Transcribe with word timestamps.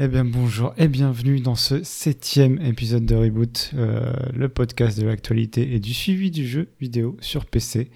Eh 0.00 0.06
bien 0.06 0.24
bonjour 0.24 0.74
et 0.76 0.86
bienvenue 0.86 1.40
dans 1.40 1.56
ce 1.56 1.82
septième 1.82 2.62
épisode 2.62 3.04
de 3.04 3.16
Reboot, 3.16 3.72
euh, 3.74 4.12
le 4.32 4.48
podcast 4.48 4.96
de 4.96 5.04
l'actualité 5.04 5.74
et 5.74 5.80
du 5.80 5.92
suivi 5.92 6.30
du 6.30 6.46
jeu 6.46 6.72
vidéo 6.80 7.16
sur 7.20 7.46
PC. 7.46 7.90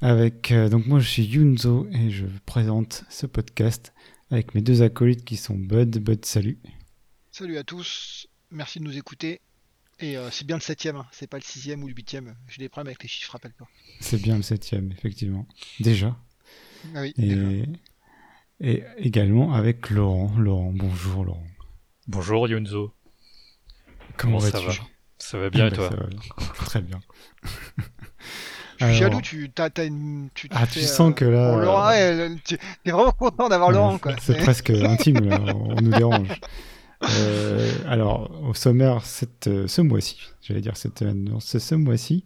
Avec 0.00 0.52
euh, 0.52 0.68
donc 0.68 0.86
moi 0.86 1.00
je 1.00 1.08
suis 1.08 1.24
Yunzo 1.24 1.88
et 1.90 2.10
je 2.10 2.26
vous 2.26 2.38
présente 2.46 3.02
ce 3.10 3.26
podcast 3.26 3.92
avec 4.30 4.54
mes 4.54 4.60
deux 4.60 4.82
acolytes 4.82 5.24
qui 5.24 5.36
sont 5.36 5.56
Bud. 5.56 5.98
Bud, 5.98 6.24
salut. 6.24 6.60
Salut 7.32 7.58
à 7.58 7.64
tous, 7.64 8.28
merci 8.52 8.78
de 8.78 8.84
nous 8.84 8.96
écouter. 8.96 9.40
Et 9.98 10.16
euh, 10.16 10.30
c'est 10.30 10.46
bien 10.46 10.58
le 10.58 10.62
septième, 10.62 10.94
hein, 10.94 11.08
c'est 11.10 11.26
pas 11.26 11.38
le 11.38 11.42
sixième 11.42 11.82
ou 11.82 11.88
le 11.88 11.94
huitième. 11.94 12.36
J'ai 12.46 12.58
des 12.58 12.68
problèmes 12.68 12.90
avec 12.90 13.02
les 13.02 13.08
chiffres, 13.08 13.32
rappelle-toi. 13.32 13.66
C'est 13.98 14.22
bien 14.22 14.36
le 14.36 14.42
septième, 14.42 14.92
effectivement. 14.92 15.48
Déjà. 15.80 16.16
Ah 16.94 17.00
oui, 17.00 17.12
Et, 17.18 17.34
déjà. 17.34 17.66
Et 18.60 18.82
également 18.98 19.54
avec 19.54 19.90
Laurent. 19.90 20.32
Laurent, 20.38 20.72
bonjour 20.74 21.24
Laurent. 21.24 21.46
Bonjour 22.08 22.48
Yunzo. 22.48 22.92
Comment, 24.16 24.38
Comment 24.38 24.40
ça 24.40 24.60
vas-tu 24.60 24.78
va 24.80 24.84
Ça 25.18 25.38
va 25.38 25.50
bien 25.50 25.66
et 25.66 25.72
toi 25.72 25.90
ça 25.90 25.96
va 25.96 26.06
bien. 26.06 26.20
Très 26.64 26.80
bien. 26.80 27.00
Je 28.78 28.84
suis 28.84 28.84
Alors- 28.84 28.94
jaloux, 28.96 29.20
tu, 29.22 29.50
t'as, 29.50 29.70
t'as 29.70 29.86
une, 29.86 30.28
tu 30.34 30.48
te 30.48 30.54
Ah, 30.56 30.66
fais, 30.66 30.80
tu 30.80 30.86
sens 30.86 31.14
que 31.14 31.24
là, 31.24 31.56
Laurent, 31.56 31.90
euh, 31.94 32.28
tu 32.44 32.56
es 32.84 32.90
vraiment 32.90 33.12
content 33.12 33.48
d'avoir 33.48 33.70
Laurent, 33.70 33.98
quoi. 33.98 34.14
C'est 34.20 34.36
presque 34.36 34.68
intime, 34.70 35.26
là, 35.28 35.40
on 35.54 35.80
nous 35.80 35.90
dérange. 35.90 36.28
Euh, 37.02 37.72
alors, 37.86 38.30
au 38.44 38.52
sommaire, 38.54 39.02
cette, 39.04 39.46
euh, 39.48 39.66
ce 39.66 39.80
mois-ci, 39.80 40.18
j'allais 40.42 40.60
dire 40.60 40.76
cette 40.76 40.98
semaine, 40.98 41.24
non, 41.24 41.40
c'est 41.40 41.58
ce 41.58 41.74
mois-ci, 41.74 42.24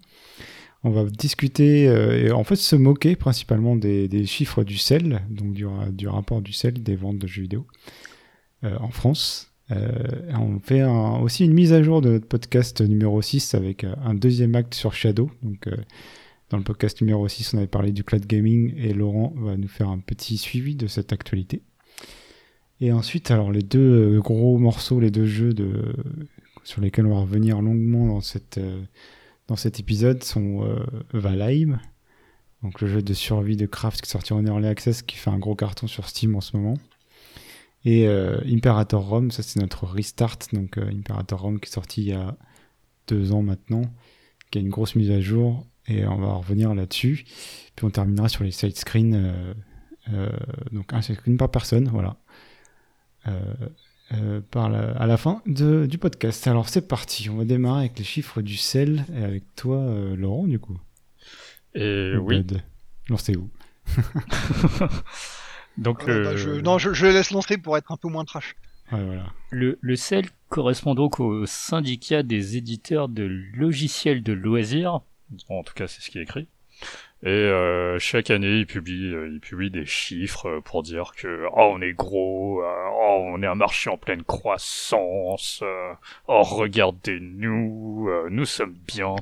on 0.83 0.91
va 0.91 1.05
discuter 1.05 1.89
euh, 1.89 2.27
et 2.27 2.33
en 2.33 2.45
fait 2.45 2.57
se 2.57 2.77
moquer 2.77 3.17
principalement 3.17 3.77
des, 3.77 4.27
chiffres 4.27 4.65
du 4.65 4.79
sel, 4.79 5.23
donc 5.29 5.53
du, 5.53 5.67
ra- 5.67 5.91
du 5.91 6.09
rapport 6.09 6.41
du 6.41 6.53
sel 6.53 6.83
des 6.83 6.97
ventes 6.97 7.19
de 7.19 7.27
jeux 7.27 7.43
vidéo 7.43 7.67
euh, 8.65 8.77
en 8.79 8.91
France. 8.91 9.53
Euh, 9.71 9.89
on 10.31 10.59
fait 10.59 10.83
aussi 10.83 11.45
une 11.45 11.53
mise 11.53 11.73
à 11.73 11.83
jour 11.83 12.01
de 12.01 12.11
notre 12.11 12.27
podcast 12.27 12.81
numéro 12.81 13.21
6 13.23 13.55
avec 13.55 13.85
un 13.85 14.15
deuxième 14.15 14.55
acte 14.57 14.75
sur 14.75 14.95
Shadow. 14.95 15.31
Donc, 15.43 15.69
dans 16.49 16.57
le 16.57 16.65
podcast 16.65 17.01
numéro 17.01 17.29
6, 17.29 17.55
on 17.55 17.59
avait 17.59 17.69
parlé 17.69 17.93
du 17.93 18.03
cloud 18.03 18.27
gaming 18.27 18.75
et 18.77 18.93
Laurent 18.93 19.33
va 19.37 19.57
nous 19.57 19.69
faire 19.69 19.89
un 19.89 20.01
petit 20.01 20.39
suivi 20.39 20.75
de 20.75 20.89
cette 20.89 21.13
actualité. 21.13 21.63
Et 22.81 22.91
ensuite, 22.91 23.31
alors 23.31 23.53
les 23.53 23.63
deux 23.63 24.19
gros 24.21 24.59
morceaux, 24.59 24.99
les 24.99 25.13
deux 25.13 25.27
jeux 25.27 25.55
sur 26.65 26.81
lesquels 26.81 27.07
on 27.07 27.15
va 27.15 27.21
revenir 27.21 27.63
longuement 27.63 28.09
dans, 28.09 28.21
cette, 28.21 28.59
dans 29.51 29.57
cet 29.57 29.81
épisode 29.81 30.23
sont 30.23 30.65
euh, 30.65 30.87
Valheim, 31.13 31.81
donc 32.63 32.81
le 32.81 32.87
jeu 32.87 33.03
de 33.03 33.13
survie 33.13 33.57
de 33.57 33.67
Craft 33.67 34.01
qui 34.01 34.09
sorti 34.09 34.33
en 34.33 34.47
Early 34.47 34.69
Access, 34.69 35.03
qui 35.03 35.17
fait 35.17 35.31
un 35.31 35.41
gros 35.41 35.57
carton 35.57 35.89
sur 35.89 36.09
Steam 36.09 36.37
en 36.37 36.41
ce 36.41 36.57
moment. 36.57 36.79
Et 37.85 38.07
euh, 38.07 38.39
Imperator 38.47 39.05
Rome, 39.05 39.33
ça 39.33 39.43
c'est 39.43 39.59
notre 39.59 39.87
restart, 39.87 40.39
donc 40.53 40.79
euh, 40.79 40.89
Imperator 40.89 41.41
Rome 41.41 41.59
qui 41.59 41.69
est 41.69 41.73
sorti 41.73 42.03
il 42.03 42.09
y 42.11 42.13
a 42.13 42.37
deux 43.09 43.33
ans 43.33 43.43
maintenant, 43.43 43.83
qui 44.53 44.59
a 44.59 44.61
une 44.61 44.69
grosse 44.69 44.95
mise 44.95 45.11
à 45.11 45.21
jour, 45.21 45.67
et 45.89 46.07
on 46.07 46.19
va 46.19 46.35
revenir 46.35 46.73
là-dessus. 46.73 47.25
Puis 47.75 47.85
on 47.85 47.91
terminera 47.91 48.29
sur 48.29 48.45
les 48.45 48.53
side 48.53 48.77
screens, 48.77 49.35
euh, 50.13 50.31
donc 50.71 50.93
un 50.93 51.03
side 51.03 51.17
screen 51.17 51.37
par 51.37 51.51
personne, 51.51 51.89
voilà. 51.89 52.19
Euh, 54.13 54.17
euh, 54.39 54.41
par 54.51 54.69
la- 54.69 54.91
à 54.97 55.07
la 55.07 55.17
fin 55.17 55.41
de, 55.47 55.87
du 55.87 55.97
podcast. 55.99 56.47
Alors 56.49 56.69
c'est 56.69 56.89
parti, 56.89 57.29
on 57.31 57.37
va 57.37 57.45
démarrer 57.45 57.81
avec 57.81 57.99
les 57.99 58.05
chiffres 58.05 58.43
du 58.43 58.57
sel, 58.57 59.05
et 59.15 59.23
avec 59.23 59.45
toi 59.55 59.77
euh, 59.79 60.17
Laurent 60.17 60.47
du 60.49 60.59
coup. 60.59 60.77
Et 61.75 62.15
oui, 62.17 62.39
Bud. 62.43 62.63
Lancez-vous. 63.09 63.49
donc 65.79 66.09
Euh, 66.09 66.25
bah, 66.25 66.37
je, 66.37 66.51
non, 66.61 66.79
je, 66.79 67.07
laisse 67.07 67.31
lancer 67.31 67.57
pour 67.59 67.77
être 67.77 67.93
un 67.93 67.97
peu 67.97 68.09
moins 68.09 68.25
trash. 68.25 68.57
Ouais, 68.93 69.05
voilà. 69.05 69.27
Le, 69.51 69.79
le 69.81 69.97
CEL 69.97 70.27
correspond 70.49 70.95
donc 70.95 71.21
au 71.21 71.47
syndicat 71.47 72.23
des 72.25 72.57
éditeurs 72.57 73.09
de 73.09 73.23
logiciels 73.55 74.23
de 74.23 74.33
loisirs. 74.33 75.01
en 75.49 75.63
tout 75.63 75.75
cas 75.75 75.87
c'est 75.87 76.03
ce 76.03 76.11
qui 76.11 76.19
est 76.19 76.23
écrit. 76.23 76.49
Et 77.23 77.29
euh, 77.29 77.99
chaque 77.99 78.31
année, 78.31 78.61
il 78.61 78.67
publie, 78.67 79.13
euh, 79.15 79.29
il 79.31 79.41
publie 79.41 79.71
des 79.71 79.85
chiffres 79.85 80.47
euh, 80.49 80.61
pour 80.63 80.83
dire 80.83 81.13
que 81.15 81.47
oh 81.53 81.73
on 81.75 81.83
est 81.83 81.93
gros, 81.93 82.63
euh, 82.63 82.89
oh 82.93 83.27
on 83.35 83.43
est 83.43 83.47
un 83.47 83.55
marché 83.55 83.91
en 83.91 83.99
pleine 83.99 84.23
croissance, 84.25 85.61
euh, 85.63 85.93
oh 86.29 86.43
regardez-nous, 86.43 88.09
euh, 88.09 88.29
nous 88.31 88.47
sommes 88.47 88.73
bien. 88.87 89.17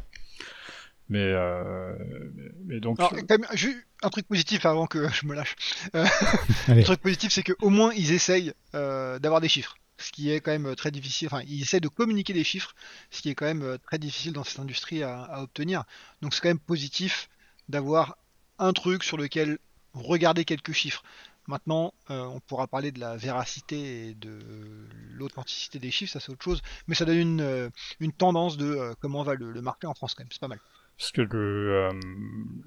Mais, 1.09 1.19
euh, 1.21 1.95
mais, 2.67 2.81
donc 2.81 3.01
Alors, 3.01 3.13
quand 3.13 3.31
même, 3.31 3.47
ju- 3.55 3.85
un 4.03 4.11
truc 4.11 4.29
positif 4.29 4.65
avant 4.67 4.87
que 4.87 5.09
je 5.13 5.27
me 5.27 5.35
lâche. 5.35 5.57
Euh, 5.97 6.05
le 6.69 6.83
truc 6.85 7.01
positif, 7.01 7.33
c'est 7.33 7.43
qu'au 7.43 7.71
moins 7.71 7.93
ils 7.95 8.13
essayent 8.13 8.53
euh, 8.75 9.19
d'avoir 9.19 9.41
des 9.41 9.49
chiffres. 9.49 9.77
Ce 10.01 10.13
qui 10.13 10.31
est 10.31 10.39
quand 10.41 10.53
même 10.53 10.77
très 10.77 10.93
difficile. 10.93 11.27
Enfin, 11.33 11.43
ils 11.49 11.63
essaient 11.63 11.81
de 11.81 11.89
communiquer 11.89 12.33
des 12.33 12.45
chiffres, 12.45 12.75
ce 13.11 13.23
qui 13.23 13.31
est 13.31 13.35
quand 13.35 13.47
même 13.47 13.79
très 13.85 13.99
difficile 13.99 14.33
dans 14.35 14.45
cette 14.45 14.61
industrie 14.61 15.03
à, 15.03 15.23
à 15.23 15.43
obtenir. 15.43 15.83
Donc 16.23 16.35
c'est 16.35 16.41
quand 16.41 16.49
même 16.51 16.61
positif 16.61 17.29
d'avoir 17.69 18.17
un 18.59 18.73
truc 18.73 19.03
sur 19.05 19.17
lequel 19.17 19.59
regarder 19.95 20.45
quelques 20.45 20.73
chiffres. 20.73 21.03
Maintenant, 21.47 21.95
euh, 22.11 22.25
on 22.25 22.41
pourra 22.41 22.67
parler 22.67 22.93
de 22.93 23.01
la 23.01 23.17
véracité 23.17 24.09
et 24.09 24.15
de 24.15 24.39
l'authenticité 25.13 25.79
des 25.79 25.91
chiffres, 25.91 26.13
ça 26.13 26.21
c'est 26.21 26.31
autre 26.31 26.45
chose, 26.45 26.61
mais 26.87 26.95
ça 26.95 27.07
donne 27.07 27.17
une, 27.19 27.41
euh, 27.41 27.71
une 28.01 28.13
tendance 28.13 28.59
de 28.59 28.67
euh, 28.67 28.95
comment 29.01 29.23
va 29.23 29.35
le, 29.35 29.51
le 29.51 29.63
marché 29.63 29.87
en 29.87 29.95
France 29.95 30.15
quand 30.15 30.25
même, 30.25 30.29
c'est 30.31 30.41
pas 30.41 30.49
mal. 30.49 30.61
Parce 30.99 31.11
que 31.13 31.23
le, 31.23 31.75
euh, 31.75 31.93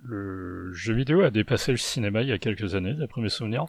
le 0.04 0.74
jeu 0.74 0.94
vidéo 0.96 1.22
a 1.22 1.30
dépassé 1.30 1.72
le 1.72 1.78
cinéma 1.78 2.22
il 2.24 2.30
y 2.30 2.32
a 2.32 2.40
quelques 2.40 2.74
années, 2.74 2.94
d'après 2.96 3.22
mes 3.22 3.30
souvenirs. 3.30 3.66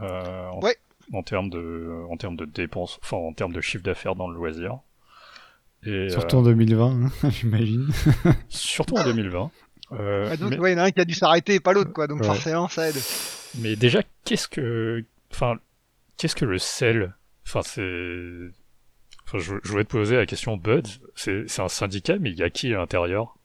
Euh, 0.00 0.48
en, 0.48 0.60
Ouais. 0.62 0.76
en 1.12 1.22
termes 1.22 1.50
de, 1.50 2.02
en 2.10 2.16
termes 2.16 2.36
de 2.36 2.44
dépenses, 2.44 2.98
enfin 3.02 3.18
en 3.18 3.32
termes 3.32 3.52
de 3.52 3.60
chiffre 3.60 3.84
d'affaires 3.84 4.16
dans 4.16 4.26
le 4.28 4.34
loisir. 4.34 4.78
Et 5.84 6.08
Surtout 6.10 6.36
euh, 6.36 6.40
en 6.40 6.42
2020, 6.42 7.04
hein, 7.24 7.30
j'imagine. 7.30 7.88
surtout 8.48 8.96
en 8.96 9.04
2020. 9.04 9.50
Euh, 9.98 10.28
Ah, 10.32 10.36
donc, 10.36 10.50
mais, 10.50 10.58
ouais, 10.58 10.72
il 10.72 10.76
y 10.76 10.80
en 10.80 10.82
a 10.82 10.86
un 10.86 10.90
qui 10.90 11.00
a 11.00 11.04
dû 11.04 11.14
s'arrêter 11.14 11.54
et 11.54 11.60
pas 11.60 11.72
l'autre, 11.72 11.92
quoi, 11.92 12.06
donc 12.06 12.20
Ouais. 12.20 12.26
forcément 12.26 12.68
ça 12.68 12.88
aide. 12.88 12.96
mais 13.58 13.76
déjà, 13.76 14.02
qu'est-ce 14.24 14.48
que, 14.48 15.04
enfin, 15.32 15.56
qu'est-ce 16.16 16.36
que 16.36 16.44
le 16.44 16.58
sel 16.58 17.14
Enfin, 17.46 17.62
c'est, 17.62 17.80
enfin, 19.26 19.38
je, 19.38 19.54
je 19.62 19.68
voulais 19.70 19.84
te 19.84 19.90
poser 19.90 20.16
la 20.16 20.26
question, 20.26 20.56
Bud. 20.56 20.86
C'est, 21.16 21.44
c'est 21.48 21.60
un 21.62 21.68
syndicat, 21.68 22.16
mais 22.20 22.30
il 22.30 22.38
y 22.38 22.42
a 22.42 22.50
qui 22.50 22.72
à 22.72 22.78
l'intérieur? 22.78 23.36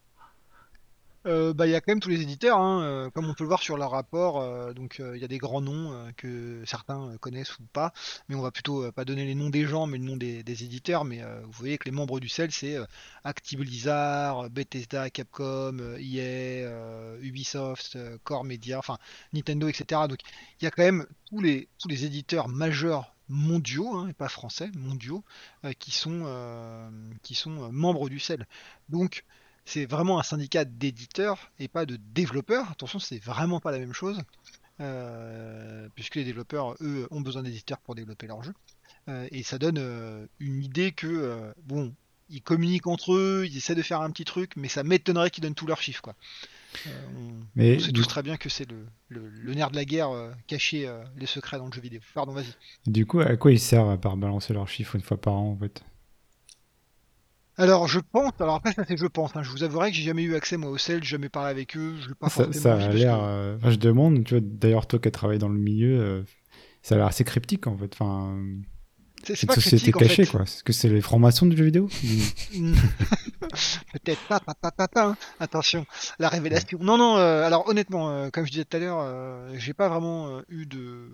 Euh, 1.27 1.53
bah, 1.53 1.67
il 1.67 1.71
y 1.71 1.75
a 1.75 1.81
quand 1.81 1.91
même 1.91 1.99
tous 1.99 2.09
les 2.09 2.21
éditeurs, 2.21 2.57
hein, 2.57 2.81
euh, 2.83 3.09
comme 3.09 3.29
on 3.29 3.33
peut 3.33 3.43
le 3.43 3.49
voir 3.49 3.61
sur 3.61 3.77
leur 3.77 3.91
rapport. 3.91 4.39
euh, 4.39 4.73
donc, 4.73 5.01
il 5.13 5.19
y 5.19 5.25
a 5.25 5.27
des 5.27 5.37
grands 5.37 5.61
noms 5.61 6.11
que 6.15 6.63
certains 6.65 7.17
connaissent 7.19 7.59
ou 7.59 7.63
pas, 7.73 7.93
mais 8.29 8.35
on 8.35 8.41
va 8.41 8.51
plutôt 8.51 8.91
pas 8.93 9.03
donner 9.05 9.25
les 9.25 9.35
noms 9.35 9.49
des 9.49 9.65
gens, 9.65 9.87
mais 9.87 9.97
le 9.97 10.05
nom 10.05 10.15
des, 10.15 10.63
éditeurs. 10.63 11.03
Mais 11.05 11.21
vous 11.43 11.51
voyez 11.51 11.77
que 11.77 11.85
les 11.85 11.91
membres 11.91 12.19
du 12.19 12.29
CEL, 12.29 12.51
c'est 12.51 12.75
euh, 12.77 12.85
Active 13.23 13.59
Blizzard, 13.59 14.49
Bethesda, 14.49 15.09
Capcom, 15.09 15.77
EA, 15.99 16.65
euh, 16.65 17.19
Ubisoft, 17.21 17.97
Core 18.23 18.45
Media, 18.45 18.79
enfin 18.79 18.97
Nintendo, 19.33 19.67
etc. 19.67 20.01
Donc, 20.07 20.19
il 20.61 20.65
y 20.65 20.67
a 20.67 20.71
quand 20.71 20.83
même 20.83 21.05
tous 21.29 21.41
les 21.41 21.67
tous 21.79 21.89
les 21.89 22.05
éditeurs 22.05 22.47
majeurs 22.47 23.13
mondiaux, 23.29 23.93
hein, 23.95 24.07
et 24.07 24.13
pas 24.13 24.29
français, 24.29 24.71
mondiaux, 24.75 25.23
qui 25.79 25.91
sont 25.91 26.25
qui 27.23 27.35
sont 27.35 27.71
membres 27.71 28.09
du 28.09 28.19
CEL. 28.19 28.47
Donc 28.89 29.25
c'est 29.67 29.85
vraiment 29.85 30.19
un 30.19 30.23
syndicat 30.23 30.65
d'éditeurs 30.65 31.51
et 31.59 31.67
pas 31.67 31.85
de 31.85 31.97
développeurs. 32.13 32.71
Attention, 32.71 32.99
c'est 32.99 33.23
vraiment 33.23 33.59
pas 33.59 33.71
la 33.71 33.79
même 33.79 33.93
chose, 33.93 34.21
euh, 34.79 35.87
puisque 35.95 36.15
les 36.15 36.23
développeurs, 36.23 36.75
eux, 36.81 37.07
ont 37.11 37.21
besoin 37.21 37.43
d'éditeurs 37.43 37.79
pour 37.79 37.95
développer 37.95 38.27
leurs 38.27 38.43
jeux. 38.43 38.53
Euh, 39.09 39.27
et 39.31 39.43
ça 39.43 39.57
donne 39.57 39.77
euh, 39.79 40.25
une 40.39 40.63
idée 40.63 40.91
que, 40.91 41.53
bon, 41.65 41.93
ils 42.29 42.41
communiquent 42.41 42.87
entre 42.87 43.13
eux, 43.13 43.45
ils 43.49 43.57
essaient 43.57 43.75
de 43.75 43.81
faire 43.81 44.01
un 44.01 44.11
petit 44.11 44.25
truc, 44.25 44.53
mais 44.55 44.67
ça 44.67 44.83
m'étonnerait 44.83 45.29
qu'ils 45.29 45.43
donnent 45.43 45.55
tous 45.55 45.67
leurs 45.67 45.81
chiffres, 45.81 46.01
quoi. 46.01 46.15
On, 46.85 47.31
Mais 47.55 47.77
on 47.77 47.79
sait 47.79 47.91
tous 47.91 48.07
très 48.07 48.21
bien 48.23 48.37
que 48.37 48.49
c'est 48.49 48.69
le, 48.69 48.85
le- 49.09 49.29
le 49.29 49.53
nerf 49.53 49.71
de 49.71 49.77
la 49.77 49.85
guerre, 49.85 50.09
cacher 50.47 50.91
les 51.17 51.25
secrets 51.25 51.57
dans 51.57 51.65
le 51.67 51.71
jeu 51.71 51.81
vidéo. 51.81 52.01
Pardon, 52.13 52.33
vas-y. 52.33 52.53
du 52.85 53.05
coup, 53.05 53.19
à 53.21 53.35
quoi 53.37 53.51
ils 53.51 53.59
servent 53.59 53.89
à 53.89 53.97
part 53.97 54.17
balancer 54.17 54.53
leurs 54.53 54.67
chiffres 54.67 54.95
une 54.95 55.01
fois 55.01 55.19
par 55.19 55.33
an 55.33 55.51
en 55.51 55.57
fait? 55.57 55.81
Alors, 57.57 57.87
je 57.87 57.99
pense, 57.99 58.33
alors 58.39 58.55
après, 58.55 58.73
ça 58.73 58.83
c'est 58.87 58.97
je 58.97 59.05
pense, 59.07 59.35
hein, 59.35 59.41
je 59.43 59.49
vous 59.49 59.63
avouerai 59.63 59.89
que 59.91 59.97
j'ai 59.97 60.03
jamais 60.03 60.23
eu 60.23 60.35
accès 60.35 60.57
moi 60.57 60.69
au 60.69 60.77
sel, 60.77 61.03
j'ai 61.03 61.09
jamais 61.11 61.29
parlé 61.29 61.49
avec 61.49 61.75
eux, 61.75 61.95
je 61.99 62.13
pas 62.13 62.29
ça, 62.29 62.45
forcément 62.45 62.53
ça 62.53 62.75
a 62.75 62.89
l'air. 62.89 63.17
euh, 63.21 63.57
enfin, 63.57 63.71
je 63.71 63.77
demande, 63.77 64.23
tu 64.23 64.35
vois, 64.35 64.41
d'ailleurs, 64.43 64.85
toi 64.87 64.99
qui 64.99 65.07
as 65.07 65.11
travaillé 65.11 65.39
dans 65.39 65.49
le 65.49 65.57
milieu, 65.59 65.99
euh, 65.99 66.23
ça 66.83 66.95
a 66.95 66.97
l'air 66.99 67.07
assez 67.07 67.23
cryptique 67.23 67.67
en 67.67 67.77
fait. 67.77 67.91
Enfin, 67.93 68.37
C'est 69.23 69.41
une 69.43 69.49
société 69.49 69.93
en 69.95 69.99
cachée 69.99 70.25
fait. 70.25 70.25
quoi. 70.25 70.43
Est-ce 70.43 70.63
que 70.63 70.73
c'est 70.73 70.89
les 70.89 71.01
francs-maçons 71.01 71.47
du 71.47 71.57
jeu 71.57 71.65
vidéo. 71.65 71.89
Peut-être 73.93 74.21
pas, 74.27 74.39
pas, 74.39 74.53
pas, 74.55 74.71
pas, 74.71 74.87
pas, 74.87 75.05
hein. 75.09 75.17
attention, 75.39 75.85
la 76.19 76.29
révélation. 76.29 76.77
Non, 76.81 76.97
non, 76.97 77.17
euh, 77.17 77.43
alors 77.43 77.67
honnêtement, 77.67 78.09
euh, 78.11 78.29
comme 78.29 78.45
je 78.45 78.51
disais 78.51 78.65
tout 78.65 78.77
à 78.77 78.79
l'heure, 78.79 78.99
euh, 79.01 79.51
j'ai 79.57 79.73
pas 79.73 79.89
vraiment 79.89 80.41
eu 80.49 80.65
de 80.65 81.09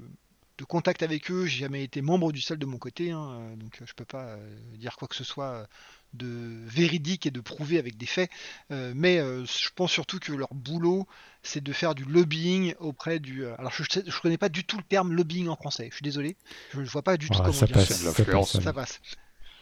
de 0.60 0.66
contact 0.66 1.02
avec 1.02 1.32
eux. 1.32 1.46
J'ai 1.46 1.62
jamais 1.62 1.84
été 1.84 2.02
membre 2.02 2.32
du 2.32 2.40
CEL 2.42 2.60
de 2.60 2.66
mon 2.68 2.78
côté, 2.78 3.12
hein, 3.12 3.56
donc 3.58 3.82
je 3.84 3.94
peux 3.94 4.06
pas 4.06 4.38
dire 4.78 4.96
quoi 4.98 5.08
que 5.08 5.16
ce 5.16 5.24
soit 5.24 5.68
de 6.14 6.60
véridique 6.66 7.26
et 7.26 7.32
de 7.32 7.42
prouver 7.42 7.80
avec 7.80 7.98
des 7.98 8.06
faits. 8.06 8.30
Euh, 8.72 8.94
mais 8.96 9.20
euh, 9.20 9.46
je 9.46 9.70
pense 9.76 9.92
surtout 9.92 10.20
que 10.20 10.32
leur 10.32 10.54
boulot, 10.54 11.08
c'est 11.42 11.62
de 11.64 11.74
faire 11.74 11.96
du 11.96 12.06
lobbying 12.06 12.74
auprès 12.80 13.20
du. 13.20 13.46
euh, 13.46 13.56
alors 13.58 13.72
je, 13.74 13.84
je 13.84 14.20
connais 14.22 14.38
pas 14.38 14.50
du 14.50 14.64
tout 14.64 14.78
le 14.78 14.84
terme 14.84 15.14
lobbying 15.14 15.48
en 15.48 15.56
français. 15.56 15.88
Je 15.90 15.96
suis 15.96 16.04
désolé, 16.04 16.36
je, 16.74 16.84
je 16.84 16.90
vois 16.90 17.02
pas 17.04 17.18
du 17.18 17.28
tout 17.28 17.36
Ah, 17.40 17.44
comment 17.46 17.54
ça 17.54 17.66
dire 17.66 17.76
passe, 17.76 17.88
ça. 17.90 18.12
ça 18.14 18.26
passe. 18.26 18.60
Ça 18.62 18.74
passe. 18.74 19.00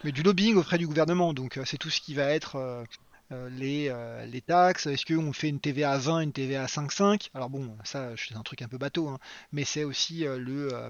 Mais 0.03 0.12
du 0.12 0.24
lobbying 0.24 0.56
auprès 0.56 0.77
du 0.77 0.88
gouvernement, 0.88 1.33
donc 1.33 1.57
euh, 1.57 1.63
c'est 1.65 1.77
tout 1.77 1.89
ce 1.89 2.01
qui 2.01 2.13
va 2.13 2.24
être 2.25 2.57
les, 3.57 3.87
euh, 3.89 4.25
les 4.25 4.41
taxes. 4.41 4.87
Est-ce 4.87 5.05
qu'on 5.05 5.33
fait 5.33 5.49
une 5.49 5.59
TVA 5.59 5.91
à 5.91 5.97
20, 5.97 6.19
une 6.21 6.31
TVA 6.31 6.63
à 6.63 6.67
5,5 6.67 7.29
Alors 7.33 7.49
bon, 7.49 7.69
ça 7.83 8.11
c'est 8.17 8.35
un 8.35 8.41
truc 8.43 8.61
un 8.61 8.67
peu 8.67 8.77
bateau, 8.77 9.07
hein, 9.07 9.17
mais 9.51 9.63
c'est 9.63 9.83
aussi 9.83 10.25
euh, 10.25 10.37
le, 10.37 10.73
euh, 10.73 10.89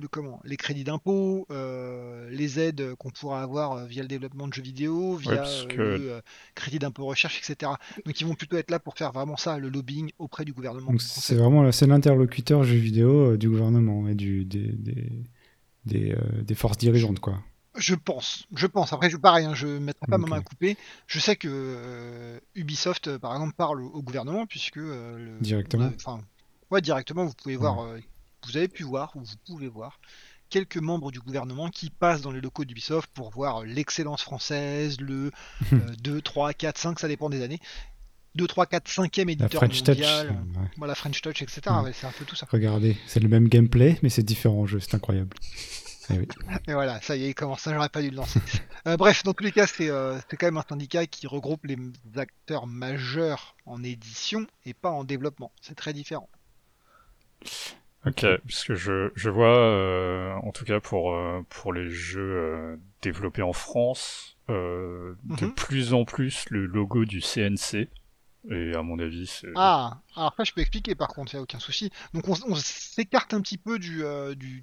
le 0.00 0.06
comment, 0.08 0.40
les 0.44 0.56
crédits 0.56 0.84
d'impôt, 0.84 1.46
euh, 1.50 2.28
les 2.30 2.60
aides 2.60 2.94
qu'on 2.94 3.10
pourra 3.10 3.42
avoir 3.42 3.72
euh, 3.72 3.86
via 3.86 4.02
le 4.02 4.08
développement 4.08 4.46
de 4.46 4.54
jeux 4.54 4.62
vidéo, 4.62 5.16
via 5.16 5.44
euh, 5.44 5.66
que- 5.66 5.76
le 5.82 6.12
euh, 6.12 6.20
crédit 6.54 6.78
d'impôt 6.78 7.04
recherche, 7.06 7.38
etc. 7.38 7.72
Donc 8.06 8.20
ils 8.20 8.26
vont 8.26 8.34
plutôt 8.34 8.56
être 8.56 8.70
là 8.70 8.78
pour 8.78 8.96
faire 8.96 9.12
vraiment 9.12 9.36
ça, 9.36 9.58
le 9.58 9.68
lobbying 9.68 10.10
auprès 10.18 10.44
du 10.44 10.52
gouvernement. 10.52 10.92
C'est 10.98 11.34
vraiment 11.34 11.70
c'est 11.72 11.86
l'interlocuteur 11.86 12.62
jeux 12.64 12.76
vidéo 12.76 13.32
euh, 13.32 13.36
du 13.36 13.48
gouvernement 13.48 14.08
et 14.08 14.14
du, 14.14 14.44
des, 14.44 14.72
des, 14.72 15.24
des, 15.84 16.12
euh, 16.12 16.42
des 16.42 16.54
forces 16.54 16.78
dirigeantes, 16.78 17.18
quoi. 17.20 17.42
Je 17.76 17.94
pense, 17.94 18.46
je 18.54 18.66
pense. 18.66 18.92
Après, 18.92 19.08
je, 19.10 19.16
pareil, 19.16 19.44
hein, 19.46 19.54
je 19.54 19.66
ne 19.66 19.78
mettrai 19.78 20.06
pas 20.06 20.18
ma 20.18 20.24
Ok. 20.24 20.30
main 20.30 20.36
à 20.38 20.40
couper. 20.40 20.76
Je 21.06 21.20
sais 21.20 21.36
que 21.36 21.48
euh, 21.50 22.40
Ubisoft, 22.54 23.06
euh, 23.08 23.18
par 23.18 23.32
exemple, 23.34 23.54
parle 23.54 23.82
au, 23.82 23.88
au 23.90 24.02
gouvernement, 24.02 24.46
puisque... 24.46 24.78
euh, 24.78 25.16
le- 25.18 25.40
Directement 25.40 25.92
Enfin, 25.96 26.20
ouais, 26.70 26.80
directement, 26.80 27.24
vous 27.24 27.34
pouvez 27.34 27.56
voir, 27.56 27.84
euh, 27.84 28.00
vous 28.46 28.56
avez 28.56 28.68
pu 28.68 28.82
voir, 28.82 29.12
ou 29.16 29.20
vous 29.20 29.36
pouvez 29.46 29.68
voir, 29.68 30.00
quelques 30.50 30.78
membres 30.78 31.12
du 31.12 31.20
gouvernement 31.20 31.68
qui 31.68 31.90
passent 31.90 32.22
dans 32.22 32.32
les 32.32 32.40
locaux 32.40 32.64
d'Ubisoft 32.64 33.10
pour 33.14 33.30
voir 33.30 33.62
l'excellence 33.64 34.22
française, 34.22 34.98
le 35.00 35.30
euh, 35.74 35.78
2, 36.02 36.20
3, 36.22 36.54
4, 36.54 36.78
5, 36.78 36.98
ça 36.98 37.06
dépend 37.06 37.28
des 37.30 37.42
années. 37.42 37.60
2, 38.34 38.46
3, 38.46 38.66
4, 38.66 38.88
5e 38.88 39.26
La 39.26 39.32
éditeur 39.32 39.60
French 39.60 39.78
Touch. 39.82 39.88
mondial. 39.88 40.28
ouais. 40.30 40.68
Voilà, 40.78 40.94
French 40.94 41.20
Touch, 41.22 41.42
etc. 41.42 41.60
Mm. 41.68 41.82
Ouais, 41.84 41.92
c'est 41.92 42.06
un 42.06 42.12
peu 42.12 42.24
tout 42.24 42.34
ça. 42.34 42.46
Regardez, 42.50 42.96
c'est 43.06 43.20
le 43.20 43.28
même 43.28 43.48
gameplay, 43.48 43.98
mais 44.02 44.08
c'est 44.08 44.22
différent 44.22 44.60
en 44.62 44.66
jeu, 44.66 44.80
c'est 44.80 44.94
incroyable. 44.94 45.36
Oui. 46.10 46.26
Et 46.66 46.72
voilà, 46.72 47.00
ça 47.00 47.16
y 47.16 47.24
est, 47.24 47.30
il 47.30 47.34
commence, 47.34 47.62
ça 47.62 47.72
j'aurais 47.74 47.88
pas 47.88 48.02
dû 48.02 48.10
le 48.10 48.16
lancer. 48.16 48.40
Euh, 48.86 48.96
bref, 48.96 49.22
dans 49.24 49.34
tous 49.34 49.44
les 49.44 49.52
cas, 49.52 49.66
c'est 49.66 49.90
euh, 49.90 50.18
c'est 50.30 50.36
quand 50.36 50.46
même 50.46 50.56
un 50.58 50.64
syndicat 50.68 51.06
qui 51.06 51.26
regroupe 51.26 51.64
les 51.66 51.76
acteurs 52.16 52.66
majeurs 52.66 53.56
en 53.66 53.82
édition 53.82 54.46
et 54.64 54.74
pas 54.74 54.90
en 54.90 55.04
développement. 55.04 55.52
C'est 55.60 55.74
très 55.74 55.92
différent. 55.92 56.28
Ok, 58.06 58.24
parce 58.46 58.64
que 58.64 58.74
je, 58.74 59.10
je 59.16 59.28
vois, 59.28 59.56
euh, 59.58 60.32
en 60.42 60.52
tout 60.52 60.64
cas 60.64 60.80
pour, 60.80 61.12
euh, 61.14 61.42
pour 61.50 61.72
les 61.72 61.90
jeux 61.90 62.20
euh, 62.22 62.76
développés 63.02 63.42
en 63.42 63.52
France, 63.52 64.36
euh, 64.50 65.14
de 65.24 65.46
Mhm. 65.46 65.54
plus 65.56 65.92
en 65.94 66.04
plus 66.04 66.44
le 66.50 66.66
logo 66.66 67.04
du 67.04 67.20
CNC. 67.20 67.88
Et 68.50 68.74
à 68.74 68.82
mon 68.82 68.98
avis, 68.98 69.26
c'est... 69.26 69.48
Ah, 69.56 70.00
alors 70.14 70.28
après 70.28 70.44
je 70.44 70.52
peux 70.54 70.60
expliquer 70.60 70.94
par 70.94 71.08
contre, 71.08 71.34
il 71.34 71.36
n'y 71.36 71.40
a 71.40 71.42
aucun 71.42 71.58
souci. 71.58 71.90
Donc 72.14 72.28
on, 72.28 72.54
s'écarte 72.54 73.34
un 73.34 73.40
petit 73.40 73.58
peu 73.58 73.78
du, 73.78 74.04
euh, 74.04 74.34
du, 74.34 74.62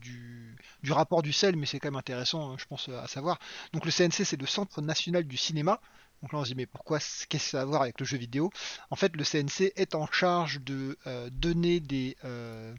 du, 0.81 0.91
rapport 0.91 1.21
du 1.21 1.33
CEL, 1.33 1.55
mais 1.55 1.65
c'est 1.65 1.79
quand 1.79 1.89
même 1.89 1.97
intéressant, 1.97 2.51
hein, 2.51 2.55
je 2.57 2.65
pense, 2.65 2.89
à 2.89 3.07
savoir. 3.07 3.37
Donc 3.73 3.85
le 3.85 3.91
CNC, 3.91 4.23
c'est 4.25 4.39
le 4.39 4.47
Centre 4.47 4.81
National 4.81 5.23
du 5.25 5.37
Cinéma. 5.37 5.81
Donc 6.21 6.31
là 6.33 6.39
on 6.39 6.43
se 6.43 6.49
dit, 6.49 6.55
mais 6.55 6.65
pourquoi, 6.65 6.99
qu'est-ce 6.99 7.27
que 7.27 7.37
ça 7.37 7.59
a 7.59 7.61
à 7.61 7.65
voir 7.65 7.81
avec 7.81 7.99
le 7.99 8.05
jeu 8.05 8.17
vidéo? 8.17 8.49
En 8.89 8.95
fait, 8.95 9.15
le 9.15 9.23
CNC 9.23 9.73
est 9.75 9.93
en 9.93 10.07
charge 10.07 10.61
de 10.61 10.97
euh, 11.05 11.29
donner 11.31 11.79
des 11.81 12.15
euh, 12.23 12.73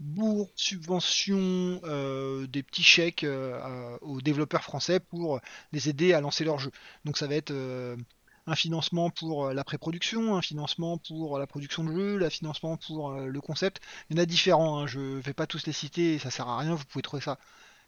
bourses, 0.00 0.50
subventions, 0.56 1.80
euh, 1.84 2.46
des 2.46 2.62
petits 2.62 2.82
chèques 2.82 3.24
euh, 3.24 3.96
aux 4.00 4.20
développeurs 4.20 4.62
français 4.64 5.00
pour 5.00 5.40
les 5.72 5.88
aider 5.88 6.14
à 6.14 6.20
lancer 6.20 6.44
leur 6.44 6.58
jeu. 6.58 6.70
Donc 7.04 7.18
ça 7.18 7.26
va 7.26 7.34
être... 7.36 7.50
euh, 7.52 7.96
un 8.46 8.54
financement 8.54 9.10
pour 9.10 9.46
euh, 9.46 9.54
la 9.54 9.64
pré-production, 9.64 10.36
un 10.36 10.42
financement 10.42 10.98
pour 10.98 11.38
la 11.38 11.46
production 11.46 11.84
de 11.84 11.92
jeu, 11.92 12.24
un 12.24 12.30
financement 12.30 12.76
pour 12.76 13.12
euh, 13.12 13.26
le 13.26 13.40
concept. 13.40 13.80
Il 14.10 14.16
y 14.16 14.20
en 14.20 14.22
a 14.22 14.26
différents, 14.26 14.80
hein, 14.80 14.86
je 14.86 15.00
vais 15.00 15.32
pas 15.34 15.46
tous 15.46 15.66
les 15.66 15.72
citer, 15.72 16.18
ça 16.18 16.30
sert 16.30 16.48
à 16.48 16.58
rien, 16.58 16.74
vous 16.74 16.84
pouvez 16.84 17.02
trouver 17.02 17.22
ça. 17.22 17.38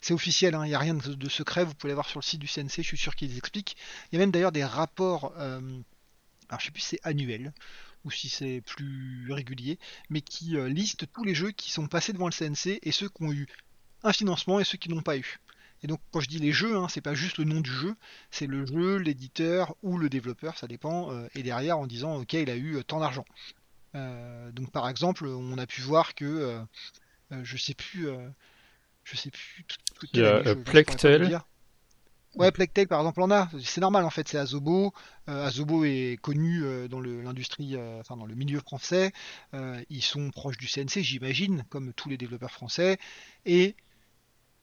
C'est 0.01 0.13
officiel, 0.13 0.55
hein, 0.55 0.65
il 0.65 0.69
n'y 0.69 0.75
a 0.75 0.79
rien 0.79 0.93
de, 0.93 1.29
secret, 1.29 1.63
vous 1.63 1.73
pouvez 1.73 1.93
voir 1.93 2.07
sur 2.07 2.19
le 2.19 2.23
site 2.23 2.39
du 2.39 2.47
CNC, 2.47 2.77
je 2.77 2.81
suis 2.81 2.97
sûr 2.97 3.15
qu'ils 3.15 3.37
expliquent. 3.37 3.75
Il 4.11 4.15
y 4.15 4.17
a 4.17 4.19
même 4.19 4.31
d'ailleurs 4.31 4.51
des 4.51 4.63
rapports, 4.63 5.33
euh, 5.37 5.59
alors 6.49 6.59
je 6.59 6.65
sais 6.65 6.71
plus 6.71 6.81
si 6.81 6.87
c'est 6.89 6.99
annuel 7.03 7.53
ou 8.03 8.11
si 8.11 8.29
c'est 8.29 8.61
plus 8.61 9.31
régulier, 9.31 9.79
mais 10.09 10.21
qui 10.21 10.55
euh, 10.55 10.69
listent 10.69 11.11
tous 11.11 11.23
les 11.23 11.35
jeux 11.35 11.51
qui 11.51 11.71
sont 11.71 11.87
passés 11.87 12.13
devant 12.13 12.27
le 12.27 12.31
CNC 12.31 12.79
et 12.81 12.91
ceux 12.91 13.09
qui 13.09 13.23
ont 13.23 13.31
eu 13.31 13.47
un 14.03 14.13
financement 14.13 14.59
et 14.59 14.63
ceux 14.63 14.77
qui 14.77 14.89
n'ont 14.89 15.01
pas 15.01 15.17
eu. 15.17 15.39
Et 15.83 15.87
donc 15.87 15.99
quand 16.11 16.19
je 16.19 16.27
dis 16.27 16.39
les 16.39 16.51
jeux, 16.51 16.75
hein, 16.77 16.87
c'est 16.89 17.01
pas 17.01 17.13
juste 17.13 17.37
le 17.37 17.43
nom 17.45 17.61
du 17.61 17.71
jeu, 17.71 17.95
c'est 18.31 18.47
le 18.47 18.65
jeu, 18.65 18.97
l'éditeur 18.97 19.75
ou 19.83 19.97
le 19.97 20.09
développeur, 20.09 20.57
ça 20.57 20.67
dépend, 20.67 21.11
euh, 21.11 21.27
et 21.35 21.43
derrière 21.43 21.77
en 21.77 21.87
disant 21.87 22.15
ok 22.17 22.33
il 22.33 22.49
a 22.49 22.55
eu 22.55 22.77
euh, 22.77 22.83
tant 22.83 22.99
d'argent. 22.99 23.25
Euh, 23.95 24.51
donc 24.51 24.71
par 24.71 24.89
exemple, 24.89 25.27
on 25.27 25.57
a 25.57 25.67
pu 25.67 25.81
voir 25.81 26.15
que 26.15 26.59
je 27.43 27.57
sais 27.57 27.73
plus, 27.73 28.07
je 29.03 29.17
sais 29.17 29.31
plus. 29.31 29.65
tout- 29.67 30.07
Il 30.13 30.19
y 30.19 30.23
a, 30.23 30.55
Plectel. 30.55 31.41
Ouais, 32.35 32.51
Plectel 32.51 32.87
par 32.87 32.99
exemple 32.99 33.21
en 33.23 33.31
a, 33.31 33.49
c'est 33.63 33.81
normal 33.81 34.03
en 34.05 34.11
fait, 34.11 34.27
c'est 34.27 34.37
Azobo. 34.37 34.93
Euh, 35.27 35.45
Azobo 35.47 35.85
est 35.85 36.19
connu 36.21 36.63
euh, 36.63 36.87
dans 36.87 36.99
l'industrie, 36.99 37.75
euh, 37.75 37.99
enfin 37.99 38.15
dans 38.15 38.27
le 38.27 38.35
milieu 38.35 38.59
français. 38.59 39.11
Ils 39.89 40.03
sont 40.03 40.29
proches 40.31 40.57
du 40.57 40.67
CNC, 40.67 41.01
j'imagine, 41.03 41.63
comme 41.69 41.93
tous 41.93 42.09
les 42.09 42.17
développeurs 42.17 42.51
français. 42.51 42.99
Et 43.45 43.75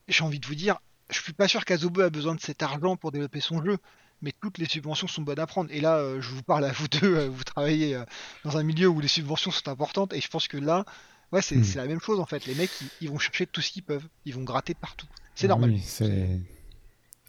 j'ai 0.08 0.22
envie 0.24 0.38
de 0.40 0.46
vous 0.46 0.54
dire, 0.54 0.78
je 1.10 1.20
suis 1.20 1.32
pas 1.32 1.48
sûr 1.48 1.64
qu'Azobo 1.64 2.00
a 2.02 2.10
besoin 2.10 2.34
de 2.34 2.40
cet 2.40 2.62
argent 2.62 2.96
pour 2.96 3.12
développer 3.12 3.40
son 3.40 3.62
jeu, 3.64 3.76
mais 4.22 4.32
toutes 4.40 4.58
les 4.58 4.66
subventions 4.66 5.06
sont 5.06 5.22
bonnes 5.22 5.38
à 5.38 5.46
prendre. 5.46 5.70
Et 5.72 5.80
là, 5.80 5.96
euh, 5.98 6.20
je 6.20 6.30
vous 6.30 6.42
parle 6.42 6.64
à 6.64 6.72
vous 6.72 6.88
deux, 6.88 7.16
euh, 7.16 7.28
vous 7.28 7.44
travaillez 7.44 7.94
euh, 7.94 8.04
dans 8.44 8.56
un 8.56 8.62
milieu 8.62 8.88
où 8.88 9.00
les 9.00 9.08
subventions 9.08 9.50
sont 9.50 9.68
importantes, 9.68 10.12
et 10.12 10.20
je 10.20 10.28
pense 10.28 10.48
que 10.48 10.56
là, 10.56 10.84
ouais, 11.32 11.42
c'est 11.42 11.56
Hmm. 11.56 11.76
la 11.76 11.86
même 11.86 12.00
chose 12.00 12.20
en 12.20 12.26
fait. 12.26 12.46
Les 12.46 12.54
mecs, 12.54 12.70
ils, 12.80 12.88
ils 13.02 13.10
vont 13.10 13.18
chercher 13.18 13.46
tout 13.46 13.60
ce 13.60 13.70
qu'ils 13.70 13.82
peuvent, 13.82 14.06
ils 14.24 14.34
vont 14.34 14.42
gratter 14.44 14.74
partout. 14.74 15.06
C'est 15.34 15.46
Ah 15.46 15.48
normal. 15.48 15.70
Oui, 15.70 15.80
c'est 15.84 16.40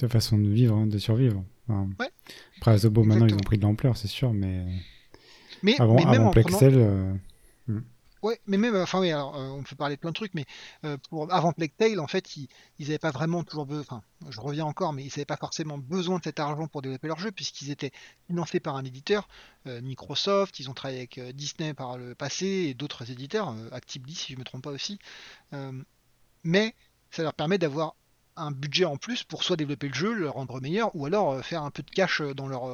la 0.02 0.10
façon 0.10 0.38
de 0.38 0.48
vivre, 0.50 0.76
hein, 0.76 0.88
de 0.88 0.98
survivre. 0.98 1.44
Enfin, 1.68 1.90
Ouais. 2.00 2.10
Après, 2.58 2.72
Azobo, 2.72 3.04
maintenant, 3.04 3.26
ils 3.28 3.34
ont 3.34 3.38
pris 3.38 3.58
de 3.58 3.64
l'ampleur, 3.64 3.98
c'est 3.98 4.08
sûr, 4.08 4.32
mais 4.34 4.64
Mais, 5.64 5.80
avant, 5.82 5.96
mais 5.96 6.06
même 6.06 6.14
avant 6.22 6.28
en 6.28 6.32
prenant- 6.32 6.48
Plexel, 6.48 6.74
euh, 6.78 7.14
Ouais, 8.26 8.42
mais 8.48 8.58
même, 8.58 8.76
enfin 8.76 9.00
oui, 9.02 9.12
alors 9.12 9.36
euh, 9.36 9.50
on 9.50 9.62
peut 9.62 9.76
parler 9.76 9.98
de 9.98 10.00
plein 10.02 10.10
de 10.10 10.16
trucs, 10.16 10.34
mais 10.34 10.46
euh, 10.84 10.98
pour 11.12 11.32
avant 11.32 11.54
Plectail, 11.54 12.00
en 12.00 12.08
fait, 12.08 12.36
ils, 12.38 12.48
ils 12.80 12.88
avaient 12.88 12.98
pas 12.98 13.12
vraiment 13.12 13.44
toujours 13.44 13.68
besoin, 13.68 13.84
enfin, 13.84 14.04
je 14.32 14.42
reviens 14.42 14.66
encore, 14.66 14.94
mais 14.94 15.04
ils 15.04 15.10
n'avaient 15.10 15.26
pas 15.26 15.38
forcément 15.38 15.78
besoin 15.78 16.18
de 16.18 16.24
cet 16.24 16.40
argent 16.40 16.68
pour 16.68 16.82
développer 16.82 17.08
leur 17.08 17.20
jeu, 17.20 17.32
puisqu'ils 17.32 17.70
étaient 17.70 17.92
financés 18.26 18.60
par 18.60 18.78
un 18.78 18.84
éditeur, 18.84 19.28
euh, 19.68 19.80
Microsoft, 19.82 20.60
ils 20.60 20.72
ont 20.72 20.74
travaillé 20.74 21.02
avec 21.02 21.20
Disney 21.36 21.76
par 21.76 22.00
le 22.00 22.16
passé 22.16 22.48
et 22.48 22.74
d'autres 22.74 23.12
éditeurs, 23.12 23.56
Actively 23.72 24.16
si 24.16 24.34
je 24.34 24.40
me 24.40 24.44
trompe 24.44 24.64
pas 24.64 24.72
aussi, 24.72 24.98
mais 26.44 26.74
ça 27.12 27.22
leur 27.22 27.36
permet 27.36 27.60
d'avoir 27.60 27.96
un 28.38 28.50
budget 28.50 28.86
en 28.86 28.98
plus 28.98 29.24
pour 29.24 29.44
soit 29.44 29.56
développer 29.56 29.88
le 29.88 29.94
jeu, 29.94 30.14
le 30.14 30.30
rendre 30.32 30.60
meilleur, 30.62 30.90
ou 30.96 31.06
alors 31.06 31.46
faire 31.46 31.62
un 31.62 31.70
peu 31.70 31.84
de 31.84 31.92
cash 31.92 32.22
dans 32.22 32.48
leur 32.48 32.66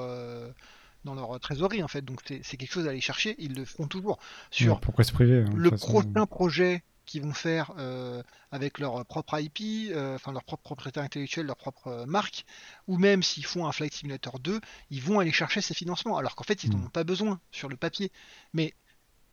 dans 1.06 1.16
leur 1.16 1.40
trésorerie 1.40 1.84
en 1.84 1.88
fait. 1.88 2.02
Donc 2.04 2.20
c'est 2.26 2.58
quelque 2.58 2.72
chose 2.72 2.88
à 2.88 2.92
aller 2.92 3.02
chercher, 3.02 3.36
ils 3.40 3.54
le 3.56 3.66
feront 3.66 3.88
toujours 3.88 4.20
sur 4.52 4.80
pourquoi 4.80 5.04
se 5.04 5.12
priver 5.12 5.44
hein, 5.48 5.54
le 5.56 5.70
façon. 5.70 5.88
prochain 5.88 6.26
projet 6.26 6.84
qu'ils 7.06 7.24
vont 7.24 7.34
faire 7.34 7.74
euh, 7.78 8.24
avec 8.52 8.80
leur 8.80 9.06
propre 9.06 9.38
IP, 9.40 9.92
euh, 9.92 10.16
enfin 10.16 10.32
leur 10.32 10.44
propre 10.44 10.64
propriété 10.64 11.00
intellectuelle, 11.00 11.46
leur 11.48 11.58
propre 11.58 11.88
euh, 11.88 12.06
marque, 12.06 12.46
ou 12.88 12.98
même 12.98 13.24
s'ils 13.24 13.46
font 13.46 13.66
un 13.68 13.72
Flight 13.72 13.94
Simulator 13.94 14.40
2, 14.40 14.62
ils 14.92 15.02
vont 15.02 15.20
aller 15.20 15.32
chercher 15.32 15.62
ces 15.62 15.74
financements, 15.74 16.18
alors 16.18 16.36
qu'en 16.36 16.44
fait 16.44 16.64
ils 16.64 16.72
n'en 16.72 16.78
Mm. 16.78 16.86
ont 16.86 16.90
pas 16.90 17.04
besoin 17.04 17.40
sur 17.52 17.68
le 17.70 17.76
papier. 17.76 18.12
Mais 18.54 18.74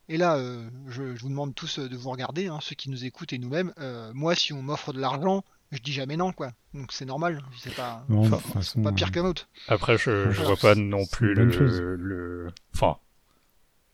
et 0.09 0.17
là, 0.17 0.39
je, 0.87 1.15
je 1.15 1.21
vous 1.21 1.29
demande 1.29 1.53
tous 1.53 1.77
de 1.77 1.95
vous 1.95 2.09
regarder, 2.09 2.47
hein, 2.47 2.57
ceux 2.61 2.73
qui 2.75 2.89
nous 2.89 3.05
écoutent 3.05 3.31
et 3.31 3.37
nous-mêmes. 3.37 3.71
moi, 4.15 4.33
si 4.33 4.53
on 4.53 4.63
m'offre 4.63 4.91
de 4.91 4.99
l'argent, 4.99 5.43
je 5.71 5.79
dis 5.79 5.93
jamais 5.93 6.17
non, 6.17 6.31
quoi. 6.31 6.51
Donc 6.73 6.91
c'est 6.91 7.05
normal. 7.05 7.41
C'est 7.57 7.75
pas, 7.75 8.05
Enfin, 8.09 8.37
façon, 8.37 8.93
pire 8.93 9.11
qu'un 9.11 9.25
autre. 9.25 9.47
Après, 9.67 9.97
je, 9.97 10.29
vois 10.43 10.57
pas 10.57 10.75
non 10.75 11.05
plus 11.05 11.33
le, 11.33 11.95
le... 11.95 12.51
Enfin, 12.73 12.97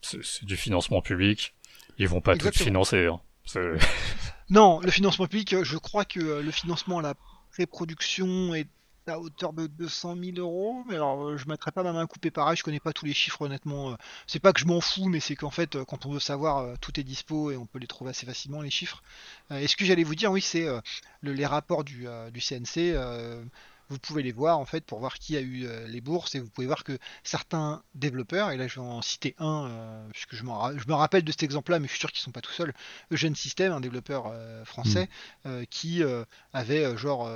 c'est 0.01 0.46
du 0.46 0.55
financement 0.55 1.01
public. 1.01 1.53
Ils 1.98 2.08
vont 2.08 2.22
pas 2.22 2.38
tout 2.38 2.51
financer. 2.51 3.08
Hein. 3.08 3.20
Non, 4.50 4.79
le 4.79 4.91
financement 4.91 5.25
public, 5.27 5.53
euh, 5.53 5.63
je 5.63 5.77
crois 5.77 6.05
que 6.05 6.20
euh, 6.20 6.41
le 6.41 6.51
financement 6.51 7.00
à 7.00 7.01
la 7.01 7.15
pré-production 7.51 8.53
est 8.53 8.67
à 9.08 9.20
hauteur 9.20 9.54
de 9.54 9.68
200 9.68 10.16
000 10.16 10.40
euros. 10.40 10.84
Mais 10.88 10.96
alors, 10.96 11.24
euh, 11.30 11.38
je 11.38 11.48
mettrai 11.48 11.72
pas 11.72 11.84
ma 11.84 11.94
main 11.94 12.04
à 12.04 12.08
couper 12.08 12.32
pareil, 12.32 12.56
je 12.58 12.64
connais 12.64 12.80
pas 12.80 12.94
tous 12.94 13.06
les 13.06 13.14
chiffres 13.14 13.42
honnêtement. 13.42 13.92
euh, 13.92 13.96
C'est 14.28 14.40
pas 14.40 14.54
que 14.54 14.60
je 14.60 14.66
m'en 14.66 14.82
fous, 14.82 15.08
mais 15.10 15.20
c'est 15.20 15.36
qu'en 15.36 15.52
fait, 15.52 15.76
euh, 15.76 15.86
quand 15.86 16.06
on 16.06 16.12
veut 16.12 16.20
savoir, 16.20 16.78
tout 16.80 17.00
est 17.00 17.04
dispo 17.04 17.52
et 17.52 17.58
on 17.58 17.66
peut 17.66 17.80
les 17.80 17.88
trouver 17.88 18.12
assez 18.12 18.26
facilement, 18.26 18.62
les 18.62 18.70
chiffres. 18.72 19.04
Et 19.52 19.68
ce 19.68 19.76
que 19.78 19.86
j'allais 19.86 20.04
vous 20.04 20.16
dire, 20.16 20.32
oui, 20.32 20.42
c'est 20.42 20.66
le- 21.22 21.34
les 21.34 21.46
rapports 21.46 21.84
du 21.84 22.08
CNC. 22.40 22.96
Euh, 23.92 23.94
vous 23.94 24.00
pouvez 24.00 24.24
les 24.24 24.32
voir 24.32 24.60
en 24.60 24.65
fait 24.65 24.86
pour 24.86 25.00
voir 25.00 25.20
qui 25.20 25.38
a 25.38 25.42
eu 25.42 25.68
les 25.88 26.01
bourses 26.01 26.36
et 26.36 26.39
vous 26.39 26.50
pouvez 26.50 26.68
voir 26.68 26.84
que 26.84 26.98
certains 27.24 27.84
développeurs, 27.94 28.51
et 28.51 28.58
là 28.58 28.68
je 28.68 28.80
vais 28.80 28.86
en 28.86 29.01
citer 29.01 29.36
un, 29.39 30.08
puisque 30.12 30.36
je, 30.36 30.44
je, 30.44 30.88
me 30.88 30.94
rappelle 30.94 31.24
de 31.24 31.32
cet 31.32 31.44
exemple-là, 31.44 31.80
mais 31.80 31.88
je 31.88 31.92
suis 31.92 32.00
sûr 32.00 32.12
qu'ils 32.12 32.22
sont 32.22 32.32
pas 32.32 32.42
tout 32.42 32.51
seuls, 32.51 32.74
Eugène 33.12 33.36
System, 33.36 33.72
un 33.72 33.82
développeur 33.82 34.34
français, 34.65 35.10
mm. 35.46 35.65
qui 35.70 36.04
avait 36.54 36.98
genre 36.98 37.30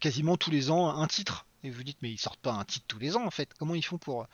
quasiment 0.00 0.36
tous 0.36 0.50
les 0.50 0.70
ans 0.70 0.88
un 0.88 1.06
titre 1.06 1.46
et 1.64 1.70
vous 1.70 1.82
dites, 1.82 1.98
mais 2.02 2.10
ils 2.10 2.18
sortent 2.18 2.40
pas 2.40 2.52
un 2.52 2.64
titre 2.64 2.84
tous 2.86 2.98
les 2.98 3.16
ans 3.16 3.24
en 3.24 3.30
fait. 3.30 3.50
Comment 3.58 3.74
ils 3.74 3.84
font 3.84 3.98
pour. 3.98 4.26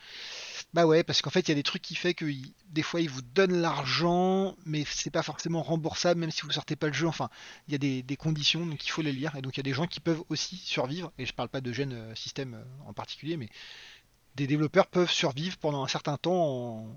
Bah 0.74 0.86
ouais, 0.86 1.02
parce 1.02 1.22
qu'en 1.22 1.30
fait, 1.30 1.40
il 1.40 1.48
y 1.48 1.52
a 1.52 1.54
des 1.54 1.62
trucs 1.62 1.82
qui 1.82 1.94
fait 1.94 2.14
que 2.14 2.26
des 2.70 2.82
fois, 2.82 3.00
ils 3.00 3.08
vous 3.08 3.22
donnent 3.22 3.60
l'argent, 3.60 4.56
mais 4.66 4.84
c'est 4.86 5.10
pas 5.10 5.22
forcément 5.22 5.62
remboursable, 5.62 6.20
même 6.20 6.30
si 6.30 6.42
vous 6.42 6.50
sortez 6.50 6.76
pas 6.76 6.88
le 6.88 6.92
jeu. 6.92 7.06
Enfin, 7.06 7.30
il 7.68 7.72
y 7.72 7.74
a 7.74 8.02
des, 8.02 8.16
conditions, 8.16 8.66
donc 8.66 8.84
il 8.84 8.90
faut 8.90 9.02
les 9.02 9.12
lire. 9.12 9.34
Et 9.36 9.42
donc, 9.42 9.56
il 9.56 9.58
y 9.58 9.60
a 9.60 9.64
des 9.64 9.72
gens 9.72 9.86
qui 9.86 10.00
peuvent 10.00 10.22
aussi 10.28 10.56
survivre. 10.56 11.12
Et 11.18 11.26
je 11.26 11.32
parle 11.32 11.48
pas 11.48 11.60
de 11.60 11.72
gènes 11.72 11.92
euh, 11.92 12.14
système 12.14 12.54
euh, 12.54 12.88
en 12.88 12.92
particulier, 12.92 13.36
mais 13.36 13.48
des 14.36 14.46
développeurs 14.46 14.86
peuvent 14.86 15.10
survivre 15.10 15.56
pendant 15.58 15.82
un 15.82 15.88
certain 15.88 16.16
temps 16.16 16.96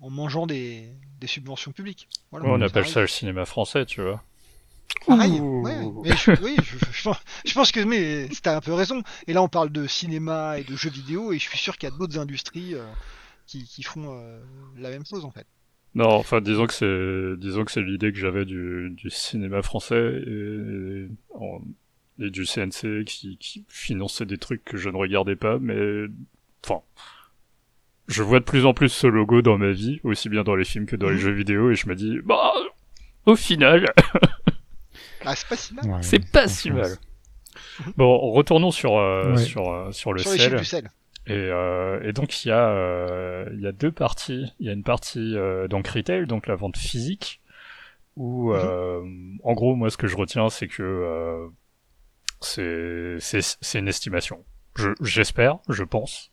en, 0.00 0.10
mangeant 0.10 0.46
des, 0.46 0.90
subventions 1.26 1.72
publiques. 1.72 2.08
on 2.32 2.60
appelle 2.60 2.86
ça 2.86 3.00
le 3.00 3.06
cinéma 3.06 3.46
français, 3.46 3.86
tu 3.86 4.02
vois. 4.02 4.22
Pareil, 5.06 5.40
ouais, 5.40 6.16
je, 6.16 6.30
oui, 6.42 6.56
je, 6.92 7.54
pense 7.54 7.72
que 7.72 7.80
mais 7.80 8.28
t'as 8.42 8.56
un 8.56 8.60
peu 8.60 8.72
raison. 8.72 9.02
Et 9.26 9.32
là, 9.32 9.42
on 9.42 9.48
parle 9.48 9.70
de 9.70 9.86
cinéma 9.86 10.58
et 10.58 10.64
de 10.64 10.76
jeux 10.76 10.90
vidéo, 10.90 11.32
et 11.32 11.38
je 11.38 11.48
suis 11.48 11.58
sûr 11.58 11.76
qu'il 11.76 11.88
y 11.88 11.92
a 11.92 11.96
d'autres 11.96 12.18
industries 12.18 12.74
euh, 12.74 12.86
qui, 13.46 13.64
qui, 13.64 13.82
font 13.82 14.18
euh, 14.18 14.40
la 14.78 14.90
même 14.90 15.04
chose 15.04 15.24
en 15.24 15.30
fait. 15.30 15.46
Non, 15.94 16.10
enfin, 16.10 16.40
disons 16.40 16.66
que 16.66 16.72
c'est, 16.72 17.40
disons 17.40 17.64
que 17.64 17.70
c'est 17.70 17.82
l'idée 17.82 18.12
que 18.12 18.18
j'avais 18.18 18.44
du, 18.44 18.90
du, 18.96 19.10
cinéma 19.10 19.62
français 19.62 20.22
et, 20.26 21.08
et, 22.18 22.30
du 22.30 22.46
CNC 22.46 23.04
qui, 23.04 23.36
qui, 23.38 23.64
finançait 23.68 24.26
des 24.26 24.38
trucs 24.38 24.64
que 24.64 24.76
je 24.76 24.88
ne 24.88 24.96
regardais 24.96 25.36
pas, 25.36 25.58
mais 25.60 26.06
enfin, 26.64 26.80
je 28.08 28.22
vois 28.22 28.40
de 28.40 28.44
plus 28.44 28.66
en 28.66 28.74
plus 28.74 28.88
ce 28.88 29.06
logo 29.06 29.42
dans 29.42 29.58
ma 29.58 29.70
vie, 29.70 30.00
aussi 30.02 30.28
bien 30.28 30.42
dans 30.42 30.56
les 30.56 30.64
films 30.64 30.86
que 30.86 30.96
dans 30.96 31.08
les 31.08 31.16
mhm. 31.16 31.20
jeux 31.20 31.32
vidéo, 31.32 31.70
et 31.70 31.74
je 31.74 31.88
me 31.88 31.94
dis, 31.94 32.18
bah, 32.24 32.52
au 33.26 33.36
final. 33.36 33.92
Ah, 35.26 35.34
c'est 35.34 35.48
pas 35.48 35.56
si 35.56 35.74
mal. 35.74 36.02
c'est 36.02 36.30
pas 36.30 36.48
si 36.48 36.70
mal. 36.70 36.96
Bon, 37.96 38.18
retournons 38.32 38.70
sur, 38.70 38.96
euh, 38.96 39.36
sur, 39.36 39.70
euh, 39.70 39.92
sur 39.92 40.12
le 40.12 40.20
sel. 40.20 40.90
Et, 41.26 41.32
euh, 41.32 42.00
et, 42.02 42.12
donc 42.12 42.44
il 42.44 42.48
y 42.48 42.50
a 42.50 42.68
euh, 42.68 43.48
il 43.54 43.60
y 43.60 43.66
a 43.66 43.72
deux 43.72 43.92
parties. 43.92 44.52
Il 44.60 44.66
y 44.66 44.68
a 44.68 44.72
une 44.72 44.82
partie 44.82 45.34
donc 45.70 45.88
retail, 45.88 46.26
donc 46.26 46.46
la 46.46 46.54
vente 46.54 46.76
physique, 46.76 47.40
où 48.16 48.52
mhm. 48.52 49.38
en 49.42 49.52
gros 49.54 49.74
moi 49.74 49.90
ce 49.90 49.96
que 49.96 50.06
je 50.06 50.16
retiens 50.16 50.50
c'est 50.50 50.68
que 50.68 51.48
c'est 52.40 53.16
c'est 53.20 53.78
une 53.78 53.88
estimation. 53.88 54.44
J'espère, 55.00 55.60
je, 55.68 55.84
pense, 55.84 56.32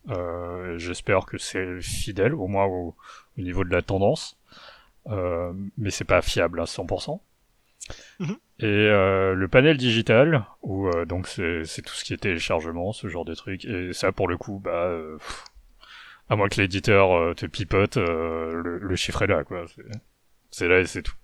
j'espère 0.78 1.28
que 1.28 1.38
c'est 1.38 1.80
fidèle 1.80 2.34
au 2.34 2.48
moins 2.48 2.66
au, 2.66 2.96
au, 3.38 3.42
niveau 3.42 3.64
de 3.64 3.70
la 3.70 3.84
tendance, 3.84 4.36
mais 5.78 5.92
c'est 5.92 6.06
pas 6.06 6.22
fiable 6.22 6.60
à 6.60 6.66
100%. 6.66 7.22
Mhm. 8.20 8.38
Et 8.60 8.66
euh, 8.66 9.34
le 9.34 9.48
panel 9.48 9.78
digital, 9.78 10.46
où 10.62 10.88
euh, 10.88 11.06
donc 11.06 11.28
c'est 11.28 11.82
tout 11.82 11.94
ce 11.94 12.04
qui 12.04 12.14
est 12.14 12.18
téléchargement, 12.18 12.94
ce 12.94 13.08
genre 13.08 13.26
de 13.26 13.34
trucs. 13.34 13.66
Et 13.66 13.94
ça, 13.94 14.12
pour 14.12 14.28
le 14.28 14.38
coup, 14.38 14.60
bah, 14.60 14.86
euh, 14.86 15.18
à 16.30 16.36
moins 16.36 16.48
que 16.48 16.62
l'éditeur 16.62 17.36
te 17.36 17.46
pipote, 17.46 17.98
le, 17.98 18.96
chiffre 18.96 19.24
est 19.24 19.28
là, 19.28 19.44
quoi. 19.44 19.66
C'est 20.52 20.68
là 20.68 20.80
et 20.80 20.86
c'est 20.86 21.02
tout. 21.02 21.16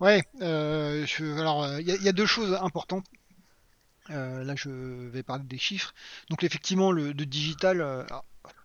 Ouais, 0.00 0.22
je, 0.40 1.40
alors 1.40 1.66
il 1.78 1.88
y, 1.88 2.08
a 2.08 2.12
deux 2.12 2.26
choses 2.26 2.52
importantes. 2.60 3.06
là, 4.08 4.54
je 4.56 5.08
vais 5.08 5.22
parler 5.22 5.44
des 5.44 5.58
chiffres. 5.58 5.94
Donc, 6.28 6.42
effectivement, 6.42 6.90
le 6.92 7.14
de 7.14 7.24
digital, 7.24 8.06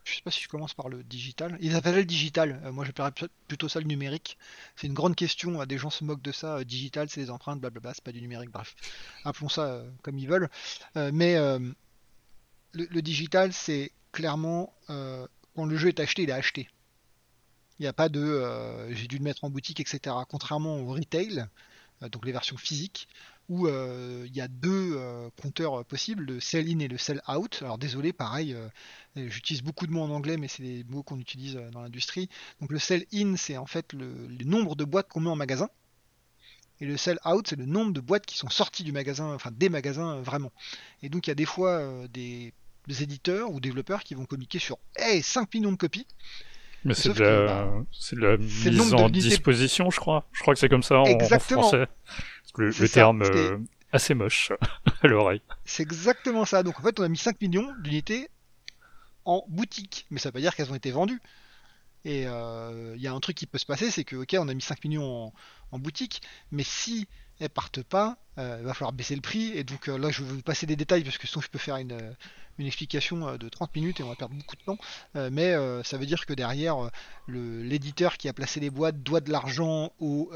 je 0.03 0.15
sais 0.15 0.21
pas 0.21 0.31
si 0.31 0.41
je 0.41 0.49
commence 0.49 0.73
par 0.73 0.89
le 0.89 1.03
digital. 1.03 1.57
Ils 1.61 1.75
appellent 1.75 1.95
le 1.95 2.05
digital. 2.05 2.61
Euh, 2.65 2.71
moi, 2.71 2.85
j'appellerais 2.85 3.11
plutôt 3.47 3.69
ça 3.69 3.79
le 3.79 3.85
numérique. 3.85 4.37
C'est 4.75 4.87
une 4.87 4.93
grande 4.93 5.15
question. 5.15 5.63
Des 5.65 5.77
gens 5.77 5.89
se 5.89 6.03
moquent 6.03 6.21
de 6.21 6.31
ça. 6.31 6.57
Euh, 6.57 6.63
digital, 6.63 7.09
c'est 7.09 7.21
des 7.21 7.29
empreintes, 7.29 7.59
blablabla. 7.59 7.93
C'est 7.93 8.03
pas 8.03 8.11
du 8.11 8.21
numérique. 8.21 8.51
Bref, 8.51 8.75
appelons 9.23 9.49
ça 9.49 9.65
euh, 9.65 9.89
comme 10.01 10.17
ils 10.17 10.27
veulent. 10.27 10.49
mais 10.95 11.37
le, 12.73 13.01
digital, 13.01 13.53
c'est 13.53 13.91
clairement 14.11 14.73
quand 14.87 15.65
le 15.65 15.75
jeu 15.75 15.89
est 15.89 15.99
acheté, 15.99 16.23
il 16.23 16.29
est 16.29 16.33
acheté. 16.33 16.69
Il 17.79 17.83
n'y 17.83 17.87
a 17.87 17.93
pas 17.93 18.09
de 18.09 18.89
j'ai 18.91 19.07
dû 19.07 19.17
le 19.17 19.23
mettre 19.23 19.43
en 19.43 19.49
boutique, 19.49 19.79
etc. 19.79 20.15
Contrairement 20.29 20.77
au 20.77 20.87
retail, 20.93 21.45
donc 22.11 22.25
les 22.25 22.31
versions 22.31 22.57
physiques, 22.57 23.07
où 23.51 23.67
euh, 23.67 24.23
il 24.27 24.33
y 24.33 24.39
a 24.39 24.47
deux 24.47 24.93
euh, 24.95 25.29
compteurs 25.41 25.83
possibles, 25.83 26.23
le 26.23 26.39
sell 26.39 26.69
in 26.69 26.79
et 26.79 26.87
le 26.87 26.97
sell 26.97 27.21
out. 27.27 27.59
Alors 27.61 27.77
désolé, 27.77 28.13
pareil, 28.13 28.53
euh, 28.53 28.69
j'utilise 29.27 29.61
beaucoup 29.61 29.85
de 29.87 29.91
mots 29.91 30.03
en 30.03 30.09
anglais, 30.09 30.37
mais 30.37 30.47
c'est 30.47 30.63
des 30.63 30.85
mots 30.87 31.03
qu'on 31.03 31.19
utilise 31.19 31.59
dans 31.73 31.81
l'industrie. 31.81 32.29
Donc 32.61 32.71
le 32.71 32.79
sell 32.79 33.05
in, 33.13 33.35
c'est 33.35 33.57
en 33.57 33.65
fait 33.65 33.91
le, 33.91 34.29
nombre 34.45 34.77
de 34.77 34.85
boîtes 34.85 35.09
qu'on 35.09 35.19
met 35.19 35.29
en 35.29 35.35
magasin. 35.35 35.67
Et 36.79 36.85
le 36.85 36.95
sell 36.95 37.19
out, 37.25 37.45
c'est 37.45 37.57
le 37.57 37.65
nombre 37.65 37.91
de 37.91 37.99
boîtes 37.99 38.25
qui 38.25 38.37
sont 38.37 38.49
sorties 38.49 38.85
du 38.85 38.93
magasin, 38.93 39.33
enfin 39.33 39.51
des 39.51 39.67
magasins 39.67 40.21
vraiment. 40.21 40.53
Et 41.03 41.09
donc 41.09 41.27
il 41.27 41.29
y 41.29 41.33
a 41.33 41.35
des 41.35 41.45
fois 41.45 42.07
des, 42.07 42.53
éditeurs 43.01 43.51
ou 43.51 43.59
développeurs 43.59 44.03
qui 44.03 44.15
vont 44.15 44.25
communiquer 44.25 44.59
sur 44.59 44.77
hey, 44.95 45.21
5 45.21 45.53
millions 45.53 45.73
de 45.73 45.77
copies. 45.77 46.07
Mais 46.85 46.93
c'est 46.93 47.13
de, 47.13 47.21
la... 47.21 47.65
Bah, 47.65 48.37
mise 48.37 48.93
en 48.93 49.09
disposition, 49.09 49.91
je 49.91 49.99
crois. 49.99 50.25
Je 50.31 50.39
crois 50.39 50.53
que 50.53 50.59
c'est 50.59 50.69
comme 50.69 50.83
ça 50.83 50.99
en, 50.99 51.03
en 51.03 51.39
français. 51.39 51.87
Le, 52.57 52.89
terme 52.89 53.21
euh, 53.23 53.57
assez 53.91 54.13
moche 54.13 54.51
à 55.01 55.07
l'oreille. 55.07 55.41
C'est 55.65 55.83
exactement 55.83 56.45
ça. 56.45 56.63
Donc 56.63 56.79
en 56.79 56.83
fait, 56.83 56.99
on 56.99 57.03
a 57.03 57.09
mis 57.09 57.17
5 57.17 57.39
millions 57.41 57.73
d'unités 57.79 58.29
en 59.25 59.45
boutique, 59.47 60.05
mais 60.09 60.19
ça 60.19 60.29
veut 60.29 60.33
pas 60.33 60.39
dire 60.39 60.55
qu'elles 60.55 60.71
ont 60.71 60.75
été 60.75 60.91
vendues. 60.91 61.21
Et 62.03 62.23
il 62.23 62.27
euh, 62.27 62.97
y 62.97 63.07
a 63.07 63.13
un 63.13 63.19
truc 63.19 63.37
qui 63.37 63.45
peut 63.45 63.59
se 63.59 63.65
passer, 63.65 63.91
c'est 63.91 64.03
que 64.03 64.15
ok, 64.15 64.35
on 64.39 64.47
a 64.47 64.53
mis 64.53 64.61
5 64.61 64.83
millions 64.83 65.31
en, 65.71 65.79
boutique, 65.79 66.21
mais 66.51 66.63
si 66.63 67.07
elles 67.39 67.49
partent 67.49 67.83
pas, 67.83 68.17
euh, 68.37 68.57
il 68.59 68.65
va 68.65 68.73
falloir 68.73 68.91
baisser 68.91 69.15
le 69.15 69.21
prix. 69.21 69.51
Et 69.55 69.63
donc 69.63 69.87
là, 69.87 70.09
je 70.09 70.23
vais 70.23 70.33
vous 70.33 70.41
passer 70.41 70.65
des 70.65 70.75
détails 70.75 71.03
parce 71.03 71.17
que 71.17 71.27
sinon 71.27 71.41
je 71.41 71.49
peux 71.49 71.59
faire 71.59 71.77
une, 71.77 72.15
une 72.57 72.67
explication 72.67 73.27
euh, 73.27 73.37
de 73.37 73.49
30 73.49 73.75
minutes 73.75 73.99
et 73.99 74.03
on 74.03 74.09
va 74.09 74.15
perdre 74.15 74.35
beaucoup 74.35 74.55
de 74.55 74.61
temps. 74.61 74.77
Euh, 75.15 75.29
mais 75.31 75.53
euh, 75.53 75.83
ça 75.83 75.97
veut 75.97 76.05
dire 76.05 76.25
que 76.25 76.33
derrière, 76.33 76.89
l'éditeur 77.27 78.17
qui 78.17 78.27
a 78.27 78.33
placé 78.33 78.59
les 78.59 78.69
boîtes 78.69 79.01
doit 79.03 79.21
de 79.21 79.31
l'argent 79.31 79.91
aux 79.99 80.31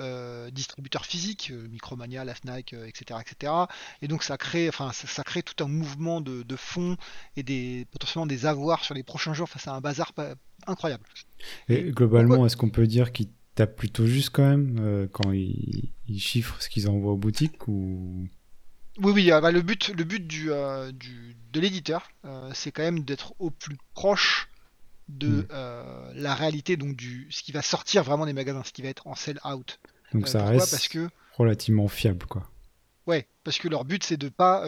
distributeurs 0.51 1.05
physiques, 1.05 1.51
Micromania, 1.72 2.24
la 2.24 2.36
Fnac, 2.36 2.74
etc., 2.74 3.19
etc. 3.22 3.53
Et 4.01 4.07
donc 4.07 4.24
ça 4.24 4.38
crée, 4.38 4.69
enfin, 4.69 4.91
ça, 4.93 5.24
crée 5.24 5.43
tout 5.43 5.63
un 5.63 5.67
mouvement 5.67 6.22
de, 6.22 6.55
fonds 6.55 6.98
et 7.36 7.43
des, 7.43 7.86
potentiellement 7.91 8.25
des 8.25 8.45
avoirs 8.45 8.84
sur 8.84 8.93
les 8.93 9.03
prochains 9.03 9.34
jours. 9.34 9.50
face 9.50 9.67
à 9.67 9.74
un 9.74 9.81
bazar 9.81 10.13
incroyable. 10.67 11.03
Et, 11.69 11.91
globalement, 11.91 12.45
est-ce 12.45 12.55
qu'on 12.57 12.69
peut 12.69 12.88
dire 12.88 13.12
qu'ils 13.12 13.29
tapent 13.55 13.75
plutôt 13.75 14.05
juste 14.05 14.29
quand 14.29 14.48
même 14.48 15.10
quand 15.12 15.31
ils, 15.31 15.91
ils 16.07 16.19
chiffrent 16.19 16.62
ce 16.62 16.69
qu'ils 16.69 16.89
envoient 16.89 17.13
aux 17.13 17.17
boutiques 17.17 17.67
ou 17.67 18.27
oui, 18.99 19.11
oui, 19.11 19.31
euh, 19.31 19.41
bah, 19.41 19.51
le 19.51 19.61
but, 19.61 19.89
le 19.89 20.03
but 20.03 20.25
du, 20.25 20.51
euh, 20.51 20.91
du 20.91 21.35
de 21.51 21.59
l'éditeur, 21.59 22.09
euh, 22.25 22.51
c'est 22.53 22.71
quand 22.71 22.83
même 22.83 23.01
d'être 23.01 23.33
au 23.39 23.49
plus 23.49 23.77
proche 23.93 24.49
de 25.07 25.47
hmm. 25.49 26.15
la 26.15 26.33
réalité, 26.33 26.77
donc 26.77 26.95
du 26.95 27.27
ce 27.29 27.43
qui 27.43 27.51
va 27.51 27.61
sortir 27.61 28.03
vraiment 28.03 28.25
des 28.25 28.33
magasins, 28.33 28.63
ce 28.63 28.73
qui 28.73 28.81
va 28.81 28.89
être 28.89 29.05
en 29.05 29.15
sell 29.15 29.39
out. 29.45 29.79
Donc 30.13 30.27
ça 30.27 30.43
reste 30.43 30.71
parce 30.71 30.87
que, 30.87 31.09
relativement 31.33 31.87
fiable, 31.87 32.25
quoi. 32.25 32.49
Ouais, 33.05 33.27
parce 33.43 33.59
que 33.59 33.67
leur 33.67 33.85
but 33.85 34.03
c'est 34.03 34.17
de 34.17 34.29
pas 34.29 34.65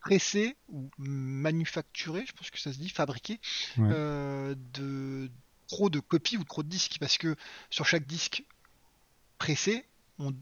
presser 0.00 0.56
ou 0.70 0.90
manufacturer, 0.98 2.24
je 2.26 2.32
pense 2.32 2.50
que 2.50 2.58
ça 2.58 2.72
se 2.72 2.78
dit, 2.78 2.88
fabriquer 2.88 3.38
de 3.76 5.30
trop 5.68 5.88
de 5.88 6.00
copies 6.00 6.36
ou 6.36 6.42
trop 6.42 6.64
de 6.64 6.68
disques, 6.68 6.96
parce 6.98 7.16
que 7.16 7.36
sur 7.70 7.86
chaque 7.86 8.06
disque 8.06 8.42
pressé, 9.38 9.86
on, 10.18 10.34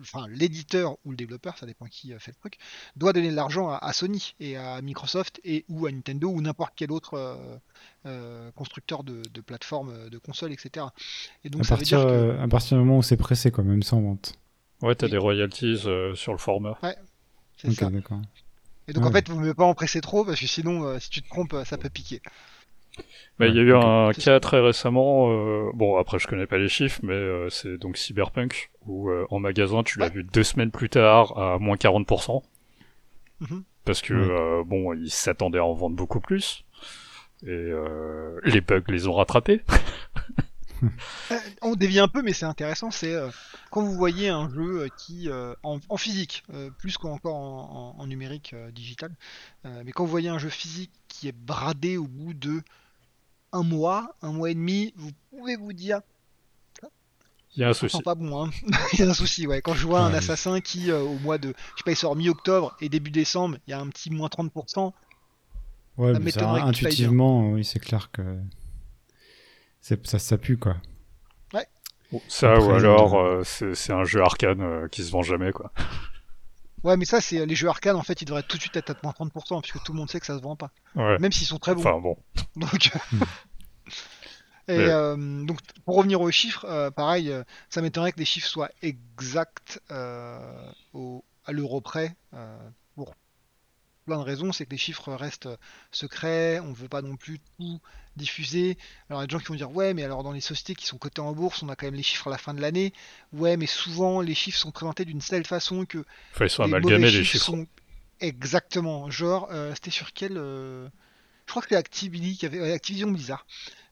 enfin 0.00 0.26
l'éditeur 0.28 0.96
ou 1.04 1.10
le 1.10 1.16
développeur, 1.16 1.56
ça 1.58 1.66
dépend 1.66 1.86
qui 1.86 2.12
fait 2.18 2.30
le 2.30 2.36
truc, 2.40 2.58
doit 2.96 3.12
donner 3.12 3.30
de 3.30 3.36
l'argent 3.36 3.70
à, 3.70 3.92
Sony 3.92 4.34
et 4.40 4.56
à 4.56 4.80
Microsoft 4.82 5.40
et 5.44 5.64
ou 5.68 5.86
à 5.86 5.92
Nintendo 5.92 6.28
ou 6.28 6.40
n'importe 6.40 6.72
quel 6.76 6.92
autre 6.92 7.14
euh, 7.14 7.56
euh, 8.06 8.50
constructeur 8.52 9.04
de, 9.04 9.22
plateformes, 9.40 9.90
euh, 9.90 10.08
de 10.08 10.18
consoles, 10.18 10.52
etc. 10.52 10.86
Et 11.44 11.50
donc 11.50 11.62
à, 11.62 11.64
ça 11.64 11.76
partir, 11.76 12.00
veut 12.00 12.06
dire 12.06 12.36
que... 12.36 12.42
à 12.42 12.48
partir 12.48 12.78
du 12.78 12.84
moment 12.84 12.98
où 12.98 13.02
c'est 13.02 13.16
pressé, 13.16 13.50
quand 13.50 13.64
même, 13.64 13.82
sans 13.82 14.00
vente. 14.00 14.34
Ouais, 14.82 14.94
t'as 14.94 15.08
des 15.08 15.18
royalties 15.18 15.78
sur 16.14 16.32
le 16.32 16.38
format. 16.38 16.78
Ouais, 16.82 16.96
c'est 17.56 17.72
ça. 17.72 17.90
Et 18.88 18.92
donc 18.92 19.04
en 19.04 19.10
fait, 19.10 19.28
vous 19.28 19.34
ne 19.34 19.40
pouvez 19.40 19.54
pas 19.54 19.64
en 19.64 19.74
presser 19.74 20.00
trop 20.00 20.24
parce 20.24 20.38
que 20.38 20.46
sinon, 20.46 20.98
si 21.00 21.10
tu 21.10 21.22
te 21.22 21.28
trompes, 21.28 21.56
ça 21.64 21.78
peut 21.78 21.90
piquer. 21.90 22.20
Bah, 23.38 23.46
il 23.46 23.54
y 23.54 23.58
a 23.58 23.62
eu 23.62 23.74
un 23.74 24.12
cas 24.12 24.40
très 24.40 24.60
récemment, 24.60 25.30
euh, 25.30 25.70
bon 25.74 25.98
après 25.98 26.18
je 26.18 26.26
connais 26.26 26.46
pas 26.46 26.56
les 26.56 26.68
chiffres, 26.70 27.00
mais 27.02 27.12
euh, 27.12 27.50
c'est 27.50 27.76
donc 27.76 27.98
Cyberpunk, 27.98 28.70
où 28.86 29.10
euh, 29.10 29.26
en 29.30 29.40
magasin 29.40 29.82
tu 29.82 29.98
l'as 29.98 30.08
vu 30.08 30.24
deux 30.24 30.42
semaines 30.42 30.70
plus 30.70 30.88
tard 30.88 31.38
à 31.38 31.58
moins 31.58 31.76
40%, 31.76 32.42
mhm. 33.40 33.62
parce 33.84 34.00
que 34.00 34.62
bon 34.64 34.94
ils 34.94 35.10
s'attendaient 35.10 35.58
à 35.58 35.64
en 35.66 35.74
vendre 35.74 35.96
beaucoup 35.96 36.20
plus, 36.20 36.64
et 37.46 37.72
les 38.44 38.60
bugs 38.62 38.82
les 38.88 39.06
ont 39.06 39.12
rattrapés. 39.14 39.60
On 41.62 41.74
dévie 41.74 42.00
un 42.00 42.08
peu, 42.08 42.22
mais 42.22 42.32
c'est 42.34 42.44
intéressant. 42.44 42.90
C'est 42.90 43.14
quand 43.70 43.82
vous 43.82 43.94
voyez 43.94 44.28
un 44.28 44.48
jeu 44.48 44.88
qui, 44.96 45.28
en, 45.62 45.78
en 45.88 45.96
physique, 45.98 46.42
plus 46.78 46.96
qu'encore 46.96 47.34
en, 47.34 47.94
en- 47.98 48.02
en 48.02 48.06
numérique 48.06 48.54
digital, 48.72 49.10
mais 49.64 49.92
quand 49.92 50.04
vous 50.04 50.10
voyez 50.10 50.28
un 50.30 50.38
jeu 50.38 50.48
physique 50.48 50.92
qui 51.08 51.28
est 51.28 51.36
bradé 51.36 51.96
au 51.98 52.06
bout 52.06 52.32
de 52.34 52.62
un 53.56 53.62
mois, 53.62 54.16
un 54.22 54.32
mois 54.32 54.50
et 54.50 54.54
demi, 54.54 54.92
vous 54.96 55.10
pouvez 55.30 55.56
vous 55.56 55.72
dire, 55.72 56.00
Il 57.56 57.60
y 57.62 57.64
a 57.64 57.70
un 57.70 57.74
ça 57.74 57.80
souci. 57.88 58.02
pas 58.02 58.14
bon. 58.14 58.44
Hein. 58.44 58.50
il 58.92 59.00
y 59.00 59.02
a 59.02 59.08
un 59.08 59.14
souci, 59.14 59.46
ouais. 59.46 59.62
Quand 59.62 59.74
je 59.74 59.86
vois 59.86 60.00
un 60.00 60.10
Ouais. 60.10 60.18
assassin 60.18 60.60
qui, 60.60 60.90
euh, 60.90 61.00
au 61.02 61.18
mois 61.18 61.38
de, 61.38 61.48
je 61.48 61.78
sais 61.78 61.84
pas, 61.84 61.92
il 61.92 61.96
sort 61.96 62.14
mi-octobre 62.16 62.76
et 62.80 62.88
début 62.88 63.10
décembre, 63.10 63.56
il 63.66 63.70
y 63.70 63.74
a 63.74 63.80
un 63.80 63.88
petit 63.88 64.10
moins 64.10 64.28
30%. 64.28 64.92
Ouais, 65.96 66.12
Ça 66.12 66.18
mais 66.20 66.30
ça, 66.30 66.50
intuitivement, 66.50 67.50
oui, 67.52 67.64
c'est 67.64 67.78
clair 67.80 68.10
que 68.12 68.22
ça, 69.80 69.96
ça 70.18 70.38
pue, 70.38 70.58
quoi. 70.58 70.76
Ça, 72.28 72.52
Après, 72.52 72.64
ou 72.64 72.70
alors 72.70 73.14
euh, 73.16 73.38
euh, 73.40 73.42
c'est 73.44 73.74
c'est 73.74 73.92
un 73.92 74.04
jeu 74.04 74.22
arcane 74.22 74.60
euh, 74.62 74.88
qui 74.88 75.02
se 75.02 75.10
vend 75.10 75.22
jamais, 75.22 75.50
quoi. 75.52 75.72
Ouais, 76.84 76.96
mais 76.96 77.04
ça, 77.04 77.20
c'est 77.20 77.44
les 77.46 77.54
jeux 77.54 77.68
arcade, 77.68 77.96
en 77.96 78.02
fait, 78.02 78.22
ils 78.22 78.24
devraient 78.26 78.42
tout 78.42 78.56
de 78.56 78.62
suite 78.62 78.76
être 78.76 78.90
à 78.90 78.94
moins 79.02 79.12
30%, 79.12 79.60
puisque 79.60 79.82
tout 79.82 79.92
le 79.92 79.98
monde 79.98 80.10
sait 80.10 80.20
que 80.20 80.26
ça 80.26 80.36
se 80.36 80.42
vend 80.42 80.56
pas. 80.56 80.70
Ouais. 80.94 81.18
Même 81.18 81.32
s'ils 81.32 81.46
sont 81.46 81.58
très 81.58 81.74
bons. 81.74 81.80
Enfin 81.80 81.98
bon. 82.00 82.16
Donc, 82.56 82.90
Hmm. 83.12 83.22
et 84.68 84.72
euh, 84.78 85.44
donc 85.44 85.60
pour 85.84 85.96
revenir 85.96 86.20
aux 86.20 86.30
chiffres, 86.30 86.64
euh, 86.64 86.90
pareil, 86.90 87.30
euh, 87.30 87.44
ça 87.70 87.82
m'étonnerait 87.82 88.12
que 88.12 88.18
les 88.18 88.24
chiffres 88.24 88.48
soient 88.48 88.70
exacts 88.82 89.80
euh, 89.90 90.70
au, 90.92 91.24
à 91.44 91.52
l'euro 91.52 91.80
près. 91.80 92.16
euh, 92.34 92.58
pour 92.96 93.14
plein 94.06 94.18
de 94.18 94.22
raisons, 94.22 94.52
c'est 94.52 94.66
que 94.66 94.70
les 94.70 94.78
chiffres 94.78 95.12
restent 95.12 95.48
secrets, 95.92 96.60
on 96.60 96.68
ne 96.68 96.74
veut 96.74 96.88
pas 96.88 97.02
non 97.02 97.16
plus 97.16 97.40
tout 97.58 97.80
diffuser. 98.16 98.78
Alors 99.08 99.20
il 99.20 99.24
y 99.24 99.24
a 99.24 99.26
des 99.26 99.32
gens 99.32 99.38
qui 99.38 99.46
vont 99.48 99.54
dire 99.54 99.70
ouais, 99.70 99.94
mais 99.94 100.04
alors 100.04 100.22
dans 100.22 100.32
les 100.32 100.40
sociétés 100.40 100.74
qui 100.74 100.86
sont 100.86 100.98
cotées 100.98 101.20
en 101.20 101.32
bourse, 101.32 101.62
on 101.62 101.68
a 101.68 101.76
quand 101.76 101.86
même 101.86 101.94
les 101.94 102.02
chiffres 102.02 102.28
à 102.28 102.30
la 102.30 102.38
fin 102.38 102.54
de 102.54 102.60
l'année. 102.60 102.92
Ouais, 103.32 103.56
mais 103.56 103.66
souvent 103.66 104.20
les 104.20 104.34
chiffres 104.34 104.58
sont 104.58 104.70
présentés 104.72 105.04
d'une 105.04 105.20
telle 105.20 105.46
façon 105.46 105.84
que 105.84 106.04
Enfin, 106.34 106.46
ils 106.46 106.50
sont 106.50 106.62
les 106.62 106.68
amalgamés, 106.68 107.06
mauvais 107.06 107.10
les 107.10 107.24
chiffres 107.24 107.24
chiffres. 107.24 107.44
sont 107.44 107.66
exactement. 108.20 109.10
Genre, 109.10 109.48
euh, 109.50 109.74
c'était 109.74 109.90
sur 109.90 110.12
quel 110.12 110.36
euh, 110.36 110.88
Je 111.46 111.50
crois 111.50 111.62
que 111.62 111.68
c'était 111.68 111.76
Activision 111.76 112.36
qui 112.38 112.46
avait 112.46 112.72
Activision 112.72 113.10
Blizzard 113.10 113.46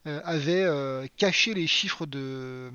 euh, 0.07 0.21
avait 0.25 1.09
caché 1.17 1.55
les 1.55 1.67
chiffres 1.67 2.07
de 2.07 2.71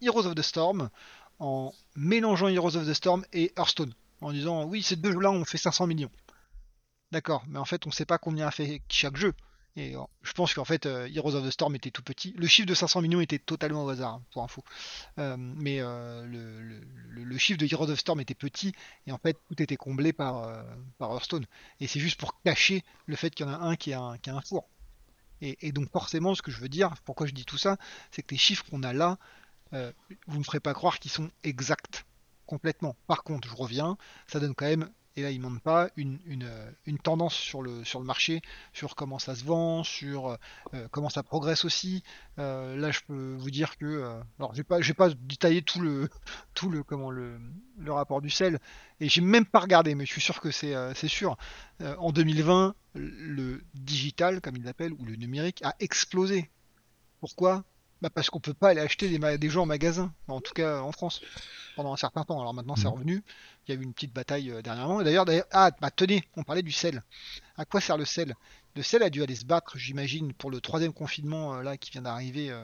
Heroes 0.00 0.26
of 0.26 0.34
the 0.34 0.42
Storm 0.42 0.90
en 1.38 1.72
mélangeant 1.96 2.48
Heroes 2.48 2.76
of 2.76 2.86
the 2.86 2.94
Storm 2.94 3.24
et 3.32 3.52
Hearthstone 3.56 3.94
en 4.20 4.32
disant 4.32 4.64
oui 4.64 4.82
ces 4.82 4.96
deux 4.96 5.12
jeux-là 5.12 5.30
ont 5.30 5.44
fait 5.44 5.58
500 5.58 5.86
millions. 5.86 6.10
D'accord, 7.10 7.44
mais 7.48 7.58
en 7.58 7.64
fait 7.64 7.86
on 7.86 7.90
sait 7.90 8.04
pas 8.06 8.18
combien 8.18 8.46
a 8.46 8.50
fait 8.50 8.80
chaque 8.88 9.16
jeu. 9.16 9.34
Et 9.76 9.96
euh, 9.96 10.00
je 10.22 10.32
pense 10.32 10.52
qu'en 10.52 10.64
fait 10.64 10.84
euh, 10.84 11.08
Heroes 11.14 11.34
of 11.34 11.46
the 11.46 11.50
Storm 11.50 11.74
était 11.74 11.90
tout 11.90 12.02
petit. 12.02 12.34
Le 12.36 12.46
chiffre 12.46 12.68
de 12.68 12.74
500 12.74 13.00
millions 13.00 13.20
était 13.20 13.38
totalement 13.38 13.84
au 13.84 13.88
hasard 13.88 14.14
hein, 14.14 14.22
pour 14.30 14.42
info. 14.42 14.62
Euh, 15.18 15.36
mais 15.38 15.78
euh, 15.80 16.26
le, 16.26 17.38
chiffre 17.38 17.58
de 17.58 17.66
Heroes 17.72 17.90
of 17.90 17.98
Storm 17.98 18.20
était 18.20 18.34
petit 18.34 18.74
et 19.06 19.12
en 19.12 19.18
fait 19.18 19.38
tout 19.48 19.60
était 19.62 19.76
comblé 19.76 20.12
par, 20.12 20.64
par 20.98 21.10
Hearthstone. 21.10 21.46
Et 21.80 21.86
c'est 21.86 21.98
juste 21.98 22.20
pour 22.20 22.40
cacher 22.42 22.84
le 23.06 23.16
fait 23.16 23.30
qu'il 23.34 23.46
y 23.46 23.48
en 23.48 23.52
a 23.52 23.56
un 23.56 23.74
qui 23.74 23.92
a 23.92 24.00
un, 24.00 24.40
four. 24.42 24.68
Et, 25.40 25.66
et 25.66 25.72
donc 25.72 25.90
forcément 25.90 26.34
ce 26.34 26.42
que 26.42 26.50
je 26.50 26.60
veux 26.60 26.68
dire, 26.68 26.94
pourquoi 27.04 27.26
je 27.26 27.32
dis 27.32 27.44
tout 27.44 27.58
ça, 27.58 27.78
c'est 28.10 28.22
que 28.22 28.32
les 28.32 28.38
chiffres 28.38 28.64
qu'on 28.70 28.82
a 28.82 28.92
là, 28.92 29.18
vous 29.72 30.34
ne 30.34 30.38
me 30.38 30.44
ferez 30.44 30.60
pas 30.60 30.74
croire 30.74 30.98
qu'ils 30.98 31.10
sont 31.10 31.30
exacts 31.42 32.04
complètement. 32.46 32.94
Par 33.06 33.24
contre, 33.24 33.48
je 33.48 33.54
reviens, 33.54 33.96
ça 34.26 34.38
donne 34.38 34.54
quand 34.54 34.66
même, 34.66 34.90
et 35.16 35.22
là 35.22 35.30
il 35.30 35.40
ne 35.40 35.48
ment 35.48 35.58
pas, 35.58 35.88
une, 35.96 36.18
euh, 36.42 36.70
une 36.86 36.98
tendance 36.98 37.34
sur 37.34 37.62
le, 37.62 37.84
sur 37.84 38.00
le 38.00 38.06
marché, 38.06 38.42
sur 38.72 38.94
comment 38.94 39.18
ça 39.18 39.34
se 39.34 39.44
vend, 39.44 39.84
sur 39.84 40.38
euh, 40.74 40.88
comment 40.90 41.08
ça 41.08 41.22
progresse 41.22 41.64
aussi. 41.64 42.02
Euh, 42.38 42.76
là 42.76 42.90
je 42.90 43.00
peux 43.06 43.34
vous 43.38 43.50
dire 43.50 43.76
que, 43.76 43.84
euh, 43.84 44.20
alors 44.38 44.52
je 44.52 44.58
vais 44.58 44.64
pas, 44.64 44.80
je 44.80 44.88
vais 44.88 44.94
pas 44.94 45.10
détailler 45.10 45.62
tout 45.62 45.80
le, 45.80 46.08
tout 46.54 46.70
le, 46.70 46.82
comment 46.82 47.10
le, 47.10 47.38
le 47.78 47.92
rapport 47.92 48.20
du 48.20 48.30
sel, 48.30 48.58
et 49.00 49.08
j'ai 49.08 49.20
même 49.20 49.46
pas 49.46 49.60
regardé, 49.60 49.94
mais 49.94 50.06
je 50.06 50.12
suis 50.12 50.20
sûr 50.20 50.40
que 50.40 50.50
c'est 50.50 50.74
euh, 50.74 50.94
c'est 50.94 51.08
sûr. 51.08 51.36
Euh, 51.80 51.96
en 51.98 52.12
2020, 52.12 52.74
le 52.94 53.62
digital, 53.74 54.40
comme 54.40 54.56
il 54.56 54.64
l'appelle, 54.64 54.92
ou 54.92 55.04
le 55.04 55.16
numérique, 55.16 55.62
a 55.64 55.74
explosé. 55.80 56.50
Pourquoi? 57.20 57.64
Bah 58.02 58.10
Parce 58.10 58.28
qu'on 58.30 58.40
peut 58.40 58.52
pas 58.54 58.70
aller 58.70 58.80
acheter 58.80 59.08
des, 59.08 59.38
des 59.38 59.48
jeux 59.50 59.60
en 59.60 59.66
magasin, 59.66 60.12
en 60.28 60.40
tout 60.42 60.52
cas 60.52 60.80
en 60.80 60.92
France, 60.92 61.22
pendant 61.76 61.92
un 61.92 61.96
certain 61.96 62.24
temps. 62.24 62.40
Alors 62.40 62.52
maintenant 62.52 62.76
c'est 62.76 62.88
Mhm. 62.88 62.94
revenu, 62.94 63.24
il 63.66 63.74
y 63.74 63.78
a 63.78 63.80
eu 63.80 63.84
une 63.84 63.94
petite 63.94 64.12
bataille 64.12 64.50
euh, 64.50 64.60
dernièrement. 64.62 65.00
Et 65.00 65.04
d'ailleurs, 65.04 65.24
d'ailleurs- 65.24 65.46
ah, 65.52 65.70
bah 65.80 65.90
tenez, 65.90 66.24
on 66.36 66.42
parlait 66.42 66.62
du 66.62 66.72
sel. 66.72 67.02
À 67.56 67.64
quoi 67.64 67.80
sert 67.80 67.96
le 67.96 68.04
sel? 68.04 68.34
Le 68.74 68.82
sel 68.82 69.02
a 69.02 69.10
dû 69.10 69.22
aller 69.22 69.34
se 69.36 69.44
battre, 69.44 69.76
j'imagine, 69.78 70.32
pour 70.32 70.50
le 70.50 70.60
troisième 70.60 70.92
confinement 70.94 71.54
euh, 71.54 71.62
là 71.62 71.76
qui 71.76 71.90
vient 71.90 72.02
d'arriver 72.02 72.48
euh, 72.50 72.62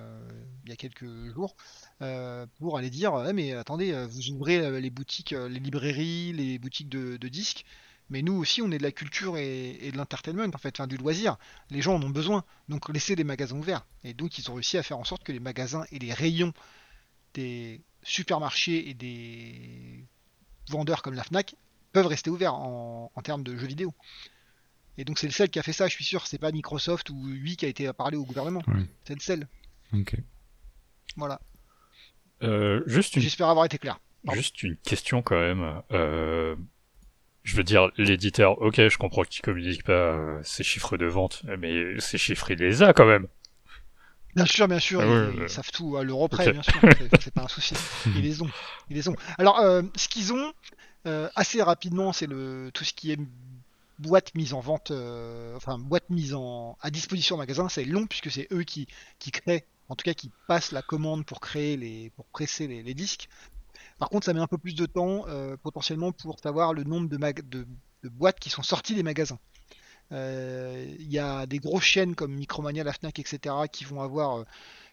il 0.64 0.71
y 0.71 0.73
a 0.73 0.76
quelques 0.76 1.07
jours, 1.35 1.54
euh, 2.02 2.47
pour 2.59 2.78
aller 2.78 2.90
dire, 2.90 3.12
Eh, 3.28 3.33
mais 3.33 3.52
attendez, 3.52 3.92
vous 4.07 4.30
ouvrez 4.30 4.80
les 4.80 4.90
boutiques, 4.90 5.30
les 5.33 5.61
librairies, 5.61 6.33
les 6.33 6.59
boutiques 6.59 6.88
de, 6.88 7.16
de 7.16 7.28
disques, 7.28 7.64
mais 8.10 8.22
nous 8.22 8.34
aussi 8.34 8.62
on 8.62 8.70
est 8.70 8.78
de 8.78 8.82
la 8.82 8.92
culture 8.92 9.36
et, 9.36 9.78
et 9.80 9.92
de 9.92 9.96
l'entertainment, 9.96 10.50
en 10.54 10.58
fait, 10.58 10.78
enfin 10.78 10.87
du 10.87 10.96
loisir. 10.96 11.37
Les 11.70 11.83
gens 11.83 11.94
en 11.96 12.02
ont 12.02 12.11
besoin, 12.11 12.44
donc 12.68 12.88
laissez 12.88 13.14
les 13.14 13.24
magasins 13.24 13.56
ouverts. 13.56 13.87
Et 14.04 14.14
donc 14.14 14.38
ils 14.38 14.50
ont 14.50 14.54
réussi 14.54 14.78
à 14.78 14.83
faire 14.83 14.98
en 14.98 15.04
sorte 15.04 15.24
que 15.24 15.33
les 15.33 15.40
magasins 15.40 15.85
et 15.92 15.98
les 15.98 16.12
rayons 16.12 16.52
des 17.35 17.80
supermarchés 18.02 18.88
et 18.88 18.94
des 18.94 20.04
vendeurs 20.68 21.02
comme 21.02 21.14
la 21.14 21.24
Fnac 21.24 21.54
peuvent 21.92 22.06
rester 22.06 22.30
ouverts 22.30 22.54
en, 22.54 23.11
en 23.14 23.22
termes 23.22 23.42
de 23.42 23.56
jeux 23.56 23.66
vidéo. 23.66 23.94
Et 24.96 25.04
donc 25.04 25.18
c'est 25.18 25.28
le 25.28 25.33
sel 25.33 25.48
qui 25.48 25.59
a 25.59 25.62
fait 25.62 25.72
ça, 25.72 25.87
je 25.87 25.94
suis 25.94 26.04
sûr, 26.04 26.26
c'est 26.26 26.38
pas 26.38 26.50
Microsoft 26.50 27.11
ou 27.11 27.26
lui 27.26 27.56
qui 27.56 27.64
a 27.64 27.68
été 27.68 27.92
parlé 27.92 28.16
au 28.16 28.24
gouvernement. 28.24 28.62
C'est 29.04 29.14
le 29.14 29.20
sel. 29.20 29.48
Ok. 29.92 30.16
Voilà. 31.16 31.40
Euh, 32.42 32.83
juste 32.87 33.16
une 33.16 33.22
J'espère 33.22 33.48
avoir 33.48 33.64
été 33.64 33.78
clair. 33.78 34.00
Pardon. 34.24 34.40
Juste 34.40 34.62
une 34.62 34.76
question 34.76 35.22
quand 35.22 35.38
même. 35.38 35.83
Euh, 35.92 36.56
je 37.48 37.56
veux 37.56 37.64
dire, 37.64 37.90
l'éditeur, 37.96 38.61
ok, 38.61 38.76
je 38.88 38.98
comprends 38.98 39.22
qu'il 39.24 39.40
communique 39.42 39.82
pas 39.82 39.92
euh, 39.92 40.40
ses 40.42 40.62
chiffres 40.64 40.96
de 40.98 41.06
vente, 41.06 41.42
mais 41.58 41.98
ces 41.98 42.18
chiffres, 42.18 42.50
il 42.50 42.58
les 42.58 42.82
a 42.82 42.92
quand 42.92 43.06
même. 43.06 43.26
Bien 44.34 44.46
sûr, 44.46 44.68
bien 44.68 44.78
sûr, 44.78 45.02
Ah 45.02 45.04
ils, 45.04 45.48
savent 45.48 45.70
tout 45.72 45.96
à 45.96 46.04
l'euro 46.04 46.28
près, 46.28 46.48
Ok. 46.48 46.52
bien 46.52 46.62
sûr, 46.62 46.80
c'est- 46.96 47.11
c'est 47.20 47.32
pas 47.34 47.42
un 47.44 47.48
souci. 47.48 47.74
Ils 48.14 48.22
les 48.22 48.42
ont, 48.42 48.52
ils 48.90 48.96
les 48.96 49.08
ont. 49.08 49.16
Alors, 49.38 49.58
euh, 49.61 49.82
ce 49.96 50.08
qu'ils 50.08 50.32
ont 50.32 50.52
euh, 51.06 51.28
assez 51.34 51.62
rapidement, 51.62 52.12
c'est 52.12 52.26
le 52.26 52.70
tout 52.74 52.84
ce 52.84 52.92
qui 52.92 53.12
est 53.12 53.18
boîte 53.98 54.34
mise 54.34 54.54
en 54.54 54.61
vente, 54.61 54.90
euh, 54.92 55.56
enfin 55.56 55.78
boîte 55.78 56.11
mise 56.11 56.34
en 56.34 56.76
à 56.82 56.90
disposition 56.90 57.37
en 57.37 57.38
magasin, 57.38 57.68
c'est 57.68 57.84
long 57.84 58.06
puisque 58.06 58.30
c'est 58.30 58.48
eux 58.52 58.62
qui 58.64 58.87
qui 59.18 59.30
créent, 59.32 59.66
en 59.88 59.96
tout 59.96 60.04
cas 60.04 60.14
qui 60.14 60.30
passent 60.46 60.72
la 60.72 60.82
commande 60.82 61.26
pour 61.26 61.40
créer 61.40 61.76
les, 61.76 62.11
pour 62.16 62.26
presser 62.26 62.68
les, 62.68 62.82
les 62.82 62.94
disques. 62.94 63.28
Par 63.98 64.08
contre, 64.11 64.26
ça 64.26 64.32
met 64.32 64.40
un 64.40 64.46
peu 64.46 64.58
plus 64.58 64.74
de 64.74 64.87
temps 64.87 65.24
euh, 65.28 65.56
potentiellement 65.56 66.12
pour 66.12 66.38
savoir 66.38 66.72
le 66.72 66.84
nombre 66.84 67.08
de, 67.08 67.66
boîtes 68.11 68.38
qui 68.38 68.50
sont 68.50 68.62
sorties 68.62 68.94
des 68.94 69.02
magasins. 69.02 69.38
Euh, 70.12 70.87
Il 70.98 71.12
y 71.12 71.18
a 71.18 71.46
des 71.46 71.58
grosses 71.58 71.84
chaînes 71.84 72.14
comme 72.14 72.34
Micromania, 72.34 72.84
la 72.84 72.92
Fnac, 72.92 73.18
etc. 73.18 73.54
qui 73.70 73.84
vont 73.84 74.00
avoir 74.00 74.38
euh, 74.38 74.44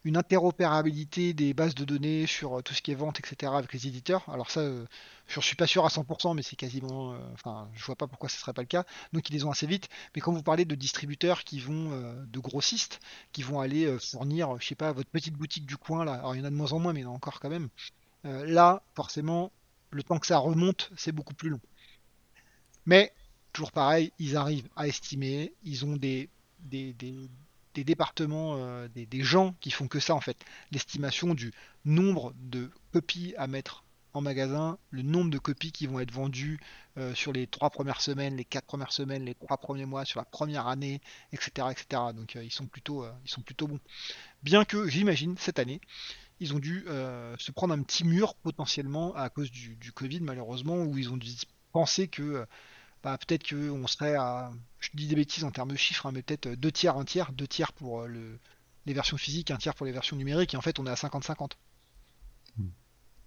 une 0.03 0.17
interopérabilité 0.17 1.33
des 1.33 1.53
bases 1.53 1.75
de 1.75 1.85
données 1.85 2.27
sur 2.27 2.61
tout 2.63 2.73
ce 2.73 2.81
qui 2.81 2.91
est 2.91 2.95
vente, 2.95 3.19
etc. 3.19 3.53
avec 3.55 3.73
les 3.73 3.87
éditeurs. 3.87 4.27
Alors 4.29 4.51
ça, 4.51 4.61
euh, 4.61 4.85
je 5.27 5.39
suis 5.39 5.55
pas 5.55 5.67
sûr 5.67 5.85
à 5.85 5.89
100%, 5.89 6.35
mais 6.35 6.41
c'est 6.41 6.55
quasiment, 6.55 7.15
enfin, 7.33 7.69
je 7.75 7.85
vois 7.85 7.95
pas 7.95 8.07
pourquoi 8.07 8.29
ce 8.29 8.37
serait 8.37 8.53
pas 8.53 8.61
le 8.61 8.67
cas. 8.67 8.85
Donc 9.13 9.29
ils 9.29 9.33
les 9.33 9.45
ont 9.45 9.51
assez 9.51 9.67
vite. 9.67 9.87
Mais 10.15 10.21
quand 10.21 10.33
vous 10.33 10.43
parlez 10.43 10.65
de 10.65 10.75
distributeurs 10.75 11.43
qui 11.43 11.59
vont, 11.59 11.91
de 12.27 12.39
grossistes, 12.39 12.99
qui 13.31 13.41
vont 13.43 13.59
aller 13.59 13.97
fournir, 13.99 14.59
je 14.59 14.67
sais 14.67 14.75
pas, 14.75 14.91
votre 14.91 15.09
petite 15.09 15.35
boutique 15.35 15.65
du 15.65 15.77
coin 15.77 16.05
là. 16.05 16.13
Alors 16.15 16.35
il 16.35 16.39
y 16.39 16.41
en 16.41 16.45
a 16.45 16.49
de 16.49 16.55
moins 16.55 16.73
en 16.73 16.79
moins, 16.79 16.93
mais 16.93 16.99
il 17.01 17.03
y 17.03 17.07
en 17.07 17.11
a 17.11 17.15
encore 17.15 17.39
quand 17.39 17.49
même. 17.49 17.69
Euh, 18.25 18.45
là, 18.45 18.81
forcément, 18.95 19.51
le 19.91 20.03
temps 20.03 20.17
que 20.17 20.27
ça 20.27 20.37
remonte, 20.37 20.91
c'est 20.97 21.11
beaucoup 21.11 21.33
plus 21.33 21.49
long. 21.49 21.61
Mais 22.85 23.13
toujours 23.53 23.71
pareil, 23.71 24.11
ils 24.19 24.35
arrivent 24.35 24.69
à 24.75 24.87
estimer, 24.87 25.53
ils 25.63 25.85
ont 25.85 25.95
des, 25.95 26.29
départements, 27.75 28.55
euh, 28.57 28.87
des, 28.87 29.23
gens 29.23 29.55
qui 29.61 29.71
font 29.71 29.87
que 29.87 29.99
ça 29.99 30.15
en 30.15 30.21
fait. 30.21 30.37
L'estimation 30.71 31.33
du 31.33 31.53
nombre 31.83 32.33
de 32.37 32.69
copies 32.91 33.33
à 33.37 33.47
mettre 33.47 33.83
en 34.13 34.21
magasin, 34.21 34.77
le 34.91 35.01
nombre 35.01 35.29
de 35.29 35.37
copies 35.37 35.71
qui 35.71 35.87
vont 35.87 35.99
être 35.99 36.11
vendues 36.11 36.59
euh, 36.97 37.13
sur 37.13 37.33
les 37.33 37.47
trois 37.47 37.69
premières 37.69 38.01
semaines, 38.01 38.37
les 38.37 38.45
quatre 38.45 38.65
premières 38.65 38.93
semaines, 38.93 39.25
les 39.25 39.35
trois 39.35 39.57
premiers 39.57 39.85
mois, 39.85 40.05
sur 40.05 40.19
la 40.19 40.25
première 40.25 40.67
année, 40.67 41.01
etc. 41.33 41.67
etc. 41.71 42.01
Donc 42.15 42.35
ils 42.35 42.51
sont 42.51 42.67
plutôt 42.67 43.03
bons. 43.67 43.79
Bien 44.41 44.63
que 44.63 44.87
j'imagine 44.87 45.37
cette 45.37 45.59
année, 45.59 45.81
ils 46.39 46.53
ont 46.53 46.59
dû 46.59 46.83
euh, 46.87 47.35
se 47.39 47.51
prendre 47.51 47.73
un 47.73 47.81
petit 47.81 48.03
mur 48.03 48.35
potentiellement 48.35 49.15
à 49.15 49.29
cause 49.29 49.51
du, 49.51 49.75
du 49.75 49.91
Covid 49.91 50.21
malheureusement, 50.21 50.77
où 50.83 50.97
ils 50.97 51.11
ont 51.11 51.17
dû 51.17 51.31
penser 51.71 52.07
que 52.07 52.21
euh, 52.21 52.45
bah, 53.03 53.17
peut-être 53.17 53.49
qu'on 53.49 53.87
serait 53.87 54.15
à, 54.15 54.51
je 54.79 54.89
dis 54.93 55.07
des 55.07 55.15
bêtises 55.15 55.43
en 55.43 55.51
termes 55.51 55.71
de 55.71 55.77
chiffres, 55.77 56.05
hein, 56.05 56.11
mais 56.13 56.21
peut-être 56.21 56.49
deux 56.49 56.71
tiers, 56.71 56.97
un 56.97 57.05
tiers, 57.05 57.31
deux 57.31 57.47
tiers 57.47 57.71
pour 57.73 58.01
euh, 58.01 58.07
le, 58.07 58.39
les 58.85 58.93
versions 58.93 59.17
physiques, 59.17 59.51
un 59.51 59.57
tiers 59.57 59.75
pour 59.75 59.85
les 59.85 59.91
versions 59.91 60.17
numériques, 60.17 60.53
et 60.53 60.57
en 60.57 60.61
fait 60.61 60.79
on 60.79 60.85
est 60.85 60.89
à 60.89 60.95
50-50. 60.95 61.51
Hmm. 62.57 62.67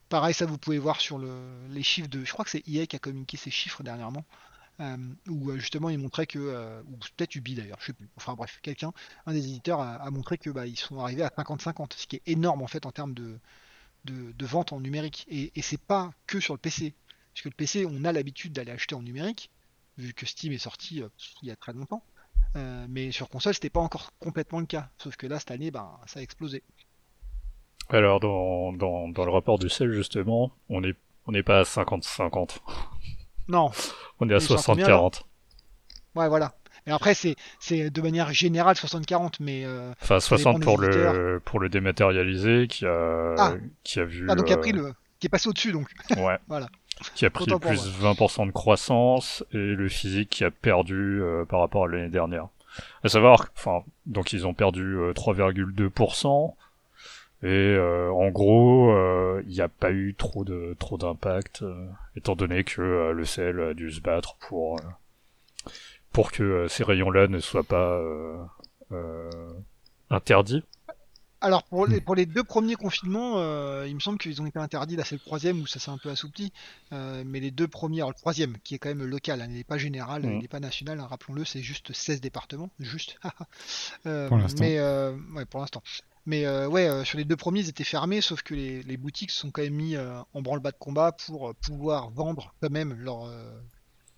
Pareil, 0.09 0.35
ça 0.35 0.47
vous 0.47 0.59
pouvez 0.59 0.79
voir 0.79 1.01
sur 1.01 1.19
le, 1.19 1.67
les 1.69 1.83
chiffres 1.83 2.09
de, 2.09 2.25
je 2.25 2.33
crois 2.33 2.45
que 2.45 2.51
c'est 2.51 2.67
EA 2.67 2.87
qui 2.87 2.97
a 2.97 2.99
communiqué 2.99 3.37
ces 3.37 3.51
chiffres 3.51 3.83
dernièrement. 3.83 4.25
Euh, 4.81 4.97
où 5.29 5.51
euh, 5.51 5.59
justement 5.59 5.89
ils 5.89 5.99
montraient 5.99 6.27
que, 6.27 6.39
euh, 6.39 6.81
ou 6.83 6.97
peut-être 7.17 7.35
Ubi 7.35 7.55
d'ailleurs, 7.55 7.79
je 7.81 7.87
sais 7.87 7.93
plus. 7.93 8.09
Enfin 8.17 8.35
bref, 8.35 8.59
quelqu'un, 8.63 8.93
un 9.27 9.33
des 9.33 9.45
éditeurs 9.45 9.81
a, 9.81 10.11
montré 10.11 10.39
que 10.39 10.51
bah, 10.51 10.67
ils 10.67 10.79
sont 10.79 11.01
arrivés 11.01 11.23
à 11.23 11.29
50-50, 11.29 11.95
ce 11.97 12.07
qui 12.07 12.17
est 12.17 12.23
énorme 12.27 12.63
en 12.63 12.67
fait 12.67 12.87
en 12.87 12.93
termes 12.93 13.15
de, 13.15 13.39
de, 14.05 14.33
de 14.33 14.47
vente 14.47 14.73
en 14.73 14.81
numérique. 14.81 15.27
Et, 15.29 15.53
et 15.57 15.63
c'est 15.63 15.81
pas 15.81 16.13
que 16.27 16.41
sur 16.41 16.55
le 16.55 16.59
PC, 16.59 16.95
parce 17.35 17.43
que 17.43 17.49
le 17.49 17.55
PC, 17.55 17.87
on 17.87 18.05
a 18.05 18.13
l'habitude 18.13 18.53
d'aller 18.53 18.73
acheter 18.73 18.95
en 18.95 19.03
numérique, 19.03 19.51
vu 19.97 20.15
que 20.15 20.27
Steam 20.27 20.53
est 20.53 20.59
sorti 20.59 21.03
il 21.43 21.49
y 21.49 21.51
a 21.51 21.57
très 21.57 21.73
longtemps. 21.73 22.05
Mais 22.89 23.13
sur 23.13 23.29
console, 23.29 23.55
c'était 23.55 23.71
pas 23.71 23.81
encore 23.81 24.11
complètement 24.19 24.59
le 24.59 24.67
cas. 24.67 24.91
Sauf 24.97 25.17
que 25.17 25.29
là, 25.29 25.39
cette 25.39 25.53
année, 25.53 25.71
ben, 25.71 25.97
ça 26.07 26.19
a 26.19 26.23
explosé. 26.23 26.65
Alors, 27.89 28.19
dans, 28.19 28.73
dans, 28.73 29.09
dans 29.09 29.25
le 29.25 29.31
rapport 29.31 29.59
du 29.59 29.69
sel, 29.69 29.93
justement, 29.93 30.51
on 30.69 30.81
n'est 30.81 30.95
on 31.29 31.33
n'est 31.33 31.43
pas 31.43 31.61
à 31.61 31.63
50-50. 31.63 32.59
Non, 33.49 33.71
On 34.21 34.29
est 34.29 34.35
à 34.35 34.37
Ils 34.39 34.41
sont 34.43 34.57
à 34.57 34.63
combien, 34.65 34.87
60-40. 34.87 35.23
ouais, 36.17 36.29
voilà. 36.29 36.55
Mais 36.87 36.93
après, 36.93 37.15
c'est 37.15 37.35
c'est 37.61 37.91
de 37.91 38.01
manière 38.03 38.33
générale 38.33 38.75
60-40, 38.77 39.35
mais 39.41 39.65
euh, 39.65 39.91
Enfin, 40.03 40.21
Ça 40.21 40.37
dépend 40.37 40.53
60 40.53 40.59
des 40.61 40.65
pour 40.65 40.79
le, 40.79 41.41
pour 41.45 41.61
le 41.61 41.69
dématérialisé 41.69 42.67
qui 42.69 42.87
a, 42.87 43.35
Ah. 43.39 43.55
qui 43.85 44.01
a 44.01 44.05
vu. 44.05 44.27
ah, 44.31 44.35
donc 44.35 44.47
qui 44.47 44.53
a 44.53 44.57
euh, 44.57 44.61
pris 44.61 44.73
le, 44.73 44.93
qui 45.21 45.27
est 45.27 45.31
passé 45.31 45.49
au-dessus, 45.49 45.73
donc. 45.73 45.89
Ouais. 46.17 46.39
Voilà. 46.49 46.69
Qui 47.15 47.27
a 47.27 47.31
pris 47.31 47.45
Autant 47.45 47.61
plus 47.61 47.89
20% 48.01 48.47
de 48.47 48.51
croissance 48.53 49.45
et 49.53 49.57
le 49.59 49.89
physique 49.89 50.31
qui 50.31 50.45
a 50.45 50.51
perdu 50.51 51.21
euh, 51.23 51.45
par 51.45 51.61
rapport 51.61 51.85
à 51.85 51.89
l'année 51.89 52.09
dernière. 52.09 52.49
À 53.05 53.09
savoir, 53.09 53.47
enfin, 53.57 53.83
donc 54.07 54.33
ils 54.33 54.47
ont 54.47 54.55
perdu 54.55 54.97
euh, 54.97 55.13
3,2%. 55.13 56.55
Et 57.43 57.47
euh, 57.47 58.11
en 58.13 58.31
gros, 58.31 58.91
euh, 58.91 59.43
il 59.47 59.53
n'y 59.53 59.61
a 59.61 59.69
pas 59.69 59.93
eu 59.93 60.15
trop 60.19 60.45
de 60.45 60.75
trop 60.79 60.99
d'impact, 60.99 61.63
euh, 61.63 61.87
étant 62.17 62.35
donné 62.35 62.65
que 62.65 62.81
euh, 62.83 63.13
le 63.13 63.25
sel 63.25 63.61
a 63.61 63.75
dû 63.75 63.93
se 63.93 64.01
battre 64.01 64.37
pour 64.49 64.77
euh, 64.81 64.83
pour 66.13 66.33
que 66.33 66.43
euh, 66.43 66.69
ces 66.69 66.85
rayons-là 66.85 67.29
ne 67.29 67.39
soient 67.39 67.63
pas 67.65 67.93
euh, 67.99 68.37
euh, 68.93 69.31
interdits. 70.11 70.65
Alors 71.41 71.63
pour 71.63 71.87
les, 71.87 72.01
pour 72.01 72.17
les 72.17 72.27
deux 72.27 72.43
premiers 72.43 72.75
confinements, 72.75 73.35
euh, 73.39 73.87
il 73.87 73.95
me 73.95 74.01
semble 74.01 74.19
qu'ils 74.19 74.43
ont 74.43 74.47
été 74.47 74.59
interdits. 74.59 74.97
Là, 74.97 75.05
c'est 75.05 75.15
le 75.15 75.21
troisième 75.21 75.61
où 75.61 75.69
ça 75.69 75.79
s'est 75.79 75.93
un 75.93 75.99
peu 75.99 76.11
assoupli. 76.11 76.53
Euh, 76.93 77.23
mais 77.25 77.39
les 77.39 77.53
deux 77.53 77.69
premiers, 77.69 77.99
alors 77.99 78.11
le 78.11 78.17
troisième, 78.17 78.59
qui 78.65 78.75
est 78.75 78.79
quand 78.79 78.89
même 78.89 79.05
local, 79.05 79.41
hein, 79.41 79.47
il 79.49 79.55
n'est 79.55 79.63
pas 79.63 79.79
général, 79.79 80.23
Mhm. 80.23 80.33
il 80.33 80.39
n'est 80.41 80.49
pas 80.49 80.59
national, 80.59 80.99
hein, 80.99 81.07
rappelons-le, 81.09 81.45
c'est 81.45 81.63
juste 81.63 81.93
16 81.93 82.21
départements, 82.21 82.71
juste. 82.81 83.21
Euh, 84.07 84.27
Pour 84.29 84.39
l'instant. 84.39 84.61
Mais 84.65 84.79
euh, 84.79 85.13
ouais, 85.37 85.45
pour 85.45 85.61
l'instant. 85.61 85.81
Mais 86.29 86.45
euh, 86.45 86.69
ouais, 86.69 86.87
euh, 86.87 87.05
sur 87.05 87.17
les 87.17 87.25
deux 87.25 87.37
premiers, 87.37 87.61
ils 87.61 87.69
étaient 87.71 87.85
fermés, 87.85 88.21
sauf 88.21 88.43
que 88.43 88.55
les, 88.55 88.83
les 88.83 88.97
boutiques 88.99 89.31
se 89.31 89.39
sont 89.41 89.51
quand 89.51 89.63
même 89.63 89.73
mis 89.73 89.97
euh, 89.97 90.21
en 90.35 90.43
branle-bas 90.43 90.73
de 90.73 90.77
combat 90.79 91.11
pour 91.13 91.55
pouvoir 91.55 92.11
vendre 92.11 92.55
quand 92.61 92.69
même 92.71 92.93
leur, 93.01 93.33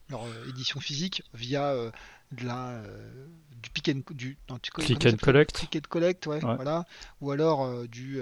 leur 0.09 0.25
édition 0.49 0.81
physique 0.81 1.23
via 1.35 1.73
de 2.33 2.45
la, 2.45 2.83
du 3.63 3.71
pick 3.71 3.89
and 3.91 4.01
du, 4.13 4.39
non, 4.49 4.59
tu 4.61 4.73
connais- 4.73 4.89
and 5.07 5.17
collect. 5.19 5.63
And 5.77 5.79
collect, 5.89 6.27
ouais, 6.27 6.45
Ouais. 6.45 6.57
voilà. 6.57 6.85
Ou 7.21 7.31
alors 7.31 7.87
du, 7.87 8.21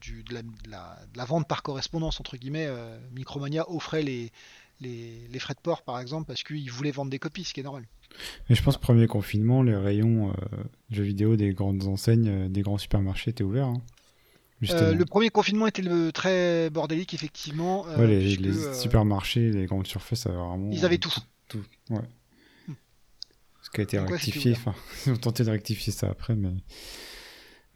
du 0.00 0.22
de, 0.22 0.32
la, 0.34 0.40
de 0.42 0.48
la- 0.70 0.98
de 1.12 1.18
la 1.18 1.24
vente 1.26 1.46
par 1.46 1.62
correspondance 1.62 2.20
entre 2.20 2.38
guillemets. 2.38 2.68
Micromania 3.12 3.68
offrait 3.70 4.02
les, 4.02 4.32
les, 4.80 5.28
les 5.28 5.38
frais 5.38 5.52
de 5.54 5.60
port 5.60 5.82
par 5.82 6.00
exemple 6.00 6.26
parce 6.26 6.42
qu'ils 6.42 6.70
voulaient 6.70 6.92
vendre 6.92 7.10
des 7.10 7.18
copies, 7.18 7.44
ce 7.44 7.52
qui 7.52 7.60
est 7.60 7.64
normal. 7.64 7.86
Mais 8.48 8.56
je 8.56 8.62
pense 8.62 8.76
premier 8.78 9.06
confinement, 9.06 9.62
les 9.62 9.76
rayons 9.76 10.30
euh, 10.30 10.32
jeux 10.90 11.04
vidéo 11.04 11.36
des 11.36 11.52
grandes 11.52 11.84
enseignes, 11.84 12.28
euh, 12.28 12.48
des 12.48 12.62
grands 12.62 12.78
supermarchés 12.78 13.30
étaient 13.30 13.44
ouverts. 13.44 13.66
hein. 13.66 13.82
Euh, 14.70 14.92
le 14.92 15.04
premier 15.04 15.30
confinement 15.30 15.68
était 15.68 15.82
le 15.82 16.10
très 16.10 16.68
bordélique 16.70 17.14
effectivement. 17.14 17.86
euh, 17.86 17.96
Ouais, 17.98 18.06
les, 18.08 18.18
puisque, 18.36 18.40
les 18.40 18.74
supermarchés, 18.74 19.52
les 19.52 19.66
grandes 19.66 19.86
surfaces 19.86 20.26
avaient 20.26 20.36
vraiment. 20.36 20.70
Ils 20.72 20.84
avaient 20.84 20.98
tout. 20.98 21.14
tout. 21.48 21.62
Ouais. 21.90 22.00
Ce 23.62 23.70
qui 23.70 23.80
a 23.80 23.84
été 23.84 23.98
Donc 23.98 24.10
rectifié. 24.10 24.52
Enfin, 24.52 24.74
ils 25.06 25.12
ont 25.12 25.16
tenté 25.16 25.44
de 25.44 25.50
rectifier 25.50 25.92
ça 25.92 26.08
après, 26.10 26.34
mais. 26.34 26.50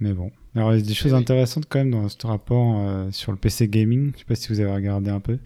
Mais 0.01 0.13
bon. 0.13 0.33
Alors, 0.57 0.73
il 0.75 0.81
y 0.81 0.83
a 0.83 0.85
des 0.87 0.95
choses 0.95 1.13
oui. 1.13 1.19
intéressantes 1.19 1.67
quand 1.69 1.79
même 1.79 1.93
dans 1.93 2.09
ce 2.09 2.27
rapport 2.27 2.81
euh, 2.81 3.11
sur 3.13 3.31
le 3.31 3.39
PC 3.39 3.69
gaming. 3.69 4.11
Je 4.15 4.19
sais 4.21 4.25
pas 4.25 4.35
si 4.35 4.49
vous 4.49 4.59
avez 4.59 4.73
regardé 4.73 5.11
un 5.11 5.21
peu. 5.21 5.39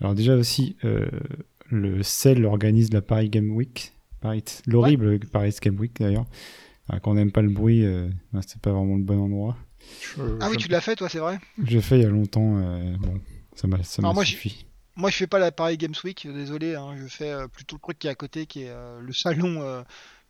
Alors, 0.00 0.14
déjà 0.14 0.36
aussi, 0.36 0.76
euh, 0.84 1.06
le 1.70 2.02
CEL 2.02 2.46
organise 2.46 2.90
la 2.94 3.02
Paris 3.02 3.28
Game 3.28 3.50
Week. 3.50 3.92
Paris- 4.28 4.62
L'horrible 4.66 5.18
Paris 5.26 5.56
Game 5.62 5.78
Week 5.78 5.92
d'ailleurs. 5.98 6.26
Quand 7.02 7.10
on 7.10 7.14
n'aime 7.14 7.32
pas 7.32 7.42
le 7.42 7.50
bruit, 7.50 7.84
euh, 7.84 8.08
ben, 8.32 8.40
c'est 8.46 8.60
pas 8.60 8.72
vraiment 8.72 8.96
le 8.96 9.02
bon 9.02 9.18
endroit. 9.20 9.56
Ah 10.40 10.48
oui, 10.50 10.56
tu 10.56 10.68
l'as 10.68 10.80
fait 10.80 10.96
toi, 10.96 11.08
c'est 11.08 11.18
vrai? 11.18 11.38
J'ai 11.64 11.80
fait 11.80 11.98
il 11.98 12.02
y 12.02 12.06
a 12.06 12.08
longtemps. 12.08 12.56
euh, 12.58 12.94
bon, 12.98 13.20
ça 13.54 13.66
m'a 13.68 14.12
moi, 14.12 14.24
suffi. 14.24 14.64
Moi, 14.96 15.10
je 15.10 15.16
fais 15.16 15.26
pas 15.26 15.38
la 15.38 15.52
Paris 15.52 15.76
Games 15.76 15.94
Week, 16.04 16.26
désolé. 16.32 16.74
hein, 16.74 16.94
je 17.00 17.06
fais 17.06 17.30
euh, 17.30 17.46
plutôt 17.46 17.76
le 17.76 17.80
truc 17.80 17.98
qui 17.98 18.06
est 18.06 18.10
à 18.10 18.14
côté, 18.14 18.46
qui 18.46 18.62
est 18.62 18.70
euh, 18.70 19.00
le 19.00 19.12
salon 19.12 19.60
euh, 19.62 19.82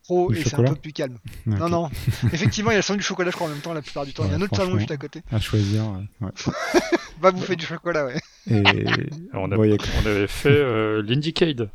pro, 0.04 0.30
Du 0.32 0.38
et 0.38 0.42
c'est 0.44 0.54
un 0.58 0.64
peu 0.64 0.74
plus 0.74 0.92
calme. 0.92 1.18
Non, 1.46 1.68
non. 1.68 1.90
Effectivement, 2.32 2.70
il 2.70 2.74
y 2.74 2.76
a 2.76 2.78
le 2.80 2.82
salon 2.82 2.98
du 2.98 3.04
chocolat, 3.04 3.30
je 3.30 3.36
crois, 3.36 3.46
en 3.46 3.50
même 3.50 3.60
temps, 3.60 3.72
la 3.72 3.82
plupart 3.82 4.04
du 4.04 4.12
temps. 4.12 4.24
Il 4.24 4.30
y 4.30 4.32
a 4.32 4.34
un 4.34 4.38
Ouais, 4.38 4.44
autre 4.44 4.56
salon 4.56 4.76
juste 4.78 4.90
à 4.90 4.96
côté. 4.96 5.22
À 5.30 5.40
choisir. 5.40 5.84
ouais. 6.20 6.30
Va 7.20 7.30
bouffer 7.32 7.56
du 7.56 7.64
chocolat, 7.66 8.04
ouais. 8.06 8.20
Et 8.50 8.62
On, 9.32 9.50
a- 9.50 9.56
bon, 9.56 9.64
il 9.64 9.70
y 9.70 9.74
a 9.74 9.76
on 10.02 10.06
avait 10.06 10.26
fait 10.28 10.50
euh, 10.50 11.02
l'Indicade, 11.02 11.70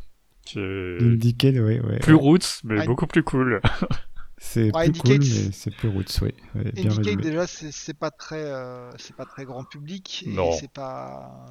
qui 0.46 0.60
est 0.60 1.02
Indicate, 1.02 1.56
ouais, 1.56 1.80
ouais. 1.80 2.00
plus 2.00 2.14
roots, 2.16 2.62
mais 2.64 2.86
beaucoup 2.86 3.08
plus 3.08 3.24
cool. 3.24 3.62
C'est 4.38 4.76
Ouais, 4.76 4.90
plus 4.90 5.00
cool, 5.02 5.20
mais 5.20 5.52
c'est 5.54 5.72
plus 5.74 5.88
roots, 5.88 6.20
oui. 6.22 6.34
Ouais, 6.54 6.72
bien 6.74 6.92
Indicate, 6.92 7.06
résumé. 7.06 7.24
déjà, 7.24 7.48
c'est 7.48 7.94
pas 7.98 8.12
très, 8.12 8.44
euh, 8.44 8.92
c'est 8.98 9.16
pas 9.16 9.24
très 9.26 9.46
grand 9.46 9.64
public. 9.64 10.26
Et 10.28 10.34
Non. 10.34 10.52
c'est 10.52 10.70
pas, 10.70 11.46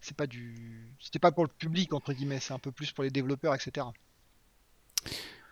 c'est 0.00 0.16
pas 0.16 0.28
du, 0.28 0.94
c'était 1.00 1.18
pas 1.18 1.32
pour 1.32 1.42
le 1.44 1.50
public 1.50 1.92
entre 1.94 2.12
guillemets. 2.12 2.38
C'est 2.40 2.54
un 2.54 2.60
peu 2.60 2.70
plus 2.70 2.92
pour 2.92 3.02
les 3.02 3.10
développeurs, 3.10 3.54
etc. 3.56 3.86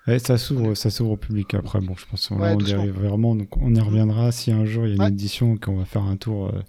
Ouais, 0.07 0.19
ça 0.19 0.37
s'ouvre, 0.39 0.75
ça 0.75 0.91
s'ouvre 0.91 1.13
au 1.13 1.17
public 1.17 1.55
après. 1.55 1.81
Bon, 1.81 1.97
je 1.97 2.07
pense 2.07 2.29
qu'on 2.29 2.39
Ouais, 2.39 2.53
on 2.55 2.61
y 2.61 2.73
arrive 2.73 2.93
vraiment. 2.93 3.35
Donc, 3.35 3.57
on 3.57 3.75
y 3.75 3.81
reviendra 3.81 4.31
si 4.33 4.53
un 4.53 4.65
jour 4.67 4.87
il 4.87 4.91
y 4.91 4.93
a 4.93 4.95
une 4.97 5.01
Ouais. 5.03 5.09
édition 5.09 5.55
et 5.55 5.59
qu'on 5.59 5.77
va 5.79 5.87
faire 5.87 6.03
un 6.03 6.17
tour 6.17 6.49
euh, 6.49 6.63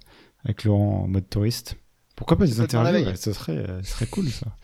avec 0.44 0.64
Laurent 0.64 1.02
en 1.04 1.08
mode 1.08 1.28
touriste. 1.28 1.76
Pourquoi 2.16 2.38
pas 2.38 2.46
des 2.46 2.60
interviews 2.60 3.14
Ce 3.14 3.32
serait, 3.34 3.58
euh, 3.58 3.82
ce 3.82 3.90
serait 3.92 4.06
cool 4.06 4.28
ça. 4.30 4.56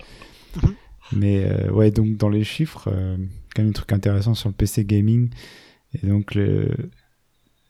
Mais 1.14 1.44
euh, 1.44 1.70
ouais, 1.70 1.90
donc 1.90 2.16
dans 2.16 2.28
les 2.28 2.44
chiffres, 2.44 2.88
euh, 2.92 3.16
quand 3.54 3.62
même 3.62 3.70
un 3.70 3.72
truc 3.72 3.92
intéressant 3.92 4.34
sur 4.34 4.48
le 4.48 4.54
PC 4.54 4.84
gaming. 4.84 5.30
Et 6.02 6.06
donc 6.06 6.34
le, 6.34 6.68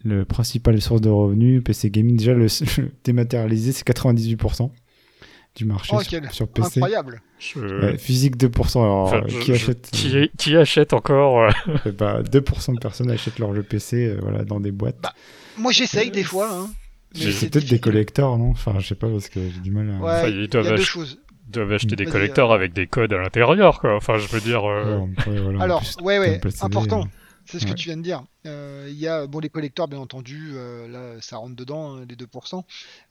le 0.05 0.25
principal 0.25 0.81
source 0.81 1.01
de 1.01 1.09
revenus, 1.09 1.63
PC 1.65 1.91
gaming, 1.91 2.17
déjà 2.17 2.35
le, 2.35 2.47
dématérialisé, 3.05 3.73
c'est 3.73 3.87
98% 3.87 4.71
du 5.55 5.65
marché 5.67 5.93
Oh, 5.95 6.01
sur, 6.01 6.11
quel 6.11 6.31
sur 6.31 6.49
PC. 6.49 6.79
Incroyable. 6.79 7.21
Je- 7.39 7.59
Ouais, 7.59 7.99
physique 7.99 8.37
2%. 8.37 8.83
Alors, 8.83 9.07
Enfin, 9.09 9.19
euh, 9.19 9.29
je- 9.29 9.39
qui 9.41 9.47
je- 9.49 9.53
achète 9.53 9.89
qui, 9.93 10.17
est- 10.17 10.37
qui 10.39 10.57
achète 10.57 10.93
encore 10.93 11.41
euh, 11.43 11.51
eh 11.87 11.93
bah, 11.93 12.23
2% 12.23 12.75
de 12.75 12.79
personnes 12.81 13.11
achètent 13.11 13.39
leur 13.39 13.55
jeu 13.55 13.63
PC 13.63 14.07
euh, 14.07 14.19
voilà, 14.23 14.45
dans 14.45 14.61
des 14.61 14.71
boîtes. 14.73 14.99
Bah, 15.03 15.13
Moi, 15.59 15.73
j'essaye 15.73 16.11
des 16.11 16.23
fois. 16.23 16.49
Hein, 16.51 16.71
c'est 17.15 17.31
c'est 17.33 17.51
peut-être 17.51 17.69
des 17.69 17.79
collecteurs, 17.81 18.39
non? 18.39 18.51
Enfin, 18.51 18.77
je 18.79 18.87
sais 18.87 18.95
pas 18.95 19.11
parce 19.11 19.29
que 19.29 19.41
j'ai 19.51 19.61
du 19.61 19.71
mal 19.71 19.91
à. 19.91 19.99
Ouais, 19.99 20.19
Enfin, 20.21 20.29
y 20.29 20.67
a 20.67 20.77
deux 20.77 20.83
choses. 20.83 21.21
Doivent 21.53 21.73
acheter 21.73 21.95
des 21.97 22.07
collecteurs 22.07 22.51
euh. 22.51 22.55
avec 22.57 22.73
des 22.73 22.87
codes 22.87 23.13
à 23.13 23.19
l'intérieur, 23.19 23.81
quoi. 23.81 23.95
Enfin, 23.97 24.19
je 24.19 24.27
veux 24.29 24.41
dire. 24.41 24.69
Euh, 24.69 25.07
voilà, 25.27 25.63
Alors, 25.63 25.81
plus, 25.81 25.97
ouais, 26.03 26.19
ouais, 26.19 26.41
important. 26.61 27.03
euh, 27.03 27.09
C'est 27.45 27.59
ce 27.59 27.65
Ouais. 27.67 27.71
que 27.73 27.77
tu 27.77 27.89
viens 27.89 27.97
de 27.97 28.03
dire. 28.03 28.23
Euh, 28.47 28.87
Il 28.89 28.97
y 28.99 29.09
a 29.09 29.27
bon 29.27 29.41
les 29.41 29.49
collecteurs, 29.49 29.89
bien 29.89 29.99
entendu, 29.99 30.53
euh, 30.55 30.87
là 30.89 31.21
ça 31.21 31.37
rentre 31.39 31.57
dedans, 31.57 31.97
les 32.09 32.15
2%. 32.17 32.65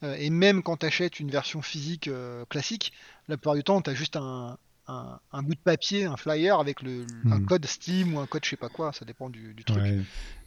Euh, 0.04 0.16
et 0.20 0.30
même 0.30 0.64
quand 0.64 0.78
tu 0.78 0.86
achètes 0.86 1.20
une 1.20 1.30
version 1.30 1.62
physique 1.62 2.08
euh, 2.08 2.46
classique, 2.46 2.94
la 3.28 3.36
plupart 3.38 3.56
du 3.56 3.64
temps, 3.64 3.82
tu 3.82 3.90
as 3.90 3.94
juste 3.94 4.16
un, 4.16 4.58
un, 4.88 5.20
un 5.34 5.44
bout 5.44 5.54
de 5.56 5.60
papier, 5.60 6.06
un 6.06 6.16
flyer 6.18 6.60
avec 6.60 6.82
le, 6.82 7.06
un 7.30 7.40
Hmm. 7.40 7.46
code 7.46 7.66
Steam 7.66 8.16
ou 8.16 8.20
un 8.20 8.26
code 8.26 8.44
je 8.46 8.50
sais 8.52 8.58
pas 8.58 8.70
quoi, 8.70 8.94
ça 8.94 9.04
dépend 9.06 9.30
du, 9.30 9.54
du 9.54 9.64
truc. 9.66 9.82
ouais. 9.84 10.00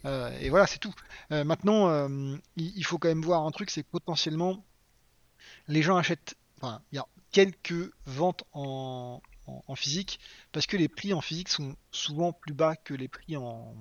Euh, 0.05 0.31
et 0.41 0.49
voilà, 0.49 0.65
c'est 0.67 0.79
tout. 0.79 0.93
Euh, 1.31 1.43
maintenant, 1.43 1.87
euh, 1.89 2.35
il, 2.57 2.73
il 2.75 2.83
faut 2.85 2.97
quand 2.97 3.07
même 3.07 3.21
voir 3.21 3.45
un 3.45 3.51
truc, 3.51 3.69
c'est 3.69 3.83
que 3.83 3.89
potentiellement, 3.91 4.63
les 5.67 5.81
gens 5.83 5.95
achètent. 5.97 6.35
Enfin, 6.61 6.81
il 6.91 6.95
y 6.95 6.99
a 6.99 7.05
quelques 7.35 7.91
ventes 8.05 8.45
en, 8.53 9.21
en, 9.47 9.61
en 9.67 9.75
physique, 9.75 10.19
parce 10.53 10.67
que 10.67 10.77
les 10.77 10.87
prix 10.87 11.13
en 11.13 11.19
physique 11.21 11.49
sont 11.49 11.75
souvent 11.91 12.31
plus 12.31 12.53
bas 12.53 12.77
que 12.77 12.93
les 12.93 13.09
prix 13.09 13.35
en, 13.35 13.75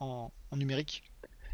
en, 0.00 0.30
numérique. 0.52 1.02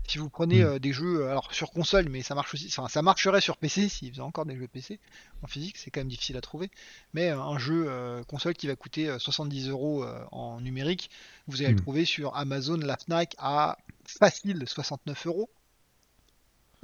Si 0.08 0.18
vous 0.18 0.28
prenez 0.28 0.62
Mm. 0.62 0.64
euh, 0.64 0.78
des 0.80 0.92
jeux, 0.92 1.22
euh, 1.22 1.30
alors 1.30 1.52
sur 1.54 1.70
console, 1.70 2.08
mais 2.08 2.22
ça 2.22 2.34
marche 2.34 2.54
aussi, 2.54 2.66
enfin, 2.68 2.88
ça 2.88 3.02
marcherait 3.02 3.40
sur 3.40 3.58
PC 3.58 3.88
s'ils 3.88 4.10
faisaient 4.10 4.22
encore 4.22 4.44
des 4.46 4.56
jeux 4.56 4.66
PC 4.68 4.98
en 5.42 5.46
physique, 5.46 5.76
c'est 5.78 5.90
quand 5.92 6.00
même 6.00 6.08
difficile 6.08 6.36
à 6.36 6.40
trouver. 6.40 6.70
Mais 7.14 7.30
euh, 7.30 7.40
un 7.40 7.58
jeu 7.58 7.86
euh, 7.88 8.24
console 8.24 8.54
qui 8.54 8.66
va 8.66 8.74
coûter 8.76 9.08
euh, 9.08 9.18
70 9.20 9.68
euros 9.68 10.04
en 10.32 10.60
numérique, 10.60 11.10
vous 11.46 11.60
allez 11.62 11.70
le 11.70 11.74
Mm. 11.74 11.76
trouver 11.76 12.04
sur 12.04 12.36
Amazon, 12.36 12.76
la 12.78 12.96
Fnac 12.96 13.34
à 13.38 13.78
facile 14.04 14.64
69 14.66 15.26
euros. 15.28 15.50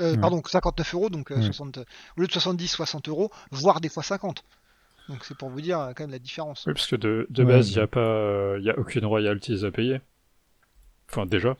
Euh, 0.01 0.13
Ouais. 0.13 0.19
Pardon, 0.19 0.43
59 0.45 0.95
euros, 0.95 1.11
donc 1.11 1.31
euh, 1.31 1.37
Ouais. 1.37 1.43
60, 1.43 1.79
au 2.17 2.21
lieu 2.21 2.27
de 2.27 2.33
70, 2.33 2.69
60 2.69 3.09
euros, 3.09 3.31
voire 3.51 3.81
des 3.81 3.89
fois 3.89 4.03
50. 4.03 4.43
Donc 5.09 5.25
c'est 5.25 5.37
pour 5.37 5.51
vous 5.51 5.61
dire 5.61 5.79
euh, 5.81 5.93
quand 5.95 6.05
même 6.05 6.11
la 6.13 6.19
différence. 6.19 6.65
Oui, 6.67 6.73
parce 6.75 6.87
que 6.87 6.97
de, 6.97 7.27
base, 7.45 7.71
il 7.71 7.77
n'y 7.77 7.83
a 7.83 7.87
pas, 7.87 8.01
euh, 8.01 8.57
il 8.59 8.65
y 8.65 8.71
a 8.71 8.79
aucune 8.79 9.05
royalties 9.05 9.65
à 9.65 9.71
payer. 9.71 10.01
Enfin, 11.11 11.27
déjà. 11.27 11.57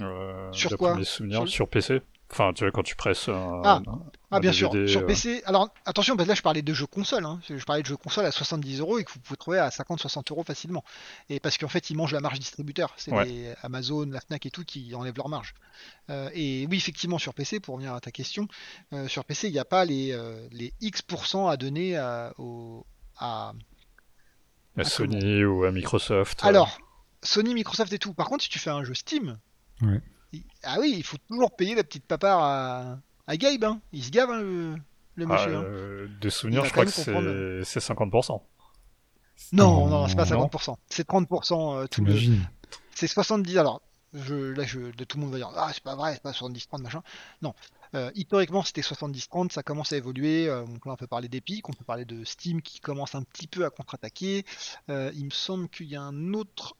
Euh, 0.00 0.52
Sur 0.52 0.76
quoi? 0.76 0.96
mes 0.96 1.04
souvenirs, 1.04 1.46
Sur 1.48 1.68
PC. 1.68 2.02
Enfin, 2.32 2.52
tu 2.54 2.64
vois, 2.64 2.70
quand 2.72 2.82
tu 2.82 2.96
presses 2.96 3.28
un, 3.28 3.60
Ah. 3.62 3.82
un- 3.86 3.98
Ah 4.30 4.36
un 4.36 4.40
bien 4.40 4.52
sûr, 4.54 4.72
sur 4.88 5.04
PC. 5.04 5.42
Alors 5.44 5.68
attention, 5.84 6.16
parce 6.16 6.24
que 6.26 6.30
là 6.30 6.34
je 6.34 6.40
parlais 6.40 6.62
de 6.62 6.72
jeux 6.72 6.86
console. 6.86 7.26
Hein. 7.26 7.38
Je 7.50 7.62
parlais 7.64 7.82
de 7.82 7.86
jeux 7.86 7.98
console 7.98 8.24
à 8.24 8.30
70 8.32 8.80
euros 8.80 8.98
et 8.98 9.04
que 9.04 9.12
vous 9.12 9.20
pouvez 9.20 9.36
trouver 9.36 9.58
à 9.58 9.68
50-60 9.68 10.30
euros 10.30 10.42
facilement. 10.42 10.82
Et 11.28 11.38
parce 11.40 11.58
qu'en 11.58 11.68
fait 11.68 11.90
ils 11.90 11.94
mangent 11.96 12.14
la 12.14 12.20
marge 12.20 12.38
distributeur. 12.38 12.94
C'est 12.96 13.12
Ouais. 13.12 13.54
Amazon, 13.62 14.06
la 14.06 14.20
Fnac 14.22 14.46
et 14.46 14.50
tout 14.50 14.64
qui 14.64 14.94
enlèvent 14.94 15.18
leur 15.18 15.28
marge. 15.28 15.52
Euh, 16.08 16.30
et 16.32 16.66
oui 16.70 16.78
effectivement 16.78 17.18
sur 17.18 17.34
PC, 17.34 17.60
pour 17.60 17.74
revenir 17.74 17.92
à 17.92 18.00
ta 18.00 18.10
question, 18.10 18.48
euh, 18.94 19.06
sur 19.08 19.26
PC 19.26 19.48
il 19.48 19.52
n'y 19.52 19.58
a 19.58 19.66
pas 19.66 19.84
les, 19.84 20.12
euh, 20.12 20.48
les 20.52 20.72
X% 20.80 21.48
à 21.48 21.58
donner 21.58 21.96
à, 21.98 22.32
au- 22.38 22.86
à... 23.18 23.52
à 24.78 24.84
Sony 24.84 25.44
ou 25.44 25.64
à 25.64 25.72
Microsoft. 25.72 26.42
euh, 26.42 26.48
Alors 26.48 26.78
Sony, 27.22 27.52
Microsoft 27.52 27.92
et 27.92 27.98
tout. 27.98 28.14
Par 28.14 28.28
contre 28.28 28.44
si 28.44 28.48
tu 28.48 28.58
fais 28.58 28.70
un 28.70 28.82
jeu 28.84 28.94
Steam, 28.94 29.38
Ouais. 29.82 30.00
Ah 30.62 30.76
oui 30.80 30.94
il 30.96 31.02
faut 31.02 31.18
toujours 31.28 31.54
payer 31.54 31.74
la 31.74 31.84
petite 31.84 32.04
papare 32.06 32.40
à, 32.42 32.98
à 33.26 33.36
Gabe. 33.36 33.64
Hein. 33.64 33.80
Il 33.92 34.02
se 34.04 34.10
gave 34.10 34.30
hein, 34.30 34.40
le, 34.40 34.76
le 35.16 35.26
ah, 35.28 35.32
monsieur. 35.32 35.56
hein. 35.56 35.62
euh, 35.64 36.08
de 36.20 36.30
souvenir, 36.30 36.64
je 36.64 36.70
crois 36.72 36.84
que 36.84 36.90
c'est 36.90 37.04
comprendre. 37.12 37.64
c'est 37.64 37.80
50%. 37.80 38.40
Non, 39.52 39.88
non, 39.88 40.06
c'est 40.08 40.16
pas 40.16 40.24
Non. 40.26 40.46
50%. 40.46 40.76
C'est 40.88 41.08
30% 41.08 41.76
euh, 41.82 41.86
tout 41.86 42.04
le... 42.04 42.16
C'est 42.94 43.06
70. 43.06 43.58
Alors, 43.58 43.82
je, 44.12 44.34
là, 44.34 44.62
je, 44.64 44.78
de 44.78 45.04
tout 45.04 45.16
le 45.18 45.22
monde 45.24 45.32
va 45.32 45.38
dire 45.38 45.50
Ah, 45.56 45.70
c'est 45.72 45.82
pas 45.82 45.96
vrai, 45.96 46.14
c'est 46.14 46.22
pas 46.22 46.30
70-30, 46.32 46.82
machin. 46.82 47.02
Non. 47.40 47.54
Euh, 47.94 48.10
historiquement, 48.14 48.62
c'était 48.62 48.82
70-30. 48.82 49.50
Ça 49.50 49.62
commence 49.62 49.92
à 49.92 49.96
évoluer. 49.96 50.48
Euh, 50.48 50.64
donc 50.64 50.86
là, 50.86 50.92
on 50.92 50.96
peut 50.96 51.06
parler 51.06 51.28
d'Epic, 51.28 51.68
on 51.68 51.72
peut 51.72 51.84
parler 51.84 52.04
de 52.04 52.24
Steam 52.24 52.62
qui 52.62 52.80
commence 52.80 53.14
un 53.14 53.22
petit 53.22 53.46
peu 53.46 53.64
à 53.64 53.70
contre-attaquer. 53.70 54.44
Euh, 54.90 55.10
il 55.14 55.24
me 55.24 55.30
semble 55.30 55.68
qu'il 55.68 55.86
y 55.86 55.96
a 55.96 56.02
un 56.02 56.34
autre. 56.34 56.76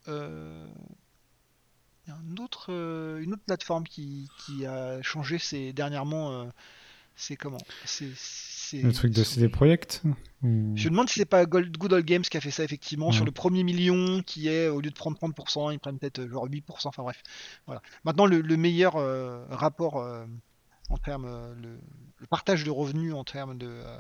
Il 2.07 2.11
y 2.11 2.12
a 2.12 2.17
un 2.17 2.43
autre, 2.43 2.67
euh, 2.71 3.21
une 3.23 3.33
autre 3.33 3.43
plateforme 3.47 3.85
qui, 3.85 4.29
qui 4.45 4.67
a 4.67 5.01
changé 5.03 5.38
ces, 5.38 5.73
dernièrement. 5.73 6.33
euh, 6.33 6.45
c'est 7.15 7.37
comment? 7.37 7.59
C'est 7.85 8.07
Le 8.83 8.93
truc 8.93 9.12
de 9.12 9.23
CD 9.23 9.49
Projekt 9.51 10.01
ou... 10.05 10.15
je 10.77 10.87
me 10.88 10.91
demande 10.93 11.09
si 11.11 11.19
c'est 11.21 11.27
pas 11.27 11.45
Gold, 11.45 11.77
Good 11.77 11.93
Old 11.93 12.07
Games 12.07 12.23
qui 12.23 12.37
a 12.38 12.41
fait 12.41 12.51
ça 12.51 12.65
effectivement 12.65 13.09
Ouais. 13.09 13.12
sur 13.12 13.27
le 13.27 13.31
premier 13.31 13.62
million 13.65 14.23
qui 14.23 14.49
est 14.49 14.69
au 14.69 14.81
lieu 14.81 14.88
de 14.91 14.95
prendre 14.95 15.19
30%, 15.19 15.73
ils 15.75 15.79
prennent 15.79 15.99
peut-être 15.99 16.21
euh, 16.21 16.31
genre 16.31 16.49
8%, 16.49 16.62
enfin 16.87 17.03
bref. 17.03 17.23
Voilà. 17.67 17.83
Maintenant 18.05 18.25
le, 18.27 18.41
le 18.41 18.57
meilleur 18.57 18.97
euh, 18.97 19.45
rapport 19.51 19.99
euh, 19.99 20.25
en 20.88 20.97
termes 20.97 21.27
le, 21.61 21.79
le 22.19 22.27
partage 22.27 22.65
de 22.65 22.71
revenus 22.71 23.12
en 23.15 23.25
termes 23.25 23.59
de 23.59 23.69
euh, 23.69 23.97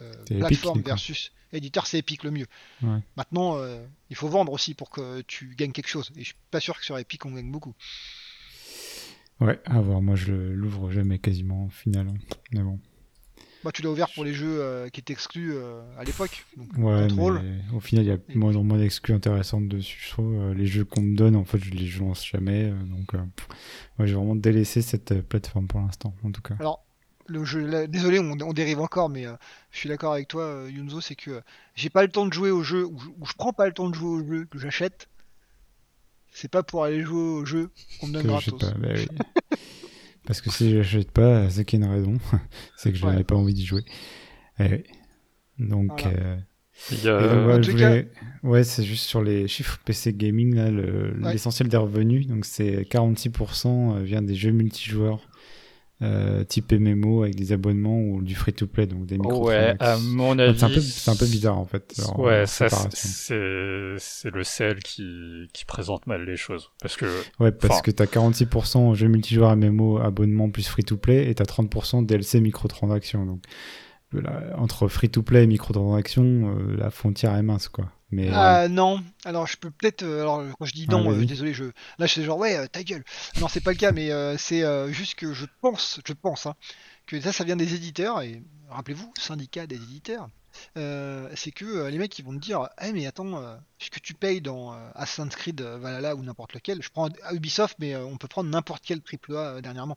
euh, 0.00 0.12
Epic, 0.24 0.38
plateforme 0.38 0.82
versus 0.82 1.32
éditeur, 1.52 1.86
c'est 1.86 1.98
Epic 1.98 2.22
le 2.24 2.30
mieux. 2.30 2.46
Ouais. 2.82 2.98
Maintenant 3.16 3.56
euh, 3.56 3.84
il 4.10 4.16
faut 4.16 4.28
vendre 4.28 4.52
aussi 4.52 4.74
pour 4.74 4.90
que 4.90 5.20
tu 5.22 5.54
gagnes 5.56 5.72
quelque 5.72 5.88
chose 5.88 6.10
et 6.16 6.20
je 6.20 6.26
suis 6.26 6.34
pas 6.50 6.60
sûr 6.60 6.78
que 6.78 6.84
sur 6.84 6.96
Epic 6.98 7.24
on 7.26 7.32
gagne 7.32 7.50
beaucoup. 7.50 7.74
Ouais, 9.40 9.58
à 9.64 9.80
voir. 9.80 10.02
Moi, 10.02 10.16
je 10.16 10.32
l'ouvre 10.32 10.90
jamais 10.90 11.18
quasiment 11.18 11.64
au 11.66 11.70
final. 11.70 12.08
hein. 12.08 12.14
Mais 12.52 12.60
bon. 12.60 12.78
Bah, 13.64 13.70
tu 13.72 13.82
l'as 13.82 13.90
ouvert 13.90 14.08
pour 14.14 14.24
les 14.24 14.32
jeux 14.34 14.60
euh, 14.62 14.88
qui 14.88 15.00
étaient 15.00 15.12
exclus 15.12 15.52
euh, 15.54 15.80
à 15.98 16.04
l'époque. 16.04 16.44
donc, 16.56 16.68
Ouais, 16.78 17.08
mais 17.42 17.60
au 17.74 17.80
final, 17.80 18.04
il 18.04 18.08
y 18.08 18.10
a 18.10 18.18
Et 18.28 18.34
moins 18.34 18.56
en 18.56 18.62
moins 18.62 18.78
d'exclus 18.78 19.14
intéressantes 19.14 19.68
dessus. 19.68 19.98
Je 20.02 20.10
trouve 20.10 20.34
Euh, 20.34 20.54
les 20.54 20.66
jeux 20.66 20.84
qu'on 20.84 21.00
me 21.02 21.16
donne, 21.16 21.36
en 21.36 21.44
fait, 21.44 21.58
je 21.58 21.70
les 21.70 21.88
lance 21.98 22.26
jamais. 22.26 22.70
Donc, 22.70 23.12
ouais, 23.14 24.06
j'ai 24.06 24.14
vraiment 24.14 24.36
délaissé 24.36 24.82
cette 24.82 25.20
plateforme 25.22 25.66
pour 25.66 25.80
l'instant, 25.80 26.14
en 26.22 26.30
tout 26.32 26.42
cas. 26.42 26.56
Alors, 26.60 26.84
le 27.30 27.44
jeu, 27.44 27.64
là, 27.66 27.86
désolé, 27.86 28.18
on, 28.18 28.32
on 28.40 28.52
dérive 28.52 28.80
encore, 28.80 29.08
mais 29.08 29.26
euh, 29.26 29.34
je 29.70 29.78
suis 29.78 29.88
d'accord 29.88 30.12
avec 30.12 30.28
toi, 30.28 30.42
euh, 30.42 30.70
Yunzo, 30.70 31.00
c'est 31.00 31.14
que 31.14 31.30
euh, 31.30 31.40
j'ai 31.74 31.88
pas 31.90 32.02
le 32.02 32.08
temps 32.10 32.26
de 32.26 32.32
jouer 32.32 32.50
au 32.50 32.62
jeu, 32.62 32.84
ou, 32.84 32.98
je- 32.98 33.08
ou 33.08 33.26
je 33.26 33.32
prends 33.38 33.52
pas 33.52 33.66
le 33.66 33.72
temps 33.72 33.88
de 33.88 33.94
jouer 33.94 34.08
au 34.22 34.26
jeu 34.26 34.44
que 34.44 34.58
j'achète. 34.58 35.08
C'est 36.32 36.50
pas 36.50 36.62
pour 36.62 36.84
aller 36.84 37.02
jouer 37.02 37.20
au 37.40 37.44
jeu 37.44 37.70
qu'on 38.00 38.06
me 38.08 38.12
donne 38.12 38.26
gratos. 38.26 38.58
pas, 38.58 38.70
bah 38.78 38.88
oui. 38.94 39.06
Parce 40.26 40.40
que 40.40 40.50
si 40.50 40.70
j'achète 40.72 41.10
pas, 41.10 41.48
c'est 41.50 41.64
qu'il 41.64 41.80
y 41.80 41.82
a 41.82 41.86
une 41.86 41.92
raison. 41.92 42.14
c'est 42.76 42.92
que 42.92 42.98
je 42.98 43.04
Ouais. 43.04 43.12
n'avais 43.12 43.24
pas 43.24 43.34
envie 43.34 43.54
d'y 43.54 43.64
jouer. 43.66 43.84
Eh 44.58 44.64
oui. 44.64 44.82
Donc, 45.58 46.02
Voilà. 46.02 46.18
euh, 46.18 46.36
Il 46.92 47.04
y 47.04 47.08
a, 47.08 47.18
et 47.18 47.28
donc, 47.28 47.38
voilà, 47.42 47.58
en 47.58 47.62
je 47.62 47.70
tout 47.70 47.76
voulais- 47.76 48.10
ouais, 48.44 48.64
c'est 48.64 48.84
juste 48.84 49.04
sur 49.06 49.22
les 49.22 49.48
chiffres 49.48 49.78
PC 49.84 50.12
Gaming, 50.12 50.54
là, 50.54 50.70
le- 50.70 51.18
Ouais. 51.20 51.32
l'essentiel 51.32 51.68
des 51.68 51.76
revenus. 51.76 52.26
Donc, 52.26 52.44
c'est 52.44 52.84
46% 52.88 53.96
euh, 53.96 54.02
vient 54.02 54.22
des 54.22 54.34
jeux 54.36 54.52
multijoueurs. 54.52 55.20
Euh, 56.02 56.44
type 56.44 56.72
MMO 56.72 57.22
avec 57.24 57.34
des 57.34 57.52
abonnements 57.52 58.00
ou 58.00 58.22
du 58.22 58.34
free-to-play, 58.34 58.86
donc 58.86 59.04
des 59.06 59.18
micro 59.18 59.48
ouais, 59.48 59.74
à 59.80 59.98
mon 59.98 60.38
avis. 60.38 60.58
C'est 60.58 60.64
un, 60.64 60.68
peu- 60.70 60.80
c'est 60.80 61.10
un 61.10 61.16
peu 61.16 61.26
bizarre 61.26 61.58
en 61.58 61.66
fait. 61.66 61.94
Ouais, 62.16 62.46
ça, 62.46 62.68
c'est 62.90 63.94
c'est 63.98 64.30
le 64.30 64.42
sel 64.44 64.78
qui, 64.82 65.48
qui 65.52 65.64
présente 65.66 66.06
mal 66.06 66.24
les 66.24 66.36
choses. 66.36 66.70
Parce 66.80 66.96
que 66.96 67.06
Ouais, 67.38 67.52
parce 67.52 67.82
que 67.82 67.90
t'as 67.90 68.06
46% 68.06 68.94
jeux 68.94 69.08
multijoueurs 69.08 69.56
MMO 69.56 69.98
abonnement 69.98 70.48
plus 70.50 70.66
free-to-play 70.68 71.28
et 71.30 71.34
t'as 71.34 71.44
30% 71.44 72.06
DLC 72.06 72.40
microtransactions. 72.40 73.26
Donc 73.26 73.42
entre 74.56 74.88
free-to-play 74.88 75.44
et 75.44 75.46
microtransactions, 75.46 76.56
euh, 76.58 76.76
la 76.76 76.90
frontière 76.90 77.34
est 77.36 77.42
mince 77.42 77.68
quoi. 77.68 77.86
Mais 78.12 78.28
Ah 78.34 78.66
non, 78.68 79.02
alors 79.24 79.46
je 79.46 79.56
peux 79.56 79.70
peut-être. 79.70 80.02
euh, 80.02 80.22
alors 80.22 80.42
quand 80.58 80.64
je 80.64 80.72
dis 80.72 80.88
non, 80.88 81.12
euh, 81.12 81.24
désolé, 81.24 81.54
je. 81.54 81.64
Là 81.98 82.06
je 82.06 82.14
fais 82.14 82.24
genre 82.24 82.38
ouais, 82.38 82.56
euh, 82.56 82.66
ta 82.66 82.82
gueule. 82.82 83.04
Non, 83.40 83.46
c'est 83.48 83.60
pas 83.60 83.70
le 83.70 83.76
cas, 83.76 83.92
mais 83.92 84.10
euh, 84.10 84.36
c'est 84.36 84.64
euh, 84.64 84.90
juste 84.90 85.14
que 85.14 85.32
je 85.32 85.46
pense, 85.60 86.00
je 86.04 86.12
pense, 86.12 86.46
hein, 86.46 86.54
que 87.06 87.20
ça, 87.20 87.32
ça 87.32 87.44
vient 87.44 87.54
des 87.56 87.74
éditeurs, 87.74 88.20
et 88.22 88.42
rappelez-vous, 88.68 89.12
syndicat 89.16 89.68
des 89.68 89.76
éditeurs. 89.76 90.28
euh, 90.76 91.28
c'est 91.36 91.52
que 91.52 91.64
euh, 91.64 91.90
les 91.90 91.98
mecs 91.98 92.18
ils 92.18 92.24
vont 92.24 92.32
te 92.34 92.40
dire 92.40 92.68
Eh 92.82 92.92
mais 92.92 93.06
attends, 93.06 93.36
euh, 93.40 93.56
ce 93.78 93.90
que 93.90 94.00
tu 94.00 94.14
payes 94.14 94.40
dans 94.40 94.72
euh, 94.72 94.76
Assassin's 94.96 95.36
Creed 95.36 95.60
euh, 95.60 95.78
Valhalla 95.78 96.16
ou 96.16 96.24
n'importe 96.24 96.54
lequel, 96.54 96.82
je 96.82 96.90
prends 96.90 97.08
Ubisoft, 97.32 97.76
mais 97.78 97.94
euh, 97.94 98.04
on 98.04 98.16
peut 98.16 98.26
prendre 98.26 98.50
n'importe 98.50 98.82
quel 98.84 99.00
triple 99.02 99.36
A 99.36 99.38
euh, 99.38 99.60
dernièrement. 99.60 99.96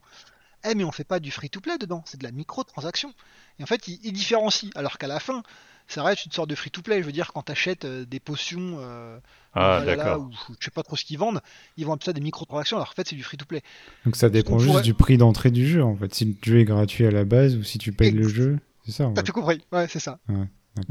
Eh 0.65 0.75
mais 0.75 0.83
on 0.83 0.91
fait 0.91 1.03
pas 1.03 1.19
du 1.19 1.31
free-to-play 1.31 1.77
dedans, 1.77 2.03
c'est 2.05 2.17
de 2.17 2.23
la 2.23 2.31
microtransaction. 2.31 3.13
Et 3.59 3.63
en 3.63 3.65
fait, 3.65 3.87
ils, 3.87 3.99
ils 4.03 4.13
différencient, 4.13 4.69
alors 4.75 4.97
qu'à 4.97 5.07
la 5.07 5.19
fin, 5.19 5.43
ça 5.87 6.01
reste 6.03 6.25
une 6.25 6.31
sorte 6.31 6.49
de 6.49 6.55
free-to-play. 6.55 7.01
Je 7.01 7.05
veux 7.05 7.11
dire, 7.11 7.33
quand 7.33 7.41
t'achètes 7.43 7.83
euh, 7.85 8.05
des 8.05 8.19
potions, 8.21 8.77
euh, 8.79 9.19
Ah, 9.53 10.17
ou 10.17 10.31
je 10.59 10.65
sais 10.65 10.71
pas 10.71 10.83
trop 10.83 10.95
ce 10.95 11.03
qu'ils 11.05 11.17
vendent, 11.19 11.41
ils 11.77 11.85
vendent 11.85 12.03
ça 12.03 12.13
des 12.13 12.21
microtransactions, 12.21 12.77
alors 12.77 12.87
qu'en 12.89 12.95
fait 12.95 13.07
c'est 13.09 13.15
du 13.17 13.23
free-to-play. 13.23 13.61
donc 14.05 14.15
ça 14.15 14.29
dépend 14.29 14.57
juste 14.57 14.71
pourrait- 14.71 14.81
du 14.83 14.93
prix 14.93 15.17
d'entrée 15.17 15.51
du 15.51 15.67
jeu 15.67 15.83
en 15.83 15.95
fait. 15.97 16.13
Si 16.13 16.25
le 16.25 16.35
jeu 16.41 16.59
est 16.59 16.65
gratuit 16.65 17.05
à 17.05 17.11
la 17.11 17.25
base 17.25 17.55
ou 17.57 17.63
si 17.63 17.77
tu 17.77 17.91
payes 17.91 18.11
le 18.11 18.27
jeu, 18.27 18.57
c'est 18.85 18.91
ça. 18.93 19.07
en 19.07 19.13
T'as 19.13 19.23
tout 19.23 19.33
compris 19.33 19.61
Ouais, 19.71 19.87
c'est 19.89 19.99
ça. 19.99 20.19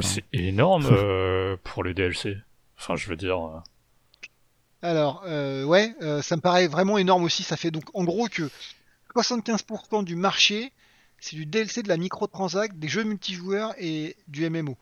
C'est 0.00 0.24
énorme 0.32 0.87
euh, 0.92 1.56
pour 1.64 1.82
les 1.82 1.94
DLC. 1.94 2.37
Enfin, 2.78 2.94
je 2.96 3.08
veux 3.08 3.16
dire. 3.16 3.38
euh, 3.38 3.58
Alors, 4.82 5.22
euh, 5.26 5.64
ouais, 5.64 5.94
euh, 6.02 6.22
ça 6.22 6.37
me 6.37 6.40
paraît 6.40 6.66
vraiment 6.66 6.98
énorme 6.98 7.24
aussi. 7.24 7.42
Ça 7.42 7.56
fait 7.56 7.70
donc 7.70 7.85
en 7.94 8.04
gros 8.04 8.26
que 8.28 8.50
75% 9.14 10.05
du 10.05 10.16
marché, 10.16 10.72
c'est 11.18 11.37
du 11.37 11.46
DLC 11.46 11.83
de 11.83 11.88
la 11.88 11.96
microtransac, 11.96 12.79
des 12.79 12.88
jeux 12.88 13.05
multijoueurs 13.05 13.75
et 13.79 14.16
du 14.29 14.48
MMO. 14.48 14.77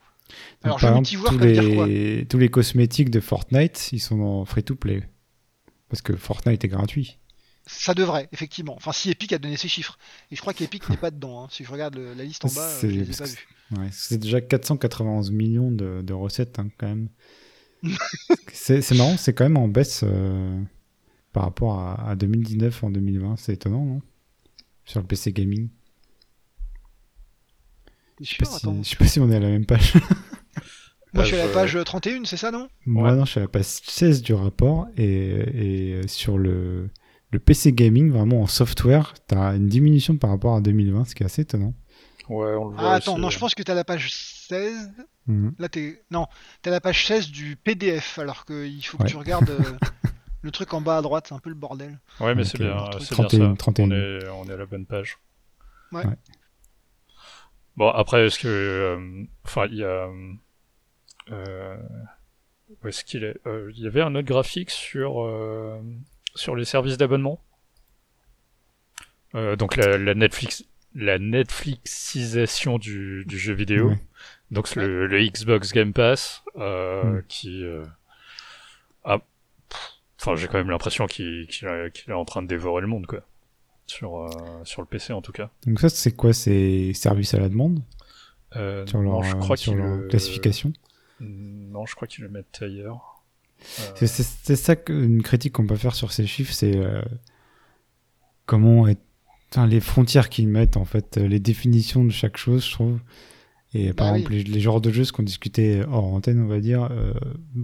Alors, 0.63 0.77
Donc, 0.77 0.79
jeux 0.79 0.87
exemple, 0.87 0.93
multijoueurs, 0.95 1.31
tous 1.33 1.39
ça 1.39 1.45
veut 1.45 1.51
dire 1.51 1.75
quoi? 1.75 1.87
les... 1.87 2.25
tous 2.29 2.37
les 2.37 2.49
cosmétiques 2.49 3.09
de 3.09 3.19
Fortnite, 3.19 3.89
ils 3.91 3.99
sont 3.99 4.21
en 4.21 4.45
free-to-play. 4.45 5.03
Parce 5.89 6.01
que 6.01 6.15
Fortnite 6.15 6.63
est 6.63 6.69
gratuit. 6.69 7.17
Ça 7.67 7.93
devrait, 7.93 8.27
effectivement. 8.31 8.75
Enfin, 8.75 8.91
si 8.91 9.11
Epic 9.11 9.33
a 9.33 9.37
donné 9.37 9.57
ses 9.57 9.67
chiffres. 9.67 9.99
Et 10.31 10.35
je 10.35 10.41
crois 10.41 10.53
qu'Epic 10.53 10.89
n'est 10.89 10.97
pas 10.97 11.11
dedans. 11.11 11.43
hein. 11.43 11.47
Si 11.51 11.63
je 11.63 11.71
regarde 11.71 11.95
le- 11.95 12.13
la 12.13 12.23
liste 12.23 12.43
en 12.45 12.47
bas, 12.47 12.77
je 12.81 12.87
les 12.87 13.01
ai 13.01 13.05
parce 13.05 13.19
pas. 13.19 13.77
Ouais, 13.77 13.89
c'est 13.91 14.17
déjà 14.17 14.41
491 14.41 15.31
millions 15.31 15.69
de, 15.71 16.01
de 16.01 16.13
recettes 16.13 16.59
hein, 16.59 16.69
quand 16.77 16.87
même. 16.87 17.09
c'est 18.53 18.81
c'est 18.81 18.95
marrant, 18.95 19.17
c'est 19.17 19.33
quand 19.33 19.43
même 19.45 19.57
en 19.57 19.67
baisse 19.67 20.01
euh, 20.03 20.61
par 21.33 21.43
rapport 21.43 21.79
à, 21.79 22.09
à 22.09 22.15
2019 22.15 22.83
en 22.83 22.89
2020. 22.89 23.35
C'est 23.37 23.53
étonnant, 23.53 23.85
non? 23.85 24.01
Sur 24.85 24.99
le 25.01 25.07
PC 25.07 25.31
gaming. 25.31 25.69
Je 28.19 28.29
sais 28.29 28.35
pas 28.37 28.45
si- 28.45 28.67
je 28.83 28.89
sais 28.89 28.95
pas 28.95 29.07
si 29.07 29.19
on 29.19 29.29
est 29.31 29.35
à 29.35 29.39
la 29.39 29.47
même 29.49 29.65
page. 29.65 29.93
Moi, 31.13 31.23
je 31.23 31.29
suis 31.29 31.35
à 31.37 31.45
la 31.45 31.51
Page, 31.51 31.73
page 31.73 31.83
31, 31.83 32.23
c'est 32.23 32.37
ça, 32.37 32.51
non? 32.51 32.69
Moi, 32.85 33.09
Ouais. 33.11 33.17
non, 33.17 33.25
je 33.25 33.31
suis 33.31 33.39
à 33.39 33.43
la 33.43 33.49
page 33.49 33.65
16 33.65 34.21
du 34.21 34.33
rapport 34.33 34.87
et, 34.95 35.97
et 36.03 36.07
sur 36.07 36.37
le, 36.37 36.89
le 37.31 37.39
PC 37.39 37.73
gaming, 37.73 38.11
vraiment 38.11 38.41
en 38.43 38.47
software, 38.47 39.13
t'as 39.27 39.55
une 39.57 39.67
diminution 39.67 40.15
par 40.15 40.29
rapport 40.29 40.55
à 40.55 40.61
2020, 40.61 41.03
ce 41.05 41.15
qui 41.15 41.23
est 41.23 41.25
assez 41.25 41.41
étonnant. 41.41 41.73
Ouais, 42.29 42.53
on 42.55 42.69
le 42.69 42.75
voit. 42.77 42.91
Ah, 42.91 42.93
attends, 42.93 43.13
aussi. 43.13 43.21
non, 43.21 43.29
je 43.29 43.39
pense 43.39 43.55
que 43.55 43.63
t'as 43.63 43.73
la 43.73 43.83
page 43.83 44.13
16. 44.13 44.89
Mhm. 45.27 45.53
Là, 45.59 45.67
t'es. 45.67 46.01
Non, 46.11 46.27
t'as 46.61 46.71
la 46.71 46.79
page 46.79 47.05
16 47.05 47.29
du 47.29 47.57
PDF, 47.57 48.17
alors 48.19 48.45
qu'il 48.45 48.85
faut 48.85 48.97
que 48.97 49.03
Ouais. 49.03 49.09
tu 49.09 49.17
regardes 49.17 49.49
euh, 49.49 49.77
le 50.41 50.51
truc 50.51 50.73
en 50.73 50.81
bas 50.81 50.97
à 50.97 51.01
droite, 51.01 51.25
c'est 51.29 51.35
un 51.35 51.39
peu 51.39 51.49
le 51.49 51.55
bordel. 51.55 51.99
Ouais, 52.19 52.33
mais 52.35 52.43
c'est 52.43 52.57
bien, 52.59 52.75
c'est 52.99 53.15
bien 53.15 53.25
31, 53.27 53.49
ça. 53.51 53.55
31. 53.57 53.85
On 53.85 53.91
est, 53.91 54.29
on 54.29 54.45
est 54.49 54.53
à 54.53 54.57
la 54.57 54.65
bonne 54.65 54.85
page. 54.85 55.17
Ouais. 55.91 56.05
Ouais. 56.05 56.15
Bon, 57.77 57.89
après, 57.89 58.25
est-ce 58.25 58.39
que. 58.39 58.47
euh, 58.47 59.23
Enfin, 59.45 59.65
il 59.67 59.75
y 59.77 59.83
a. 59.83 60.09
Euh, 61.31 61.77
où 62.83 62.87
est-ce 62.87 63.03
qu'il 63.03 63.23
est 63.23 63.37
Euh, 63.45 63.71
Il 63.75 63.83
y 63.83 63.87
avait 63.87 64.01
un 64.01 64.15
autre 64.15 64.27
graphique 64.27 64.69
sur, 64.71 65.23
euh, 65.23 65.79
sur 66.35 66.55
les 66.55 66.65
services 66.65 66.97
d'abonnement? 66.97 67.41
Euh, 69.35 69.55
donc 69.55 69.75
la, 69.77 69.97
la 69.97 70.13
Netflix. 70.13 70.65
La 70.93 71.19
Netflixisation 71.19 72.77
du, 72.77 73.23
du 73.25 73.39
jeu 73.39 73.53
vidéo. 73.53 73.91
Ouais. 73.91 73.99
Donc 74.51 74.67
c'est 74.67 74.81
le, 74.81 75.07
le 75.07 75.21
Xbox 75.25 75.71
Game 75.71 75.93
Pass 75.93 76.43
euh, 76.57 77.03
Mm. 77.03 77.23
qui 77.29 77.63
euh, 77.63 77.85
a- 79.05 79.19
pff, 79.19 79.27
enfin 80.21 80.35
j'ai 80.35 80.47
quand 80.47 80.57
même 80.59 80.69
l'impression 80.69 81.07
qu'il 81.07 81.47
est- 81.63 82.11
en 82.11 82.25
train 82.25 82.41
de 82.43 82.47
dévorer 82.47 82.81
le 82.81 82.87
monde 82.87 83.05
quoi. 83.07 83.21
sur, 83.87 84.19
euh, 84.21 84.29
sur 84.63 84.81
le 84.81 84.87
PC 84.87 85.11
en 85.11 85.21
tout 85.21 85.31
cas. 85.33 85.49
Donc 85.67 85.79
ça, 85.81 85.89
c'est 85.89 86.11
quoi 86.13 86.31
C'est 86.31 86.93
service 86.93 87.33
à 87.33 87.39
la 87.39 87.49
demande? 87.49 87.81
Euh, 88.55 88.85
sur 88.85 88.99
leur, 89.01 89.13
non, 89.13 89.21
je 89.23 89.35
crois 89.35 89.57
sur 89.57 89.73
qu'ils 89.73 89.81
leur 89.81 89.97
le- 89.97 90.07
classification? 90.07 90.71
Non, 91.19 91.85
je 91.85 91.95
crois 91.95 92.07
qu'ils 92.07 92.23
le 92.23 92.29
mettent 92.29 92.59
ailleurs. 92.61 93.21
Euh, 93.79 94.05
C'est- 94.07 94.55
ça 94.55 94.75
qu'une 94.75 95.21
critique 95.21 95.53
qu'on 95.53 95.67
peut 95.67 95.75
faire 95.75 95.93
sur 95.95 96.11
ces 96.11 96.25
chiffres, 96.25 96.53
c'est 96.53 96.75
euh, 96.77 97.01
comment 98.45 98.87
est- 98.87 98.99
enfin, 99.51 99.67
les 99.67 99.79
frontières 99.79 100.29
qu'ils 100.29 100.47
mettent 100.47 100.77
en 100.77 100.85
fait, 100.85 101.17
euh, 101.17 101.27
les 101.27 101.39
définitions 101.39 102.03
de 102.05 102.11
chaque 102.11 102.37
chose, 102.37 102.65
je 102.65 102.71
trouve. 102.71 102.99
Et 103.73 103.93
par 103.93 104.09
Bah 104.11 104.17
exemple, 104.17 104.33
les, 104.33 104.43
les 104.43 104.59
genres 104.59 104.81
de 104.81 104.91
jeux, 104.91 105.05
ce 105.05 105.13
qu'on 105.13 105.23
discutait 105.23 105.81
hors 105.89 106.05
antenne, 106.05 106.41
on 106.41 106.47
va 106.47 106.59
dire, 106.59 106.89
euh, 106.91 107.13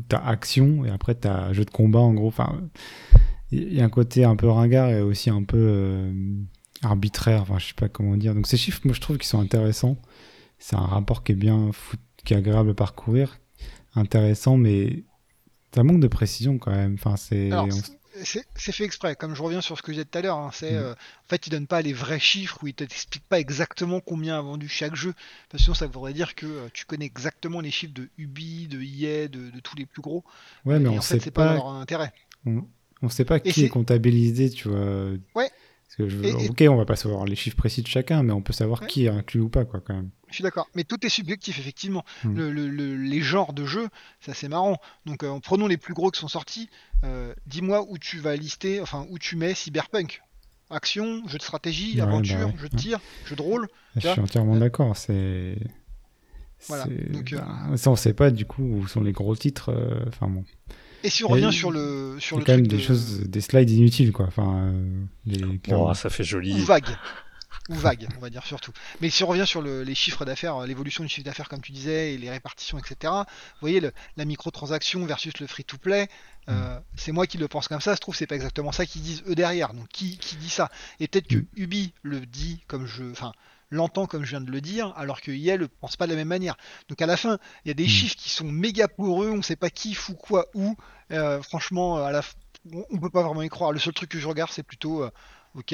t'as 0.07 0.19
action 0.19 0.85
et 0.85 0.89
après 0.89 1.15
t'as 1.15 1.51
jeu 1.53 1.65
de 1.65 1.69
combat 1.71 1.99
en 1.99 2.13
gros. 2.13 2.27
Enfin, 2.27 2.61
il 3.51 3.73
y 3.73 3.81
a 3.81 3.85
un 3.85 3.89
côté 3.89 4.25
un 4.25 4.35
peu 4.35 4.49
ringard 4.49 4.89
et 4.89 5.01
aussi 5.01 5.29
un 5.29 5.43
peu 5.43 5.57
euh, 5.59 6.11
arbitraire. 6.83 7.41
Enfin, 7.43 7.59
je 7.59 7.67
sais 7.67 7.73
pas 7.73 7.89
comment 7.89 8.17
dire. 8.17 8.35
Donc 8.35 8.47
ces 8.47 8.57
chiffres, 8.57 8.81
moi, 8.85 8.93
je 8.93 9.01
trouve 9.01 9.17
qu'ils 9.17 9.27
sont 9.27 9.39
intéressants. 9.41 9.97
C'est 10.59 10.75
un 10.75 10.81
rapport 10.81 11.23
qui 11.23 11.33
est 11.33 11.35
bien, 11.35 11.71
fou- 11.73 11.97
qui 12.25 12.33
est 12.33 12.37
agréable 12.37 12.71
à 12.71 12.73
parcourir, 12.75 13.39
intéressant, 13.95 14.57
mais 14.57 15.05
ça 15.73 15.83
manque 15.83 16.01
de 16.01 16.07
précision 16.07 16.57
quand 16.59 16.71
même. 16.71 16.95
Enfin, 16.95 17.17
c'est 17.17 17.51
Alors, 17.51 17.67
C'est 18.23 18.71
fait 18.71 18.83
exprès, 18.83 19.15
comme 19.15 19.35
je 19.35 19.41
reviens 19.41 19.61
sur 19.61 19.77
ce 19.77 19.81
que 19.81 19.91
je 19.91 19.97
disais 19.97 20.05
tout 20.05 20.17
à 20.17 20.21
l'heure, 20.21 20.37
hein, 20.37 20.49
c'est 20.53 20.71
Mm. 20.73 20.75
euh, 20.77 20.93
en 20.93 21.27
fait 21.29 21.47
ils 21.47 21.49
donnent 21.49 21.67
pas 21.67 21.81
les 21.81 21.93
vrais 21.93 22.19
chiffres 22.19 22.57
ou 22.63 22.67
ils 22.67 22.73
t'expliquent 22.73 23.27
pas 23.27 23.39
exactement 23.39 23.99
combien 23.99 24.37
a 24.37 24.41
vendu 24.41 24.67
chaque 24.67 24.95
jeu, 24.95 25.13
parce 25.49 25.61
que 25.61 25.65
sinon 25.65 25.73
ça 25.75 25.87
voudrait 25.87 26.13
dire 26.13 26.35
que 26.35 26.45
euh, 26.45 26.67
tu 26.73 26.85
connais 26.85 27.05
exactement 27.05 27.59
les 27.61 27.71
chiffres 27.71 27.93
de 27.93 28.09
Ubi, 28.17 28.67
de 28.67 28.81
EA, 28.81 29.27
de, 29.27 29.49
de 29.49 29.59
tous 29.59 29.75
les 29.75 29.85
plus 29.85 30.01
gros, 30.01 30.23
ouais, 30.65 30.79
mais 30.79 30.85
et 30.85 30.93
on 30.93 30.97
en 30.97 31.01
sait 31.01 31.15
fait 31.19 31.25
c'est 31.25 31.31
pas 31.31 31.47
pas 31.47 31.53
leur 31.55 31.67
intérêt. 31.67 32.13
On 33.01 33.09
sait 33.09 33.25
pas 33.25 33.39
qui 33.39 33.63
est 33.65 33.69
comptabilisé, 33.69 34.49
tu 34.49 34.69
vois. 34.69 34.79
Ouais. 35.35 35.49
Parce 35.85 35.95
que 35.97 36.09
je- 36.09 36.17
Et- 36.23 36.45
et- 36.45 36.49
Ok, 36.49 36.63
on 36.69 36.75
va 36.75 36.85
pas 36.85 36.95
savoir 36.95 37.25
les 37.25 37.35
chiffres 37.35 37.55
précis 37.55 37.81
de 37.81 37.87
chacun, 37.87 38.21
mais 38.23 38.33
on 38.33 38.41
peut 38.41 38.53
savoir 38.53 38.81
Ouais. 38.81 38.87
qui 38.87 39.05
est 39.05 39.09
inclus 39.09 39.39
ou 39.41 39.49
pas, 39.49 39.63
quoi, 39.65 39.79
quand 39.79 39.93
même. 39.93 40.09
Je 40.29 40.35
suis 40.35 40.43
d'accord, 40.43 40.67
mais 40.75 40.83
tout 40.83 40.97
est 41.05 41.09
subjectif 41.09 41.57
effectivement. 41.59 42.03
Mm. 42.25 42.35
Le- 42.35 42.51
le- 42.51 42.67
le- 42.69 42.97
les 42.97 43.21
genres 43.21 43.53
de 43.53 43.65
jeux, 43.65 43.87
ça 44.19 44.33
c'est 44.33 44.49
marrant. 44.49 44.77
Donc 45.05 45.23
euh, 45.23 45.39
prenons 45.41 45.67
les 45.67 45.77
plus 45.77 45.93
gros 45.93 46.11
qui 46.11 46.19
sont 46.19 46.27
sortis. 46.27 46.69
Euh, 47.03 47.33
Dis-moi 47.45 47.85
où 47.89 47.97
tu 47.97 48.19
vas 48.19 48.35
lister, 48.35 48.81
enfin 48.81 49.05
où 49.09 49.19
tu 49.19 49.35
mets 49.35 49.53
Cyberpunk. 49.53 50.21
Action, 50.69 51.25
jeu 51.29 51.37
de 51.37 51.43
stratégie, 51.43 51.95
Ouais, 51.95 52.01
aventure, 52.01 52.37
bah 52.39 52.45
ouais, 52.47 52.51
jeu 52.59 52.67
de 52.69 52.75
ouais. 52.75 52.81
tir, 52.81 52.99
jeu 53.25 53.35
de 53.37 53.41
rôle. 53.41 53.67
Je 53.95 54.07
suis 54.07 54.19
entièrement 54.19 54.55
Euh, 54.55 54.59
d'accord. 54.59 54.97
C'est. 54.97 55.55
Voilà, 56.67 56.85
donc, 57.11 57.31
euh, 57.33 57.37
bah, 57.69 57.77
ça, 57.77 57.91
on 57.91 57.95
sait 57.95 58.13
pas 58.13 58.31
du 58.31 58.45
coup 58.45 58.63
où 58.63 58.87
sont 58.87 59.01
les 59.01 59.11
gros 59.13 59.35
titres. 59.35 59.69
euh, 59.71 60.03
Enfin 60.07 60.27
bon. 60.27 60.43
Et 61.03 61.09
si 61.09 61.23
on 61.23 61.27
revient 61.27 61.53
sur 61.53 61.71
le 61.71 62.17
sur 62.19 62.37
Il 62.37 62.41
y 62.41 62.43
le 62.43 62.43
a 62.43 62.45
quand 62.47 62.57
même 62.57 62.67
des 62.67 62.77
de- 62.77 62.81
choses, 62.81 63.21
des 63.21 63.41
slides 63.41 63.69
inutiles, 63.69 64.11
quoi. 64.11 64.25
Enfin, 64.25 64.57
euh, 64.73 65.03
les. 65.25 65.37
bon, 65.41 65.57
clairement. 65.59 65.93
ça 65.93 66.09
fait 66.09 66.23
joli. 66.23 66.53
ou 66.61 66.65
vague. 66.65 66.87
Ou 67.69 67.75
vague, 67.75 68.07
on 68.17 68.19
va 68.21 68.29
dire 68.29 68.45
surtout. 68.45 68.71
Mais 69.01 69.09
si 69.09 69.23
on 69.23 69.27
revient 69.27 69.45
sur 69.47 69.61
le- 69.61 69.83
les 69.83 69.95
chiffres 69.95 70.23
d'affaires, 70.25 70.55
euh, 70.57 70.65
l'évolution 70.65 71.03
du 71.03 71.09
chiffre 71.09 71.25
d'affaires 71.25 71.49
comme 71.49 71.61
tu 71.61 71.71
disais, 71.73 72.13
et 72.13 72.17
les 72.17 72.29
répartitions, 72.29 72.77
etc. 72.79 73.13
Vous 73.25 73.59
voyez, 73.61 73.79
le- 73.81 73.91
la 74.15 74.25
microtransaction 74.25 75.05
versus 75.05 75.37
le 75.39 75.47
free-to-play, 75.47 76.07
euh, 76.49 76.79
c'est 76.95 77.11
moi 77.11 77.27
qui 77.27 77.37
le 77.37 77.47
pense 77.47 77.67
comme 77.67 77.81
ça, 77.81 77.95
se 77.95 77.99
trouve 77.99 78.15
c'est 78.15 78.27
pas 78.27 78.35
exactement 78.35 78.71
ça 78.71 78.85
qu'ils 78.85 79.01
disent 79.01 79.23
eux 79.27 79.35
derrière. 79.35 79.73
Donc 79.73 79.87
qui, 79.89 80.17
qui 80.17 80.37
dit 80.37 80.49
ça? 80.49 80.69
Et 80.99 81.07
peut-être 81.07 81.27
que 81.27 81.35
Mm. 81.37 81.45
Ubi 81.57 81.93
le 82.03 82.25
dit 82.25 82.63
comme 82.67 82.85
je... 82.87 83.03
Enfin, 83.11 83.33
l'entend 83.69 84.05
comme 84.05 84.23
je 84.23 84.29
viens 84.29 84.39
de 84.39 84.49
le 84.49 84.61
dire, 84.61 84.93
alors 84.95 85.19
que 85.19 85.29
EA 85.29 85.57
le 85.57 85.67
pense 85.67 85.97
pas 85.97 86.05
de 86.07 86.11
la 86.11 86.15
même 86.17 86.29
manière. 86.29 86.55
Donc 86.87 87.01
à 87.01 87.05
la 87.05 87.17
fin, 87.17 87.37
il 87.65 87.67
y 87.67 87.71
a 87.71 87.73
des 87.73 87.83
Mm. 87.83 87.87
chiffres 87.89 88.15
qui 88.15 88.29
sont 88.29 88.45
méga 88.45 88.87
pour 88.87 89.23
eux, 89.23 89.29
on 89.31 89.41
sait 89.41 89.57
pas 89.57 89.69
qui 89.69 89.93
fout 89.93 90.15
quoi 90.17 90.45
où. 90.53 90.77
Euh, 91.11 91.41
franchement, 91.41 91.97
à 91.97 92.11
la 92.13 92.21
on 92.71 92.85
on 92.91 92.97
peut 92.97 93.09
pas 93.09 93.23
vraiment 93.23 93.41
y 93.41 93.49
croire. 93.49 93.73
Le 93.73 93.79
seul 93.79 93.93
truc 93.93 94.09
que 94.09 94.19
je 94.19 94.27
regarde, 94.27 94.51
c'est 94.53 94.63
plutôt, 94.63 95.03
euh, 95.03 95.11
ok, 95.55 95.73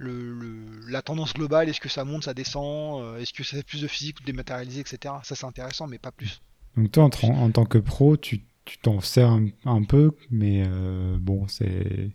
le, 0.00 0.32
le- 0.34 0.90
la 0.90 1.02
tendance 1.02 1.34
globale, 1.34 1.68
est-ce 1.68 1.80
que 1.80 1.88
ça 1.88 2.04
monte, 2.04 2.24
ça 2.24 2.34
descend, 2.34 3.02
euh, 3.02 3.18
est-ce 3.18 3.32
que 3.32 3.44
ça 3.44 3.56
fait 3.56 3.62
plus 3.62 3.82
de 3.82 3.86
physique 3.86 4.18
ou 4.20 4.24
dématérialisé, 4.24 4.80
etc. 4.80 5.14
Ça 5.22 5.34
c'est 5.36 5.46
intéressant, 5.46 5.86
mais 5.86 5.98
pas 5.98 6.10
plus. 6.12 6.40
Donc 6.76 6.90
toi, 6.92 7.04
en, 7.04 7.28
en 7.28 7.50
tant 7.50 7.64
que 7.66 7.78
pro, 7.78 8.16
tu 8.16 8.42
tu 8.64 8.78
t'en 8.78 9.00
sers 9.00 9.28
un, 9.28 9.48
un 9.64 9.82
peu, 9.84 10.12
mais 10.30 10.62
euh, 10.66 11.16
bon, 11.20 11.46
c'est 11.48 12.10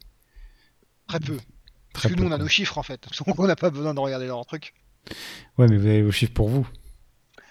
Très 1.07 1.19
peu. 1.19 1.37
Parce 1.93 2.07
que 2.07 2.13
peu, 2.13 2.21
nous 2.21 2.27
on 2.29 2.31
a 2.31 2.37
nos 2.37 2.47
chiffres 2.47 2.77
en 2.77 2.83
fait, 2.83 3.01
donc 3.27 3.39
on 3.39 3.47
n'a 3.47 3.55
pas 3.55 3.69
besoin 3.69 3.93
de 3.93 3.99
regarder 3.99 4.27
leurs 4.27 4.45
trucs. 4.45 4.73
Ouais, 5.57 5.67
mais 5.69 5.77
vous 5.77 5.85
avez 5.85 6.01
vos 6.01 6.11
chiffres 6.11 6.33
pour 6.33 6.49
vous. 6.49 6.67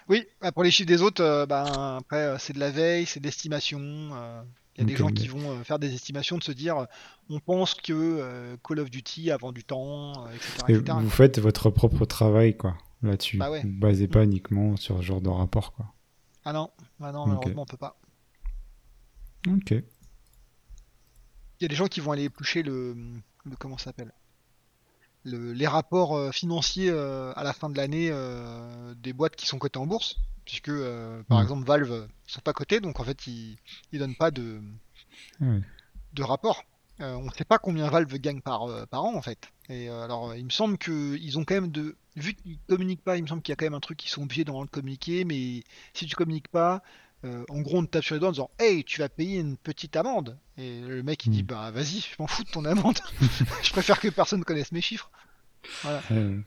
Oui, 0.08 0.26
bah, 0.40 0.52
pour 0.52 0.64
les 0.64 0.70
chiffres 0.70 0.88
des 0.88 1.00
autres, 1.02 1.22
euh, 1.22 1.46
ben, 1.46 1.64
après 2.00 2.36
c'est 2.38 2.52
de 2.52 2.58
la 2.60 2.70
veille, 2.70 3.06
c'est 3.06 3.20
de 3.20 3.24
l'estimation. 3.26 3.80
euh, 3.80 4.42
Il 4.76 4.80
y 4.80 4.84
a 4.84 4.86
des 4.86 4.96
gens 4.96 5.08
qui 5.08 5.28
vont 5.28 5.50
euh, 5.50 5.62
faire 5.62 5.78
des 5.78 5.94
estimations 5.94 6.36
de 6.36 6.42
se 6.42 6.50
dire, 6.50 6.78
euh, 6.78 6.86
on 7.30 7.38
pense 7.38 7.74
que 7.74 7.92
euh, 7.92 8.56
Call 8.66 8.80
of 8.80 8.90
Duty 8.90 9.30
a 9.30 9.36
vendu 9.36 9.62
tant, 9.62 10.26
etc. 10.30 10.64
Et 10.68 10.72
etc. 10.72 10.98
vous 11.00 11.10
faites 11.10 11.38
votre 11.38 11.70
propre 11.70 12.04
travail, 12.06 12.56
quoi, 12.56 12.76
là-dessus. 13.02 13.38
Bah 13.38 13.50
ouais. 13.50 13.62
Vous 13.62 13.68
basez 13.70 14.08
pas 14.08 14.24
uniquement 14.24 14.76
sur 14.76 14.96
ce 14.98 15.02
genre 15.02 15.20
de 15.20 15.28
rapport, 15.28 15.72
quoi. 15.74 15.86
Ah 16.44 16.52
non, 16.52 16.70
ah 17.00 17.12
non, 17.12 17.26
malheureusement 17.26 17.62
on 17.62 17.66
peut 17.66 17.76
pas. 17.76 17.98
Ok. 19.48 19.70
Il 19.70 19.82
y 21.60 21.64
a 21.64 21.68
des 21.68 21.76
gens 21.76 21.86
qui 21.86 22.00
vont 22.00 22.12
aller 22.12 22.24
éplucher 22.24 22.62
le, 22.62 22.96
le 23.44 23.56
comment 23.56 23.78
ça 23.78 23.84
s'appelle? 23.84 24.12
Le, 25.24 25.52
les 25.52 25.66
rapports 25.66 26.16
euh, 26.16 26.30
financiers 26.30 26.90
euh, 26.90 27.32
à 27.34 27.44
la 27.44 27.52
fin 27.52 27.68
de 27.70 27.76
l'année 27.76 28.08
euh, 28.10 28.94
des 28.94 29.12
boîtes 29.12 29.36
qui 29.36 29.46
sont 29.46 29.58
cotées 29.58 29.78
en 29.78 29.86
bourse, 29.86 30.16
puisque 30.44 30.72
par 31.28 31.42
exemple 31.42 31.66
Valve 31.66 31.92
euh, 31.92 32.06
sont 32.26 32.40
pas 32.40 32.52
cotés, 32.52 32.80
donc 32.80 33.00
en 33.00 33.04
fait 33.04 33.26
ils, 33.26 33.56
ils 33.92 33.98
donnent 33.98 34.16
pas 34.16 34.30
de, 34.30 34.60
ouais. 35.40 35.60
de 36.12 36.22
rapport. 36.22 36.64
Euh, 37.00 37.14
on 37.14 37.24
ne 37.24 37.30
sait 37.30 37.44
pas 37.44 37.58
combien 37.58 37.88
Valve 37.88 38.14
gagne 38.18 38.40
par, 38.40 38.64
euh, 38.64 38.86
par 38.86 39.04
an 39.04 39.16
en 39.16 39.22
fait. 39.22 39.50
Et 39.68 39.88
euh, 39.88 40.02
alors 40.02 40.34
il 40.34 40.44
me 40.44 40.50
semble 40.50 40.78
que 40.78 41.16
ils 41.16 41.38
ont 41.38 41.44
quand 41.44 41.54
même 41.54 41.72
de 41.72 41.96
vu 42.14 42.34
qu'ils 42.34 42.58
communiquent 42.68 43.02
pas, 43.02 43.16
il 43.16 43.22
me 43.22 43.28
semble 43.28 43.42
qu'il 43.42 43.52
y 43.52 43.54
a 43.54 43.56
quand 43.56 43.66
même 43.66 43.74
un 43.74 43.80
truc 43.80 43.98
qu'ils 43.98 44.10
sont 44.10 44.22
obligés 44.22 44.44
d'en 44.44 44.64
communiquer, 44.66 45.24
mais 45.24 45.64
si 45.94 46.06
tu 46.06 46.14
communiques 46.14 46.48
pas, 46.48 46.82
euh, 47.24 47.44
en 47.48 47.60
gros 47.60 47.78
on 47.78 47.84
te 47.84 47.90
tape 47.90 48.04
sur 48.04 48.14
les 48.14 48.20
doigts 48.20 48.28
en 48.28 48.32
disant 48.32 48.50
Hey 48.58 48.84
tu 48.84 49.00
vas 49.00 49.08
payer 49.08 49.40
une 49.40 49.56
petite 49.56 49.96
amende. 49.96 50.38
Et 50.58 50.80
le 50.80 51.02
mec 51.02 51.24
il 51.26 51.30
dit 51.30 51.42
Hmm. 51.42 51.46
bah 51.46 51.70
vas-y, 51.72 52.00
je 52.00 52.14
m'en 52.18 52.26
fous 52.26 52.44
de 52.44 52.50
ton 52.50 52.64
amende. 52.64 52.98
je 53.62 53.70
préfère 53.72 53.98
que 54.00 54.08
personne 54.08 54.44
connaisse 54.44 54.72
mes 54.72 54.80
chiffres. 54.80 55.10
Euh, 55.86 56.38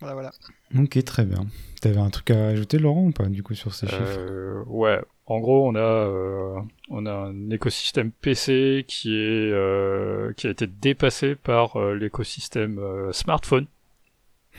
Voilà 0.00 0.14
voilà. 0.14 0.30
ok, 0.78 1.02
très 1.04 1.24
bien. 1.24 1.46
T'avais 1.80 1.98
un 1.98 2.10
truc 2.10 2.30
à 2.30 2.48
ajouter, 2.48 2.78
Laurent, 2.78 3.04
ou 3.06 3.10
pas, 3.12 3.26
du 3.26 3.42
coup, 3.42 3.54
sur 3.54 3.74
ces 3.74 3.86
chiffres? 3.86 4.02
Euh, 4.02 4.62
ouais, 4.66 5.00
en 5.26 5.40
gros, 5.40 5.66
on 5.66 5.74
a, 5.74 5.78
euh, 5.78 6.60
on 6.90 7.06
a 7.06 7.12
un 7.12 7.50
écosystème 7.50 8.12
PC 8.12 8.84
qui 8.86 9.14
est, 9.16 9.50
euh, 9.52 10.32
qui 10.34 10.46
a 10.46 10.50
été 10.50 10.66
dépassé 10.66 11.34
par 11.34 11.76
euh, 11.80 11.94
l'écosystème 11.94 12.78
euh, 12.78 13.12
smartphone. 13.12 13.66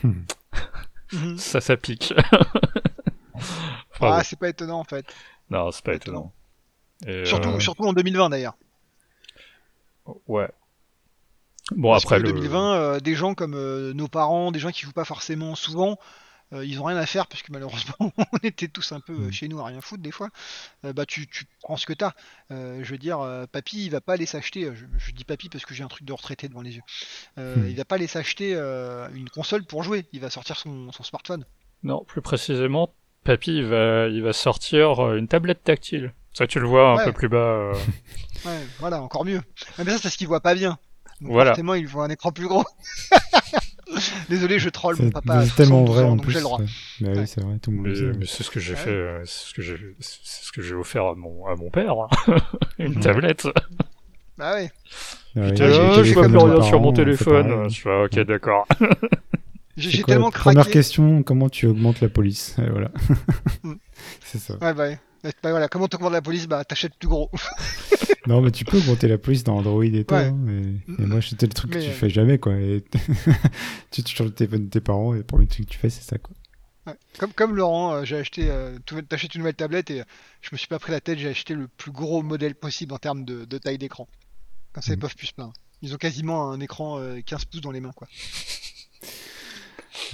Hmm. 0.02 0.22
Ça, 1.36 1.60
ça 1.60 1.76
pique. 1.76 2.12
Ah 4.00 4.06
Enfin, 4.14 4.22
c'est 4.22 4.38
pas 4.38 4.48
étonnant 4.48 4.80
en 4.80 4.84
fait. 4.84 5.06
non, 5.50 5.70
c'est 5.70 5.84
pas 5.84 5.94
étonnant. 5.94 6.32
étonnant. 7.02 7.22
Et, 7.22 7.26
Surtout 7.26 7.48
euh, 7.50 7.60
surtout 7.60 7.84
en 7.84 7.92
2020 7.92 8.30
d'ailleurs. 8.30 8.56
ouais. 10.28 10.48
Bon, 11.76 11.90
Parce 11.92 12.04
après, 12.04 12.18
que 12.18 12.22
le... 12.24 12.32
2020, 12.32 12.74
euh, 12.74 13.00
des 13.00 13.14
gens 13.14 13.34
comme 13.34 13.54
euh, 13.54 13.92
nos 13.94 14.08
parents, 14.08 14.50
des 14.50 14.58
gens 14.58 14.70
qui 14.70 14.82
jouent 14.82 14.92
pas 14.92 15.04
forcément 15.04 15.54
souvent, 15.54 15.98
ils 16.54 16.78
ont 16.80 16.84
rien 16.84 16.98
à 16.98 17.06
faire 17.06 17.28
parce 17.28 17.40
que 17.42 17.50
malheureusement 17.50 17.94
on 18.18 18.36
était 18.42 18.68
tous 18.68 18.92
un 18.92 19.00
peu 19.00 19.14
Mm. 19.14 19.32
chez 19.32 19.48
nous 19.48 19.58
à 19.60 19.64
rien 19.64 19.80
foutre 19.80 20.02
des 20.02 20.10
fois. 20.10 20.28
Bah 20.82 21.06
tu, 21.06 21.26
tu 21.26 21.46
prends 21.62 21.78
ce 21.78 21.86
que 21.86 21.94
t'as. 21.94 22.12
Je 22.50 22.84
veux 22.90 22.98
dire, 22.98 23.20
papy 23.52 23.86
il 23.86 23.90
va 23.90 24.02
pas 24.02 24.12
aller 24.12 24.26
s'acheter. 24.26 24.70
Je, 24.74 24.84
je 24.98 25.12
dis 25.12 25.24
papy 25.24 25.48
parce 25.48 25.64
que 25.64 25.72
j'ai 25.72 25.82
un 25.82 25.88
truc 25.88 26.04
de 26.04 26.12
retraité 26.12 26.48
devant 26.48 26.60
les 26.60 26.76
yeux. 26.76 26.82
Euh, 27.38 27.56
Mm. 27.56 27.68
Il 27.70 27.76
va 27.76 27.86
pas 27.86 27.94
aller 27.94 28.06
s'acheter 28.06 28.52
une 29.14 29.30
console 29.30 29.64
pour 29.64 29.82
jouer. 29.82 30.04
Il 30.12 30.20
va 30.20 30.28
sortir 30.28 30.58
son, 30.58 30.92
son 30.92 31.02
smartphone. 31.02 31.46
Non, 31.84 32.04
plus 32.04 32.20
précisément, 32.20 32.92
Papy, 33.24 33.58
il 33.58 33.66
va, 33.66 34.08
il 34.08 34.22
va 34.22 34.32
sortir 34.32 35.04
euh, 35.04 35.16
une 35.16 35.28
tablette 35.28 35.62
tactile. 35.64 36.12
Ça, 36.32 36.46
tu 36.46 36.58
le 36.60 36.66
vois 36.66 36.90
un 36.92 36.96
Ouais. 36.96 37.04
peu 37.04 37.12
plus 37.12 37.28
bas. 37.28 37.36
euh, 37.36 37.74
Ouais, 38.44 38.58
voilà, 38.80 39.00
encore 39.02 39.24
mieux. 39.24 39.40
Mais 39.78 39.84
ça 39.84 39.92
c'est 39.96 40.02
parce 40.02 40.16
qu'il 40.16 40.26
voit 40.26 40.40
pas 40.40 40.54
bien. 40.54 40.78
Donc 41.20 41.32
Voilà. 41.32 41.50
forcément 41.50 41.74
il 41.74 41.86
voit 41.86 42.04
un 42.04 42.10
écran 42.10 42.32
plus 42.32 42.48
gros. 42.48 42.64
Désolé, 44.28 44.58
je 44.58 44.70
troll 44.70 44.96
mon 44.98 45.10
papa. 45.10 45.34
a 45.34 45.44
c'est 45.46 45.54
tellement 45.54 45.84
72 45.86 45.94
vrai 45.94 46.04
ans, 46.04 46.12
en 46.12 46.16
plus. 46.16 46.32
j'ai 46.32 46.38
le 46.38 46.42
droit. 46.44 46.58
ouais. 46.58 46.66
Bah 47.02 47.10
oui, 47.14 47.26
c'est 47.26 47.40
vrai, 47.42 47.58
tout 47.60 47.70
le 47.70 47.76
monde 47.76 47.86
Mais, 47.88 48.18
mais 48.18 48.26
c'est 48.26 48.42
ce 48.42 48.50
que 48.50 48.58
j'ai 48.58 48.72
Ouais. 48.72 48.78
fait, 48.78 48.90
euh, 48.90 49.22
c'est 49.26 49.48
ce 49.50 49.54
que 49.54 49.62
j'ai, 49.62 49.76
c'est 50.00 50.44
ce 50.46 50.50
que 50.52 50.62
j'ai 50.62 50.74
offert 50.74 51.04
à 51.04 51.14
mon, 51.14 51.46
à 51.46 51.54
mon 51.54 51.70
père, 51.70 51.92
hein. 52.00 52.08
une 52.78 52.98
tablette. 52.98 53.46
Bah 54.38 54.54
ouais. 54.54 54.70
Ah 55.36 55.40
oui, 55.40 55.50
Putain, 55.52 55.68
je 55.68 56.12
vois 56.14 56.24
plus 56.26 56.36
rien 56.38 56.62
sur 56.62 56.80
mon 56.80 56.92
téléphone. 56.92 57.68
Je 57.70 57.80
fais, 57.82 58.02
ok, 58.04 58.18
d'accord. 58.26 58.66
J'ai 59.76 60.02
tellement 60.02 60.30
Première 60.30 60.64
craqué. 60.64 60.72
question, 60.78 61.22
comment 61.22 61.48
tu 61.48 61.66
augmentes 61.66 62.00
la 62.00 62.08
police? 62.08 62.56
Et 62.58 62.68
voilà. 62.68 62.90
Mm. 63.62 63.72
c'est 64.24 64.38
ça. 64.38 64.54
Ouais, 64.54 64.74
bah, 64.74 64.88
ouais. 64.88 64.98
Bah, 65.24 65.50
voilà, 65.50 65.68
comment 65.68 65.88
t'augmentes 65.88 66.12
la 66.12 66.20
police? 66.22 66.46
Bah, 66.46 66.64
t'achètes 66.64 66.94
plus 66.98 67.08
gros. 67.08 67.30
Non, 68.28 68.40
mais 68.40 68.52
tu 68.52 68.64
peux 68.64 68.78
augmenter 68.78 69.08
la 69.08 69.18
police 69.18 69.42
dans 69.42 69.56
Android 69.56 69.82
et 69.84 70.04
tout. 70.04 70.14
Ouais. 70.14 70.26
hein, 70.26 70.36
mais... 70.38 70.62
Et 71.00 71.06
moi, 71.06 71.20
c'était 71.20 71.46
le 71.46 71.52
truc 71.52 71.72
que 71.72 71.78
tu 71.80 71.88
euh, 71.88 71.92
fais 71.92 72.08
jamais, 72.08 72.38
quoi. 72.38 72.54
Et... 72.54 72.84
tu 73.90 74.22
le 74.22 74.30
téléphone 74.30 74.66
de 74.66 74.70
tes 74.70 74.80
parents 74.80 75.12
et 75.14 75.18
le 75.18 75.24
premier 75.24 75.48
truc 75.48 75.66
que 75.66 75.72
tu 75.72 75.78
fais, 75.78 75.90
c'est 75.90 76.04
ça, 76.08 76.18
quoi. 76.18 76.32
Ouais. 76.86 76.94
Comme, 77.18 77.32
comme 77.32 77.56
Laurent, 77.56 77.94
euh, 77.94 78.04
j'ai 78.04 78.16
acheté, 78.18 78.44
euh, 78.48 78.78
t'achètes 79.08 79.34
une 79.34 79.40
nouvelle 79.40 79.54
tablette 79.56 79.90
et 79.90 80.02
euh, 80.02 80.04
je 80.40 80.50
me 80.52 80.56
suis 80.56 80.68
pas 80.68 80.78
pris 80.78 80.92
la 80.92 81.00
tête, 81.00 81.18
j'ai 81.18 81.30
acheté 81.30 81.54
le 81.54 81.66
plus 81.66 81.90
gros 81.90 82.22
modèle 82.22 82.54
possible 82.54 82.92
en 82.94 82.98
termes 82.98 83.24
de, 83.24 83.44
de 83.44 83.58
taille 83.58 83.78
d'écran. 83.78 84.06
Comme 84.72 84.84
ça, 84.84 84.92
ils 84.92 84.96
Mhm. 84.96 85.00
peuvent 85.00 85.16
plus 85.16 85.26
se 85.26 85.34
plaindre. 85.34 85.52
Ils 85.82 85.92
ont 85.92 85.98
quasiment 85.98 86.48
un 86.52 86.60
écran 86.60 87.00
euh, 87.00 87.20
15 87.26 87.44
pouces 87.46 87.60
dans 87.60 87.72
les 87.72 87.80
mains, 87.80 87.92
quoi. 87.92 88.06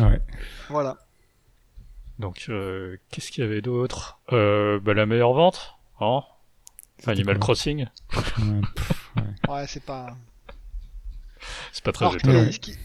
Ouais. 0.00 0.20
Voilà. 0.68 0.98
Donc, 2.18 2.46
euh, 2.48 2.96
qu'est-ce 3.10 3.30
qu'il 3.30 3.44
y 3.44 3.46
avait 3.46 3.60
d'autre 3.62 4.18
euh, 4.32 4.80
bah, 4.80 4.94
La 4.94 5.06
meilleure 5.06 5.32
vente 5.34 5.76
hein 6.00 6.22
Animal 7.06 7.38
Crossing 7.38 7.86
Ouais, 8.16 8.22
pff, 8.74 9.12
ouais. 9.16 9.22
Ouais, 9.48 9.66
c'est 9.68 9.84
pas. 9.84 10.16
C'est 11.72 11.84
pas 11.84 11.92
très 11.92 12.06
Alors, 12.06 12.16
étonnant. 12.16 12.50
ce, 12.50 12.58
qui... 12.58 12.76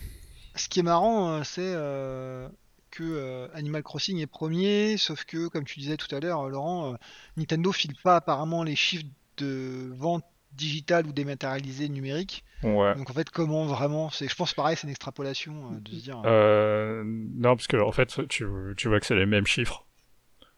ce 0.55 0.69
qui 0.69 0.79
est 0.79 0.83
marrant, 0.83 1.29
euh, 1.29 1.43
c'est 1.43 1.61
euh, 1.63 2.47
que 2.91 3.03
euh, 3.03 3.47
Animal 3.55 3.81
Crossing 3.81 4.19
est 4.19 4.27
premier, 4.27 4.97
sauf 4.97 5.25
que, 5.25 5.47
comme 5.47 5.63
tu 5.63 5.79
disais 5.79 5.97
tout 5.97 6.13
à 6.15 6.19
l'heure, 6.19 6.47
Laurent, 6.47 6.93
euh, 6.93 6.97
Nintendo 7.37 7.71
file 7.71 7.95
pas 8.03 8.17
apparemment 8.17 8.61
les 8.63 8.75
chiffres 8.75 9.05
de 9.37 9.91
vente 9.95 10.23
digitale 10.55 11.07
ou 11.07 11.13
dématérialisée 11.13 11.89
numérique. 11.89 12.43
Ouais. 12.63 12.95
Donc 12.95 13.09
en 13.09 13.13
fait, 13.13 13.29
comment 13.29 13.65
vraiment 13.65 14.09
c'est 14.09 14.27
Je 14.27 14.35
pense 14.35 14.53
pareil, 14.53 14.75
c'est 14.77 14.83
une 14.83 14.91
extrapolation 14.91 15.53
euh, 15.71 15.79
de 15.79 15.91
se 15.91 16.03
dire. 16.03 16.21
Euh, 16.25 17.03
non, 17.05 17.55
parce 17.55 17.67
que 17.67 17.77
en 17.77 17.91
fait, 17.91 18.27
tu, 18.27 18.45
tu 18.77 18.87
vois 18.87 18.99
que 18.99 19.05
c'est 19.05 19.15
les 19.15 19.25
mêmes 19.25 19.47
chiffres. 19.47 19.85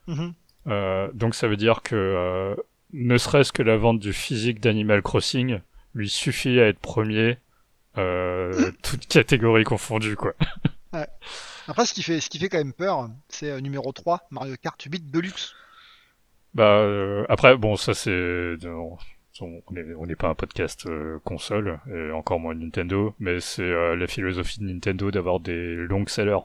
Mhm. 0.08 0.34
Euh, 0.68 1.10
donc 1.14 1.36
ça 1.36 1.48
veut 1.48 1.58
dire 1.58 1.82
que 1.82 1.96
euh, 1.96 2.56
ne 2.94 3.18
serait-ce 3.18 3.52
que 3.52 3.64
la 3.64 3.78
vente 3.78 4.00
du 4.00 4.14
physique 4.14 4.60
d'Animal 4.60 5.02
Crossing 5.02 5.60
lui 5.94 6.10
suffit 6.10 6.60
à 6.60 6.68
être 6.68 6.80
premier, 6.80 7.38
euh, 7.98 8.72
toutes 8.84 9.08
catégories 9.08 9.64
confondues, 9.64 10.16
quoi. 10.16 10.34
Après, 11.68 11.86
ce 11.86 11.94
qui 11.94 12.04
fait, 12.04 12.22
ce 12.22 12.30
qui 12.30 12.40
fait 12.40 12.50
quand 12.50 12.58
même 12.58 12.74
peur, 12.74 13.10
c'est 13.28 13.50
euh, 13.50 13.60
numéro 13.60 13.92
3, 13.92 14.28
Mario 14.32 14.56
Kart 14.62 14.82
8 14.82 15.12
Deluxe. 15.12 15.56
Bah 16.54 16.78
euh, 16.78 17.26
après, 17.28 17.58
bon, 17.58 17.76
ça 17.76 17.94
c'est, 17.94 18.56
on 19.42 20.06
n'est 20.06 20.16
pas 20.16 20.28
un 20.30 20.36
podcast 20.36 20.86
euh, 20.88 21.20
console 21.24 21.80
et 21.94 22.12
encore 22.12 22.40
moins 22.40 22.56
Nintendo, 22.56 23.14
mais 23.20 23.40
c'est 23.40 23.62
euh, 23.64 23.96
la 23.96 24.08
philosophie 24.08 24.60
de 24.60 24.66
Nintendo 24.66 25.12
d'avoir 25.12 25.40
des 25.40 25.76
longs 25.76 26.08
sellers. 26.08 26.40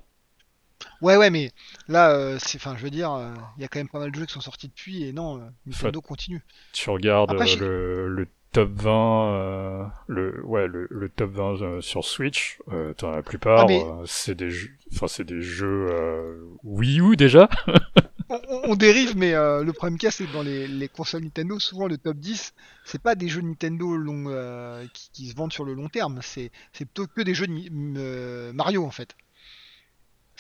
Ouais, 1.03 1.17
ouais, 1.17 1.29
mais 1.31 1.53
là, 1.89 2.11
euh, 2.13 2.39
c'est, 2.41 2.57
enfin, 2.57 2.75
je 2.77 2.83
veux 2.83 2.91
dire, 2.91 3.13
euh, 3.13 3.33
il 3.59 3.63
y 3.63 3.65
a 3.65 3.69
quand 3.69 3.79
même 3.79 3.89
pas 3.89 3.99
mal 3.99 4.11
de 4.11 4.17
jeux 4.17 4.27
qui 4.27 4.33
sont 4.33 4.41
sortis 4.41 4.69
depuis, 4.69 5.05
et 5.05 5.13
non, 5.13 5.37
euh, 5.39 5.41
Nintendo 5.67 6.01
continue. 6.01 6.43
Tu 6.73 6.89
regardes 6.91 7.31
Après, 7.31 7.51
euh, 7.61 8.07
le, 8.09 8.09
le 8.09 8.27
top 8.53 8.71
20, 8.73 9.35
euh, 9.35 9.85
le 10.09 10.45
ouais 10.45 10.67
le, 10.67 10.87
le 10.91 11.09
top 11.11 11.31
20 11.33 11.63
euh, 11.63 11.81
sur 11.83 12.05
Switch, 12.05 12.59
euh, 12.73 12.95
la 13.03 13.23
plupart, 13.23 13.61
Ah, 13.61 13.67
mais- 13.69 13.85
euh, 13.85 14.03
c'est 14.07 14.35
des 14.35 14.51
jeux, 14.51 14.71
enfin 14.95 15.07
c'est 15.07 15.25
des 15.25 15.41
jeux 15.43 15.89
euh, 15.93 16.43
Wii 16.65 17.01
U 17.01 17.17
déjà. 17.17 17.49
On, 18.71 18.77
dérive, 18.77 19.17
mais 19.17 19.35
euh, 19.35 19.65
le 19.65 19.73
problème 19.73 19.99
qu'il 19.99 20.07
y 20.07 20.09
a, 20.09 20.11
c'est 20.13 20.25
que 20.25 20.33
dans 20.33 20.43
les, 20.43 20.69
les 20.69 20.89
consoles 20.89 21.25
Nintendo, 21.25 21.59
souvent 21.59 21.87
le 21.87 21.99
top 21.99 22.17
10, 22.17 22.55
c'est 22.85 23.03
pas 23.03 23.15
des 23.15 23.29
jeux 23.29 23.41
Nintendo 23.41 23.97
long, 23.97 24.25
euh, 24.29 24.87
qui, 24.93 25.11
qui 25.13 25.29
se 25.29 25.35
vendent 25.35 25.53
sur 25.53 25.65
le 25.65 25.75
long 25.75 25.89
terme, 25.89 26.21
c'est, 26.23 26.51
plutôt 26.73 27.07
que 27.07 27.23
des 27.23 27.35
jeux 27.35 27.47
de 27.47 27.71
euh, 27.97 28.53
Mario 28.53 28.85
en 28.85 28.91
fait. 28.91 29.17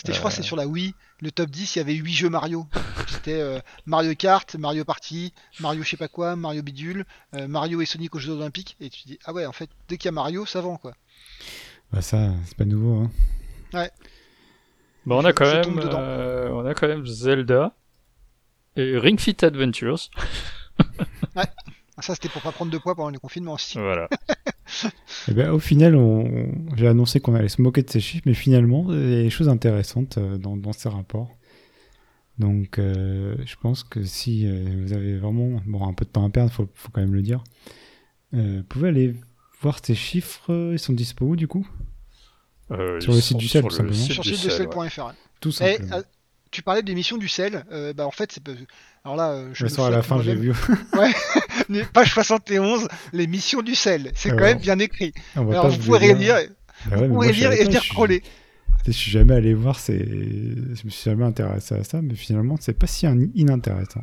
C'était, 0.00 0.14
je 0.14 0.18
crois, 0.18 0.30
que 0.30 0.36
c'est 0.36 0.42
sur 0.42 0.56
la 0.56 0.66
Wii, 0.66 0.94
le 1.20 1.30
top 1.30 1.50
10, 1.50 1.76
il 1.76 1.78
y 1.78 1.82
avait 1.82 1.92
8 1.92 2.12
jeux 2.12 2.30
Mario. 2.30 2.66
C'était 3.06 3.38
euh, 3.38 3.60
Mario 3.84 4.14
Kart, 4.14 4.54
Mario 4.54 4.82
Party, 4.82 5.34
Mario 5.60 5.82
je 5.82 5.90
sais 5.90 5.98
pas 5.98 6.08
quoi, 6.08 6.36
Mario 6.36 6.62
Bidule, 6.62 7.04
euh, 7.34 7.46
Mario 7.46 7.82
et 7.82 7.84
Sonic 7.84 8.14
aux 8.14 8.18
Jeux 8.18 8.32
Olympiques, 8.32 8.78
et 8.80 8.88
tu 8.88 9.02
dis, 9.06 9.18
ah 9.26 9.34
ouais, 9.34 9.44
en 9.44 9.52
fait, 9.52 9.68
dès 9.88 9.98
qu'il 9.98 10.06
y 10.06 10.08
a 10.08 10.12
Mario, 10.12 10.46
ça 10.46 10.62
vend 10.62 10.78
quoi. 10.78 10.94
Bah 11.92 12.00
ça, 12.00 12.30
c'est 12.46 12.56
pas 12.56 12.64
nouveau. 12.64 13.02
Hein. 13.02 13.10
Bah, 15.04 15.16
on 15.16 15.24
a 15.24 15.34
quand 15.34 15.52
même, 15.52 15.78
euh, 15.78 16.48
on 16.50 16.64
a 16.64 16.72
quand 16.72 16.88
même 16.88 17.04
Zelda 17.04 17.74
et 18.80 18.98
Ring 18.98 19.18
Fit 19.20 19.36
Adventures. 19.44 20.08
Ah, 21.36 22.02
ça, 22.02 22.14
c'était 22.14 22.30
pour 22.30 22.40
pas 22.40 22.50
prendre 22.52 22.72
de 22.72 22.78
poids 22.78 22.94
pendant 22.94 23.10
les 23.10 23.18
confinements 23.18 23.52
aussi. 23.54 23.76
Voilà. 23.78 24.08
Eh 25.28 25.32
ben, 25.34 25.50
au 25.50 25.58
final, 25.58 25.96
on... 25.96 26.48
j'ai 26.76 26.86
annoncé 26.86 27.20
qu'on 27.20 27.34
allait 27.34 27.48
se 27.48 27.60
moquer 27.60 27.82
de 27.82 27.90
ces 27.90 28.00
chiffres, 28.00 28.22
mais 28.24 28.34
finalement, 28.34 28.86
il 28.90 29.10
y 29.10 29.14
a 29.18 29.22
des 29.24 29.28
choses 29.30 29.48
intéressantes 29.50 30.16
euh, 30.16 30.38
dans, 30.38 30.56
dans 30.56 30.72
ces 30.72 30.88
rapports. 30.88 31.28
Donc, 32.38 32.78
euh, 32.78 33.34
je 33.44 33.56
pense 33.60 33.82
que 33.84 34.02
si 34.04 34.46
euh, 34.46 34.80
vous 34.82 34.92
avez 34.94 35.18
vraiment 35.18 35.60
bon, 35.66 35.86
un 35.86 35.92
peu 35.92 36.04
de 36.06 36.10
temps 36.10 36.24
à 36.24 36.30
perdre, 36.30 36.52
faut, 36.52 36.68
faut 36.72 36.88
quand 36.92 37.00
même 37.02 37.14
le 37.14 37.20
dire, 37.22 37.42
euh, 38.32 38.58
vous 38.58 38.64
pouvez 38.64 38.88
aller 38.90 39.14
voir 39.60 39.80
ces 39.84 39.96
chiffres. 39.96 40.50
euh, 40.52 40.70
Ils 40.72 40.78
sont 40.78 40.92
dispo 40.94 41.26
où, 41.26 41.36
du 41.36 41.48
coup? 41.48 41.66
Euh, 42.70 43.00
Sur 43.00 43.12
le 43.12 43.20
site 43.20 43.36
du 43.36 43.48
sur 43.48 43.60
tout 43.60 43.66
le 43.68 43.74
simplement. 43.74 43.94
site 43.96 44.12
Sur 44.12 44.22
du 44.22 44.34
site 44.36 44.50
ouais. 44.76 44.88
sel.fr. 44.88 45.12
Tout 45.40 45.50
simplement. 45.52 46.02
Tu 46.50 46.62
parlais 46.62 46.82
de 46.82 46.88
l'émission 46.88 47.16
du 47.16 47.28
sel. 47.28 47.64
euh, 47.72 47.92
bah 47.92 48.06
en 48.06 48.10
fait, 48.10 48.32
c'est 48.32 48.42
pas... 48.42 48.52
alors 49.04 49.16
là, 49.16 49.30
euh, 49.30 49.50
je 49.52 49.64
me 49.64 49.68
sors 49.68 49.86
à 49.86 49.90
la 49.90 50.02
fin, 50.02 50.20
j'ai 50.22 50.34
vu. 50.34 50.52
Mais 51.68 51.84
Page 51.84 52.12
71, 52.12 52.88
l'émission 53.12 53.62
du 53.62 53.74
sel. 53.74 54.10
C'est 54.14 54.30
Ah 54.30 54.34
quand 54.34 54.42
ouais. 54.42 54.54
même 54.54 54.58
bien 54.58 54.78
écrit. 54.78 55.12
Va 55.36 55.42
Alors 55.42 55.68
vous 55.68 55.78
pouvez 55.78 55.98
le 56.00 56.08
ouais, 56.96 57.08
vous 57.08 57.22
lire 57.32 57.50
savais 57.50 57.60
et 57.60 57.64
venir 57.64 57.84
troller. 57.84 58.22
Je 58.86 58.92
suis 58.92 59.10
jamais 59.10 59.34
allé 59.34 59.52
voir, 59.54 59.78
c'est... 59.78 59.98
je 59.98 60.84
me 60.84 60.90
suis 60.90 61.04
jamais 61.04 61.24
intéressé 61.24 61.74
à 61.74 61.84
ça, 61.84 62.00
mais 62.02 62.14
finalement, 62.14 62.56
c'est 62.60 62.72
pas 62.72 62.86
si 62.86 63.06
in- 63.06 63.28
inintéressant. 63.34 64.02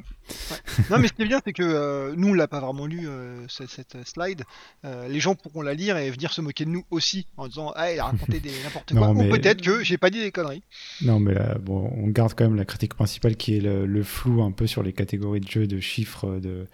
Non, 0.91 0.99
mais 0.99 1.07
ce 1.07 1.13
qui 1.13 1.23
est 1.23 1.28
bien, 1.28 1.41
c'est 1.43 1.53
que 1.53 1.63
euh, 1.63 2.13
nous, 2.15 2.30
on 2.30 2.34
l'a 2.34 2.47
pas 2.47 2.59
vraiment 2.59 2.86
lu 2.86 3.07
euh, 3.07 3.45
cette, 3.49 3.69
cette, 3.69 3.95
euh, 3.95 4.03
slide. 4.05 4.43
Euh, 4.86 5.07
les 5.07 5.19
gens 5.19 5.36
pourront 5.36 5.61
la 5.61 5.73
lire 5.73 5.97
et 5.97 6.11
venir 6.11 6.32
se 6.32 6.41
moquer 6.41 6.65
de 6.65 6.69
nous 6.69 6.84
aussi 6.91 7.25
en 7.38 7.47
disant, 7.47 7.73
ah, 7.75 7.91
il 7.91 7.99
a 7.99 8.05
raconté 8.05 8.39
des 8.39 8.51
n'importe 8.63 8.93
quoi. 8.95 9.13
mais- 9.13 9.28
Ou 9.28 9.32
peut-être 9.32 9.61
que 9.61 9.84
j'ai 9.84 9.97
pas 9.97 10.09
dit 10.09 10.19
des 10.21 10.32
conneries. 10.32 10.63
Non, 11.01 11.19
mais 11.19 11.34
là, 11.34 11.57
bon, 11.57 11.91
on 11.95 12.07
garde 12.09 12.34
quand 12.36 12.45
même 12.45 12.55
la 12.55 12.65
critique 12.65 12.93
principale 12.93 13.36
qui 13.36 13.57
est 13.57 13.61
le, 13.61 13.86
le 13.86 14.03
flou 14.03 14.41
un 14.43 14.51
peu 14.51 14.67
sur 14.67 14.84
les 14.84 14.93
catégories 14.93 15.41
de 15.41 15.47
jeux, 15.49 15.65
de 15.67 15.80
chiffres, 15.80 16.39
de, 16.39 16.67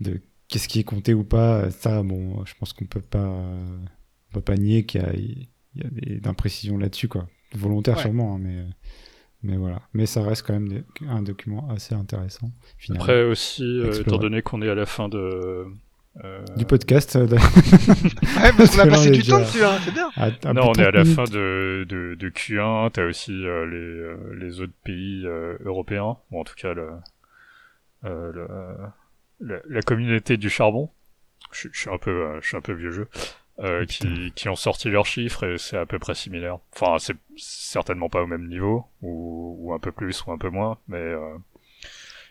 de 0.00 0.20
qu'est-ce 0.48 0.68
qui 0.68 0.78
est 0.80 0.84
compté 0.84 1.12
ou 1.12 1.22
pas. 1.24 1.70
Ça, 1.70 2.02
bon, 2.02 2.44
je 2.46 2.54
pense 2.58 2.72
qu'on 2.72 2.86
peut 2.86 3.00
pas, 3.02 3.28
on 3.28 4.32
peut 4.32 4.40
pas 4.40 4.56
nier 4.56 4.86
qu'il 4.86 5.02
y 5.02 5.04
a, 5.04 5.12
il 5.76 5.82
y 6.10 6.14
a 6.14 6.18
des 6.20 6.28
imprécisions 6.28 6.78
là-dessus, 6.78 7.08
quoi. 7.08 7.26
Volontaire 7.54 7.96
Ouais. 7.96 8.02
sûrement, 8.02 8.34
hein, 8.34 8.38
mais, 8.40 8.64
mais 9.42 9.56
voilà. 9.56 9.82
Mais 9.94 10.06
ça 10.06 10.22
reste 10.22 10.46
quand 10.46 10.52
même 10.54 10.68
des- 10.68 10.84
un 11.08 11.22
document 11.22 11.68
assez 11.70 11.94
intéressant, 11.94 12.50
finalement. 12.78 13.04
Après 13.04 13.22
aussi, 13.24 13.62
euh, 13.80 13.92
étant 14.00 14.18
donné 14.18 14.42
qu'on 14.42 14.62
est 14.62 14.68
à 14.70 14.74
la 14.74 14.86
fin 14.86 15.08
de 15.08 15.66
euh, 16.24 16.42
Du 16.56 16.64
podcast. 16.64 17.14
euh, 17.16 17.26
de- 17.26 17.34
Ouais, 18.40 18.52
parce 18.56 18.74
qu'on 18.74 18.82
a 18.82 18.86
passé 18.86 19.10
du 19.10 19.22
temps 19.22 19.38
dessus, 19.40 19.62
hein, 19.62 19.76
c'est 19.84 19.92
bien. 19.92 20.08
à- 20.16 20.30
à 20.48 20.52
non, 20.54 20.70
on 20.70 20.72
est 20.72 20.80
à 20.80 20.90
30 20.90 20.94
la 20.94 21.02
minutes. 21.02 21.14
fin 21.16 21.24
de, 21.24 21.84
de, 21.88 22.14
de 22.18 22.28
Q1, 22.30 22.90
t'as 22.92 23.04
aussi 23.04 23.32
euh, 23.46 23.66
les, 23.66 23.76
euh, 23.76 24.34
les 24.40 24.60
autres 24.62 24.72
pays 24.82 25.22
euh, 25.26 25.58
européens, 25.64 26.16
ou 26.30 26.40
en 26.40 26.44
tout 26.44 26.54
cas 26.56 26.72
le, 26.72 26.88
euh, 28.04 28.32
le- 28.32 28.46
la, 29.40 29.60
la 29.68 29.82
communauté 29.82 30.36
du 30.38 30.48
charbon. 30.48 30.90
Je, 31.52 31.68
je 31.72 31.78
suis 31.78 31.90
un 31.90 31.98
peu, 31.98 32.10
euh, 32.10 32.40
je 32.40 32.48
suis 32.48 32.56
un 32.56 32.60
peu 32.62 32.72
vieux 32.72 32.90
jeu. 32.90 33.08
Euh, 33.58 33.82
Oh, 33.82 33.86
qui, 33.86 34.32
qui 34.34 34.48
ont 34.48 34.56
sorti 34.56 34.90
leurs 34.90 35.06
chiffres 35.06 35.44
et 35.44 35.58
c'est 35.58 35.78
à 35.78 35.86
peu 35.86 35.98
près 35.98 36.14
similaire. 36.14 36.58
Enfin, 36.74 36.98
c'est 36.98 37.16
certainement 37.36 38.08
pas 38.08 38.22
au 38.22 38.26
même 38.26 38.48
niveau, 38.48 38.84
ou, 39.02 39.56
ou 39.60 39.72
un 39.72 39.78
peu 39.78 39.92
plus 39.92 40.24
ou 40.26 40.32
un 40.32 40.38
peu 40.38 40.50
moins, 40.50 40.78
mais 40.88 40.98
euh, 40.98 41.38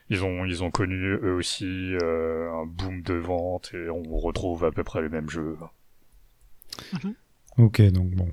ils 0.10 0.24
ont 0.24 0.46
ils 0.46 0.64
ont 0.64 0.72
connu 0.72 1.14
eux 1.14 1.34
aussi 1.34 1.96
euh, 2.02 2.52
un 2.54 2.66
boom 2.66 3.02
de 3.02 3.16
vente 3.16 3.74
et 3.74 3.90
on 3.90 4.04
retrouve 4.18 4.66
à 4.66 4.72
peu 4.72 4.84
près 4.84 5.02
les 5.02 5.10
mêmes 5.10 5.30
jeux. 5.30 5.58
Ok, 7.58 7.82
donc 7.92 8.10
bon. 8.12 8.30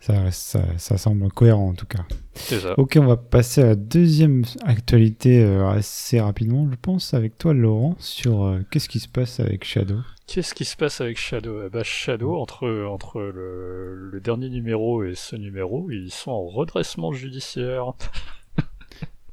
Ça, 0.00 0.30
ça, 0.30 0.62
ça 0.78 0.96
semble 0.96 1.30
cohérent 1.30 1.68
en 1.68 1.74
tout 1.74 1.86
cas. 1.86 2.04
C'est 2.34 2.60
ça. 2.60 2.74
Ok, 2.78 2.96
on 2.98 3.06
va 3.06 3.18
passer 3.18 3.60
à 3.62 3.66
la 3.66 3.74
deuxième 3.74 4.44
actualité 4.64 5.44
euh, 5.44 5.68
assez 5.68 6.18
rapidement, 6.20 6.66
je 6.70 6.76
pense, 6.80 7.12
avec 7.12 7.36
toi, 7.36 7.52
Laurent, 7.52 7.96
sur 7.98 8.44
euh, 8.44 8.60
qu'est-ce 8.70 8.88
qui 8.88 8.98
se 8.98 9.08
passe 9.08 9.40
avec 9.40 9.62
Shadow? 9.64 9.98
Qu'est-ce 10.26 10.54
qui 10.54 10.64
se 10.64 10.76
passe 10.76 11.02
avec 11.02 11.18
Shadow? 11.18 11.68
Ben, 11.68 11.82
Shadow, 11.82 12.36
entre, 12.36 12.86
entre 12.86 13.20
le, 13.20 13.94
le 14.10 14.20
dernier 14.20 14.48
numéro 14.48 15.04
et 15.04 15.14
ce 15.14 15.36
numéro, 15.36 15.90
ils 15.90 16.10
sont 16.10 16.30
en 16.30 16.46
redressement 16.46 17.12
judiciaire. 17.12 17.92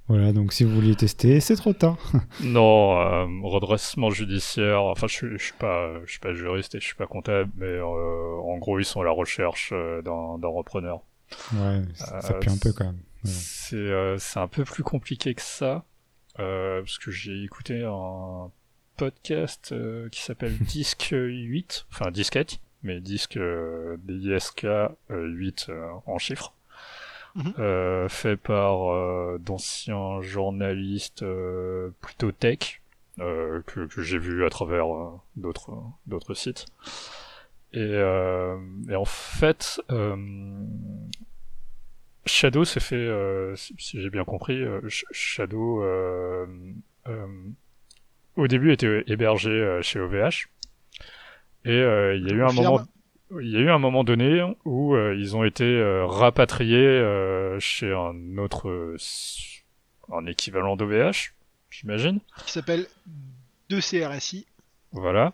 Voilà, 0.07 0.31
donc 0.31 0.53
si 0.53 0.63
vous 0.63 0.73
vouliez 0.73 0.95
tester, 0.95 1.39
c'est 1.41 1.55
trop 1.57 1.73
tard. 1.73 1.97
Non, 2.41 2.97
euh, 2.99 3.25
redressement 3.43 4.09
judiciaire. 4.09 4.81
Enfin, 4.83 5.07
je, 5.07 5.13
suis- 5.13 5.37
je 5.37 5.43
suis 5.43 5.53
pas, 5.59 5.99
je 6.05 6.11
suis 6.11 6.19
pas 6.19 6.33
juriste 6.33 6.75
et 6.75 6.79
je 6.79 6.85
suis 6.85 6.95
pas 6.95 7.07
comptable, 7.07 7.49
mais 7.57 7.65
euh, 7.65 8.37
en 8.41 8.57
gros, 8.57 8.79
ils 8.79 8.85
sont 8.85 9.01
à 9.01 9.03
la 9.03 9.11
recherche 9.11 9.71
euh, 9.73 10.01
d'un 10.01 10.37
d'un 10.39 10.47
repreneur. 10.47 11.01
Ouais, 11.53 11.81
ça, 11.95 12.21
ça 12.21 12.33
Euh, 12.35 12.39
pue 12.39 12.49
un 12.49 12.57
peu 12.57 12.71
quand 12.71 12.85
même. 12.85 12.95
Ouais. 13.25 13.31
C'est 13.31 13.75
euh, 13.75 14.17
c'est 14.17 14.39
un 14.39 14.47
peu 14.47 14.63
plus 14.63 14.83
compliqué 14.83 15.33
que 15.35 15.41
ça, 15.41 15.83
euh, 16.39 16.79
parce 16.81 16.99
que 16.99 17.11
j'ai 17.11 17.43
écouté 17.43 17.83
un 17.83 18.49
podcast 18.95 19.71
euh, 19.73 20.07
qui 20.09 20.21
s'appelle 20.21 20.57
Disque 20.61 21.09
8, 21.13 21.85
enfin 21.91 22.11
Disquette, 22.11 22.59
mais 22.83 23.01
Disque 23.01 23.37
DISK 23.37 24.63
euh, 24.65 24.87
8 25.09 25.65
euh, 25.69 25.89
en 26.05 26.17
chiffres, 26.17 26.53
Mhm. 27.37 27.53
euh, 27.59 28.09
fait 28.09 28.37
par 28.37 28.91
euh, 28.91 29.37
d'anciens 29.39 30.21
journalistes 30.21 31.23
euh, 31.23 31.91
plutôt 32.01 32.31
tech, 32.31 32.81
euh, 33.19 33.61
que, 33.67 33.85
que 33.87 34.01
j'ai 34.01 34.17
vu 34.19 34.45
à 34.45 34.49
travers 34.49 34.87
d'autres 35.35 35.71
d'autres 36.07 36.33
sites. 36.33 36.65
Et, 37.73 37.79
euh, 37.79 38.57
et 38.89 38.95
en 38.95 39.05
fait, 39.05 39.81
euh, 39.91 40.15
Shadow 42.25 42.65
s'est 42.65 42.79
fait, 42.81 42.95
euh, 42.95 43.55
si, 43.55 44.01
j'ai 44.01 44.09
bien 44.09 44.25
compris, 44.25 44.61
euh, 44.61 44.81
Sh- 44.89 45.05
Shadow 45.11 45.81
euh, 45.81 46.45
euh, 47.07 47.27
au 48.37 48.47
début 48.47 48.71
était 48.71 49.03
hébergé 49.07 49.79
chez 49.81 49.99
OVH 49.99 50.47
Et 51.65 51.71
euh, 51.71 52.15
il 52.15 52.27
y 52.27 52.31
a 52.31 52.35
eu 52.35 52.43
un 52.43 52.51
moment, 52.53 52.81
il 53.41 53.51
y 53.51 53.57
a 53.57 53.59
eu 53.59 53.69
un 53.69 53.79
moment 53.79 54.03
donné 54.03 54.41
où 54.65 54.95
euh, 54.95 55.15
ils 55.17 55.35
ont 55.35 55.43
été 55.43 55.63
euh, 55.65 56.05
rapatriés 56.05 56.77
euh, 56.77 57.59
chez 57.59 57.91
un 57.91 58.37
autre, 58.37 58.69
euh, 58.69 58.97
un 60.11 60.25
équivalent 60.25 60.75
d'OVH, 60.75 61.33
j'imagine. 61.69 62.19
Qui 62.45 62.51
s'appelle 62.53 62.87
2CRSI. 63.69 64.45
Voilà, 64.93 65.33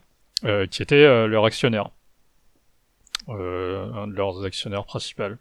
qui 0.72 0.82
était 0.82 1.28
leur 1.28 1.46
actionnaire, 1.46 1.90
un 3.28 4.08
de 4.08 4.14
leurs 4.16 4.44
actionnaires 4.44 4.86
principaux. 4.86 5.36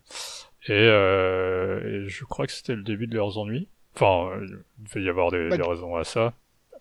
Et, 0.68 0.70
euh, 0.72 2.04
et 2.04 2.08
je 2.08 2.24
crois 2.24 2.46
que 2.46 2.52
c'était 2.52 2.76
le 2.76 2.82
début 2.82 3.06
de 3.08 3.16
leurs 3.16 3.38
ennuis. 3.38 3.68
Enfin, 3.96 4.30
il 4.78 4.84
devait 4.84 5.02
y 5.02 5.08
avoir 5.08 5.30
des, 5.32 5.48
Bah, 5.48 5.56
des 5.56 5.62
raisons 5.62 5.96
à 5.96 6.04
ça. 6.04 6.34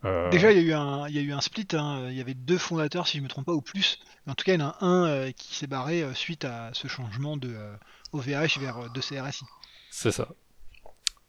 Euh, 0.04 0.30
Déjà, 0.30 0.52
il 0.52 0.58
y 0.58 0.62
a 0.62 0.64
eu 0.64 0.74
un, 0.74 1.08
il 1.08 1.16
y 1.16 1.20
a 1.20 1.22
eu 1.22 1.32
un 1.32 1.42
split. 1.42 1.68
hein. 1.74 2.08
Il 2.10 2.16
y 2.16 2.22
avait 2.22 2.34
deux 2.34 2.58
fondateurs, 2.58 3.08
si 3.08 3.18
je 3.20 3.24
me 3.24 3.28
trompe 3.28 3.46
pas, 3.46 3.54
ou 3.54 3.62
plus. 3.62 4.00
En 4.28 4.34
tout 4.34 4.44
cas, 4.44 4.54
il 4.54 4.60
y 4.60 4.64
en 4.64 4.68
a 4.70 4.78
un 4.82 5.06
euh, 5.08 5.32
qui 5.32 5.56
s'est 5.56 5.68
barré 5.68 6.02
euh, 6.04 6.14
suite 6.14 6.46
à 6.46 6.70
ce 6.74 6.88
changement 6.88 7.38
de 7.38 7.56
OVH 8.14 8.60
vers 8.60 8.78
euh, 8.78 8.88
2CRSI. 8.96 9.44
C'est 9.90 10.12
ça. 10.12 10.28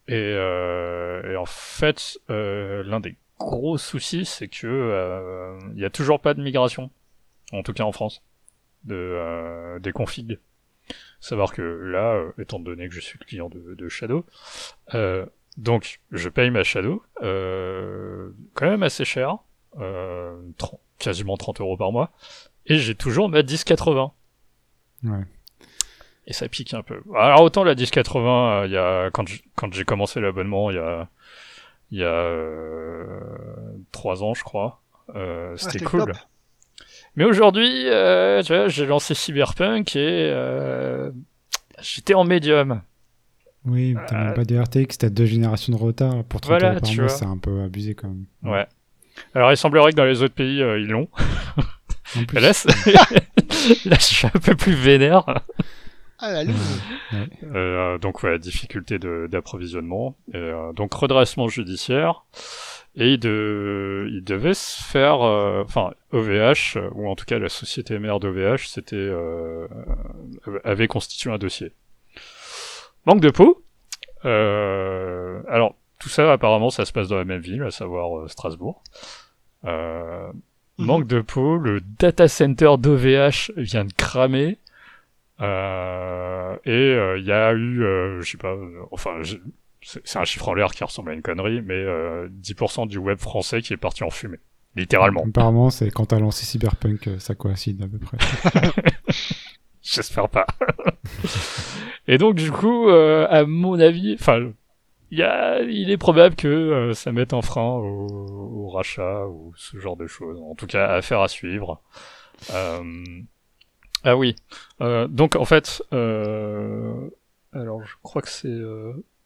Et, 0.09 0.15
euh, 0.15 1.33
et 1.33 1.37
en 1.37 1.47
fait, 1.47 2.19
euh, 2.31 2.83
l'un 2.85 3.01
des 3.01 3.17
gros 3.39 3.77
soucis, 3.79 4.25
c'est 4.25 4.49
que 4.49 4.67
euh, 4.67 5.59
il 5.75 5.81
y 5.81 5.85
a 5.85 5.91
toujours 5.91 6.21
pas 6.21 6.35
de 6.35 6.43
migration, 6.43 6.91
en 7.53 7.63
tout 7.63 7.73
cas 7.73 7.85
en 7.85 7.93
France, 7.93 8.23
de 8.85 9.79
des 9.81 9.93
configs. 9.93 10.39
Savoir 11.21 11.53
que 11.53 11.63
là, 11.63 12.21
étant 12.39 12.59
donné 12.59 12.89
que 12.89 12.95
je 12.95 13.01
suis 13.01 13.19
client 13.19 13.49
de, 13.49 13.75
de 13.75 13.89
Shadow, 13.89 14.27
euh, 14.95 15.25
donc 15.57 16.01
je 16.11 16.29
paye 16.29 16.51
ma 16.51 16.63
Shadow, 16.65 17.03
euh, 17.23 18.31
quand 18.55 18.67
même 18.67 18.83
assez 18.83 19.05
cher, 19.05 19.39
euh, 19.79 20.37
30 20.59 20.81
quasiment 20.99 21.37
30 21.37 21.61
euros 21.61 21.77
par 21.77 21.91
mois, 21.93 22.11
et 22.67 22.79
j'ai 22.79 22.95
toujours 22.95 23.29
ma 23.29 23.43
1080. 23.43 24.13
Ouais. 25.05 25.25
Et 26.29 26.33
ça 26.33 26.49
pique 26.49 26.73
un 26.75 26.83
peu. 26.83 27.03
Alors 27.17 27.43
autant 27.43 27.65
la 27.65 27.75
1080, 27.75 28.63
euh, 28.63 28.67
il 28.67 28.73
y 28.73 28.77
a 28.77 29.11
quand 29.11 29.73
j'ai 29.73 29.85
commencé 29.85 30.21
l'abonnement, 30.21 30.71
il 30.71 30.77
y 30.77 30.79
a 30.79 31.09
il 31.91 31.99
y 31.99 32.05
a 32.05 32.07
euh, 32.07 33.21
trois 33.91 34.23
ans, 34.23 34.33
je 34.35 34.45
crois. 34.45 34.81
Euh, 35.17 35.55
Ah, 35.55 35.59
c'était 35.59 35.85
cool. 35.85 36.01
top. 36.07 36.17
Mais 37.17 37.25
aujourd'hui, 37.25 37.89
euh, 37.89 38.43
tu 38.43 38.55
vois, 38.55 38.69
j'ai 38.69 38.87
lancé 38.87 39.13
Cyberpunk 39.15 39.95
et 39.97 40.31
euh, 40.33 41.11
j'étais 41.81 42.15
en 42.15 42.25
médium. 42.25 42.81
Oui, 43.65 43.95
t'as 44.09 44.21
Euh, 44.21 44.25
même 44.27 44.35
pas 44.35 44.45
de 44.45 44.59
RTX, 44.59 44.99
t'as 44.99 45.09
deux 45.09 45.27
générations 45.27 45.73
de 45.73 45.79
retard. 45.79 46.25
Pour 46.25 46.41
30 46.41 46.51
Voilà, 46.51 46.71
euros 46.73 46.81
par 46.81 46.89
tu 46.91 46.97
mois, 47.01 47.07
vois. 47.09 47.17
c'est 47.17 47.25
un 47.25 47.39
peu 47.39 47.63
abusé 47.63 47.95
quand 47.95 48.09
même. 48.09 48.25
Ouais. 48.43 48.67
Alors 49.35 49.53
il 49.53 49.57
semblerait 49.57 49.93
que 49.93 49.97
dans 49.97 50.05
les 50.05 50.23
autres 50.23 50.35
pays, 50.35 50.61
euh, 50.63 50.81
ils 50.81 50.89
l'ont. 50.89 51.09
En 52.17 52.25
plus, 52.27 52.35
Mais 52.35 52.41
Là, 52.41 52.53
là, 53.85 53.97
je 53.99 54.05
suis 54.05 54.27
un 54.27 54.31
peu 54.41 54.55
plus 54.57 54.73
vénère. 54.75 55.25
Ah, 56.19 56.33
la 56.33 56.45
loose. 56.45 56.81
Euh, 57.55 57.99
donc 57.99 58.23
ouais, 58.23 58.39
difficulté 58.39 58.99
de- 58.99 59.29
d'approvisionnement. 59.31 60.17
Euh, 60.35 60.73
donc 60.73 60.95
redressement 60.95 61.49
judiciaire. 61.49 62.25
Et 62.95 63.15
il, 63.15 63.19
de, 63.19 64.07
il 64.13 64.23
devait 64.23 64.55
se 64.55 64.83
faire, 64.83 65.23
euh, 65.23 65.63
enfin 65.65 65.93
OVH 66.13 66.79
ou 66.95 67.09
en 67.09 67.15
tout 67.17 67.25
cas 67.25 67.39
la 67.39 67.49
société 67.49 67.99
mère 67.99 68.21
d'OVH, 68.21 68.67
c'était 68.69 69.11
avait 70.65 70.89
constitué 70.89 71.31
un 71.31 71.39
dossier. 71.39 71.73
Manque 73.07 73.21
de 73.21 73.31
peau. 73.31 73.63
Euh, 74.25 75.43
alors 75.49 75.75
tout 75.99 76.09
ça 76.09 76.33
apparemment 76.33 76.71
ça 76.71 76.85
se 76.85 76.93
passe 76.93 77.09
dans 77.09 77.17
la 77.17 77.25
même 77.25 77.41
ville, 77.41 77.63
à 77.63 77.71
savoir 77.71 78.19
euh, 78.19 78.29
Strasbourg. 78.29 78.83
Euh, 79.65 80.31
Mhm. 80.79 80.87
Manque 80.87 81.07
de 81.07 81.21
peau, 81.21 81.59
le 81.59 81.81
data 81.81 82.29
center 82.29 82.71
d'OVH 82.79 83.53
vient 83.57 83.85
de 83.85 83.93
cramer. 83.93 84.59
Euh, 85.41 86.57
et 86.65 86.71
euh, 86.71 87.19
il 87.19 87.27
y 87.27 87.33
a 87.33 87.53
eu, 87.53 87.83
euh, 87.83 88.21
je 88.23 88.31
sais 88.31 88.39
pas, 88.39 88.53
euh, 88.53 88.81
enfin, 88.91 89.21
c'est 89.83 90.01
c'est 90.05 90.19
un 90.19 90.25
chiffre 90.25 90.49
en 90.49 90.55
l'air 90.55 90.71
qui 90.73 90.85
ressemble 90.85 91.11
à 91.11 91.15
une 91.15 91.23
connerie, 91.23 91.61
mais 91.61 91.75
euh, 91.75 92.29
10% 92.41 92.87
du 92.87 92.99
web 92.99 93.19
français 93.19 93.61
qui 93.63 93.73
est 93.73 93.77
parti 93.77 94.05
en 94.05 94.11
fumée, 94.11 94.39
littéralement. 94.77 95.25
Apparemment, 95.27 95.71
c'est 95.71 95.91
quand 95.91 96.07
t'as 96.07 96.21
lancé 96.21 96.47
Cyberpunk, 96.47 97.09
euh, 97.09 97.19
ça 97.19 97.35
coïncide 97.35 97.83
à 97.83 97.89
peu 97.89 97.99
près. 97.99 98.17
J'espère 99.95 100.29
pas. 100.29 100.47
et 102.07 102.19
donc 102.19 102.37
du 102.37 102.51
coup, 102.51 102.89
euh, 102.89 103.27
à 103.29 103.45
mon 103.45 103.79
avis, 103.81 104.15
enfin, 104.15 104.53
il 105.11 105.91
est 105.91 105.97
probable 105.97 106.37
que 106.37 106.49
euh, 106.49 106.95
ça 106.95 107.13
mette 107.13 107.33
un 107.33 107.43
frein 107.43 107.79
au, 107.79 108.69
rachat 108.69 109.27
ou 109.27 109.53
ce 109.57 109.79
genre 109.79 109.97
de 109.97 110.07
choses. 110.07 110.41
En 110.41 110.55
tout 110.55 110.67
cas, 110.67 110.87
affaire 110.87 111.21
à 111.21 111.29
suivre. 111.29 111.83
Euh, 112.53 113.05
ah 114.05 114.17
oui. 114.17 114.37
Euh, 114.81 115.09
donc 115.09 115.37
en 115.37 115.45
fait, 115.45 115.83
euh, 115.93 117.11
alors 117.53 117.85
je 117.85 117.95
crois 118.03 118.23
que 118.23 118.31
c'est 118.31 118.61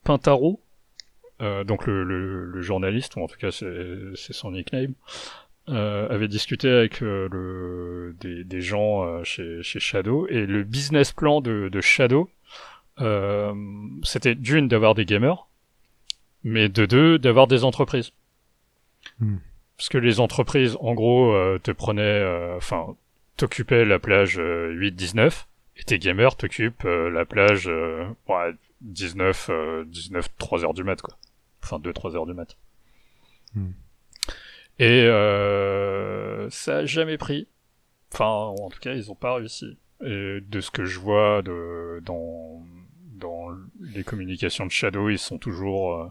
Pintaro, 0.05 0.61
donc 1.41 1.87
le, 1.87 2.03
le, 2.03 2.47
le 2.47 2.61
journaliste, 2.63 3.17
ou 3.17 3.21
en 3.21 3.29
tout 3.29 3.39
cas 3.39 3.51
c'est 3.53 4.33
son 4.33 4.53
nickname, 4.53 4.95
euh, 5.69 6.09
avait 6.09 6.29
discuté 6.29 6.69
avec 6.69 7.03
euh, 7.03 7.29
le, 7.31 8.17
des, 8.21 8.45
des 8.45 8.61
gens 8.61 9.05
euh, 9.05 9.25
chez, 9.25 9.63
chez 9.63 9.81
Shadow 9.81 10.27
et 10.29 10.47
le 10.47 10.63
business 10.63 11.13
plan 11.13 11.41
de, 11.41 11.69
de 11.71 11.81
Shadow, 11.81 12.31
euh, 13.01 13.53
c'était 14.03 14.35
d'une 14.35 14.69
d'avoir 14.69 14.95
des 14.95 15.05
gamers, 15.05 15.49
mais 16.45 16.69
de 16.69 16.87
deux 16.87 17.19
d'avoir 17.19 17.47
des 17.47 17.65
entreprises. 17.65 18.13
Hmm. 19.21 19.37
Parce 19.77 19.89
que 19.89 19.99
les 19.99 20.21
entreprises, 20.21 20.77
en 20.81 20.95
gros, 20.95 21.33
euh, 21.35 21.59
te 21.63 21.71
prenaient, 21.71 22.03
euh, 22.03 22.57
enfin, 22.57 22.97
t'occupaient 23.37 23.85
la 23.85 23.99
plage 23.99 24.39
euh, 24.39 24.73
8-19 24.75 25.45
et 25.77 25.85
tes 25.85 25.99
gamers 25.99 26.37
t'occupent 26.37 26.87
euh, 26.87 27.11
la 27.11 27.27
plage 27.27 27.69
euh, 27.69 28.07
ouais, 28.29 28.55
19, 28.81 29.49
euh, 29.51 29.85
19, 29.87 30.29
3 30.39 30.65
heures 30.65 30.75
du 30.75 30.85
mat, 30.85 31.01
quoi. 31.03 31.17
Enfin, 31.63 31.79
2-3 31.79 32.17
heures 32.17 32.27
du 32.27 32.33
mat. 32.35 32.57
Hmm. 33.55 33.73
Et 34.79 35.03
euh, 35.05 36.49
ça 36.51 36.79
a 36.79 36.85
jamais 36.85 37.19
pris. 37.19 37.49
Enfin, 38.13 38.27
en 38.27 38.69
tout 38.71 38.79
cas, 38.81 38.95
ils 38.95 39.11
ont 39.11 39.15
pas 39.17 39.35
réussi. 39.35 39.79
Et 40.05 40.41
de 40.41 40.61
ce 40.61 40.71
que 40.71 40.85
je 40.85 40.99
vois 40.99 41.43
de, 41.43 42.01
dans, 42.05 42.63
dans 43.15 43.49
les 43.81 44.05
communications 44.05 44.67
de 44.67 44.71
Shadow, 44.71 45.09
ils 45.09 45.19
sont 45.19 45.39
toujours... 45.39 45.95
euh, 45.95 46.09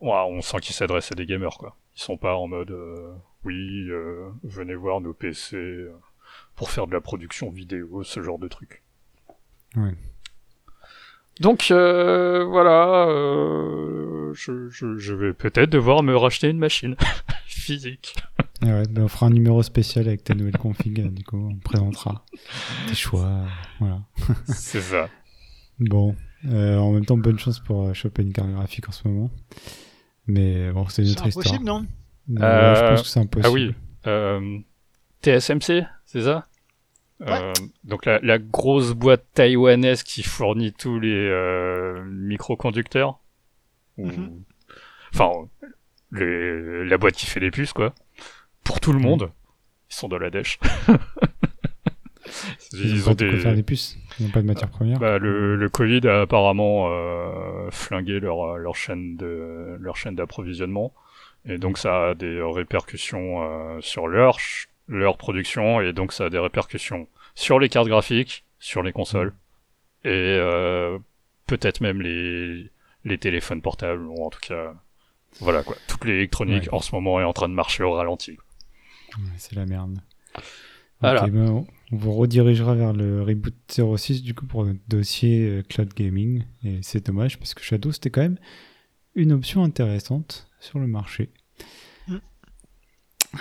on 0.00 0.40
sent 0.40 0.60
qu'ils 0.60 0.74
s'adressent 0.74 1.12
à 1.12 1.16
des 1.16 1.26
gamers, 1.26 1.58
quoi. 1.58 1.76
Ils 1.96 2.02
sont 2.02 2.16
pas 2.16 2.36
en 2.36 2.46
mode... 2.46 2.70
euh, 2.70 3.12
oui, 3.44 3.86
euh, 3.88 4.28
venez 4.44 4.74
voir 4.74 5.00
nos 5.00 5.14
PC 5.14 5.86
pour 6.54 6.70
faire 6.70 6.86
de 6.86 6.92
la 6.92 7.00
production 7.00 7.50
vidéo, 7.50 8.02
ce 8.02 8.22
genre 8.22 8.38
de 8.38 8.48
truc. 8.48 8.82
Ouais. 9.76 9.94
Donc 11.40 11.70
euh, 11.70 12.44
voilà, 12.44 13.08
euh, 13.08 14.34
je, 14.34 14.68
je, 14.68 14.98
je 14.98 15.14
vais 15.14 15.32
peut-être 15.32 15.70
devoir 15.70 16.02
me 16.02 16.14
racheter 16.14 16.50
une 16.50 16.58
machine 16.58 16.96
physique. 17.60 18.14
Ah 18.62 18.66
ouais, 18.66 18.82
ben 18.90 19.04
on 19.04 19.08
fera 19.08 19.26
un 19.26 19.30
numéro 19.30 19.62
spécial 19.62 20.06
avec 20.08 20.24
ta 20.24 20.34
nouvelle 20.34 20.58
config, 20.58 21.00
euh, 21.00 21.08
du 21.08 21.24
coup, 21.24 21.36
on 21.52 21.56
présentera 21.58 22.24
tes 22.86 22.94
choix. 22.94 23.24
euh, 23.26 23.46
Voilà. 23.78 24.00
C'est 24.46 24.80
ça. 24.82 25.08
Bon, 25.78 26.14
euh, 26.46 26.76
en 26.78 26.92
même 26.92 27.06
temps, 27.06 27.16
bonne 27.16 27.38
chance 27.38 27.58
pour 27.60 27.86
euh, 27.88 27.94
choper 27.94 28.22
une 28.22 28.32
carte 28.32 28.50
graphique 28.50 28.88
en 28.88 28.92
ce 28.92 29.06
moment. 29.08 29.30
Mais 30.26 30.70
bon, 30.72 30.86
c'est 30.88 31.02
une 31.02 31.10
autre 31.10 31.26
histoire. 31.26 31.46
impossible, 31.54 31.64
non? 31.64 31.86
Ouais, 32.28 32.42
Euh, 32.44 32.74
je 32.74 32.82
pense 32.88 33.02
que 33.02 33.08
c'est 33.08 33.20
impossible. 33.20 33.46
Ah 33.46 33.50
oui, 33.50 33.74
euh, 34.06 34.58
TSMC, 35.22 35.84
c'est 36.04 36.22
ça? 36.22 36.46
Euh, 37.22 37.52
donc 37.84 38.06
la, 38.06 38.18
la 38.20 38.38
grosse 38.38 38.92
boîte 38.92 39.26
taïwanaise 39.34 40.02
qui 40.02 40.22
fournit 40.22 40.72
tous 40.72 40.98
les 41.00 41.12
euh, 41.14 42.02
microconducteurs. 42.06 43.20
Ou- 43.98 44.06
Mhm. 44.06 44.42
Enfin, 45.12 45.30
les- 46.12 46.84
la 46.84 46.98
boîte 46.98 47.14
qui 47.14 47.26
fait 47.26 47.40
les 47.40 47.50
puces, 47.50 47.72
quoi. 47.72 47.94
Pour 48.64 48.80
tout 48.80 48.92
le 48.92 48.98
monde. 48.98 49.30
Ils 49.90 49.94
sont 49.94 50.08
dans 50.08 50.18
la 50.18 50.30
dèche. 50.30 50.58
Ils, 52.72 52.80
Ils 52.96 53.10
ont 53.10 53.14
des... 53.14 53.36
faire 53.38 53.54
des 53.54 53.62
puces. 53.62 53.98
Ils 54.18 54.26
n'ont 54.26 54.32
pas 54.32 54.42
de 54.42 54.46
matière 54.46 54.68
première. 54.70 54.98
Bah, 54.98 55.18
le, 55.18 55.56
le 55.56 55.68
Covid 55.68 56.06
a 56.06 56.20
apparemment 56.22 56.88
euh, 56.90 57.68
flingué 57.70 58.20
leur, 58.20 58.56
leur 58.58 58.76
chaîne 58.76 59.16
de 59.16 59.76
leur 59.80 59.96
chaîne 59.96 60.14
d'approvisionnement 60.14 60.92
et 61.46 61.58
donc 61.58 61.78
ça 61.78 62.10
a 62.10 62.14
des 62.14 62.40
répercussions 62.42 63.42
euh, 63.42 63.80
sur 63.80 64.06
leur 64.06 64.36
leur 64.86 65.16
production 65.16 65.80
et 65.80 65.92
donc 65.92 66.12
ça 66.12 66.26
a 66.26 66.30
des 66.30 66.38
répercussions 66.38 67.08
sur 67.34 67.58
les 67.58 67.68
cartes 67.68 67.88
graphiques, 67.88 68.44
sur 68.58 68.82
les 68.82 68.92
consoles 68.92 69.32
et 70.04 70.10
euh, 70.10 70.98
peut-être 71.46 71.80
même 71.80 72.00
les 72.02 72.70
les 73.04 73.18
téléphones 73.18 73.62
portables 73.62 74.02
ou 74.06 74.22
en 74.24 74.30
tout 74.30 74.40
cas 74.40 74.74
voilà 75.38 75.62
quoi 75.62 75.76
toute 75.86 76.04
l'électronique 76.04 76.64
Ouais. 76.64 76.74
en 76.74 76.80
ce 76.80 76.94
moment 76.94 77.20
est 77.20 77.24
en 77.24 77.32
train 77.32 77.48
de 77.48 77.54
marcher 77.54 77.82
au 77.84 77.92
ralenti. 77.92 78.32
Ouais, 78.32 79.24
c'est 79.38 79.54
la 79.54 79.66
merde. 79.66 79.98
Voilà. 81.00 81.26
Ben, 81.28 81.48
on- 81.50 81.66
on 81.92 81.96
vous 81.96 82.12
redirigera 82.14 82.74
vers 82.74 82.92
le 82.92 83.22
reboot 83.22 83.54
06 83.96 84.22
du 84.22 84.34
coup 84.34 84.46
pour 84.46 84.64
notre 84.64 84.78
dossier 84.88 85.48
euh, 85.48 85.62
cloud 85.62 85.92
gaming. 85.94 86.44
Et 86.64 86.78
c'est 86.82 87.06
dommage 87.06 87.38
parce 87.38 87.54
que 87.54 87.62
Shadow 87.62 87.90
c'était 87.92 88.10
quand 88.10 88.20
même 88.20 88.38
une 89.14 89.32
option 89.32 89.64
intéressante 89.64 90.48
sur 90.60 90.78
le 90.78 90.86
marché. 90.86 91.30
Mm. 92.06 92.16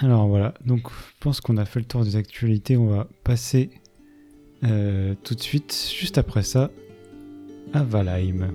Alors 0.01 0.27
voilà, 0.27 0.53
donc 0.65 0.89
je 0.89 1.13
pense 1.19 1.41
qu'on 1.41 1.57
a 1.57 1.65
fait 1.65 1.79
le 1.79 1.85
tour 1.85 2.03
des 2.03 2.15
actualités. 2.15 2.77
On 2.77 2.87
va 2.87 3.07
passer 3.23 3.69
euh, 4.63 5.13
tout 5.23 5.35
de 5.35 5.41
suite, 5.41 5.91
juste 5.95 6.17
après 6.17 6.43
ça, 6.43 6.71
à 7.73 7.83
Valheim. 7.83 8.51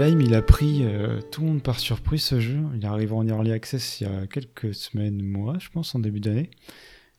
Valheim, 0.00 0.22
il 0.22 0.34
a 0.34 0.40
pris 0.40 0.80
euh, 0.84 1.20
tout 1.30 1.42
le 1.42 1.48
monde 1.48 1.62
par 1.62 1.78
surprise 1.78 2.22
ce 2.22 2.40
jeu. 2.40 2.58
Il 2.74 2.86
arrive 2.86 3.12
en 3.12 3.22
early 3.28 3.52
access 3.52 4.00
il 4.00 4.04
y 4.04 4.06
a 4.10 4.26
quelques 4.26 4.74
semaines, 4.74 5.20
mois, 5.22 5.58
je 5.60 5.68
pense, 5.68 5.94
en 5.94 5.98
début 5.98 6.20
d'année. 6.20 6.48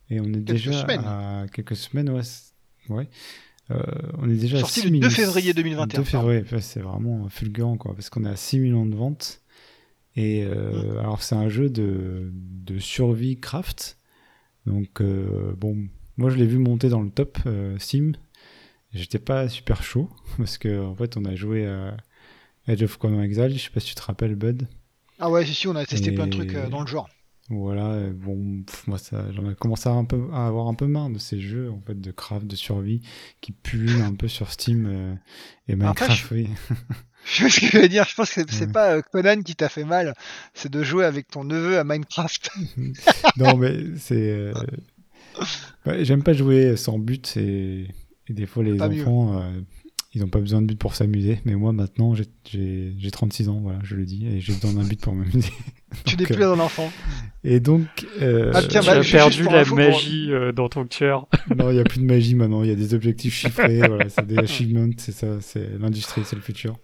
Et 0.09 0.19
on 0.19 0.25
est 0.25 0.37
déjà 0.37 0.73
semaines. 0.73 1.01
à 1.05 1.45
quelques 1.53 1.75
semaines, 1.75 2.09
ouais. 2.09 3.07
Euh, 3.69 3.83
on 4.17 4.27
est 4.31 4.35
déjà 4.35 4.57
Sorti 4.57 4.79
à 4.79 4.83
le 4.85 4.87
6 4.87 4.89
2 4.89 4.97
millions- 4.97 5.09
février 5.11 5.53
2021, 5.53 5.99
2 5.99 6.03
février, 6.03 6.43
ouais, 6.51 6.61
c'est 6.61 6.79
vraiment 6.79 7.29
fulgurant, 7.29 7.77
quoi, 7.77 7.93
parce 7.93 8.09
qu'on 8.09 8.25
est 8.25 8.29
à 8.29 8.35
6 8.35 8.57
millions 8.57 8.87
de 8.87 8.95
ventes. 8.95 9.43
Et 10.15 10.43
euh, 10.43 10.97
alors, 11.01 11.21
c'est 11.21 11.35
un 11.35 11.49
jeu 11.49 11.69
de, 11.69 12.31
de 12.33 12.79
survie 12.79 13.39
craft. 13.39 13.99
Donc, 14.65 15.03
bon, 15.03 15.87
moi 16.17 16.31
je 16.31 16.37
l'ai 16.37 16.47
vu 16.47 16.57
monter 16.57 16.89
dans 16.89 17.01
le 17.03 17.11
top 17.11 17.37
Steam. 17.77 18.13
J'étais 18.91 19.19
pas 19.19 19.49
super 19.49 19.83
chaud, 19.83 20.09
parce 20.39 20.57
que 20.57 20.83
en 20.83 20.95
fait, 20.95 21.15
on 21.15 21.25
a 21.25 21.35
joué 21.35 21.67
à 21.67 21.95
Edge 22.71 22.83
of 22.83 22.97
Exile. 23.23 23.53
Je 23.57 23.63
sais 23.63 23.69
pas 23.69 23.79
si 23.79 23.87
tu 23.89 23.95
te 23.95 24.01
rappelles, 24.01 24.35
Bud. 24.35 24.67
Ah 25.19 25.29
ouais, 25.29 25.45
si, 25.45 25.53
si, 25.53 25.67
on 25.67 25.75
a 25.75 25.85
testé 25.85 26.11
plein 26.11 26.25
de 26.27 26.31
trucs 26.31 26.55
euh, 26.55 26.69
dans 26.69 26.81
le 26.81 26.87
genre. 26.87 27.09
Voilà, 27.49 27.87
euh, 27.91 28.13
bon, 28.13 28.63
pff, 28.63 28.87
moi 28.87 28.97
ça, 28.97 29.29
j'en 29.33 29.49
ai 29.51 29.55
commencé 29.55 29.89
à, 29.89 29.91
un 29.91 30.05
peu, 30.05 30.29
à 30.31 30.47
avoir 30.47 30.67
un 30.67 30.73
peu 30.73 30.87
marre 30.87 31.09
de 31.09 31.17
ces 31.17 31.41
jeux 31.41 31.69
en 31.69 31.81
fait 31.81 31.99
de 31.99 32.11
craft, 32.11 32.47
de 32.47 32.55
survie 32.55 33.01
qui 33.41 33.51
pullulent 33.51 34.03
un 34.03 34.13
peu 34.15 34.29
sur 34.29 34.51
Steam 34.51 34.85
euh, 34.87 35.13
et 35.67 35.73
Après, 35.73 36.07
Minecraft. 36.07 36.31
oui. 36.31 36.47
Je 37.25 37.43
sais 37.43 37.49
ce 37.49 37.59
que 37.59 37.67
je 37.67 37.77
veux 37.83 37.89
dire, 37.89 38.05
je 38.09 38.15
pense 38.15 38.31
que 38.33 38.41
c'est 38.49 38.65
Ouais. 38.65 38.71
pas 38.71 39.01
Conan 39.03 39.41
qui 39.43 39.55
t'a 39.55 39.69
fait 39.69 39.83
mal, 39.83 40.15
c'est 40.55 40.71
de 40.71 40.81
jouer 40.81 41.05
avec 41.05 41.27
ton 41.27 41.43
neveu 41.43 41.77
à 41.77 41.83
Minecraft. 41.83 42.49
non, 43.37 43.57
mais 43.57 43.95
c'est. 43.97 44.29
euh, 44.31 44.53
J'aime 46.01 46.23
pas 46.23 46.33
jouer 46.33 46.75
sans 46.77 46.97
but 46.99 47.35
et, 47.37 47.87
et 48.27 48.33
des 48.33 48.45
fois 48.45 48.63
les 48.63 48.81
enfants 48.81 49.39
euh, 49.39 49.61
ils 50.13 50.23
ont 50.23 50.27
pas 50.29 50.39
besoin 50.39 50.61
de 50.61 50.67
but 50.67 50.77
pour 50.77 50.95
s'amuser. 50.95 51.39
Mais 51.45 51.55
moi 51.55 51.71
maintenant 51.73 52.13
j'ai- 52.15 52.25
j'ai 52.49 52.93
j'ai 52.97 53.11
36 53.11 53.47
ans, 53.49 53.59
voilà, 53.61 53.79
je 53.83 53.95
le 53.95 54.05
dis, 54.05 54.25
et 54.27 54.39
j'ai 54.41 54.53
besoin 54.53 54.73
d'un 54.73 54.83
but 54.87 54.99
pour 54.99 55.13
m'amuser. 55.15 55.51
tu 56.05 56.17
n'es 56.17 56.25
plus 56.25 56.43
un 56.43 56.59
enfant. 56.59 56.91
Et 57.43 57.59
donc. 57.59 57.87
euh, 58.21 58.51
Ah, 58.53 58.61
tiens, 58.61 58.81
tu 58.81 58.85
bah, 58.87 58.91
as 58.93 59.01
juste 59.01 59.13
perdu 59.15 59.43
la 59.43 59.65
pour- 59.65 59.77
magie 59.77 60.31
euh, 60.31 60.51
dans 60.51 60.69
ton 60.69 60.85
cœur. 60.85 61.27
non, 61.55 61.69
il 61.71 61.77
y 61.77 61.79
a 61.79 61.83
plus 61.83 61.99
de 61.99 62.05
magie 62.05 62.35
maintenant, 62.35 62.63
il 62.63 62.69
y 62.69 62.73
a 62.73 62.75
des 62.75 62.93
objectifs 62.93 63.33
chiffrés, 63.33 63.79
voilà, 63.87 64.09
c'est 64.09 64.25
des 64.27 64.37
achievements, 64.37 64.89
c'est 64.97 65.11
ça, 65.11 65.41
c'est 65.41 65.77
l'industrie, 65.79 66.21
c'est 66.25 66.35
le 66.35 66.41
futur. 66.41 66.77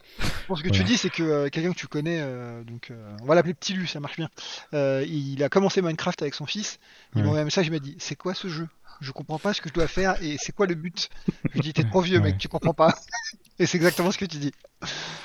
Bon, 0.50 0.56
ce 0.56 0.64
que 0.64 0.70
Voilà. 0.70 0.84
tu 0.84 0.90
dis, 0.90 0.98
c'est 0.98 1.10
que 1.12 1.22
euh, 1.24 1.50
quelqu'un 1.50 1.72
que 1.74 1.78
tu 1.78 1.88
connais, 1.88 2.18
euh, 2.22 2.64
donc 2.64 2.90
euh, 2.92 3.16
on 3.22 3.26
va 3.26 3.36
l'appeler 3.36 3.54
Petit 3.54 3.74
Lu, 3.74 3.86
ça 3.88 4.00
marche 4.00 4.18
bien. 4.18 4.30
Euh, 4.74 5.06
il 5.08 5.44
a 5.44 5.50
commencé 5.50 5.82
Minecraft 5.82 6.22
avec 6.22 6.34
son 6.34 6.46
fils. 6.46 6.80
Il 7.14 7.18
Ouais. 7.18 7.22
m'a 7.24 7.28
envoyé 7.30 7.42
un 7.42 7.46
message, 7.46 7.68
il 7.68 7.72
m'a 7.72 7.80
dit 7.80 7.96
C'est 8.00 8.16
quoi 8.16 8.34
ce 8.34 8.48
jeu? 8.48 8.68
Je 9.02 9.12
comprends 9.12 9.40
pas 9.40 9.54
ce 9.54 9.62
que 9.62 9.70
je 9.70 9.74
dois 9.74 9.88
faire 9.88 10.22
et 10.24 10.38
c'est 10.40 10.52
quoi 10.54 10.66
le 10.68 10.76
but? 10.76 11.10
Je 11.50 11.54
lui 11.56 11.62
dis 11.62 11.74
T'es 11.74 11.84
trop 11.84 12.02
vieux, 12.02 12.18
Ouais. 12.18 12.24
mec, 12.32 12.38
tu 12.38 12.48
comprends 12.48 12.74
pas. 12.74 12.94
et 13.60 13.66
c'est 13.66 13.78
exactement 13.78 14.12
ce 14.12 14.18
que 14.18 14.26
tu 14.26 14.38
dis. 14.38 14.52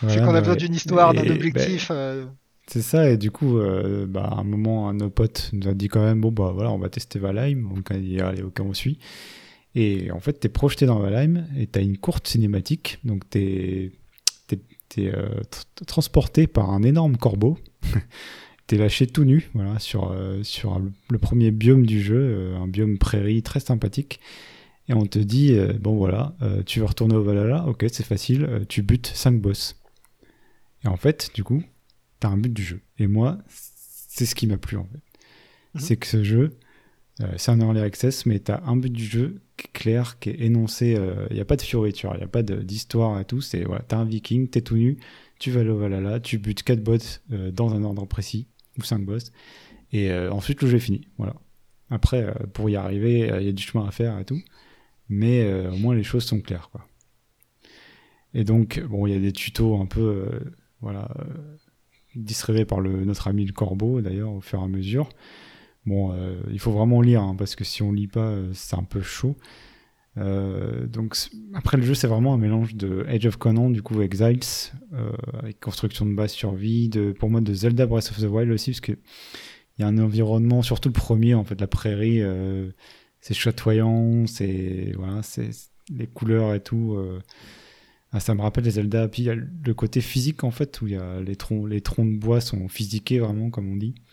c'est 0.09 0.20
qu'on 0.23 0.35
a 0.35 0.41
besoin 0.41 0.57
d'une 0.57 0.75
histoire, 0.75 1.14
d'un 1.14 1.25
Et, 1.25 1.31
objectif. 1.31 1.89
euh, 1.91 2.27
C'est 2.68 2.83
ça, 2.83 3.09
et 3.11 3.16
du 3.16 3.31
coup, 3.31 3.59
euh, 3.59 4.07
bah, 4.07 4.25
à 4.31 4.41
un 4.41 4.45
moment, 4.45 4.89
un 4.89 4.95
de 4.95 5.01
nos 5.05 5.11
potes 5.11 5.51
nous 5.53 5.68
a 5.68 5.75
dit 5.75 5.89
quand 5.89 6.03
même, 6.03 6.20
bon, 6.20 6.31
bah 6.33 6.53
voilà, 6.55 6.70
on 6.70 6.79
va 6.79 6.89
tester 6.89 7.18
Valheim, 7.18 7.68
donc 7.75 7.89
on 7.91 7.95
a 7.95 7.99
dit, 7.99 8.20
allez, 8.20 8.43
ok, 8.43 8.61
on 8.61 8.75
suit. 8.75 8.99
Et 9.75 10.11
en 10.12 10.20
fait, 10.20 10.35
t'es 10.35 10.49
projeté 10.51 10.87
dans 10.87 10.99
Valheim, 11.01 11.47
et 11.57 11.66
t'as 11.66 11.83
une 11.83 11.99
courte 11.99 12.29
cinématique, 12.29 12.99
donc 13.05 13.29
t'es 13.31 13.93
t'es, 14.89 15.07
euh, 15.09 15.41
tr- 15.51 15.87
transporté 15.87 16.47
par 16.47 16.68
un 16.70 16.83
énorme 16.83 17.16
corbeau, 17.16 17.57
t'es 18.73 18.79
lâché 18.79 19.07
tout 19.07 19.25
nu, 19.25 19.51
voilà, 19.53 19.79
sur, 19.79 20.12
euh, 20.12 20.43
sur 20.43 20.79
le- 20.79 21.18
premier 21.18 21.51
biome 21.51 21.85
du 21.85 22.01
jeu, 22.01 22.16
euh, 22.16 22.57
un 22.57 22.66
biome 22.66 22.97
prairie 22.97 23.43
très 23.43 23.61
sympathique. 23.61 24.18
Et 24.89 24.95
on 24.95 25.05
te 25.05 25.18
dit, 25.18 25.53
euh, 25.53 25.75
bon 25.75 25.95
voilà, 25.95 26.35
euh, 26.41 26.62
tu 26.62 26.79
veux 26.81 26.87
retourner 26.87 27.14
au 27.14 27.23
Valhalla, 27.23 27.66
ok, 27.66 27.85
c'est 27.93 28.03
facile, 28.03 28.45
euh, 28.45 28.64
tu 28.66 28.81
butes 28.83 29.09
5 29.09 29.43
boss. 29.43 29.77
Et 30.87 30.89
en 30.89 30.97
fait, 30.97 31.29
du 31.35 31.45
coup, 31.45 31.62
t'as 32.18 32.29
un 32.29 32.39
but 32.39 32.51
du 32.51 32.62
jeu. 32.62 32.81
Et 32.99 33.07
moi, 33.07 33.37
c'est 33.47 34.25
ce 34.25 34.35
qui 34.35 34.47
m'a 34.47 34.57
plu 34.57 34.79
en 34.79 34.85
fait. 34.85 35.03
Mhm. 35.75 35.81
C'est 35.83 35.97
que 35.99 36.07
ce 36.07 36.25
jeu, 36.25 36.57
euh, 37.20 37.27
c'est 37.37 37.51
un 37.51 37.61
early 37.61 37.81
access, 37.81 38.25
mais 38.25 38.39
t'as 38.39 38.62
un 38.64 38.77
but 38.77 38.91
du 38.91 39.05
jeu 39.05 39.43
qui 39.59 39.66
est 39.66 39.73
clair, 39.75 40.18
qui 40.18 40.31
est 40.31 40.41
énoncé. 40.41 40.97
Il 41.29 41.35
n'y 41.35 41.41
a 41.43 41.45
pas 41.45 41.57
de 41.57 41.62
fioriture, 41.62 42.12
il 42.14 42.18
n'y 42.20 42.25
a 42.25 42.29
pas 42.29 42.43
d'histoire 42.43 43.20
et 43.20 43.27
tout. 43.27 43.43
C'est 43.43 43.64
voilà, 43.64 43.83
t'as 43.87 43.99
un 43.99 44.07
viking, 44.07 44.49
t'es 44.49 44.62
tout 44.62 44.77
nu, 44.77 44.97
tu 45.43 45.51
vas 45.51 45.61
aller 45.61 45.70
au 45.70 45.77
Valhalla, 45.79 46.20
tu 46.20 46.39
butes 46.39 46.62
4 46.62 46.83
boss 46.85 47.20
euh, 47.33 47.51
dans 47.51 47.75
un 47.75 47.83
ordre 47.83 48.07
précis, 48.07 48.47
ou 48.79 48.83
5 48.83 49.05
boss. 49.05 49.33
Et 49.93 50.11
euh, 50.11 50.33
ensuite, 50.33 50.62
le 50.62 50.68
jeu 50.68 50.77
est 50.77 50.81
fini. 50.81 51.03
Voilà. 51.18 51.35
Après, 51.91 52.23
euh, 52.23 52.33
pour 52.53 52.70
y 52.70 52.77
arriver, 52.77 53.31
euh, 53.31 53.41
il 53.41 53.47
y 53.47 53.51
a 53.51 53.53
du 53.53 53.62
chemin 53.62 53.87
à 53.87 53.91
faire 53.91 54.18
et 54.18 54.25
tout. 54.25 54.41
Mais 55.09 55.53
au 55.66 55.77
moins, 55.77 55.95
les 55.95 56.05
choses 56.05 56.25
sont 56.25 56.41
claires. 56.41 56.70
Quoi. 56.70 56.87
Et 58.33 58.45
donc, 58.45 58.81
bon, 58.81 59.07
il 59.07 59.12
y 59.12 59.16
a 59.16 59.20
des 59.20 59.33
tutos 59.33 59.77
un 59.77 59.85
peu. 59.85 60.27
voilà. 60.81 61.07
distribués 62.14 62.64
par 62.64 62.81
le, 62.81 63.05
notre 63.05 63.29
ami 63.29 63.45
le 63.45 63.53
corbeau, 63.53 64.01
d'ailleurs, 64.01 64.33
au 64.33 64.41
fur 64.41 64.61
et 64.61 64.62
à 64.62 64.68
mesure. 64.68 65.11
Bon, 65.85 66.16
il 66.51 66.59
faut 66.59 66.73
vraiment 66.73 67.03
lire, 67.03 67.20
hein, 67.20 67.35
parce 67.37 67.57
que 67.57 67.64
si 67.64 67.83
on 67.83 67.93
lit 67.93 68.07
pas, 68.07 68.35
c'est 68.55 68.77
un 68.77 68.85
peu 68.85 69.03
chaud. 69.03 69.37
Euh, 70.19 70.87
donc 70.87 71.17
après 71.55 71.79
le 71.79 71.85
jeu 71.85 71.95
c'est 71.95 72.07
vraiment 72.07 72.35
un 72.35 72.37
mélange 72.37 72.75
de 72.75 73.07
Age 73.09 73.25
of 73.25 73.39
Conan 73.39 73.71
du 73.71 73.81
coup 73.81 74.03
Exiles 74.03 74.41
euh, 74.93 75.11
avec 75.39 75.59
construction 75.59 76.05
de 76.05 76.13
base 76.13 76.33
survie 76.33 76.91
de 76.91 77.13
pour 77.13 77.31
moi 77.31 77.41
de 77.41 77.55
Zelda 77.55 77.87
Breath 77.87 78.11
of 78.11 78.21
the 78.21 78.29
Wild 78.29 78.51
aussi 78.51 78.73
parce 78.73 78.83
que 78.83 78.93
il 78.93 79.81
y 79.81 79.85
a 79.85 79.87
un 79.87 79.97
environnement 79.97 80.61
surtout 80.61 80.91
le 80.91 80.93
premier 80.93 81.33
en 81.33 81.45
fait 81.45 81.59
la 81.59 81.67
prairie 81.67 82.21
euh, 82.21 82.71
c'est 83.21 83.33
chatoyant 83.33 84.27
c'est 84.27 84.93
voilà 84.97 85.23
c'est 85.23 85.49
les 85.91 86.07
couleurs 86.07 86.53
et 86.53 86.61
tout 86.61 86.95
euh, 86.99 87.19
ça 88.21 88.35
me 88.35 88.43
rappelle 88.43 88.65
les 88.65 88.73
Zelda 88.73 89.09
puis 89.09 89.23
il 89.23 89.27
y 89.27 89.31
a 89.31 89.35
le 89.35 89.75
côté 89.75 90.01
physique 90.01 90.45
en 90.45 90.51
fait 90.51 90.81
où 90.81 90.87
il 90.87 90.95
y 90.95 90.97
a 90.97 91.21
les 91.21 91.37
troncs 91.37 91.69
les 91.69 91.81
troncs 91.81 92.13
de 92.13 92.19
bois 92.19 92.41
sont 92.41 92.69
physiqués 92.69 93.19
vraiment 93.19 93.51
comme 93.51 93.73
on 93.73 93.77
dit 93.77 93.95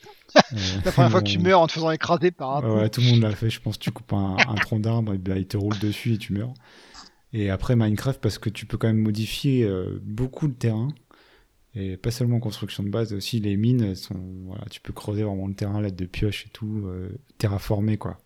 Euh, 0.54 0.58
La 0.86 0.92
première 0.92 1.12
fois 1.12 1.22
que 1.22 1.28
tu 1.30 1.40
meurs 1.40 1.60
en 1.60 1.68
te 1.68 1.74
faisant 1.74 1.92
écraser 1.92 2.32
par 2.32 2.58
un 2.58 2.76
Ouais, 2.76 2.90
tout 2.90 3.02
le 3.02 3.08
monde 3.08 3.22
l'a 3.22 3.32
fait, 3.32 3.50
je 3.50 3.60
pense. 3.60 3.80
Tu 3.80 3.92
coupes 3.92 4.14
un, 4.14 4.38
un 4.48 4.56
tronc 4.56 4.80
d'arbre, 4.80 5.14
et 5.14 5.18
ben, 5.18 5.36
il 5.38 5.48
te 5.48 5.58
roule 5.58 5.78
dessus 5.80 6.14
et 6.14 6.18
tu 6.18 6.34
meurs. 6.34 6.54
Et 7.34 7.50
après 7.50 7.76
Minecraft, 7.76 8.22
parce 8.22 8.38
que 8.38 8.50
tu 8.50 8.66
peux 8.66 8.78
quand 8.78 8.88
même 8.88 9.02
modifier 9.02 9.64
euh, 9.64 10.00
beaucoup 10.04 10.48
le 10.48 10.54
terrain. 10.54 10.90
Et 11.76 11.98
pas 11.98 12.12
seulement 12.12 12.38
en 12.38 12.40
construction 12.40 12.84
de 12.84 12.90
base, 12.90 13.14
aussi 13.14 13.40
les 13.40 13.56
mines, 13.58 13.96
sont, 13.96 14.20
voilà, 14.46 14.66
tu 14.70 14.82
peux 14.82 14.94
creuser 14.94 15.24
vraiment 15.24 15.48
le 15.48 15.54
terrain, 15.54 15.82
l'aide 15.82 15.96
de 15.96 16.06
pioche 16.06 16.46
et 16.48 16.50
tout, 16.50 16.84
euh, 16.86 17.10
terraformer 17.38 17.98
quoi. 17.98 18.18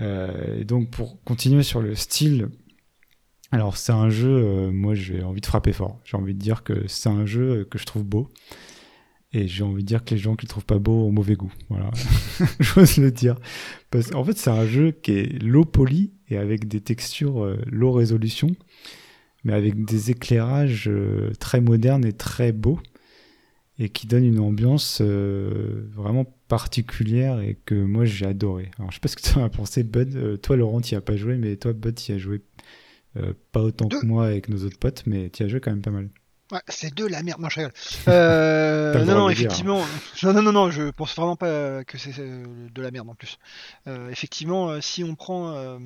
Euh, 0.00 0.60
et 0.60 0.64
donc 0.64 0.90
pour 0.90 1.22
continuer 1.22 1.62
sur 1.62 1.80
le 1.80 1.94
style, 1.94 2.48
alors 3.52 3.76
c'est 3.76 3.92
un 3.92 4.08
jeu, 4.08 4.30
euh, 4.30 4.72
moi 4.72 4.94
j'ai 4.94 5.22
envie 5.22 5.42
de 5.42 5.46
frapper 5.46 5.72
fort. 5.72 6.00
J'ai 6.04 6.16
envie 6.16 6.32
de 6.34 6.38
dire 6.38 6.64
que 6.64 6.84
c'est 6.88 7.10
un 7.10 7.26
jeu 7.26 7.50
euh, 7.50 7.64
que 7.64 7.78
je 7.78 7.84
trouve 7.84 8.02
beau. 8.02 8.30
Et 9.34 9.46
j'ai 9.46 9.62
envie 9.62 9.82
de 9.82 9.88
dire 9.88 10.04
que 10.04 10.14
les 10.14 10.18
gens 10.18 10.36
qui 10.36 10.46
le 10.46 10.50
trouvent 10.50 10.64
pas 10.64 10.78
beau 10.78 11.06
ont 11.06 11.12
mauvais 11.12 11.34
goût. 11.34 11.52
Voilà. 11.68 11.90
J'ose 12.60 12.96
le 12.96 13.10
dire. 13.10 13.36
Parce 13.90 14.10
qu'en 14.10 14.24
fait, 14.24 14.36
c'est 14.36 14.50
un 14.50 14.66
jeu 14.66 14.90
qui 14.90 15.12
est 15.12 15.42
low 15.42 15.64
poly 15.64 16.12
et 16.28 16.36
avec 16.38 16.66
des 16.66 16.80
textures 16.80 17.42
euh, 17.42 17.58
low 17.66 17.92
résolution, 17.92 18.48
mais 19.44 19.52
avec 19.52 19.84
des 19.84 20.10
éclairages 20.10 20.90
très 21.38 21.60
modernes 21.60 22.04
et 22.04 22.12
très 22.12 22.52
beaux, 22.52 22.78
et 23.78 23.88
qui 23.88 24.06
donnent 24.06 24.24
une 24.24 24.38
ambiance 24.38 25.00
vraiment 25.00 26.24
particulière 26.46 27.40
et 27.40 27.58
que 27.64 27.74
moi 27.74 28.04
j'ai 28.04 28.26
adoré. 28.26 28.70
Alors, 28.78 28.90
je 28.90 28.96
sais 28.96 29.00
pas 29.00 29.08
ce 29.08 29.16
que 29.16 29.22
tu 29.22 29.36
en 29.38 29.44
as 29.44 29.48
pensé, 29.48 29.82
Bud. 29.82 30.40
Toi, 30.42 30.56
Laurent, 30.56 30.80
tu 30.80 30.94
as 30.94 31.00
pas 31.00 31.16
joué, 31.16 31.36
mais 31.38 31.56
toi, 31.56 31.72
Bud, 31.72 31.96
tu 31.96 32.12
as 32.12 32.18
joué 32.18 32.42
euh, 33.16 33.32
pas 33.52 33.60
autant 33.60 33.86
Deux. 33.86 34.00
que 34.00 34.06
moi 34.06 34.26
avec 34.26 34.48
nos 34.48 34.64
autres 34.64 34.78
potes, 34.78 35.02
mais 35.06 35.30
tu 35.30 35.42
as 35.42 35.48
joué 35.48 35.60
quand 35.60 35.70
même 35.70 35.82
pas 35.82 35.90
mal. 35.90 36.08
Ouais, 36.50 36.60
c'est 36.68 36.94
de 36.94 37.06
la 37.06 37.22
merde, 37.22 37.40
non 37.40 37.48
je 37.48 37.56
rigole. 37.60 37.72
Euh, 38.08 39.04
non, 39.04 39.14
non, 39.14 39.28
dire. 39.28 39.38
effectivement. 39.38 39.82
Non, 40.22 40.32
non, 40.34 40.42
non, 40.42 40.52
non, 40.52 40.70
je 40.70 40.90
pense 40.90 41.14
vraiment 41.16 41.36
pas 41.36 41.82
que 41.84 41.96
c'est 41.98 42.18
euh, 42.18 42.44
de 42.74 42.82
la 42.82 42.90
merde 42.90 43.08
en 43.08 43.14
plus. 43.14 43.38
Euh, 43.86 44.10
effectivement, 44.10 44.80
si 44.80 45.02
on 45.02 45.14
prend 45.14 45.78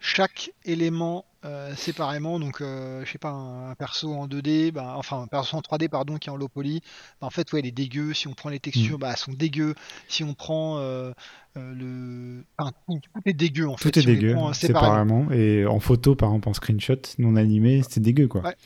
chaque 0.00 0.50
élément 0.64 1.24
euh, 1.46 1.74
séparément, 1.76 2.38
donc 2.40 2.60
euh, 2.60 3.04
je 3.04 3.10
sais 3.12 3.18
pas, 3.18 3.30
un, 3.30 3.70
un 3.70 3.74
perso 3.74 4.12
en 4.12 4.26
2D, 4.26 4.72
bah, 4.72 4.94
enfin 4.96 5.22
un 5.22 5.26
perso 5.26 5.56
en 5.56 5.60
3D 5.60 5.88
pardon 5.88 6.18
qui 6.18 6.28
est 6.28 6.32
en 6.32 6.36
low 6.36 6.48
poly, 6.48 6.80
bah, 7.20 7.26
en 7.28 7.30
fait 7.30 7.50
ouais 7.52 7.60
il 7.60 7.66
est 7.66 7.70
dégueu. 7.72 8.12
Si 8.14 8.26
on 8.28 8.34
prend 8.34 8.48
les 8.50 8.56
Mm. 8.56 8.60
textures, 8.60 8.98
bah 8.98 9.10
elles 9.12 9.16
sont 9.16 9.32
dégueu. 9.32 9.74
Si 10.08 10.24
on 10.24 10.34
prend 10.34 10.78
euh, 10.78 11.12
le, 11.54 12.44
enfin, 12.58 12.72
tout, 12.88 13.00
est 13.24 13.32
dégueu 13.32 13.68
en 13.68 13.76
fait. 13.76 13.90
Tout 13.90 13.98
est 13.98 14.02
si 14.02 14.06
dégueu, 14.06 14.34
prend, 14.34 14.50
euh, 14.50 14.52
séparément. 14.52 15.22
séparément. 15.24 15.32
Et 15.32 15.66
en 15.66 15.80
photo, 15.80 16.14
par 16.14 16.28
exemple, 16.30 16.48
en 16.48 16.54
screenshot, 16.54 16.96
non 17.18 17.36
animé, 17.36 17.82
c'est 17.88 18.00
dégueu, 18.00 18.28
quoi. 18.28 18.42
Ouais. 18.42 18.56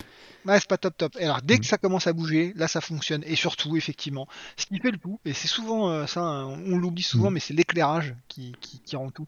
Ouais, 0.47 0.59
c'est 0.59 0.69
pas 0.69 0.79
top 0.79 0.97
top. 0.97 1.17
Et 1.21 1.25
alors 1.25 1.43
dès 1.43 1.57
Mm. 1.57 1.61
que 1.61 1.67
ça 1.67 1.77
commence 1.77 2.07
à 2.07 2.15
bouger, 2.15 2.53
là 2.57 2.67
ça 2.67 2.81
fonctionne. 2.81 3.23
Et 3.27 3.37
surtout, 3.37 3.77
effectivement, 3.77 4.27
ce 4.57 4.65
qui 4.67 4.79
fait 4.79 4.91
le 4.91 4.97
tout, 4.99 5.21
et 5.27 5.35
c'est 5.35 5.49
souvent 5.49 5.91
euh, 5.91 6.07
ça, 6.07 6.23
hein, 6.23 6.47
on 6.67 6.79
l'oublie 6.79 7.03
souvent, 7.03 7.31
Mm. 7.31 7.35
mais 7.35 7.41
c'est 7.41 7.53
l'éclairage 7.55 8.15
qui, 8.29 8.55
qui, 8.61 8.81
qui 8.81 8.97
rend 8.97 9.11
tout. 9.11 9.27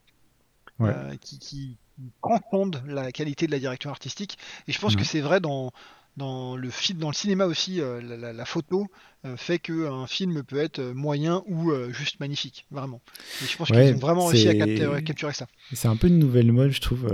Ouais. 0.78 0.90
Euh, 0.90 1.14
qui, 1.20 1.38
qui 1.38 1.76
transcende 2.22 2.82
la 2.86 3.12
qualité 3.12 3.46
de 3.46 3.52
la 3.52 3.58
direction 3.58 3.90
artistique. 3.90 4.38
Et 4.68 4.72
je 4.72 4.78
pense 4.78 4.96
que 4.96 5.00
Ouais. 5.00 5.04
c'est 5.04 5.20
vrai 5.20 5.40
dans, 5.40 5.72
dans, 6.16 6.56
le 6.56 6.70
film, 6.70 6.98
dans 6.98 7.08
le 7.08 7.14
cinéma 7.14 7.46
aussi, 7.46 7.80
euh, 7.80 8.00
la, 8.02 8.16
la- 8.16 8.32
la 8.32 8.44
photo 8.44 8.86
euh, 9.24 9.36
fait 9.36 9.58
qu'un 9.58 10.06
film 10.06 10.42
peut 10.42 10.58
être 10.58 10.78
euh, 10.80 10.94
moyen 10.94 11.42
ou 11.46 11.70
euh, 11.70 11.92
juste 11.92 12.20
magnifique, 12.20 12.66
vraiment. 12.70 13.00
Et 13.40 13.46
je 13.46 13.56
pense 13.56 13.70
Ouais, 13.70 13.84
qu'ils 13.86 13.94
ont 13.94 13.98
vraiment 13.98 14.26
réussi 14.26 14.48
à 14.48 14.54
capturer, 14.54 15.02
capturer 15.04 15.32
ça. 15.32 15.46
C'est 15.72 15.88
un 15.88 15.96
peu 15.96 16.08
une 16.08 16.18
nouvelle 16.18 16.52
mode, 16.52 16.70
je 16.70 16.80
trouve, 16.80 17.08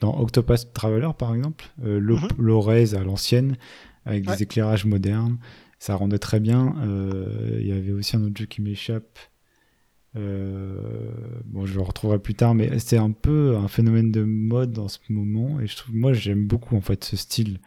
dans 0.00 0.18
Octopus 0.18 0.72
Traveler, 0.72 1.10
par 1.18 1.34
exemple. 1.34 1.64
Mhm. 1.78 2.28
raise 2.60 2.94
à 2.94 3.02
l'ancienne, 3.02 3.56
avec 4.04 4.24
des 4.24 4.42
éclairages 4.42 4.84
modernes. 4.84 5.38
Ça 5.78 5.94
rendait 5.94 6.18
très 6.18 6.40
bien. 6.40 6.74
Il 7.60 7.66
y 7.66 7.72
avait 7.72 7.92
aussi 7.92 8.16
un 8.16 8.22
autre 8.24 8.36
jeu 8.38 8.46
qui 8.46 8.62
m'échappe. 8.62 9.18
Euh, 10.16 11.10
bon, 11.44 11.66
je 11.66 11.74
le 11.74 11.82
retrouverai 11.82 12.18
plus 12.18 12.34
tard, 12.34 12.54
mais 12.54 12.78
c'est 12.78 12.96
un 12.98 13.10
peu 13.12 13.56
un 13.56 13.68
phénomène 13.68 14.10
de 14.10 14.22
mode 14.22 14.78
en 14.78 14.88
ce 14.88 14.98
moment. 15.08 15.60
Et 15.60 15.66
je 15.66 15.76
trouve, 15.76 15.94
moi, 15.94 16.12
j'aime 16.12 16.46
beaucoup, 16.46 16.76
en 16.76 16.80
fait, 16.80 17.04
ce 17.04 17.16
style. 17.16 17.60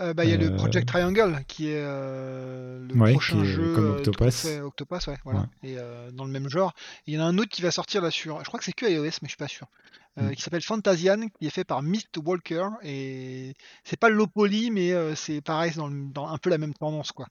Euh, 0.00 0.14
bah, 0.14 0.24
il 0.24 0.30
y 0.30 0.34
a 0.34 0.36
le 0.36 0.46
Euh, 0.52 0.56
Project 0.56 0.86
Triangle 0.86 1.40
qui 1.48 1.68
est 1.70 1.82
le 1.82 2.88
Ouais, 2.94 3.12
prochain 3.12 3.36
qui 3.36 3.42
est 3.42 3.46
jeu 3.46 3.74
comme 3.74 3.90
Octopus. 3.90 4.42
tout 4.42 4.48
fait 4.48 4.60
Octopus, 4.60 5.06
ouais, 5.08 5.16
voilà, 5.24 5.48
et 5.64 5.76
dans 6.12 6.24
le 6.24 6.30
même 6.30 6.48
genre. 6.48 6.72
Il 7.06 7.14
y 7.14 7.18
en 7.18 7.22
a 7.22 7.24
un 7.24 7.36
autre 7.38 7.48
qui 7.48 7.62
va 7.62 7.70
sortir 7.72 8.00
là 8.02 8.10
sur, 8.10 8.38
je 8.40 8.44
crois 8.44 8.58
que 8.58 8.64
c'est 8.64 8.72
que 8.72 8.86
iOS, 8.86 9.02
mais 9.04 9.10
je 9.24 9.28
suis 9.28 9.36
pas 9.36 9.48
sûr, 9.48 9.66
Mm. 10.16 10.32
qui 10.32 10.42
s'appelle 10.42 10.62
Fantasian, 10.62 11.28
qui 11.38 11.46
est 11.46 11.50
fait 11.50 11.62
par 11.64 11.80
Mist 11.82 12.16
Walker 12.24 12.68
et 12.82 13.54
c'est 13.84 13.98
pas 13.98 14.08
low 14.08 14.26
poly, 14.26 14.70
mais 14.72 14.92
c'est 15.16 15.40
pareil, 15.40 15.72
dans, 15.76 15.86
le- 15.88 16.08
dans 16.12 16.26
un 16.28 16.38
peu 16.38 16.50
la 16.50 16.58
même 16.58 16.74
tendance 16.74 17.10
quoi. 17.12 17.26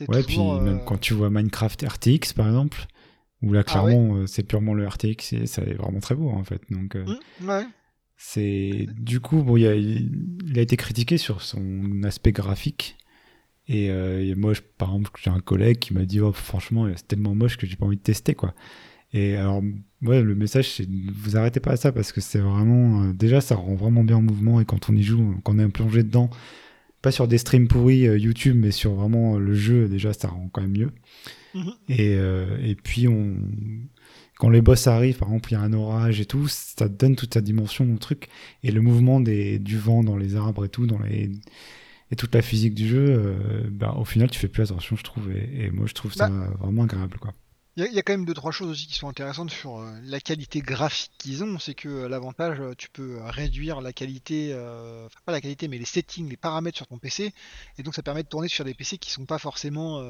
Ouais, 0.00 0.06
puis 0.22 0.24
toujours, 0.36 0.54
euh, 0.54 0.60
même 0.60 0.84
quand 0.84 0.98
tu 0.98 1.12
vois 1.14 1.28
Minecraft 1.30 1.82
RTX, 1.88 2.32
par 2.34 2.46
exemple, 2.46 2.86
où 3.44 3.52
là, 3.52 3.62
Ah 3.66 3.84
ouais. 3.84 3.92
clairement, 3.92 4.16
euh, 4.16 4.26
c'est 4.26 4.42
purement 4.42 4.74
le 4.74 4.86
RTX, 4.86 5.32
et 5.34 5.46
ça 5.46 5.62
est 5.62 5.74
vraiment 5.74 6.00
très 6.00 6.14
beau, 6.14 6.30
en 6.30 6.42
fait. 6.44 6.60
Donc, 6.70 6.96
euh, 6.96 7.04
ouais. 7.42 7.64
C'est 8.16 8.86
du 8.96 9.20
coup 9.20 9.42
bon, 9.42 9.56
il 9.56 9.66
a, 9.66 9.74
il 9.74 10.52
a 10.56 10.60
été 10.62 10.76
critiqué 10.76 11.18
sur 11.18 11.42
son 11.42 12.02
aspect 12.04 12.32
graphique. 12.32 12.96
Et, 13.66 13.90
euh, 13.90 14.22
et 14.24 14.34
moi, 14.34 14.52
je- 14.54 14.60
par 14.78 14.90
exemple, 14.90 15.10
j'ai 15.22 15.30
un 15.30 15.40
collègue 15.40 15.78
qui 15.78 15.94
m'a 15.94 16.04
dit 16.04 16.20
oh, 16.20 16.32
franchement, 16.32 16.86
c'est 16.96 17.08
tellement 17.08 17.34
moche 17.34 17.56
que 17.56 17.66
j'ai 17.66 17.76
pas 17.76 17.86
envie 17.86 17.96
de 17.96 18.02
tester 18.02 18.34
quoi. 18.34 18.54
Et 19.12 19.36
alors, 19.36 19.62
ouais, 20.02 20.22
le 20.22 20.34
message 20.34 20.70
c'est 20.70 20.88
vous 20.88 21.36
arrêtez 21.36 21.60
pas 21.60 21.72
à 21.72 21.76
ça 21.76 21.92
parce 21.92 22.12
que 22.12 22.20
c'est 22.20 22.38
vraiment 22.40 23.02
euh, 23.04 23.12
déjà 23.12 23.40
ça 23.40 23.54
rend 23.56 23.74
vraiment 23.74 24.04
bien 24.04 24.16
en 24.16 24.22
mouvement 24.22 24.60
et 24.60 24.64
quand 24.64 24.90
on 24.90 24.94
y 24.96 25.02
joue, 25.02 25.34
quand 25.44 25.54
on 25.56 25.58
est 25.58 25.68
plongé 25.68 26.02
dedans, 26.02 26.30
pas 27.02 27.10
sur 27.10 27.26
des 27.28 27.38
streams 27.38 27.68
pourris 27.68 28.06
euh, 28.06 28.18
YouTube, 28.18 28.56
mais 28.58 28.70
sur 28.70 28.94
vraiment 28.94 29.38
le 29.38 29.54
jeu, 29.54 29.88
déjà 29.88 30.12
ça 30.12 30.28
rend 30.28 30.48
quand 30.52 30.62
même 30.62 30.72
mieux. 30.76 30.90
Mhm. 31.54 31.72
Et, 31.88 32.14
euh, 32.16 32.58
et 32.62 32.74
puis 32.74 33.08
on 33.08 33.36
quand 34.38 34.50
les 34.50 34.62
boss 34.62 34.88
arrivent, 34.88 35.18
par 35.18 35.28
exemple, 35.28 35.50
il 35.50 35.54
y 35.54 35.56
a 35.56 35.60
un 35.60 35.72
orage 35.72 36.20
et 36.20 36.26
tout, 36.26 36.48
ça 36.48 36.88
donne 36.88 37.14
toute 37.14 37.34
sa 37.34 37.40
dimension 37.40 37.92
au 37.94 37.98
truc. 37.98 38.28
Et 38.64 38.72
le 38.72 38.80
mouvement 38.80 39.20
des, 39.20 39.60
du 39.60 39.78
vent 39.78 40.02
dans 40.02 40.16
les 40.16 40.34
arbres 40.34 40.64
et 40.64 40.68
tout, 40.68 40.86
dans 40.86 40.98
les, 40.98 41.30
et 42.10 42.16
toute 42.16 42.34
la 42.34 42.42
physique 42.42 42.74
du 42.74 42.88
jeu, 42.88 43.06
euh, 43.08 43.62
bah, 43.70 43.94
au 43.96 44.04
final, 44.04 44.28
tu 44.30 44.38
fais 44.40 44.48
plus 44.48 44.62
attention, 44.64 44.96
je 44.96 45.04
trouve. 45.04 45.30
Et, 45.30 45.66
et 45.66 45.70
moi, 45.70 45.86
je 45.86 45.94
trouve 45.94 46.12
ça 46.12 46.28
vraiment 46.58 46.82
agréable, 46.82 47.18
quoi. 47.18 47.32
Il 47.76 47.82
y, 47.82 47.86
a- 47.86 47.88
il 47.88 47.94
y 47.94 47.98
a 47.98 48.02
quand 48.02 48.12
même 48.12 48.24
deux 48.24 48.34
trois 48.34 48.52
choses 48.52 48.68
aussi 48.70 48.86
qui 48.86 48.94
sont 48.94 49.08
intéressantes 49.08 49.50
sur 49.50 49.78
euh, 49.78 49.90
la 50.04 50.20
qualité 50.20 50.60
graphique 50.60 51.10
qu'ils 51.18 51.42
ont. 51.42 51.58
C'est 51.58 51.74
que 51.74 51.88
euh, 51.88 52.08
l'avantage, 52.08 52.60
euh, 52.60 52.74
tu 52.78 52.88
peux 52.88 53.18
réduire 53.24 53.80
la 53.80 53.92
qualité, 53.92 54.52
enfin 54.54 55.18
pas 55.24 55.32
la 55.32 55.40
qualité, 55.40 55.66
mais 55.68 55.78
les 55.78 55.84
settings, 55.84 56.28
les 56.28 56.36
paramètres 56.36 56.76
sur 56.76 56.86
ton 56.86 56.98
PC, 56.98 57.32
et 57.78 57.82
donc 57.82 57.94
ça 57.94 58.02
permet 58.02 58.22
de 58.22 58.28
tourner 58.28 58.48
sur 58.48 58.64
des 58.64 58.74
PC 58.74 58.98
qui 58.98 59.10
sont 59.10 59.26
pas 59.26 59.38
forcément 59.38 60.00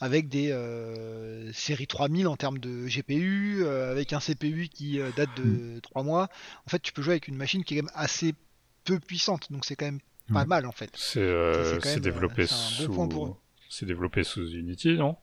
avec 0.00 0.28
des 0.28 0.50
euh, 0.52 1.52
séries 1.52 1.86
3000 1.86 2.26
en 2.28 2.36
termes 2.36 2.58
de 2.58 2.86
GPU, 2.88 3.62
euh, 3.64 3.90
avec 3.90 4.12
un 4.12 4.20
CPU 4.20 4.68
qui 4.68 5.00
euh, 5.00 5.10
date 5.12 5.34
de 5.34 5.80
3 5.80 6.02
mois. 6.02 6.28
En 6.66 6.70
fait, 6.70 6.80
tu 6.80 6.92
peux 6.92 7.02
jouer 7.02 7.14
avec 7.14 7.28
une 7.28 7.36
machine 7.36 7.64
qui 7.64 7.74
est 7.74 7.80
quand 7.80 7.86
même 7.86 7.94
assez 7.96 8.34
peu 8.84 8.98
puissante, 9.00 9.50
donc 9.50 9.64
c'est 9.64 9.76
quand 9.76 9.86
même 9.86 10.00
pas 10.32 10.40
Ouais. 10.40 10.46
mal 10.46 10.66
en 10.66 10.72
fait. 10.72 10.90
C'est 10.96 11.20
euh, 11.20 11.78
développé 12.00 12.42
bon 12.42 12.46
sous. 12.46 13.36
C'est 13.68 13.86
développé 13.86 14.24
sous 14.24 14.46
Unity, 14.52 14.94
non? 14.94 15.16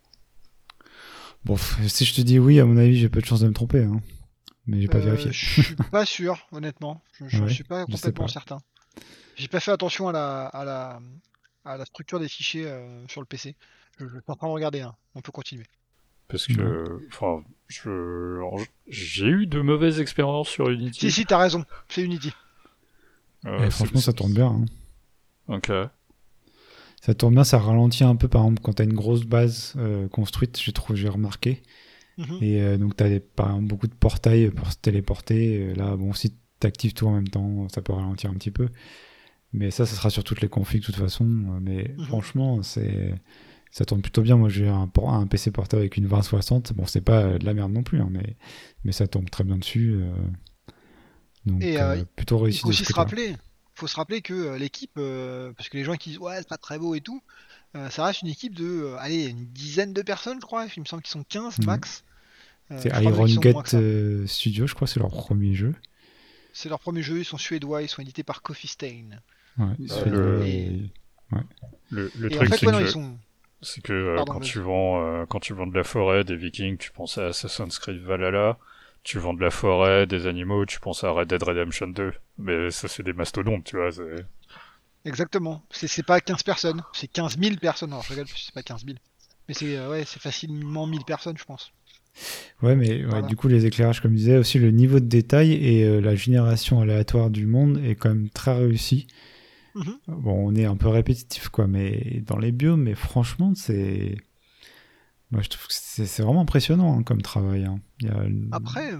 Bon, 1.43 1.57
si 1.87 2.05
je 2.05 2.13
te 2.13 2.21
dis 2.21 2.39
oui, 2.39 2.59
à 2.59 2.65
mon 2.65 2.77
avis, 2.77 2.97
j'ai 2.97 3.09
peu 3.09 3.19
de 3.21 3.25
chance 3.25 3.39
de 3.41 3.47
me 3.47 3.53
tromper. 3.53 3.83
Hein. 3.83 4.01
Mais 4.67 4.81
j'ai 4.81 4.87
pas 4.87 4.99
Euh, 4.99 5.01
vérifié. 5.01 5.31
Je 5.31 5.61
suis 5.63 5.75
pas 5.91 6.05
sûr, 6.05 6.47
honnêtement. 6.51 7.01
Je, 7.13 7.27
je 7.27 7.43
Ouais, 7.43 7.49
suis 7.49 7.63
pas 7.63 7.85
complètement 7.85 8.25
pas. 8.25 8.31
certain. 8.31 8.57
J'ai 9.35 9.47
pas 9.47 9.59
fait 9.59 9.71
attention 9.71 10.09
à 10.09 10.11
la, 10.11 10.45
à 10.47 10.65
la, 10.65 11.01
à 11.65 11.77
la 11.77 11.85
structure 11.85 12.19
des 12.19 12.29
fichiers 12.29 12.67
euh, 12.67 13.07
sur 13.07 13.21
le 13.21 13.27
PC. 13.27 13.55
Je, 14.01 14.07
je 14.07 14.13
suis 14.19 14.23
en 14.31 14.35
train 14.35 14.47
de 14.47 14.53
regarder. 14.53 14.81
hein. 14.81 14.95
On 15.15 15.21
peut 15.21 15.31
continuer. 15.31 15.65
Parce 16.27 16.47
que, 16.47 16.99
enfin, 17.09 17.43
j'ai 18.87 19.25
eu 19.27 19.47
de 19.47 19.59
mauvaises 19.61 19.99
expériences 19.99 20.47
sur 20.49 20.69
Unity. 20.69 20.99
Si, 20.99 21.11
si, 21.11 21.25
t'as 21.25 21.37
raison. 21.37 21.65
C'est 21.89 22.01
Unity. 22.03 22.31
Euh, 23.45 23.69
franchement, 23.69 23.99
ça 23.99 24.13
tourne 24.13 24.33
bien. 24.33 24.47
hein. 24.47 24.65
Ok. 25.47 25.71
Ça 27.01 27.13
tourne 27.15 27.33
bien, 27.33 27.43
ça 27.43 27.57
ralentit 27.59 28.03
un 28.03 28.15
peu, 28.15 28.27
par 28.27 28.43
exemple, 28.43 28.61
quand 28.61 28.73
t'as 28.73 28.83
une 28.83 28.93
grosse 28.93 29.23
base 29.25 29.73
euh, 29.77 30.07
construite, 30.07 30.59
j'ai 30.61 30.71
trouvé, 30.71 30.97
j'ai 30.99 31.09
remarqué. 31.09 31.61
Mhm. 32.17 32.37
Et 32.41 32.61
euh, 32.61 32.77
donc, 32.77 32.95
tu 32.95 33.03
as 33.03 33.19
par 33.35 33.47
exemple, 33.49 33.65
beaucoup 33.67 33.87
de 33.87 33.93
portails 33.95 34.51
pour 34.51 34.71
se 34.71 34.77
téléporter. 34.77 35.69
Euh, 35.71 35.73
Là, 35.75 35.95
bon, 35.97 36.13
si 36.13 36.29
tu 36.59 36.67
actives 36.67 36.93
tout 36.93 37.07
en 37.07 37.11
même 37.13 37.27
temps, 37.27 37.67
ça 37.69 37.81
peut 37.81 37.93
ralentir 37.93 38.29
un 38.29 38.35
petit 38.35 38.51
peu. 38.51 38.69
Mais 39.53 39.69
ça, 39.71 39.85
ça 39.85 39.95
sera 39.95 40.09
sur 40.09 40.23
toutes 40.23 40.39
les 40.41 40.47
configs 40.47 40.79
de 40.81 40.85
toute 40.85 40.95
façon. 40.95 41.25
Mais 41.25 41.93
Mhm. 41.97 42.05
franchement, 42.05 42.61
c'est 42.63 43.15
ça 43.71 43.85
tourne 43.85 44.01
plutôt 44.01 44.21
bien. 44.21 44.37
Moi, 44.37 44.49
j'ai 44.49 44.67
un, 44.67 44.87
PC 45.27 45.51
portable 45.51 45.81
avec 45.81 45.97
une 45.97 46.07
2060. 46.07 46.73
Bon, 46.73 46.85
c'est 46.85 47.01
pas 47.01 47.37
de 47.37 47.45
la 47.45 47.53
merde 47.53 47.71
non 47.71 47.83
plus, 47.83 48.01
hein, 48.01 48.09
mais, 48.11 48.35
mais 48.83 48.91
ça 48.91 49.07
tourne 49.07 49.25
très 49.25 49.43
bien 49.43 49.57
dessus. 49.57 49.93
euh. 49.95 50.11
Donc, 51.45 51.63
Et, 51.63 51.81
euh, 51.81 51.97
euh, 51.97 52.05
plutôt 52.15 52.37
Il 52.37 52.43
réussi 52.43 52.59
faut 52.59 52.67
de 52.67 52.73
aussi 52.73 52.85
se 52.85 52.93
rappeler. 52.93 53.35
faut 53.73 53.87
se 53.87 53.95
rappeler 53.95 54.21
que 54.21 54.55
l'équipe, 54.57 54.91
euh, 54.97 55.53
parce 55.53 55.69
que 55.69 55.77
les 55.77 55.83
gens 55.83 55.95
qui 55.95 56.09
disent 56.09 56.19
ouais 56.19 56.37
c'est 56.37 56.47
pas 56.47 56.57
très 56.57 56.77
beau 56.77 56.93
et 56.93 57.01
tout, 57.01 57.21
euh, 57.75 57.89
ça 57.89 58.05
reste 58.05 58.21
une 58.21 58.27
équipe 58.27 58.53
de, 58.53 58.65
euh, 58.65 58.97
allez, 58.99 59.29
une 59.29 59.47
dizaine 59.47 59.93
de 59.93 60.01
personnes, 60.01 60.37
je 60.39 60.45
crois. 60.45 60.67
Il 60.75 60.81
me 60.81 60.85
semble 60.85 61.01
qu'ils 61.01 61.13
sont 61.13 61.23
15 61.23 61.59
Mhm. 61.59 61.65
max. 61.65 62.03
C'est 62.77 62.89
Iron 63.03 63.25
Gate 63.25 63.73
euh, 63.73 64.25
Studio, 64.27 64.67
je 64.67 64.75
crois, 64.75 64.87
c'est 64.87 64.99
leur 64.99 65.09
premier 65.09 65.53
jeu. 65.53 65.73
C'est 66.53 66.69
leur 66.69 66.79
premier 66.79 67.01
jeu, 67.01 67.19
ils 67.19 67.25
sont 67.25 67.37
suédois, 67.37 67.81
ils 67.81 67.89
sont 67.89 68.01
édités 68.01 68.23
par 68.23 68.41
Coffee 68.41 68.67
Stain. 68.67 69.05
Ouais, 69.57 69.65
Bah, 69.79 70.05
le- 70.05 70.89
Le, 72.17 72.27
en 72.27 72.29
truc, 72.29 72.49
fait, 72.49 72.57
c'est 72.59 72.65
ouais, 72.67 72.71
non, 72.71 72.77
que, 72.79 72.83
ils 72.83 72.89
sont. 72.89 73.17
C'est 73.61 73.81
que 73.81 73.93
euh, 73.93 74.15
Pardon, 74.15 74.33
quand, 74.33 74.39
tu 74.39 74.59
vends, 74.59 75.03
euh, 75.05 75.25
quand 75.27 75.39
tu 75.39 75.53
vends 75.53 75.67
de 75.67 75.75
la 75.75 75.83
forêt, 75.83 76.23
des 76.23 76.35
vikings, 76.35 76.77
tu 76.77 76.91
penses 76.91 77.17
à 77.17 77.27
Assassin's 77.27 77.77
Creed 77.79 78.01
Valhalla. 78.01 78.57
Tu 79.03 79.17
vends 79.17 79.33
de 79.33 79.41
la 79.41 79.49
forêt, 79.49 80.05
des 80.05 80.27
animaux, 80.27 80.65
tu 80.67 80.79
penses 80.79 81.03
à 81.03 81.09
Red 81.09 81.27
Dead 81.29 81.41
Redemption 81.41 81.87
2. 81.87 82.13
Mais 82.37 82.69
ça, 82.69 82.87
c'est 82.87 83.01
des 83.03 83.13
mastodontes, 83.13 83.63
tu 83.63 83.77
vois. 83.77 83.91
c'est- 83.91 84.25
Exactement. 85.05 85.63
C'est 85.71 85.87
c'est 85.87 86.03
pas 86.03 86.21
15 86.21 86.43
personnes, 86.43 86.83
c'est 86.93 87.07
15 87.07 87.37
000 87.39 87.55
personnes. 87.55 87.91
Alors 87.91 88.03
je 88.03 88.11
regarde, 88.11 88.27
c'est 88.35 88.53
pas 88.53 88.61
15 88.61 88.85
000. 88.85 88.97
Mais 89.47 89.55
c'est 89.55 89.75
euh, 89.75 89.89
ouais, 89.89 90.03
c'est 90.05 90.21
facilement 90.21 90.85
1000 90.85 91.03
personnes, 91.05 91.37
je 91.37 91.43
pense. 91.45 91.71
Ouais, 92.61 92.75
mais 92.75 92.89
ouais, 92.97 93.03
Voilà. 93.09 93.25
du 93.27 93.35
coup, 93.35 93.47
les 93.47 93.65
éclairages, 93.65 94.01
comme 94.01 94.11
je 94.11 94.17
disais, 94.17 94.37
aussi 94.37 94.59
le 94.59 94.69
niveau 94.69 94.99
de 94.99 95.05
détail 95.05 95.53
et 95.53 95.83
euh, 95.85 95.99
la 96.01 96.13
génération 96.13 96.81
aléatoire 96.81 97.31
du 97.31 97.47
monde 97.47 97.79
est 97.83 97.95
quand 97.95 98.09
même 98.09 98.29
très 98.29 98.53
réussi. 98.53 99.07
Mhm. 99.75 99.99
Bon, 100.07 100.47
on 100.49 100.55
est 100.55 100.65
un 100.65 100.75
peu 100.75 100.87
répétitif, 100.89 101.49
quoi, 101.49 101.67
mais 101.67 102.21
dans 102.25 102.37
les 102.37 102.51
biomes, 102.51 102.83
mais 102.83 102.95
franchement, 102.95 103.53
c'est. 103.55 104.17
Moi, 105.31 105.41
je 105.41 105.49
trouve 105.49 105.67
que 105.67 105.73
c'est 105.73 106.21
vraiment 106.21 106.41
impressionnant 106.41 106.97
hein, 106.99 107.03
comme 107.03 107.21
travail. 107.21 107.63
hein. 107.65 107.79
Il 108.01 108.07
y 108.07 108.09
a 108.09 108.23
une- 108.23 108.49
Après, 108.51 108.91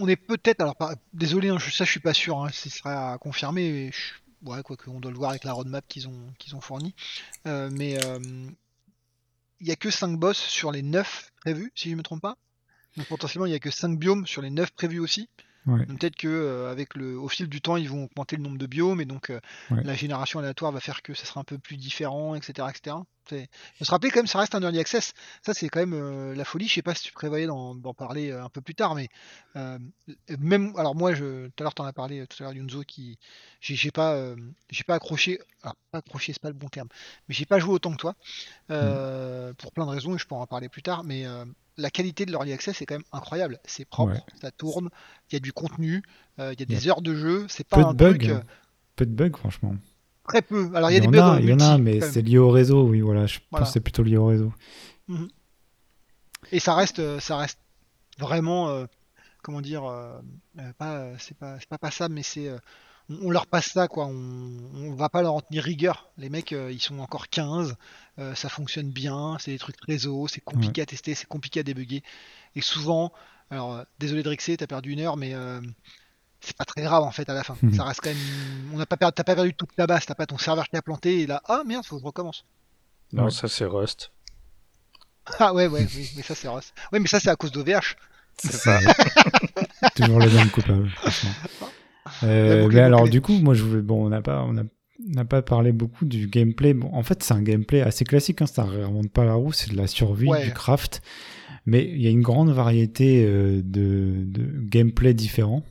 on 0.00 0.06
est 0.06 0.16
peut-être, 0.16 0.60
alors 0.60 0.76
désolé, 1.12 1.48
hein, 1.48 1.58
je- 1.58 1.70
ça 1.72 1.84
je 1.84 1.90
suis 1.90 2.00
pas 2.00 2.14
sûr, 2.14 2.42
hein, 2.44 2.48
ce 2.52 2.70
sera 2.70 3.14
à 3.14 3.18
confirmer. 3.18 3.90
je- 3.92 4.48
ouais, 4.48 4.62
quoi 4.62 4.76
on 4.86 5.00
doit 5.00 5.10
le 5.10 5.16
voir 5.18 5.30
avec 5.30 5.42
la 5.44 5.52
roadmap 5.52 5.84
qu'ils 5.88 6.06
ont, 6.06 6.32
qu'ils 6.38 6.54
ont 6.54 6.60
fournie. 6.60 6.94
Euh, 7.46 7.70
mais 7.72 7.98
euh, 8.04 8.18
il 9.60 9.66
y 9.66 9.72
a 9.72 9.76
que 9.76 9.90
5 9.90 10.16
boss 10.18 10.38
sur 10.38 10.70
les 10.70 10.82
9 10.82 11.32
prévus, 11.40 11.72
si 11.74 11.90
je 11.90 11.96
me 11.96 12.02
trompe 12.02 12.22
pas. 12.22 12.36
Donc 12.96 13.06
potentiellement 13.06 13.46
il 13.46 13.52
y 13.52 13.56
a 13.56 13.58
que 13.58 13.70
5 13.70 13.98
biomes 13.98 14.26
sur 14.28 14.42
les 14.42 14.50
9 14.50 14.70
prévus 14.72 15.00
aussi. 15.00 15.28
Ouais. 15.68 15.86
Donc, 15.86 16.00
Peut-être 16.00 16.16
que 16.16 16.28
euh, 16.28 16.70
avec 16.72 16.94
le, 16.96 17.18
au 17.18 17.28
fil 17.28 17.46
du 17.46 17.60
temps, 17.60 17.76
ils 17.76 17.88
vont 17.88 18.04
augmenter 18.04 18.36
le 18.36 18.42
nombre 18.42 18.58
de 18.58 18.66
biomes, 18.66 19.00
et 19.00 19.04
donc 19.04 19.30
euh, 19.30 19.38
Ouais. 19.70 19.84
la 19.84 19.94
génération 19.94 20.38
aléatoire 20.40 20.72
va 20.72 20.80
faire 20.80 21.02
que 21.02 21.14
ça 21.14 21.24
sera 21.24 21.40
un 21.40 21.44
peu 21.44 21.58
plus 21.58 21.76
différent, 21.76 22.34
etc., 22.34 22.68
etc. 22.70 22.96
Faut 23.30 23.84
se 23.84 23.90
rappeler 23.90 24.10
quand 24.10 24.20
même, 24.20 24.26
ça 24.26 24.38
reste 24.38 24.54
un 24.54 24.62
early 24.62 24.78
access. 24.78 25.12
Ça, 25.42 25.54
c'est 25.54 25.68
quand 25.68 25.80
même 25.80 25.94
euh, 25.94 26.34
la 26.34 26.44
folie. 26.44 26.68
Je 26.68 26.74
sais 26.74 26.82
pas 26.82 26.94
si 26.94 27.04
tu 27.04 27.12
prévoyais 27.12 27.46
d'en 27.46 27.94
parler 27.94 28.30
euh, 28.30 28.44
un 28.44 28.48
peu 28.48 28.60
plus 28.60 28.74
tard, 28.74 28.94
mais 28.94 29.08
euh, 29.56 29.78
même, 30.38 30.74
alors 30.76 30.94
moi, 30.94 31.14
je, 31.14 31.46
tout 31.48 31.62
à 31.62 31.64
l'heure, 31.64 31.74
t'en 31.74 31.84
as 31.84 31.92
parlé, 31.92 32.26
tout 32.26 32.42
à 32.42 32.44
l'heure, 32.44 32.52
Yunzo, 32.52 32.82
qui, 32.82 33.18
j'ai 33.60 33.90
pas, 33.90 34.14
euh, 34.14 34.36
j'ai 34.70 34.84
pas 34.84 34.94
accroché, 34.94 35.40
alors 35.62 35.76
pas 35.90 35.98
accroché, 35.98 36.32
c'est 36.32 36.42
pas 36.42 36.48
le 36.48 36.54
bon 36.54 36.68
terme, 36.68 36.88
mais 37.28 37.34
j'ai 37.34 37.46
pas 37.46 37.58
joué 37.58 37.74
autant 37.74 37.92
que 37.92 37.96
toi, 37.96 38.14
euh, 38.70 39.52
pour 39.54 39.72
plein 39.72 39.86
de 39.86 39.90
raisons, 39.90 40.14
et 40.14 40.18
je 40.18 40.26
pourrais 40.26 40.42
en 40.42 40.46
parler 40.46 40.68
plus 40.68 40.82
tard, 40.82 41.04
mais 41.04 41.24
la 41.76 41.90
qualité 41.90 42.26
de 42.26 42.30
l'early 42.32 42.52
access 42.52 42.80
est 42.82 42.86
quand 42.86 42.96
même 42.96 43.04
incroyable. 43.12 43.58
C'est 43.64 43.84
propre, 43.84 44.12
Ouais. 44.14 44.20
ça 44.40 44.50
tourne, 44.50 44.90
il 45.30 45.34
y 45.34 45.36
a 45.36 45.40
du 45.40 45.52
contenu, 45.52 46.02
il 46.38 46.58
y 46.58 46.62
a 46.62 46.66
des 46.66 46.88
heures 46.88 47.02
de 47.02 47.14
jeu, 47.14 47.46
c'est 47.48 47.66
pas 47.66 47.76
Peu 47.76 47.82
de 47.82 47.88
un 47.88 47.94
truc, 47.94 48.24
euh, 48.24 48.40
Peu 48.96 49.06
de 49.06 49.12
bugs, 49.12 49.36
franchement. 49.36 49.76
Très 50.28 50.42
peu. 50.42 50.70
Alors 50.74 50.90
il 50.90 50.94
y 50.94 50.96
a 50.96 51.00
des 51.00 51.08
bugs 51.08 51.38
il 51.40 51.48
y 51.48 51.52
en 51.52 51.60
a, 51.60 51.78
mais 51.78 52.00
c'est 52.00 52.22
lié 52.22 52.38
au 52.38 52.50
réseau, 52.50 52.82
oui, 52.86 53.00
voilà. 53.00 53.26
Je 53.26 53.38
Voilà. 53.50 53.64
pense 53.64 53.70
que 53.70 53.72
c'est 53.74 53.80
plutôt 53.80 54.02
lié 54.04 54.16
au 54.16 54.26
réseau. 54.26 54.52
Et 56.52 56.60
ça 56.60 56.74
reste, 56.74 56.98
euh, 57.00 57.18
ça 57.20 57.36
reste 57.36 57.58
vraiment, 58.18 58.68
euh, 58.68 58.86
comment 59.42 59.60
dire, 59.60 59.84
euh, 59.84 60.18
euh, 60.58 60.72
pas, 60.78 61.06
c'est 61.18 61.36
pas, 61.36 61.58
c'est 61.58 61.68
pas 61.68 61.78
passable, 61.78 62.14
mais 62.14 62.22
c'est, 62.22 62.48
euh, 62.48 62.58
on, 63.10 63.26
on 63.26 63.30
leur 63.30 63.46
passe 63.46 63.70
ça, 63.72 63.88
quoi. 63.88 64.06
On, 64.06 64.12
on 64.74 64.94
va 64.94 65.08
pas 65.08 65.22
leur 65.22 65.34
en 65.34 65.40
tenir 65.40 65.64
rigueur. 65.64 66.10
Les 66.16 66.28
mecs, 66.30 66.52
ils 66.52 66.80
sont 66.80 66.98
encore 67.00 67.28
15, 67.28 67.74
euh, 68.18 68.34
ça 68.34 68.48
fonctionne 68.48 68.90
bien, 68.90 69.36
c'est 69.40 69.50
des 69.50 69.58
trucs 69.58 69.76
réseau, 69.86 70.26
c'est 70.28 70.40
compliqué 70.42 70.82
à 70.82 70.86
tester, 70.86 71.14
c'est 71.14 71.26
compliqué 71.26 71.60
à 71.60 71.62
débugger. 71.62 72.02
Et 72.54 72.60
souvent, 72.60 73.12
alors, 73.50 73.84
désolé 73.98 74.22
de 74.22 74.28
Rixer, 74.28 74.56
t'as 74.56 74.66
perdu 74.66 74.92
une 74.92 75.00
heure, 75.00 75.16
mais 75.16 75.34
c'est 76.40 76.56
pas 76.56 76.64
très 76.64 76.82
grave 76.82 77.02
en 77.02 77.10
fait 77.10 77.28
à 77.28 77.34
la 77.34 77.42
fin. 77.44 77.56
Mhm. 77.62 77.74
Ça 77.74 77.84
reste 77.84 78.00
quand 78.02 78.10
même, 78.10 78.18
on 78.74 78.78
n'a 78.78 78.86
pas 78.86 78.96
perdu, 78.96 79.14
t'as 79.16 79.24
pas 79.24 79.34
perdu 79.34 79.54
toute 79.54 79.74
ta 79.76 79.86
base, 79.86 80.06
t'as 80.06 80.14
pas 80.14 80.26
ton 80.26 80.38
serveur 80.38 80.68
qui 80.68 80.76
a 80.76 80.82
planté 80.82 81.20
et 81.22 81.26
là, 81.26 81.42
ah 81.48 81.62
merde, 81.66 81.84
faut 81.84 81.96
que 81.96 82.02
je 82.02 82.06
recommence. 82.06 82.44
Non, 83.12 83.24
Ouais. 83.24 83.30
ça 83.30 83.48
c'est 83.48 83.64
Rust. 83.64 84.10
Ah 85.38 85.52
ouais, 85.52 85.66
ouais, 85.66 85.86
oui, 85.94 86.10
mais 86.16 86.22
ça 86.22 86.34
c'est 86.34 86.48
Ross. 86.48 86.72
Ouais, 86.90 86.98
mais 87.00 87.06
ça 87.06 87.20
c'est 87.20 87.28
à 87.28 87.36
cause 87.36 87.52
d'OVH. 87.52 87.96
C'est 88.38 88.52
ça. 88.52 88.78
Toujours 89.94 90.20
les 90.20 90.30
mêmes 90.32 90.48
coupables, 90.50 90.88
franchement. 90.88 91.30
Euh, 92.22 92.56
La 92.56 92.62
boucle 92.62 92.74
mais 92.76 92.80
alors 92.80 93.00
bouclée. 93.00 93.10
du 93.12 93.20
coup, 93.20 93.32
moi 93.34 93.52
je 93.54 93.62
voulais, 93.62 93.82
bon, 93.82 94.06
on 94.06 94.08
n'a 94.08 94.22
pas, 94.22 94.42
on 94.48 94.56
a, 94.56 94.62
on 94.62 95.12
n'a 95.14 95.24
pas 95.26 95.42
parlé 95.42 95.72
beaucoup 95.72 96.06
du 96.06 96.28
gameplay. 96.28 96.72
Bon, 96.72 96.88
en 96.94 97.02
fait, 97.02 97.22
c'est 97.22 97.34
un 97.34 97.42
gameplay 97.42 97.82
assez 97.82 98.04
classique. 98.06 98.40
Hein, 98.40 98.46
ça 98.46 98.62
remonte 98.64 99.10
pas 99.10 99.24
la 99.24 99.34
roue, 99.34 99.52
c'est 99.52 99.70
de 99.70 99.76
la 99.76 99.86
survie, 99.86 100.28
Ouais. 100.28 100.44
du 100.46 100.52
craft. 100.54 101.02
Mais 101.66 101.84
il 101.84 102.00
y 102.00 102.06
a 102.06 102.10
une 102.10 102.22
grande 102.22 102.50
variété 102.50 103.24
euh, 103.26 103.60
de, 103.62 104.24
de 104.24 104.50
gameplay 104.64 105.12
différents 105.12 105.62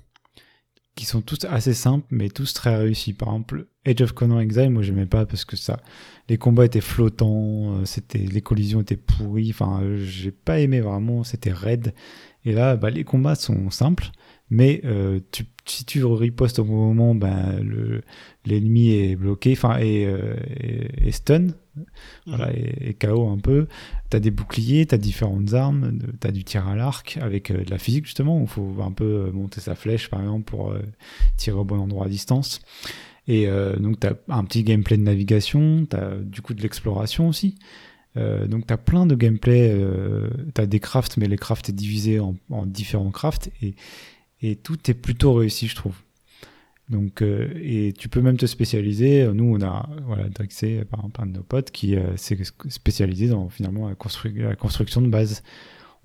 qui 0.97 1.05
sont 1.05 1.21
tous 1.21 1.45
assez 1.47 1.75
simples, 1.75 2.07
mais 2.09 2.29
tous 2.29 2.53
très 2.53 2.75
réussis. 2.75 3.13
Par 3.13 3.29
exemple, 3.29 3.67
Age 3.85 4.01
of 4.01 4.11
Conan 4.13 4.39
Exile, 4.39 4.71
moi 4.71 4.81
j'aimais 4.81 5.05
pas 5.05 5.25
parce 5.25 5.45
que 5.45 5.55
ça, 5.55 5.79
les 6.27 6.37
combats 6.37 6.65
étaient 6.65 6.81
flottants, 6.81 7.77
euh, 7.77 7.85
c'était, 7.85 8.17
les 8.17 8.41
collisions 8.41 8.81
étaient 8.81 8.97
pourries. 8.97 9.51
Enfin, 9.51 9.79
euh, 9.83 9.97
j'ai 9.97 10.31
pas 10.31 10.59
aimé 10.59 10.81
vraiment, 10.81 11.23
c'était 11.23 11.53
raide. 11.53 11.93
Et 12.45 12.51
là, 12.51 12.75
bah, 12.75 12.89
les 12.89 13.03
combats 13.03 13.35
sont 13.35 13.69
simples, 13.69 14.09
mais 14.49 14.81
euh, 14.85 15.19
tu, 15.31 15.45
si 15.65 15.85
tu 15.85 16.03
ripostes 16.05 16.59
au 16.59 16.63
bon 16.63 16.87
moment, 16.87 17.13
ben, 17.13 17.59
le, 17.61 18.01
l'ennemi 18.45 18.89
est 18.89 19.15
bloqué, 19.15 19.51
enfin, 19.51 19.77
et, 19.77 20.05
euh, 20.05 20.35
et, 20.59 21.09
et 21.09 21.11
stun, 21.11 21.47
voilà, 22.25 22.51
et, 22.53 22.89
et 22.89 22.93
KO 22.93 23.29
un 23.29 23.37
peu. 23.37 23.67
T'as 24.09 24.19
des 24.19 24.31
boucliers, 24.31 24.85
t'as 24.85 24.97
différentes 24.97 25.53
armes, 25.53 25.99
t'as 26.19 26.31
du 26.31 26.45
tir 26.45 26.67
à 26.67 26.75
l'arc 26.75 27.17
avec 27.21 27.51
euh, 27.51 27.63
de 27.63 27.69
la 27.69 27.77
physique 27.77 28.05
justement, 28.05 28.39
où 28.39 28.43
il 28.43 28.47
faut 28.47 28.75
un 28.81 28.91
peu 28.91 29.03
euh, 29.03 29.31
monter 29.31 29.59
sa 29.59 29.75
flèche 29.75 30.09
par 30.09 30.21
exemple 30.21 30.45
pour 30.45 30.71
euh, 30.71 30.81
tirer 31.35 31.57
au 31.57 31.65
bon 31.65 31.79
endroit 31.79 32.05
à 32.05 32.09
distance. 32.09 32.61
Et 33.29 33.49
donc 33.77 33.99
t'as 33.99 34.13
un 34.29 34.45
petit 34.45 34.63
gameplay 34.63 34.95
de 34.95 35.01
navigation, 35.01 35.85
t'as 35.85 36.15
du 36.15 36.41
coup 36.41 36.53
de 36.53 36.61
l'exploration 36.61 37.27
aussi. 37.27 37.55
Donc 38.15 38.65
t'as 38.65 38.77
plein 38.77 39.05
de 39.05 39.15
gameplay, 39.15 39.77
t'as 40.53 40.65
des 40.65 40.79
crafts, 40.79 41.17
mais 41.17 41.27
les 41.27 41.35
crafts 41.35 41.67
est 41.67 41.73
divisé 41.73 42.21
en, 42.21 42.37
en 42.49 42.65
différents 42.65 43.11
crafts 43.11 43.51
et 44.41 44.55
tout 44.55 44.77
est 44.89 44.93
plutôt 44.93 45.33
réussi, 45.33 45.67
je 45.67 45.75
trouve. 45.75 45.95
Donc, 46.89 47.21
euh, 47.21 47.49
et 47.61 47.93
tu 47.97 48.07
peux 48.07 48.21
même 48.21 48.37
te 48.37 48.45
spécialiser. 48.45 49.27
Nous, 49.33 49.43
on 49.43 49.61
a, 49.61 49.89
voilà, 50.05 50.29
Drexé, 50.29 50.85
par 50.85 51.01
exemple, 51.01 51.21
un 51.21 51.25
de 51.25 51.31
nos 51.33 51.43
potes 51.43 51.71
qui 51.71 51.95
euh, 51.97 52.15
s'est 52.15 52.37
spécialisé 52.69 53.27
dans 53.27 53.49
finalement 53.49 53.89
la, 53.89 53.95
constru- 53.95 54.33
la 54.41 54.55
construction 54.55 55.01
de 55.01 55.07
base. 55.09 55.43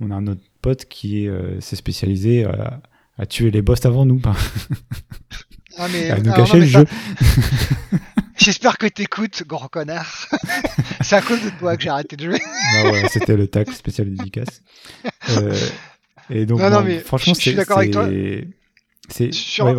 On 0.00 0.10
a 0.10 0.14
un 0.16 0.26
autre 0.26 0.40
pote 0.60 0.86
qui 0.86 1.28
euh, 1.28 1.60
s'est 1.60 1.76
spécialisé 1.76 2.44
à, 2.44 2.80
à 3.16 3.26
tuer 3.26 3.52
les 3.52 3.62
boss 3.62 3.84
avant 3.86 4.04
nous, 4.04 4.20
Ah, 5.78 5.86
mais, 5.92 6.10
à 6.10 6.18
nous 6.18 6.32
cacher 6.32 6.58
non, 6.58 6.64
le 6.64 6.70
ça- 6.70 6.80
jeu. 6.80 6.86
J'espère 8.36 8.76
que 8.76 8.86
t'écoutes, 8.86 9.44
gros 9.46 9.68
connard. 9.68 10.26
c'est 11.02 11.14
à 11.16 11.22
cause 11.22 11.42
de 11.44 11.50
toi 11.60 11.76
que 11.76 11.82
j'ai 11.84 11.90
arrêté 11.90 12.16
de 12.16 12.24
jouer. 12.24 12.40
Ah 12.76 12.90
ouais, 12.90 13.04
c'était 13.08 13.36
le 13.36 13.46
tac 13.46 13.70
spécial 13.70 14.12
dédicace. 14.12 14.62
Euh, 15.30 15.54
et 16.28 16.44
donc, 16.44 16.58
Non, 16.60 16.70
non, 16.70 16.78
bon, 16.80 16.86
mais 16.86 16.98
franchement, 16.98 17.34
c'est- 17.34 17.54
Sur- 19.32 19.64
Ouais, 19.66 19.74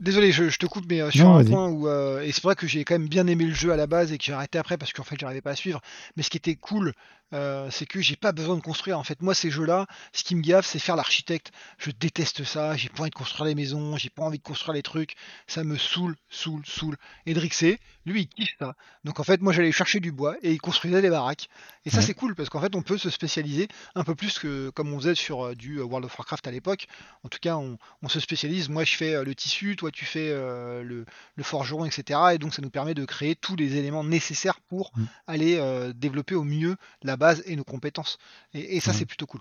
Désolé, 0.00 0.32
je, 0.32 0.48
je 0.48 0.58
te 0.58 0.66
coupe, 0.66 0.84
mais 0.88 1.00
euh, 1.00 1.10
sur 1.10 1.24
Non, 1.24 1.36
un 1.36 1.44
point 1.50 1.68
où. 1.68 1.88
euh, 1.88 2.20
et 2.22 2.32
c'est 2.32 2.42
vrai 2.42 2.56
que 2.56 2.66
j'ai 2.66 2.84
quand 2.84 2.94
même 2.98 3.08
bien 3.08 3.26
aimé 3.26 3.44
le 3.44 3.54
jeu 3.54 3.72
à 3.72 3.76
la 3.76 3.86
base 3.86 4.12
et 4.12 4.18
que 4.18 4.24
j'ai 4.24 4.32
arrêté 4.32 4.58
après 4.58 4.76
parce 4.76 4.92
qu'en 4.92 5.04
fait, 5.04 5.16
j'arrivais 5.18 5.40
pas 5.40 5.52
à 5.52 5.56
suivre. 5.56 5.80
Mais 6.16 6.22
ce 6.22 6.30
qui 6.30 6.36
était 6.36 6.56
cool, 6.56 6.92
euh, 7.32 7.68
c'est 7.70 7.86
que 7.86 8.00
j'ai 8.00 8.16
pas 8.16 8.32
besoin 8.32 8.56
de 8.56 8.60
construire. 8.60 8.98
En 8.98 9.04
fait, 9.04 9.20
moi, 9.22 9.34
ces 9.34 9.50
jeux-là, 9.50 9.86
ce 10.12 10.24
qui 10.24 10.34
me 10.34 10.42
gave, 10.42 10.64
c'est 10.64 10.78
faire 10.78 10.96
l'architecte. 10.96 11.52
Je 11.78 11.90
déteste 11.90 12.44
ça. 12.44 12.76
J'ai 12.76 12.88
pas 12.88 13.02
envie 13.02 13.10
de 13.10 13.14
construire 13.14 13.46
les 13.46 13.54
maisons. 13.54 13.96
J'ai 13.96 14.10
pas 14.10 14.22
envie 14.22 14.38
de 14.38 14.42
construire 14.42 14.74
les 14.74 14.82
trucs. 14.82 15.14
Ça 15.46 15.64
me 15.64 15.76
saoule, 15.76 16.16
saoule, 16.28 16.62
saoule. 16.66 16.96
Et 17.26 17.34
Drixé, 17.34 17.78
lui, 18.04 18.22
il 18.22 18.28
kiffe 18.28 18.56
ça. 18.58 18.74
Donc 19.04 19.20
en 19.20 19.24
fait, 19.24 19.40
moi, 19.40 19.52
j'allais 19.52 19.72
chercher 19.72 20.00
du 20.00 20.12
bois 20.12 20.36
et 20.42 20.52
il 20.52 20.60
construisait 20.60 21.02
des 21.02 21.10
baraques. 21.10 21.48
Et 21.84 21.90
ça, 21.90 22.02
c'est 22.02 22.14
cool 22.14 22.34
parce 22.34 22.48
qu'en 22.48 22.60
fait, 22.60 22.74
on 22.74 22.82
peut 22.82 22.98
se 22.98 23.10
spécialiser 23.10 23.68
un 23.94 24.02
peu 24.02 24.14
plus 24.14 24.38
que 24.38 24.70
comme 24.70 24.92
on 24.92 24.98
faisait 24.98 25.14
sur 25.14 25.46
euh, 25.46 25.54
du 25.54 25.78
euh, 25.78 25.84
World 25.84 26.04
of 26.06 26.18
Warcraft 26.18 26.46
à 26.46 26.50
l'époque. 26.50 26.86
En 27.22 27.28
tout 27.28 27.38
cas, 27.40 27.56
on, 27.56 27.78
on 28.02 28.08
se 28.08 28.18
spécialise. 28.20 28.68
Moi, 28.68 28.84
je 28.84 28.96
fais 28.96 29.14
euh, 29.14 29.24
le 29.24 29.34
tissu, 29.34 29.76
toi, 29.76 29.90
tu 29.90 30.04
fais 30.04 30.28
le, 30.28 31.04
le 31.36 31.42
forgeron, 31.42 31.84
etc. 31.84 32.20
Et 32.34 32.38
donc, 32.38 32.54
ça 32.54 32.62
nous 32.62 32.70
permet 32.70 32.94
de 32.94 33.04
créer 33.04 33.34
tous 33.36 33.56
les 33.56 33.76
éléments 33.76 34.04
nécessaires 34.04 34.60
pour 34.60 34.86
Mm. 34.96 35.04
aller 35.26 35.92
développer 35.94 36.34
au 36.34 36.44
mieux 36.44 36.76
la 37.02 37.15
base 37.16 37.42
et 37.46 37.56
nos 37.56 37.64
compétences. 37.64 38.18
Et, 38.54 38.76
et 38.76 38.80
ça, 38.80 38.90
Ouais. 38.92 38.96
c'est 38.98 39.06
plutôt 39.06 39.26
cool. 39.26 39.40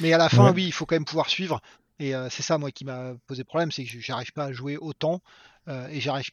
Mais 0.00 0.12
à 0.12 0.18
la 0.18 0.28
fin, 0.28 0.46
Ouais. 0.46 0.52
oui, 0.54 0.64
il 0.66 0.72
faut 0.72 0.86
quand 0.86 0.94
même 0.96 1.04
pouvoir 1.04 1.28
suivre. 1.28 1.60
Et 1.98 2.14
euh, 2.14 2.28
c'est 2.30 2.42
ça, 2.42 2.58
moi, 2.58 2.70
qui 2.70 2.84
m'a 2.84 3.12
posé 3.26 3.42
problème, 3.44 3.70
c'est 3.72 3.84
que 3.84 4.00
j'arrive 4.00 4.32
pas 4.32 4.44
à 4.46 4.52
jouer 4.52 4.76
autant. 4.76 5.22
euh, 5.68 5.88
et 5.88 6.00
j'arrive. 6.00 6.26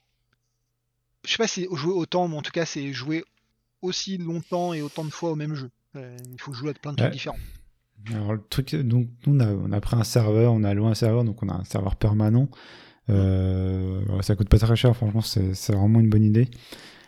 Je 1.25 1.31
sais 1.31 1.37
pas 1.37 1.47
si 1.47 1.61
c'est 1.69 1.75
jouer 1.75 1.93
autant, 1.93 2.27
mais 2.27 2.35
en 2.37 2.41
tout 2.41 2.51
cas, 2.51 2.65
c'est 2.65 2.91
jouer 2.93 3.23
aussi 3.81 4.17
longtemps 4.17 4.73
et 4.73 4.81
autant 4.81 5.03
de 5.05 5.09
fois 5.09 5.31
au 5.31 5.35
même 5.35 5.55
jeu. 5.55 5.71
Euh, 5.95 6.15
il 6.31 6.39
faut 6.39 6.53
jouer 6.53 6.69
à 6.71 6.73
plein 6.73 6.91
de 6.91 6.97
trucs 6.97 7.11
différents. 7.13 7.37
Alors, 8.13 8.33
le 8.33 8.41
truc, 8.49 8.75
donc, 8.75 9.07
nous, 9.25 9.35
on 9.35 9.39
a, 9.39 9.47
on 9.47 9.71
a 9.71 9.79
pris 9.81 9.95
un 9.95 10.03
serveur, 10.03 10.51
on 10.53 10.63
a 10.63 10.73
loué 10.73 10.87
un 10.89 10.93
serveur, 10.95 11.23
donc 11.23 11.41
on 11.41 11.49
a 11.49 11.53
un 11.53 11.63
serveur 11.63 11.95
permanent. 11.95 12.49
Ça 14.21 14.35
coûte 14.35 14.49
pas 14.49 14.59
très 14.59 14.75
cher, 14.75 14.95
franchement, 14.95 15.21
c'est 15.21 15.71
vraiment 15.73 15.99
une 15.99 16.09
bonne 16.09 16.23
idée. 16.23 16.49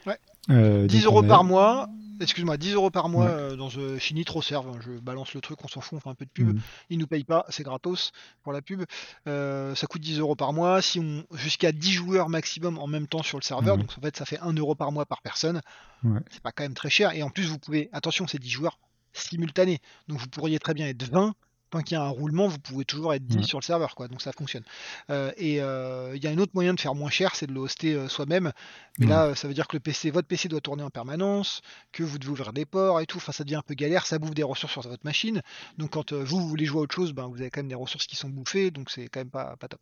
Ouais. 0.06 0.18
Euh, 0.50 0.88
10 0.88 1.04
donc, 1.04 1.06
euros 1.06 1.24
a- 1.24 1.28
par 1.28 1.44
mois, 1.44 1.90
excuse-moi, 2.22 2.58
10 2.58 2.74
euros 2.74 2.90
par 2.90 3.10
mois 3.10 3.26
Ouais. 3.26 3.32
euh, 3.32 3.56
dans 3.56 3.70
euh, 3.78 3.98
chez 4.00 4.14
Nitroserve, 4.14 4.68
hein, 4.70 4.80
je 4.86 4.92
balance 5.00 5.34
le 5.34 5.42
truc, 5.42 5.58
on 5.64 5.68
s'en 5.68 5.82
fout, 5.82 5.98
on 5.98 6.00
fait 6.00 6.10
un 6.10 6.16
peu 6.16 6.26
de 6.26 6.30
pub, 6.32 6.48
Mhm. 6.56 6.62
ils 6.90 6.98
nous 6.98 7.08
payent 7.08 7.24
pas, 7.24 7.46
c'est 7.50 7.64
gratos 7.64 8.12
pour 8.44 8.54
la 8.54 8.62
pub. 8.62 8.84
Euh, 9.28 9.76
ça 9.76 9.88
coûte 9.88 10.02
10 10.02 10.20
euros 10.20 10.36
par 10.36 10.54
mois, 10.54 10.82
si 10.82 11.00
on 11.00 11.24
jusqu'à 11.38 11.72
10 11.72 11.92
joueurs 11.94 12.30
maximum 12.30 12.78
en 12.78 12.88
même 12.88 13.08
temps 13.08 13.24
sur 13.24 13.38
le 13.38 13.44
serveur, 13.44 13.78
donc 13.78 13.92
en 13.98 14.02
fait 14.02 14.16
ça 14.18 14.26
fait 14.26 14.40
1 14.40 14.54
euro 14.54 14.76
par 14.76 14.92
mois 14.92 15.06
par 15.06 15.22
personne. 15.22 15.62
Ouais. 16.04 16.20
C'est 16.32 16.42
pas 16.42 16.52
quand 16.52 16.64
même 16.64 16.74
très 16.74 16.90
cher, 16.90 17.12
et 17.14 17.24
en 17.24 17.30
plus 17.30 17.46
vous 17.48 17.60
pouvez, 17.60 17.90
attention, 17.94 18.28
c'est 18.28 18.40
10 18.40 18.50
joueurs 18.50 18.80
simultanés, 19.14 19.80
donc 20.08 20.20
vous 20.20 20.28
pourriez 20.28 20.60
très 20.60 20.74
bien 20.74 20.88
être 20.88 21.04
20. 21.10 21.34
Tant 21.72 21.82
qu'il 21.82 21.96
y 21.96 21.98
a 22.00 22.04
un 22.04 22.10
roulement, 22.10 22.48
vous 22.48 22.60
pouvez 22.60 22.86
toujours 22.86 23.14
être 23.14 23.26
10 23.26 23.38
Ouais. 23.38 23.44
sur 23.44 23.60
le 23.60 23.64
serveur, 23.64 23.96
quoi. 23.96 24.08
Donc 24.08 24.22
ça 24.22 24.32
fonctionne. 24.32 24.64
Euh, 25.10 25.32
et 25.38 25.62
euh, 25.62 26.16
il 26.16 26.24
y 26.24 26.28
a 26.28 26.30
un 26.30 26.38
autre 26.38 26.52
moyen 26.54 26.74
de 26.74 26.80
faire 26.80 26.94
moins 26.96 27.10
cher, 27.10 27.36
c'est 27.36 27.48
de 27.48 27.54
le 27.54 27.60
hoster 27.60 27.96
euh, 27.96 28.08
soi-même. 28.08 28.52
Mais 29.00 29.06
Ouais. 29.06 29.12
là, 29.12 29.36
ça 29.36 29.48
veut 29.48 29.54
dire 29.54 29.68
que 29.68 29.76
le 29.76 29.80
PC, 29.82 30.12
votre 30.12 30.28
PC 30.28 30.48
doit 30.48 30.62
tourner 30.62 30.84
en 30.84 30.90
permanence, 30.92 31.62
que 31.92 32.04
vous 32.04 32.18
devez 32.20 32.32
ouvrir 32.32 32.54
des 32.54 32.66
ports 32.66 33.02
et 33.02 33.06
tout. 33.08 33.18
Enfin, 33.18 33.32
ça 33.32 33.44
devient 33.44 33.56
un 33.58 33.62
peu 33.62 33.74
galère. 33.74 34.06
Ça 34.06 34.20
bouffe 34.20 34.34
des 34.36 34.44
ressources 34.44 34.74
sur 34.74 34.82
votre 34.84 35.06
machine. 35.06 35.42
Donc, 35.78 35.92
quand 35.92 36.14
vous, 36.14 36.40
vous 36.40 36.48
voulez 36.48 36.66
jouer 36.66 36.80
à 36.80 36.84
autre 36.84 36.96
chose, 36.96 37.14
ben, 37.14 37.28
vous 37.28 37.42
avez 37.42 37.50
quand 37.50 37.60
même 37.62 37.68
des 37.70 37.76
ressources 37.76 38.06
qui 38.08 38.16
sont 38.16 38.30
bouffées. 38.30 38.72
Donc, 38.72 38.90
c'est 38.92 39.08
quand 39.08 39.20
même 39.22 39.30
pas, 39.32 39.56
pas 39.58 39.68
top. 39.68 39.82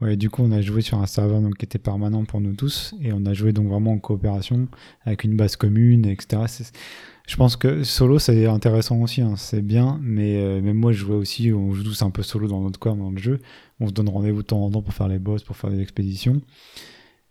Ouais, 0.00 0.16
du 0.16 0.30
coup, 0.30 0.42
on 0.42 0.50
a 0.50 0.60
joué 0.60 0.82
sur 0.82 0.98
un 0.98 1.06
serveur 1.06 1.40
donc, 1.40 1.56
qui 1.58 1.64
était 1.64 1.78
permanent 1.78 2.24
pour 2.24 2.40
nous 2.40 2.54
tous, 2.54 2.92
et 3.00 3.12
on 3.12 3.24
a 3.24 3.34
joué 3.34 3.52
donc 3.52 3.68
vraiment 3.68 3.92
en 3.92 3.98
coopération, 3.98 4.66
avec 5.04 5.22
une 5.22 5.36
base 5.36 5.54
commune, 5.54 6.06
etc. 6.06 6.42
Je 7.28 7.36
pense 7.36 7.54
que 7.54 7.84
solo, 7.84 8.18
c'est 8.18 8.46
intéressant 8.46 9.00
aussi, 9.00 9.20
hein, 9.20 9.34
c'est 9.36 9.62
bien, 9.62 10.00
mais 10.02 10.38
euh, 10.38 10.60
même 10.60 10.76
moi, 10.76 10.90
je 10.90 10.98
jouais 10.98 11.14
aussi, 11.14 11.52
on 11.52 11.72
joue 11.72 11.84
tous 11.84 12.02
un 12.02 12.10
peu 12.10 12.24
solo 12.24 12.48
dans 12.48 12.60
notre 12.60 12.80
coin, 12.80 12.96
dans 12.96 13.10
le 13.10 13.18
jeu. 13.18 13.38
On 13.78 13.86
se 13.86 13.92
donne 13.92 14.08
rendez-vous 14.08 14.42
de 14.42 14.46
temps 14.48 14.64
en 14.64 14.70
temps 14.72 14.82
pour 14.82 14.92
faire 14.92 15.06
les 15.06 15.20
boss, 15.20 15.44
pour 15.44 15.56
faire 15.56 15.70
des 15.70 15.80
expéditions. 15.80 16.42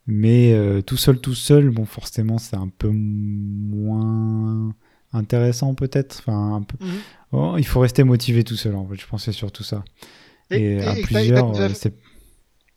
Mais 0.07 0.53
euh, 0.53 0.81
tout 0.81 0.97
seul, 0.97 1.19
tout 1.19 1.35
seul, 1.35 1.69
bon, 1.71 1.83
forcément, 1.85 2.37
c'est 2.37 2.55
un 2.55 2.69
peu 2.69 2.89
moins 2.89 4.73
intéressant 5.13 5.73
peut-être. 5.75 6.19
Enfin, 6.19 6.55
un 6.55 6.61
peu... 6.61 6.77
Oh, 7.33 7.55
il 7.57 7.65
faut 7.65 7.81
rester 7.81 8.03
motivé 8.05 8.45
tout 8.45 8.55
seul, 8.55 8.75
en 8.75 8.87
fait, 8.87 8.95
je 8.95 9.05
c'est 9.17 9.31
surtout 9.33 9.63
ça. 9.63 9.83
Et, 10.49 10.75
Et- 10.75 10.81
à 10.81 10.97
et- 10.97 11.01
plusieurs, 11.01 11.55
euh, 11.59 11.69
c'est. 11.73 11.93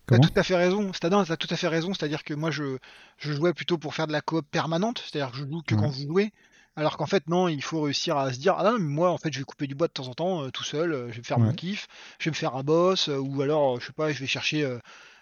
T'as 0.07 0.19
tout 0.19 0.33
à 0.37 0.43
fait 0.43 0.57
raison. 0.57 0.91
Non, 1.11 1.25
T'as 1.25 1.37
tout 1.37 1.49
à 1.51 1.57
fait 1.57 1.69
raison. 1.69 1.95
C'est-à-dire 1.95 2.25
que 2.25 2.35
moi, 2.35 2.51
je, 2.51 2.77
je 3.19 3.33
jouais 3.33 3.53
plutôt 3.55 3.79
pour 3.79 3.95
faire 3.95 4.07
de 4.07 4.13
la 4.13 4.21
coop 4.21 4.47
permanente. 4.51 5.03
C'est-à-dire 5.07 5.31
que 5.33 5.39
je 5.39 5.45
joue 5.49 5.63
que 5.67 5.75
Ouais. 5.75 5.81
quand 5.81 5.89
vous 5.89 6.03
jouez. 6.03 6.33
Alors 6.77 6.97
qu'en 6.97 7.07
fait, 7.07 7.29
non, 7.29 7.47
il 7.49 7.63
faut 7.63 7.83
réussir 7.83 8.17
à 8.17 8.33
se 8.33 8.39
dire 8.39 8.57
Ah 8.59 8.65
non, 8.65 8.73
mais 8.79 8.85
moi, 8.89 9.11
en 9.11 9.19
fait, 9.19 9.33
je 9.33 9.39
vais 9.39 9.45
couper 9.45 9.67
du 9.67 9.75
bois 9.75 9.87
de 9.87 9.93
temps 9.93 10.09
en 10.09 10.15
temps, 10.15 10.43
euh, 10.43 10.51
tout 10.51 10.65
seul. 10.65 10.93
euh, 10.93 11.07
je 11.09 11.13
vais 11.15 11.19
me 11.21 11.25
faire 11.25 11.39
mon 11.39 11.53
kiff. 11.53 11.87
Je 12.19 12.25
vais 12.25 12.31
me 12.33 12.37
faire 12.37 12.55
un 12.57 12.63
boss. 12.65 13.09
euh, 13.09 13.17
ou 13.19 13.41
alors, 13.43 13.81
je 13.81 13.87
sais 13.87 13.93
pas, 13.93 14.11
je 14.13 14.19
vais 14.21 14.27
chercher 14.27 14.69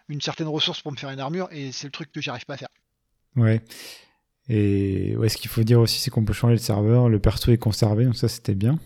une 0.08 0.20
certaine 0.20 0.48
ressource 0.48 0.80
pour 0.82 0.90
me 0.92 0.96
faire 0.96 1.10
une 1.10 1.20
armure. 1.20 1.48
Et 1.52 1.70
c'est 1.72 1.86
le 1.86 1.92
truc 1.92 2.10
que 2.10 2.20
j'arrive 2.20 2.44
pas 2.46 2.54
à 2.54 2.56
faire. 2.56 2.68
Ouais. 3.36 3.60
Et 4.48 5.14
ouais, 5.16 5.28
ce 5.28 5.36
qu'il 5.36 5.50
faut 5.50 5.62
dire 5.62 5.78
aussi, 5.80 6.00
c'est 6.00 6.10
qu'on 6.10 6.24
peut 6.24 6.32
changer 6.32 6.54
le 6.54 6.58
serveur. 6.60 7.08
Le 7.08 7.18
perso 7.20 7.52
est 7.52 7.58
conservé, 7.58 8.04
donc 8.04 8.16
ça, 8.16 8.28
c'était 8.28 8.54
bien. 8.56 8.78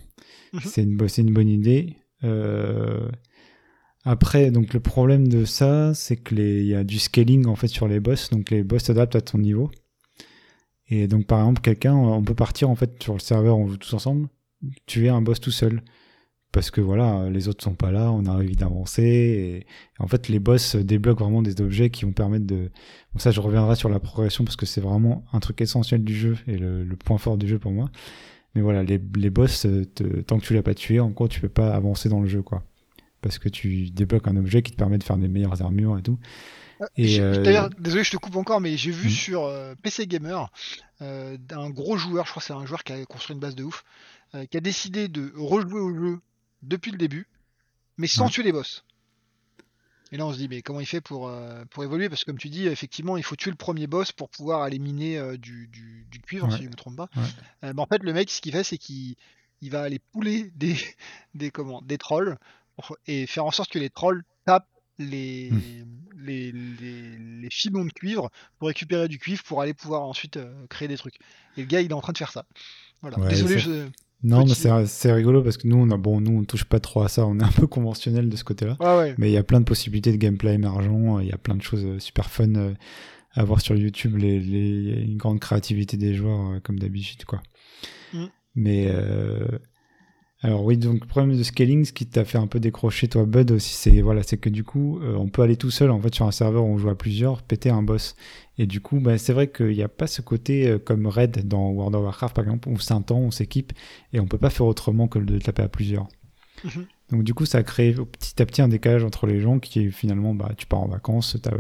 Mhm. 0.53 0.61
C'est 0.65 0.83
une, 0.83 0.99
une 1.19 1.33
bonne 1.33 1.49
idée. 1.49 1.97
Euh, 2.25 3.09
Après, 4.09 4.53
donc 4.53 4.73
le 4.73 4.79
problème 4.79 5.27
de 5.27 5.45
ça, 5.45 5.93
c'est 5.93 6.17
que 6.17 6.33
les... 6.37 6.65
y 6.65 6.77
a 6.77 6.85
du 6.85 7.01
scaling 7.01 7.47
en 7.47 7.57
fait 7.57 7.67
sur 7.67 7.89
les 7.89 7.99
boss, 7.99 8.31
donc 8.31 8.51
les 8.51 8.63
boss 8.63 8.85
s'adaptent 8.85 9.17
à 9.17 9.21
ton 9.21 9.39
niveau. 9.39 9.69
Et 10.89 11.09
donc 11.09 11.27
par 11.27 11.41
exemple, 11.41 11.61
quelqu'un, 11.61 11.95
on 11.95 12.23
peut 12.23 12.35
partir 12.35 12.71
en 12.71 12.77
fait 12.77 13.03
sur 13.03 13.15
le 13.15 13.19
serveur, 13.19 13.59
on 13.59 13.67
joue 13.67 13.77
tous 13.77 13.93
ensemble, 13.95 14.29
tuer 14.87 15.09
un 15.09 15.23
boss 15.23 15.41
tout 15.41 15.51
seul. 15.51 15.83
Parce 16.53 16.71
que 16.71 16.81
voilà, 16.81 17.29
les 17.29 17.49
autres 17.49 17.65
sont 17.65 17.75
pas 17.75 17.91
là, 17.91 18.13
on 18.13 18.27
a 18.27 18.31
envie 18.31 18.55
d'avancer. 18.55 19.03
Et... 19.03 19.67
en 19.99 20.07
fait, 20.07 20.29
les 20.29 20.39
boss 20.39 20.77
débloquent 20.77 21.25
vraiment 21.25 21.43
des 21.43 21.61
objets 21.61 21.91
qui 21.91 22.05
vont 22.05 22.13
permettre 22.13 22.47
de. 22.47 22.71
Bon, 23.13 23.19
ça, 23.19 23.33
je 23.33 23.41
reviendrai 23.41 23.75
sur 23.75 23.89
la 23.89 23.99
progression 23.99 24.45
parce 24.45 24.57
que 24.57 24.67
c'est 24.67 24.81
vraiment 24.81 25.25
un 25.33 25.41
truc 25.41 25.61
essentiel 25.61 26.05
du 26.05 26.15
jeu 26.15 26.37
et 26.47 26.57
le, 26.57 26.87
point 27.05 27.19
fort 27.19 27.39
du 27.39 27.49
jeu 27.49 27.59
pour 27.59 27.73
moi. 27.73 27.91
Mais 28.55 28.63
voilà, 28.63 28.85
les, 28.85 28.99
boss, 29.31 29.67
tant 30.29 30.39
que 30.39 30.47
tu 30.47 30.55
l'as 30.55 30.63
pas 30.63 30.75
tué, 30.75 31.01
en 31.01 31.11
gros, 31.11 31.27
tu 31.27 31.41
peux 31.41 31.49
pas 31.49 31.75
avancer 31.75 32.09
dans 32.09 32.21
le 32.21 32.29
jeu, 32.29 32.43
quoi. 32.43 32.63
Parce 33.27 33.39
que 33.39 33.49
tu 33.49 33.91
débloques 33.91 34.29
un 34.29 34.37
objet 34.37 34.63
qui 34.63 34.73
te 34.73 34.77
permet 34.77 34.99
de 34.99 35.03
faire 35.05 35.17
des 35.17 35.29
meilleures 35.29 35.61
armures 35.63 35.99
et 35.99 36.03
tout. 36.03 36.19
Et, 36.97 37.09
J'ai- 37.09 37.23
euh, 37.23 37.43
D'ailleurs, 37.43 37.71
désolé, 37.71 38.05
je 38.05 38.11
te 38.11 38.17
coupe 38.19 38.37
encore, 38.37 38.61
mais 38.61 38.77
j'ai 38.77 38.91
vu 38.91 39.05
Mhm. 39.09 39.11
sur 39.15 39.45
euh, 39.45 39.75
PC 39.83 40.07
Gamer 40.07 40.51
euh, 41.03 41.37
d'un 41.39 41.71
gros 41.71 41.97
joueur, 41.97 42.27
je 42.27 42.31
crois 42.31 42.41
que 42.41 42.47
c'est 42.47 42.53
un 42.53 42.67
joueur 42.67 42.85
qui 42.85 42.93
a 42.93 43.05
construit 43.07 43.35
une 43.35 43.41
base 43.41 43.55
de 43.55 43.65
ouf, 43.65 43.83
euh, 44.35 44.45
qui 44.47 44.57
a 44.57 44.61
décidé 44.61 45.09
de 45.09 45.33
rejouer 45.37 45.81
au 45.81 45.95
jeu 45.95 46.21
depuis 46.63 46.91
le 46.91 46.99
début, 46.99 47.27
mais 47.97 48.07
sans 48.07 48.27
Ouais. 48.27 48.31
tuer 48.31 48.43
les 48.43 48.53
boss. 48.53 48.85
Et 50.13 50.17
là, 50.19 50.27
on 50.27 50.33
se 50.33 50.39
dit, 50.39 50.49
mais 50.49 50.63
comment 50.63 50.79
il 50.81 50.87
fait 50.87 51.01
pour, 51.01 51.29
euh, 51.29 51.65
pour 51.71 51.83
évoluer? 51.83 52.09
Parce 52.09 52.23
que 52.25 52.31
comme 52.31 52.39
tu 52.39 52.49
dis, 52.49 52.67
effectivement, 52.67 53.17
il 53.17 53.25
faut 53.25 53.35
tuer 53.37 53.51
le 53.51 53.57
premier 53.57 53.87
boss 53.89 54.13
pour 54.13 54.29
pouvoir 54.31 54.63
aller 54.63 54.79
miner 54.79 55.19
euh, 55.19 55.37
du, 55.37 55.67
du, 55.69 56.07
du 56.11 56.21
cuivre, 56.21 56.47
Ouais. 56.47 56.53
si 56.53 56.59
je 56.59 56.63
ne 56.65 56.69
me 56.69 56.75
trompe 56.75 56.97
pas. 56.97 57.09
Ouais. 57.17 57.23
Euh, 57.65 57.73
bah, 57.73 57.83
en 57.83 57.87
fait, 57.87 58.03
le 58.03 58.13
mec, 58.13 58.31
ce 58.31 58.41
qu'il 58.41 58.53
fait, 58.53 58.63
c'est 58.65 58.79
qu'il 58.79 59.17
il 59.63 59.71
va 59.71 59.81
aller 59.83 59.99
pouler 59.99 60.53
des, 60.55 60.77
des, 61.35 61.51
comment, 61.51 61.81
des 61.83 61.99
trolls 61.99 62.37
et 63.07 63.27
faire 63.27 63.45
en 63.45 63.51
sorte 63.51 63.71
que 63.71 63.79
les 63.79 63.91
trolls 63.91 64.23
tapent 64.45 64.69
les, 64.99 65.51
Hmm. 65.51 65.61
les, 66.25 66.53
les, 66.53 67.19
les 67.43 67.51
filons 67.51 67.85
de 67.85 67.93
cuivre 67.93 68.31
pour 68.59 68.69
récupérer 68.69 69.09
du 69.09 69.19
cuivre 69.19 69.43
pour 69.45 69.61
aller 69.61 69.75
pouvoir 69.75 70.03
ensuite 70.03 70.37
euh, 70.39 70.67
créer 70.69 70.89
des 70.89 70.97
trucs. 70.97 71.17
Et 71.57 71.61
le 71.63 71.67
gars, 71.67 71.81
il 71.83 71.91
est 71.91 71.95
en 71.95 72.01
train 72.01 72.13
de 72.13 72.19
faire 72.19 72.33
ça. 72.33 72.47
Voilà. 73.03 73.19
Ouais, 73.19 73.29
Désolé, 73.29 73.59
je... 73.59 73.87
Non, 74.23 74.39
mais 74.39 74.45
Petit- 74.53 74.55
c'est 74.63 74.87
c'est 74.87 75.13
rigolo 75.13 75.43
parce 75.43 75.59
que 75.59 75.69
nous, 75.69 75.77
on 75.77 75.91
a, 75.91 75.99
bon, 75.99 76.23
nous, 76.23 76.39
on 76.41 76.45
touche 76.45 76.65
pas 76.65 76.81
trop 76.81 77.03
à 77.03 77.09
ça. 77.09 77.27
On 77.27 77.39
est 77.39 77.45
un 77.45 77.53
peu 77.53 77.67
conventionnel 77.67 78.31
de 78.31 78.37
ce 78.37 78.45
côté-là. 78.45 78.77
Ouais. 78.81 79.15
Mais 79.19 79.29
il 79.29 79.33
y 79.35 79.37
a 79.37 79.43
plein 79.43 79.61
de 79.61 79.67
possibilités 79.67 80.11
de 80.13 80.17
gameplay 80.17 80.55
émergent. 80.55 81.21
Il 81.21 81.29
y 81.29 81.33
a 81.33 81.39
plein 81.39 81.55
de 81.57 81.63
choses 81.63 81.85
euh, 81.85 81.99
super 81.99 82.31
fun 82.31 82.55
euh, 82.55 82.73
à 83.35 83.45
voir 83.45 83.61
sur 83.61 83.77
YouTube. 83.77 84.17
Les, 84.17 84.41
les, 84.41 85.03
une 85.03 85.19
grande 85.19 85.41
créativité 85.41 85.99
des 85.99 86.15
joueurs, 86.15 86.63
comme 86.63 86.79
d'habitude, 86.79 87.27
quoi. 87.27 87.43
Mm. 88.15 88.25
Mais 88.55 88.87
euh, 88.89 89.47
alors 90.47 90.65
oui, 90.65 90.77
donc 90.77 91.01
le 91.01 91.07
problème 91.09 91.37
de 91.37 91.43
scaling, 91.43 91.85
ce 91.85 91.93
qui 91.93 92.07
t'a 92.07 92.25
fait 92.25 92.39
un 92.39 92.47
peu 92.47 92.61
décrocher 92.61 93.09
toi, 93.09 93.25
Bud 93.25 93.51
aussi, 93.51 93.75
c'est 93.75 94.01
voilà, 94.01 94.23
c'est 94.23 94.37
que 94.37 94.49
du 94.49 94.63
coup, 94.63 95.01
euh, 95.03 95.17
on 95.17 95.27
peut 95.29 95.43
aller 95.43 95.57
tout 95.57 95.73
seul 95.73 95.91
en 95.91 96.01
fait 96.01 96.15
sur 96.15 96.25
un 96.25 96.31
serveur 96.31 96.65
où 96.65 96.69
on 96.69 96.79
joue 96.79 96.89
à 96.89 96.95
plusieurs, 96.95 97.43
péter 97.43 97.69
un 97.69 97.83
boss. 97.83 98.15
Et 98.57 98.67
du 98.67 98.81
coup, 98.81 99.01
bah, 99.01 99.19
c'est 99.19 99.33
vrai 99.33 99.51
qu'il 99.51 99.71
n'y 99.71 99.83
a 99.83 99.89
pas 99.89 100.07
ce 100.07 100.23
côté 100.23 100.69
euh, 100.69 100.79
comme 100.79 101.09
Raid 101.09 101.49
dans 101.49 101.71
World 101.71 101.97
of 101.97 102.05
Warcraft 102.05 102.37
par 102.37 102.45
exemple, 102.45 102.69
où 102.69 102.79
c'est 102.79 102.95
un 102.95 103.03
temps, 103.03 103.19
on 103.19 103.33
s'équipe 103.33 103.73
et 104.13 104.21
on 104.21 104.29
peut 104.29 104.39
pas 104.39 104.51
faire 104.51 104.67
autrement 104.67 105.09
que 105.09 105.19
de 105.19 105.37
taper 105.41 105.63
à 105.63 105.69
plusieurs. 105.69 106.07
Mhm. 106.63 106.87
Donc 107.11 107.25
du 107.25 107.35
coup, 107.35 107.45
ça 107.45 107.65
crée 107.65 107.93
petit 107.93 108.41
à 108.41 108.47
petit 108.47 108.63
un 108.63 108.69
décalage 108.69 109.03
entre 109.03 109.27
les 109.27 109.41
gens 109.41 109.59
qui 109.59 109.91
finalement, 109.91 110.33
bah, 110.33 110.53
tu 110.57 110.67
pars 110.67 110.81
en 110.81 110.89
vacances, 110.89 111.37
t'as 111.43 111.51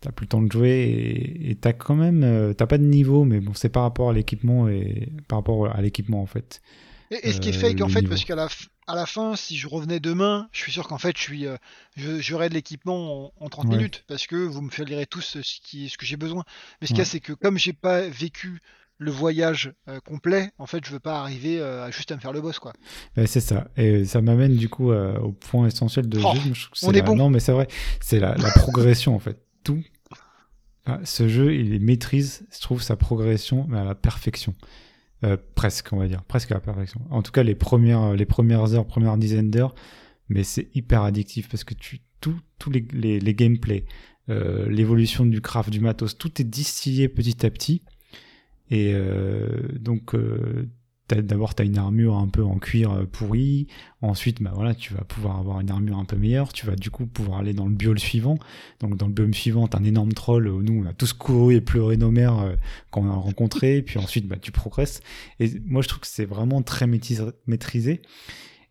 t'as 0.00 0.12
plus 0.12 0.24
le 0.26 0.28
temps 0.28 0.42
de 0.42 0.52
jouer 0.52 0.70
et 0.70 1.50
et 1.50 1.54
t'as 1.54 1.72
quand 1.72 1.96
même, 1.96 2.24
euh, 2.24 2.52
t'as 2.52 2.66
pas 2.66 2.76
de 2.76 2.84
niveau, 2.84 3.24
mais 3.24 3.40
bon, 3.40 3.54
c'est 3.54 3.70
par 3.70 3.84
rapport 3.84 4.10
à 4.10 4.12
l'équipement 4.12 4.68
et 4.68 5.08
par 5.28 5.38
rapport 5.38 5.74
à 5.74 5.80
l'équipement 5.80 6.20
en 6.20 6.26
fait. 6.26 6.60
Et, 7.10 7.28
et 7.28 7.32
ce 7.32 7.40
qui 7.40 7.48
est 7.48 7.56
Euh, 7.56 7.60
fake 7.60 7.80
en 7.80 7.88
fait, 7.88 8.00
niveau. 8.00 8.10
parce 8.10 8.24
qu'à 8.24 8.34
la, 8.36 8.48
à 8.86 8.94
la 8.94 9.06
fin, 9.06 9.34
si 9.36 9.56
je 9.56 9.66
revenais 9.66 10.00
demain, 10.00 10.48
je 10.52 10.60
suis 10.60 10.72
sûr 10.72 10.86
qu'en 10.88 10.98
fait, 10.98 11.16
je 11.16 11.22
suis, 11.22 11.46
euh, 11.46 11.56
je, 11.96 12.20
je 12.20 12.34
raid 12.34 12.52
l'équipement 12.52 13.32
en, 13.38 13.44
en 13.44 13.48
30 13.48 13.66
Ouais. 13.68 13.76
minutes, 13.76 14.04
parce 14.08 14.26
que 14.26 14.36
vous 14.36 14.60
me 14.62 14.70
ferez 14.70 15.06
tous 15.06 15.38
ce, 15.42 15.60
qui, 15.62 15.88
ce 15.88 15.96
que 15.98 16.04
j'ai 16.06 16.16
besoin. 16.16 16.44
Mais 16.80 16.86
ce 16.86 16.92
qu'il 16.92 16.98
y 16.98 17.00
a, 17.00 17.04
Ouais. 17.04 17.08
c'est 17.08 17.20
que 17.20 17.32
comme 17.32 17.58
j'ai 17.58 17.72
pas 17.72 18.02
vécu 18.08 18.60
le 19.00 19.10
voyage 19.12 19.72
euh, 19.88 20.00
complet, 20.00 20.50
en 20.58 20.66
fait, 20.66 20.84
je 20.84 20.90
veux 20.90 20.98
pas 20.98 21.20
arriver 21.20 21.60
euh, 21.60 21.88
juste 21.92 22.10
à 22.10 22.16
me 22.16 22.20
faire 22.20 22.32
le 22.32 22.40
boss, 22.40 22.58
quoi. 22.58 22.72
Ouais, 23.16 23.26
c'est 23.28 23.40
ça. 23.40 23.68
Et 23.76 24.04
ça 24.04 24.20
m'amène 24.20 24.56
du 24.56 24.68
coup 24.68 24.90
euh, 24.90 25.16
au 25.20 25.30
point 25.32 25.68
essentiel 25.68 26.08
de 26.08 26.18
Oh, 26.18 26.34
jeu. 26.34 26.52
Je 26.52 26.64
trouve 26.64 26.70
que 26.72 26.78
c'est 26.78 26.86
on 26.86 26.92
est 26.92 26.98
la- 26.98 27.02
bon. 27.04 27.14
Non, 27.16 27.30
mais 27.30 27.38
c'est 27.40 27.52
vrai, 27.52 27.68
c'est 28.00 28.18
la, 28.18 28.34
la 28.34 28.50
progression 28.50 29.14
en 29.14 29.20
fait. 29.20 29.40
Tout. 29.62 29.82
Enfin, 30.84 31.00
ce 31.04 31.28
jeu, 31.28 31.54
il 31.54 31.80
maîtrise, 31.80 32.46
je 32.52 32.60
trouve, 32.60 32.82
sa 32.82 32.96
progression 32.96 33.66
mais 33.68 33.78
à 33.78 33.84
la 33.84 33.94
perfection. 33.94 34.54
Euh, 35.24 35.36
presque, 35.56 35.92
on 35.92 35.96
va 35.96 36.06
dire, 36.06 36.22
presque 36.22 36.52
à 36.52 36.54
la 36.54 36.60
perfection. 36.60 37.00
En 37.10 37.22
tout 37.22 37.32
cas, 37.32 37.42
les 37.42 37.56
premières, 37.56 38.14
les 38.14 38.26
premières 38.26 38.74
heures, 38.74 38.86
premières 38.86 39.16
dizaines 39.16 39.50
d'heures, 39.50 39.74
mais 40.28 40.44
c'est 40.44 40.68
hyper 40.76 41.02
addictif 41.02 41.48
parce 41.48 41.64
que 41.64 41.74
tu, 41.74 42.00
tout, 42.20 42.38
tous 42.60 42.70
les, 42.70 42.86
les, 42.92 43.18
les 43.18 43.34
gameplays, 43.34 43.84
euh, 44.28 44.68
l'évolution 44.68 45.26
du 45.26 45.40
craft, 45.40 45.70
du 45.70 45.80
matos, 45.80 46.16
tout 46.16 46.40
est 46.40 46.44
distillé 46.44 47.08
petit 47.08 47.44
à 47.44 47.50
petit. 47.50 47.82
Et 48.70 48.92
euh, 48.94 49.48
donc, 49.80 50.14
d'abord, 51.14 51.54
tu 51.54 51.62
as 51.62 51.64
une 51.64 51.78
armure 51.78 52.16
un 52.16 52.28
peu 52.28 52.44
en 52.44 52.58
cuir 52.58 52.92
euh, 52.92 53.04
pourri. 53.04 53.66
Ensuite, 54.02 54.42
bah 54.42 54.52
voilà, 54.54 54.74
tu 54.74 54.94
vas 54.94 55.02
pouvoir 55.02 55.38
avoir 55.38 55.60
une 55.60 55.70
armure 55.70 55.98
un 55.98 56.04
peu 56.04 56.16
meilleure. 56.16 56.52
Tu 56.52 56.66
vas 56.66 56.76
du 56.76 56.90
coup 56.90 57.06
pouvoir 57.06 57.38
aller 57.40 57.52
dans 57.52 57.66
le 57.66 57.74
biome 57.74 57.98
suivant. 57.98 58.38
Donc, 58.80 58.96
dans 58.96 59.06
le 59.06 59.12
biome 59.12 59.34
suivant, 59.34 59.66
t'as 59.68 59.78
un 59.78 59.84
énorme 59.84 60.12
troll 60.12 60.48
où 60.48 60.62
nous, 60.62 60.82
on 60.82 60.86
a 60.86 60.92
tous 60.92 61.12
couru 61.12 61.54
et 61.54 61.60
pleuré 61.60 61.96
nos 61.96 62.10
mères 62.10 62.38
euh, 62.38 62.54
quand 62.90 63.02
on 63.02 63.10
a 63.10 63.14
rencontré. 63.14 63.82
Puis 63.82 63.98
ensuite, 63.98 64.28
bah, 64.28 64.36
tu 64.40 64.52
progresses. 64.52 65.00
Et 65.40 65.50
moi, 65.64 65.82
je 65.82 65.88
trouve 65.88 66.00
que 66.00 66.06
c'est 66.06 66.26
vraiment 66.26 66.62
très 66.62 66.86
maîtris- 66.86 67.32
maîtrisé. 67.46 68.02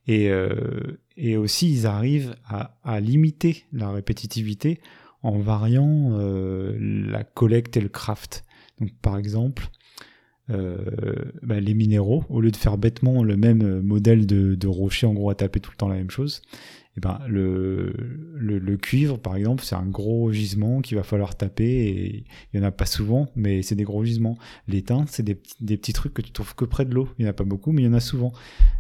Et, 0.08 0.30
euh, 0.30 1.00
et 1.18 1.38
aussi, 1.38 1.72
ils 1.72 1.86
arrivent 1.86 2.36
à, 2.48 3.00
limiter 3.02 3.66
la 3.74 3.92
répétitivité 3.92 4.80
en 5.22 5.40
variant 5.40 6.12
euh, 6.14 6.78
la 6.80 7.24
collecte 7.24 7.76
et 7.78 7.82
le 7.82 7.90
craft. 7.90 8.46
Donc, 8.80 8.94
par 9.02 9.18
exemple, 9.18 9.68
euh, 10.50 10.78
bah, 11.44 11.60
les 11.60 11.74
minéraux, 11.74 12.24
au 12.30 12.42
lieu 12.42 12.52
de 12.52 12.56
faire 12.56 12.78
bêtement 12.78 13.24
le 13.24 13.36
même 13.36 13.62
euh, 13.64 13.82
modèle 13.82 14.26
de, 14.26 14.68
rocher, 14.68 15.06
en 15.06 15.14
gros, 15.14 15.30
à 15.30 15.36
taper 15.36 15.60
tout 15.60 15.72
le 15.72 15.78
temps 15.78 15.90
la 15.90 15.96
même 15.96 16.12
chose, 16.12 16.42
et 16.98 17.00
ben, 17.00 17.20
le, 17.28 17.94
le, 18.34 18.78
cuivre, 18.78 19.20
par 19.20 19.36
exemple, 19.36 19.64
c'est 19.64 19.76
un 19.76 19.86
gros 19.86 20.32
gisement 20.32 20.82
qu'il 20.82 20.98
va 20.98 21.04
falloir 21.04 21.36
taper, 21.36 21.88
et 21.88 22.26
il 22.54 22.60
y 22.60 22.64
en 22.64 22.66
a 22.66 22.72
pas 22.72 22.88
souvent, 22.88 23.30
mais 23.36 23.62
c'est 23.62 23.76
des 23.76 23.84
gros 23.84 24.04
gisements. 24.04 24.38
L'étain, 24.68 25.06
c'est 25.08 25.22
des, 25.22 25.40
des 25.62 25.78
petits 25.78 25.94
trucs 25.94 26.16
que 26.16 26.24
tu 26.24 26.32
trouves 26.32 26.56
que 26.56 26.66
près 26.66 26.86
de 26.86 26.96
l'eau. 26.96 27.08
Il 27.20 27.24
n'y 27.24 27.28
en 27.28 27.32
a 27.32 27.36
pas 27.36 27.44
beaucoup, 27.44 27.72
mais 27.72 27.84
il 27.84 27.86
y 27.86 27.88
en 27.88 27.94
a 27.94 28.00
souvent. 28.00 28.34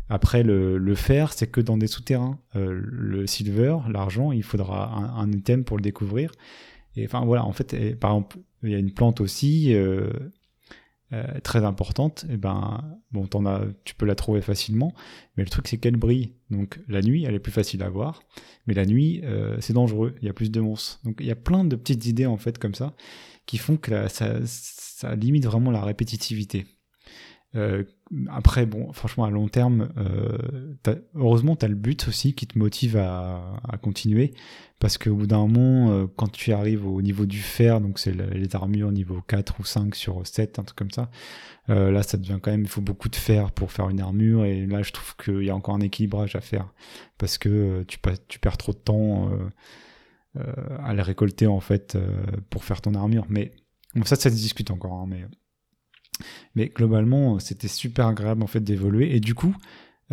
Après, 0.09 0.41
le, 0.41 0.95
fer, 0.95 1.32
c'est 1.32 1.45
que 1.45 1.61
dans 1.61 1.78
des 1.78 1.86
souterrains. 1.86 2.39
Euh, 2.55 2.82
le 2.84 3.28
silver, 3.28 3.78
l'argent, 3.88 4.32
il 4.32 4.43
faudra 4.43 4.95
un, 4.95 5.32
item 5.32 5.63
pour 5.63 5.78
le 5.78 5.84
découvrir. 5.84 6.32
Et 6.95 7.05
enfin, 7.05 7.24
voilà, 7.24 7.45
en 7.45 7.51
fait, 7.51 7.76
et, 7.76 7.93
par 7.93 8.11
exemple, 8.11 8.38
il 8.63 8.72
y 8.72 8.76
a 8.76 8.80
une 8.80 8.93
plante 8.93 9.22
aussi 9.22 9.76
euh, 11.14 11.39
très 11.41 11.64
importante. 11.64 12.26
Et 12.30 12.38
ben, 12.38 12.84
bon, 13.12 13.28
t'en 13.28 13.45
as, 13.45 13.62
tu 13.86 13.95
peux 13.95 14.05
la 14.05 14.16
trouver 14.16 14.41
facilement, 14.41 14.93
mais 15.36 15.43
le 15.43 15.49
truc, 15.49 15.68
c'est 15.68 15.78
qu'elle 15.78 15.95
brille. 15.95 16.34
Donc, 16.49 16.80
la 16.89 17.01
nuit, 17.01 17.24
elle 17.24 17.34
est 17.34 17.39
plus 17.39 17.51
facile 17.51 17.82
à 17.84 17.89
voir, 17.89 18.24
mais 18.66 18.74
la 18.74 18.86
nuit, 18.86 19.22
euh, 19.24 19.58
c'est 19.62 19.74
dangereux. 19.74 20.16
Il 20.22 20.28
y 20.28 20.30
a 20.30 20.34
plus 20.34 20.51
de 20.51 20.60
monstres. 20.60 20.99
Donc, 21.03 21.18
il 21.20 21.26
y 21.26 21.32
a 21.32 21.36
plein 21.36 21.64
de 21.64 21.76
petites 21.76 22.05
idées, 22.05 22.26
en 22.26 22.38
fait, 22.38 22.58
comme 22.58 22.76
ça, 22.76 22.93
qui 23.45 23.58
font 23.58 23.78
que 23.78 24.10
ça, 24.10 24.39
ça 24.45 25.16
limite 25.16 25.45
vraiment 25.45 25.72
la 25.72 25.82
répétitivité. 25.82 26.66
Euh, 27.56 27.84
après, 28.30 28.66
bon, 28.66 28.91
franchement, 28.93 29.26
à 29.26 29.30
long 29.30 29.48
terme, 29.48 29.89
euh, 29.98 30.76
heureusement, 31.16 31.56
tu 31.56 31.66
as 31.66 31.68
le 31.68 31.76
but 31.76 32.08
aussi 32.08 32.34
qui 32.34 32.48
te 32.48 32.58
motive 32.58 32.98
à, 32.98 33.60
continuer. 33.82 34.34
Parce 34.80 34.98
qu'au 34.98 35.16
bout 35.16 35.28
d'un 35.28 35.39
moment, 35.39 35.91
euh, 35.91 36.08
quand 36.16 36.32
tu 36.32 36.52
arrives 36.52 36.86
au 36.86 37.02
niveau 37.02 37.26
du 37.26 37.39
fer, 37.39 37.82
donc 37.82 38.00
c'est 38.00 38.12
le- 38.12 38.30
les 38.30 38.56
armures 38.56 38.91
niveau 38.91 39.22
4 39.22 39.60
ou 39.60 39.64
5 39.66 39.95
sur 39.95 40.26
7, 40.28 40.60
un 40.60 40.64
truc 40.64 40.78
comme 40.78 40.91
ça, 40.91 41.10
là, 41.68 42.02
ça 42.04 42.18
devient 42.18 42.39
quand 42.41 42.52
même, 42.52 42.62
il 42.62 42.70
faut 42.70 42.82
beaucoup 42.82 43.10
de 43.10 43.16
fer 43.16 43.52
pour 43.52 43.72
faire 43.74 43.89
une 43.89 44.00
armure. 44.00 44.45
Et 44.45 44.66
là, 44.66 44.84
je 44.84 44.91
trouve 44.93 45.16
qu'il 45.18 45.43
y 45.43 45.50
a 45.50 45.56
encore 45.56 45.76
un 45.76 45.82
équilibrage 45.82 46.36
à 46.36 46.41
faire. 46.41 46.72
Parce 47.18 47.38
que 47.38 47.84
tu, 47.84 48.00
perds 48.00 48.58
trop 48.58 48.72
de 48.72 48.78
temps 48.78 49.30
à 50.84 50.93
les 50.93 51.02
récolter, 51.02 51.48
en 51.48 51.60
fait, 51.60 51.98
pour 52.50 52.64
faire 52.64 52.82
ton 52.82 52.93
armure. 52.93 53.26
Mais 53.30 53.52
ça, 54.06 54.16
ça 54.16 54.30
se 54.30 54.36
discute 54.36 54.72
encore. 54.72 54.93
hein, 54.93 55.06
mais 55.10 55.26
mais 56.55 56.68
globalement, 56.74 57.39
c'était 57.39 57.68
super 57.68 58.07
agréable 58.07 58.43
en 58.43 58.47
fait 58.47 58.61
d'évoluer. 58.61 59.15
Et 59.15 59.20
du 59.20 59.34
coup, 59.36 59.55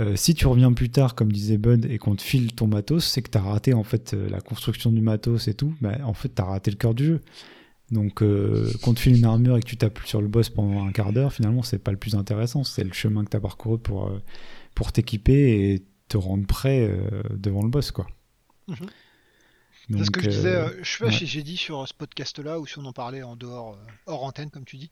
Euh, 0.01 0.17
si 0.17 0.35
tu 0.35 0.49
reviens 0.49 0.73
plus 0.73 0.91
tard, 0.91 1.15
comme 1.15 1.31
disait 1.31 1.57
Bud, 1.57 1.87
et 1.89 1.99
qu'on 1.99 2.17
te 2.17 2.23
file 2.23 2.53
ton 2.53 2.67
matos, 2.67 3.05
c'est 3.05 3.23
que 3.23 3.31
tu 3.31 3.39
as 3.39 3.43
raté 3.43 3.75
en 3.75 3.85
fait 3.85 4.13
euh, 4.13 4.29
la 4.29 4.41
construction 4.41 4.91
du 4.91 5.01
matos 5.01 5.47
et 5.47 5.55
tout. 5.55 5.73
Bah, 5.81 5.99
en 6.05 6.15
fait, 6.15 6.35
tu 6.35 6.43
as 6.43 6.45
raté 6.45 6.73
le 6.73 6.77
cœur 6.77 6.95
du 6.95 7.05
jeu. 7.05 7.21
Donc, 7.93 8.21
euh, 8.21 8.73
qu'on 8.83 8.93
te 8.93 8.99
file 8.99 9.17
une 9.17 9.25
armure 9.25 9.57
et 9.57 9.61
que 9.61 9.69
tu 9.69 9.77
tapes 9.77 10.01
sur 10.05 10.21
le 10.21 10.27
boss 10.27 10.51
pendant 10.51 10.85
un 10.85 10.91
quart 10.91 11.13
d'heure, 11.13 11.33
finalement, 11.33 11.63
c'est 11.63 11.79
pas 11.79 11.93
le 11.93 11.97
plus 11.97 12.17
intéressant. 12.17 12.65
C'est 12.65 12.83
le 12.83 12.93
chemin 12.93 13.25
que 13.25 13.31
tu 13.31 13.37
as 13.37 13.41
parcouru 13.41 13.79
pour, 13.79 14.09
euh, 14.09 14.21
pour 14.75 14.91
t'équiper 14.91 15.73
et 15.75 15.85
te 16.09 16.17
rendre 16.17 16.45
prêt 16.45 16.89
euh, 16.91 17.23
devant 17.37 17.63
le 17.63 17.69
boss, 17.69 17.93
quoi. 17.93 18.09
Mhm. 18.67 18.77
C'est 19.91 20.05
ce 20.05 20.11
que 20.11 20.21
je 20.23 20.29
disais, 20.29 20.55
euh, 20.55 20.69
euh, 20.69 20.81
je 20.83 20.91
sais 20.91 21.05
pas 21.05 21.11
si 21.11 21.27
j'ai 21.27 21.43
dit 21.43 21.57
sur 21.57 21.87
ce 21.87 21.93
podcast-là 21.95 22.59
ou 22.59 22.67
si 22.67 22.79
on 22.79 22.85
en 22.87 22.93
parlait 22.93 23.23
en 23.23 23.37
dehors, 23.37 23.75
euh, 23.75 23.77
hors 24.07 24.25
antenne, 24.25 24.51
comme 24.51 24.65
tu 24.65 24.77
dis, 24.77 24.91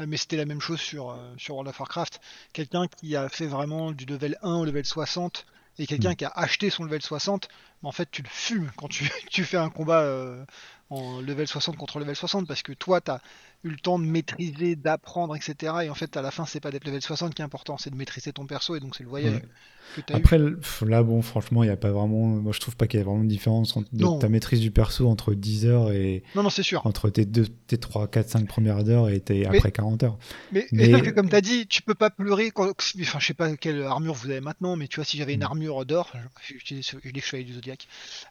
Euh, 0.00 0.06
mais 0.06 0.16
c'était 0.16 0.36
la 0.36 0.44
même 0.44 0.60
chose 0.60 0.80
sur, 0.80 1.10
euh, 1.10 1.16
sur 1.38 1.54
World 1.54 1.70
of 1.70 1.78
Warcraft. 1.80 2.20
Quelqu'un 2.52 2.86
qui 2.88 3.16
a 3.16 3.28
fait 3.28 3.46
vraiment 3.46 3.92
du 3.92 4.04
level 4.04 4.36
1 4.42 4.54
au 4.56 4.64
level 4.64 4.84
60 4.84 5.46
et 5.78 5.86
quelqu'un 5.86 6.12
Mm. 6.12 6.16
qui 6.16 6.24
a 6.26 6.32
acheté 6.34 6.70
son 6.70 6.84
level 6.84 7.00
60, 7.02 7.48
mais 7.82 7.88
en 7.88 7.92
fait 7.92 8.08
tu 8.10 8.22
le 8.22 8.28
fumes 8.28 8.70
quand 8.76 8.88
tu, 8.88 9.10
tu 9.30 9.44
fais 9.44 9.56
un 9.56 9.70
combat 9.70 10.02
euh, 10.02 10.44
en 10.90 11.20
level 11.20 11.48
60 11.48 11.76
contre 11.76 11.98
level 11.98 12.14
60 12.14 12.46
parce 12.46 12.62
que 12.62 12.72
toi 12.72 13.00
tu 13.00 13.10
as 13.10 13.20
eu 13.64 13.70
le 13.70 13.76
temps 13.78 13.98
de 13.98 14.04
maîtriser, 14.04 14.76
d'apprendre, 14.76 15.34
etc. 15.36 15.72
Et 15.84 15.90
en 15.90 15.94
fait 15.94 16.16
à 16.16 16.22
la 16.22 16.30
fin 16.30 16.44
c'est 16.46 16.60
pas 16.60 16.70
d'être 16.70 16.84
level 16.86 17.00
60 17.02 17.34
qui 17.34 17.42
est 17.42 17.44
important, 17.44 17.78
c'est 17.78 17.90
de 17.90 17.96
maîtriser 17.96 18.32
ton 18.32 18.46
perso 18.46 18.76
et 18.76 18.80
donc 18.80 18.94
c'est 18.96 19.02
le 19.04 19.08
voyage 19.08 19.34
Ouais. 19.34 19.42
que 19.96 20.00
tu 20.02 20.12
as 20.12 20.16
eu. 20.16 20.20
Après, 20.20 20.38
là, 20.86 21.02
bon, 21.02 21.20
franchement, 21.22 21.62
il 21.62 21.66
n'y 21.66 21.72
a 21.72 21.76
pas 21.76 21.90
vraiment. 21.90 22.26
Moi, 22.26 22.52
je 22.52 22.58
trouve 22.60 22.74
pas 22.74 22.86
qu'il 22.86 22.98
y 22.98 23.00
ait 23.02 23.04
vraiment 23.04 23.22
de 23.22 23.28
différence 23.28 23.76
entre 23.76 23.88
Non. 23.92 24.18
ta 24.18 24.28
maîtrise 24.30 24.60
du 24.60 24.70
perso 24.70 25.06
entre 25.08 25.34
10 25.34 25.66
heures 25.66 25.92
et 25.92 26.22
Non, 26.34 26.42
non, 26.42 26.48
c'est 26.50 26.62
sûr. 26.62 26.84
entre 26.86 27.10
tes, 27.10 27.26
deux, 27.26 27.46
tes 27.66 27.76
3, 27.78 28.08
4, 28.08 28.28
5 28.30 28.46
premières 28.48 28.88
heures 28.88 29.08
et 29.10 29.20
tes 29.20 29.40
Mais- 29.40 29.56
après 29.58 29.70
40 29.72 30.02
heures. 30.02 30.18
Mais, 30.52 30.66
que 30.72 31.10
comme 31.10 31.28
t'as 31.28 31.42
dit, 31.42 31.66
tu 31.66 31.82
peux 31.82 31.94
pas 31.94 32.08
pleurer 32.10 32.50
quand. 32.50 32.70
Enfin, 32.70 33.18
je 33.20 33.26
sais 33.26 33.34
pas 33.34 33.56
quelle 33.56 33.82
armure 33.82 34.14
vous 34.14 34.30
avez 34.30 34.40
maintenant, 34.40 34.74
mais 34.76 34.88
tu 34.88 34.96
vois, 34.96 35.04
si 35.04 35.18
j'avais 35.18 35.34
une 35.34 35.40
Mm. 35.40 35.44
armure 35.44 35.84
d'or, 35.86 36.10
je, 36.42 36.54
je, 36.64 36.74
dis 37.10 37.20
chevalier 37.20 37.44
du 37.44 37.52
zodiaque, 37.54 37.86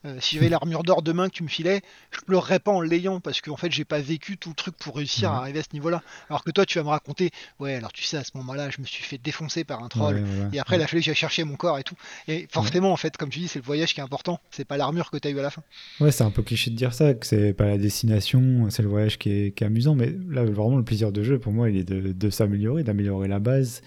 euh, 0.06 0.18
si 0.20 0.36
j'avais 0.36 0.50
l'armure 0.50 0.84
d'or 0.84 1.02
demain 1.04 1.30
que 1.30 1.34
tu 1.36 1.44
me 1.44 1.50
filais, 1.50 1.82
je 2.12 2.20
pleurerais 2.22 2.60
pas 2.60 2.72
en 2.72 2.82
l'ayant 2.82 3.20
parce 3.20 3.42
qu'en 3.42 3.58
fait, 3.58 3.72
j'ai 3.72 3.86
pas 3.86 4.00
vécu 4.02 4.38
tout 4.38 4.50
le 4.50 4.56
truc 4.56 4.76
pour 4.78 4.96
réussir 4.98 5.23
À 5.32 5.38
arriver 5.38 5.60
à 5.60 5.64
ce 5.64 5.70
niveau-là. 5.74 6.02
Alors 6.30 6.44
que 6.44 6.52
toi, 6.52 6.66
tu 6.66 6.78
vas 6.78 6.84
me 6.84 6.90
raconter, 6.90 7.32
ouais, 7.60 7.76
alors 7.76 7.92
tu 7.94 8.04
sais, 8.04 8.18
à 8.18 8.24
ce 8.24 8.32
moment-là, 8.36 8.70
je 8.70 8.82
me 8.82 8.86
suis 8.86 9.04
fait 9.04 9.18
défoncer 9.18 9.64
par 9.64 9.84
un 9.84 9.88
troll. 9.88 10.16
Ouais. 10.16 10.24
Et 10.54 10.60
après, 10.60 10.76
il 10.78 10.82
a 10.82 10.88
fallu 10.88 11.02
que 11.02 11.06
j'aille 11.06 11.16
chercher 11.16 11.44
mon 11.44 11.56
corps 11.56 11.78
et 11.80 11.84
tout. 11.84 11.96
Et 12.28 12.48
forcément, 12.52 12.92
en 12.92 12.98
fait, 12.98 13.16
comme 13.18 13.30
tu 13.30 13.40
dis, 13.40 13.48
c'est 13.48 13.60
le 13.60 13.66
voyage 13.66 13.94
qui 13.94 14.00
est 14.00 14.04
important. 14.04 14.40
C'est 14.52 14.66
pas 14.66 14.78
l'armure 14.78 15.10
que 15.12 15.18
t'as 15.18 15.30
eu 15.30 15.40
à 15.40 15.44
la 15.44 15.50
fin. 15.50 15.64
Ouais, 16.00 16.12
c'est 16.12 16.24
un 16.24 16.32
peu 16.32 16.42
cliché 16.44 16.72
de 16.72 16.76
dire 16.76 16.94
ça, 16.94 17.14
que 17.14 17.26
c'est 17.26 17.54
pas 17.54 17.66
la 17.66 17.78
destination, 17.78 18.70
c'est 18.70 18.84
le 18.84 18.90
voyage 18.90 19.18
qui 19.18 19.30
est, 19.32 19.52
qui 19.56 19.64
est 19.64 19.68
amusant, 19.68 19.96
mais 19.96 20.14
là, 20.30 20.44
vraiment, 20.44 20.78
le 20.78 20.84
plaisir 20.84 21.12
de 21.12 21.24
jeu, 21.24 21.40
pour 21.40 21.52
moi, 21.54 21.70
il 21.70 21.78
est 21.78 21.84
de, 21.84 22.12
de 22.12 22.30
s'améliorer, 22.30 22.84
d'améliorer 22.84 23.28
la 23.28 23.40
base, 23.40 23.82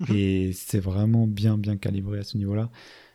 Mhm. 0.00 0.14
et 0.16 0.52
c'est 0.52 0.78
vraiment 0.78 1.26
bien, 1.26 1.56
bien 1.56 1.76
calibré 1.78 2.18
à 2.18 2.22
ce 2.22 2.36
niveau-là. 2.36 2.68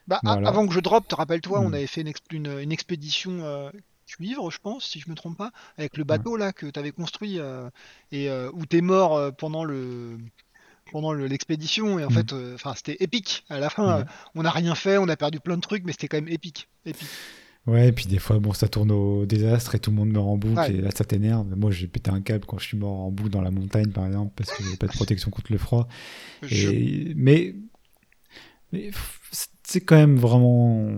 Bah, 0.08 0.20
Voilà. 0.24 0.48
avant 0.50 0.68
que 0.68 0.74
je 0.74 0.80
drop, 0.80 1.08
te 1.08 1.14
rappelles-toi, 1.14 1.60
on 1.62 1.70
Mm. 1.70 1.74
avait 1.76 1.86
fait 1.88 2.02
une, 2.02 2.10
exp- 2.10 2.34
une- 2.34 2.60
une 2.60 2.72
expédition 2.72 3.32
euh, 3.44 3.70
cuivre, 4.12 4.52
je 4.52 4.60
pense, 4.60 4.86
si 4.86 5.00
je 5.00 5.10
me 5.10 5.16
trompe 5.16 5.38
pas, 5.38 5.52
avec 5.78 5.98
le 5.98 6.04
bateau 6.04 6.36
là 6.38 6.52
que 6.54 6.66
tu 6.68 6.80
avais 6.80 6.92
construit 6.92 7.40
euh, 7.40 7.70
et 8.12 8.30
euh, 8.30 8.50
où 8.54 8.66
t'es 8.66 8.82
mort 8.82 9.16
euh, 9.16 9.32
pendant 9.32 9.64
le 9.64 10.18
pendant 10.92 11.14
le- 11.14 11.28
l'expédition 11.28 12.00
et 12.00 12.04
en 12.04 12.10
Mm. 12.10 12.14
fait, 12.14 12.34
euh, 12.34 12.56
enfin, 12.56 12.74
c'était 12.76 12.98
épique. 13.00 13.46
À 13.50 13.60
la 13.60 13.70
fin, 13.70 13.96
Ouais. 13.98 14.02
euh, 14.02 14.06
on 14.36 14.44
n'a 14.44 14.52
rien 14.52 14.76
fait, 14.76 14.98
on 14.98 15.08
a 15.08 15.16
perdu 15.16 15.40
plein 15.40 15.56
de 15.56 15.62
trucs, 15.62 15.86
mais 15.86 15.94
c'était 15.94 16.08
quand 16.10 16.18
même 16.18 16.28
épique. 16.28 16.68
épique. 16.86 17.08
Ouais, 17.68 17.90
et 17.90 17.92
puis 17.92 18.08
des 18.08 18.18
fois, 18.18 18.40
bon, 18.40 18.54
ça 18.54 18.68
tourne 18.68 18.92
au 18.92 19.26
désastre 19.28 19.76
et 19.76 19.80
tout 19.80 19.92
le 19.92 19.96
monde 19.96 20.10
meurt 20.10 20.26
en 20.26 20.36
boucle, 20.36 20.58
Ouais. 20.60 20.74
et 20.74 20.82
là, 20.82 20.90
ça 20.92 21.06
t'énerve. 21.06 21.46
Moi, 21.56 21.70
j'ai 21.72 21.88
pété 21.88 22.10
un 22.12 22.20
câble 22.20 22.46
quand 22.46 22.58
je 22.58 22.66
suis 22.66 22.78
mort 22.78 23.00
en 23.02 23.12
boucle 23.12 23.30
dans 23.30 23.42
la 23.42 23.52
montagne, 23.52 23.92
par 23.92 24.06
exemple, 24.08 24.34
parce 24.36 24.52
que 24.52 24.64
j'avais 24.64 24.78
pas 24.78 24.88
de 24.88 24.92
protection 24.94 25.30
contre 25.32 25.52
le 25.52 25.60
froid. 25.60 25.88
Je- 26.42 26.72
Et, 26.72 27.14
mais, 27.16 27.56
c'est 29.64 29.82
quand 29.82 29.96
même 29.96 30.18
vraiment. 30.18 30.90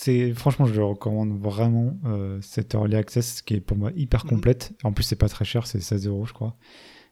C'est 0.00 0.32
franchement, 0.32 0.64
je 0.64 0.74
le 0.74 0.84
recommande 0.84 1.36
vraiment 1.40 1.98
euh, 2.04 2.38
cette 2.40 2.74
early 2.74 2.94
access 2.94 3.42
qui 3.42 3.54
est 3.54 3.60
pour 3.60 3.76
moi 3.76 3.90
hyper 3.96 4.24
Mhm. 4.24 4.30
complète. 4.30 4.72
En 4.84 4.92
plus, 4.92 5.02
c'est 5.02 5.16
pas 5.16 5.28
très 5.28 5.44
cher, 5.44 5.66
c'est 5.66 5.80
16 5.80 6.06
euros, 6.06 6.24
je 6.24 6.32
crois. 6.32 6.56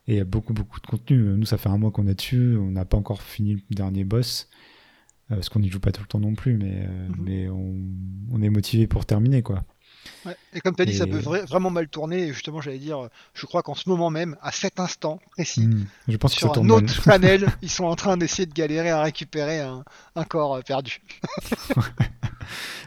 Et 0.06 0.12
il 0.14 0.16
y 0.18 0.20
a 0.20 0.24
beaucoup, 0.24 0.54
beaucoup 0.54 0.78
de 0.80 0.86
contenu. 0.86 1.16
Nous, 1.36 1.46
ça 1.46 1.58
fait 1.58 1.68
un 1.68 1.78
mois 1.78 1.90
qu'on 1.90 2.06
est 2.06 2.14
dessus. 2.14 2.56
On 2.56 2.70
n'a 2.70 2.84
pas 2.84 2.96
encore 2.96 3.22
fini 3.22 3.54
le 3.54 3.74
dernier 3.74 4.04
boss. 4.04 4.48
euh, 5.32 5.34
parce 5.34 5.48
qu'on 5.48 5.58
n'y 5.58 5.68
joue 5.68 5.80
pas 5.80 5.90
tout 5.90 6.02
le 6.02 6.06
temps 6.06 6.20
non 6.20 6.36
plus, 6.36 6.56
mais, 6.56 6.84
euh, 6.86 7.08
Mhm. 7.08 7.16
mais 7.24 7.48
on, 7.48 7.74
on 8.30 8.40
est 8.42 8.48
motivé 8.50 8.86
pour 8.86 9.04
terminer, 9.06 9.42
quoi. 9.42 9.64
Ouais. 10.26 10.36
Et 10.54 10.60
comme 10.60 10.74
tu 10.74 10.82
as 10.82 10.84
dit, 10.84 10.94
ça 10.96 11.06
peut 11.06 11.18
vra- 11.20 11.46
vraiment 11.46 11.70
mal 11.70 11.88
tourner. 11.88 12.24
Et 12.28 12.32
justement, 12.32 12.60
j'allais 12.60 12.78
dire, 12.78 13.08
je 13.34 13.46
crois 13.46 13.62
qu'en 13.62 13.74
ce 13.74 13.88
moment 13.88 14.10
même, 14.10 14.36
à 14.42 14.50
cet 14.52 14.80
instant 14.80 15.20
précis. 15.32 15.68
Je 16.08 16.16
pense 16.16 16.34
que 16.34 16.40
ça 16.40 16.46
sur 16.52 16.58
un 16.58 16.64
mal. 16.64 16.72
autre 16.72 17.02
panel, 17.04 17.48
ils 17.62 17.70
sont 17.70 17.84
en 17.84 17.94
train 17.96 18.16
d'essayer 18.16 18.46
de 18.46 18.52
galérer 18.52 18.90
à 18.90 19.02
récupérer 19.02 19.60
un, 19.60 19.84
un 20.16 20.24
corps 20.24 20.56
euh, 20.56 20.60
perdu. 20.62 21.00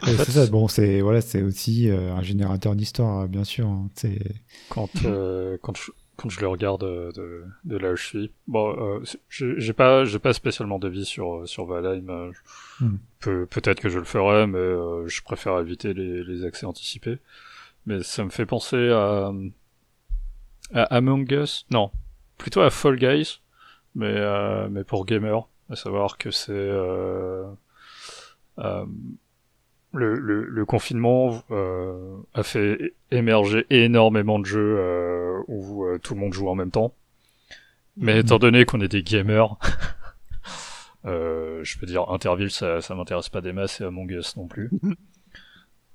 Ouais, 0.06 0.14
c'est 0.16 0.30
ça. 0.30 0.46
Bon, 0.46 0.68
c'est 0.68 1.00
voilà, 1.00 1.20
c'est 1.20 1.42
aussi 1.42 1.88
euh, 1.88 2.14
un 2.14 2.22
générateur 2.22 2.74
d'histoire, 2.74 3.28
bien 3.28 3.44
sûr. 3.44 3.66
hein. 3.66 3.88
C'est 3.94 4.18
quand, 4.68 4.88
euh, 5.04 5.58
quand, 5.62 5.76
je, 5.76 5.90
quand 6.20 6.28
je 6.28 6.40
le 6.40 6.48
regarde 6.48 6.82
euh, 6.84 7.10
de, 7.12 7.44
de 7.64 7.76
là 7.78 7.92
où 7.92 7.96
je 7.96 8.04
suis. 8.04 8.30
Bon, 8.46 8.76
euh, 8.78 9.02
j'ai 9.30 9.72
pas, 9.72 10.04
j'ai 10.04 10.18
pas 10.18 10.34
spécialement 10.34 10.78
d'avis 10.78 11.06
sur, 11.06 11.36
euh, 11.42 11.46
sur 11.46 11.64
Valheim. 11.64 12.32
Hmm. 12.80 12.96
peut- 13.20 13.46
Peut-être 13.46 13.80
que 13.80 13.88
je 13.88 13.98
le 13.98 14.04
ferai, 14.04 14.46
mais 14.46 14.58
euh, 14.58 15.06
je 15.08 15.22
préfère 15.22 15.58
éviter 15.58 15.94
les, 15.94 16.22
les 16.22 16.44
accès 16.44 16.66
anticipés. 16.66 17.18
Mais 17.86 18.02
ça 18.02 18.22
me 18.24 18.30
fait 18.30 18.44
penser 18.44 18.90
à, 18.90 19.32
à 20.74 20.82
Among 20.96 21.30
Us. 21.32 21.66
Non, 21.70 21.90
plutôt 22.36 22.60
à 22.60 22.68
Fall 22.68 22.96
Guys, 22.96 23.40
mais, 23.94 24.12
euh, 24.14 24.68
mais 24.70 24.84
pour 24.84 25.06
gamers. 25.06 25.48
À 25.70 25.76
savoir 25.76 26.18
que 26.18 26.30
c'est. 26.30 26.52
Le, 29.92 30.14
le, 30.14 30.44
le 30.44 30.64
confinement 30.66 31.42
a 32.34 32.42
fait 32.44 32.94
émerger 33.10 33.66
énormément 33.70 34.38
de 34.38 34.44
jeux 34.46 34.76
où 35.48 35.84
euh, 35.86 35.98
tout 35.98 36.14
le 36.14 36.20
monde 36.20 36.32
joue 36.32 36.48
en 36.48 36.54
même 36.54 36.70
temps. 36.70 36.94
Mais 37.96 38.14
Mhm. 38.14 38.20
étant 38.20 38.38
donné 38.38 38.64
qu'on 38.64 38.80
est 38.80 38.88
des 38.88 39.02
gamers, 39.02 39.56
euh, 41.06 41.60
je 41.64 41.78
peux 41.78 41.86
dire 41.86 42.08
Interville, 42.10 42.50
ça, 42.50 42.80
ça 42.80 42.94
m'intéresse 42.94 43.28
pas 43.28 43.40
des 43.40 43.52
masses 43.52 43.80
et 43.80 43.84
Among 43.84 44.10
Us 44.10 44.36
non 44.36 44.46
plus. 44.46 44.70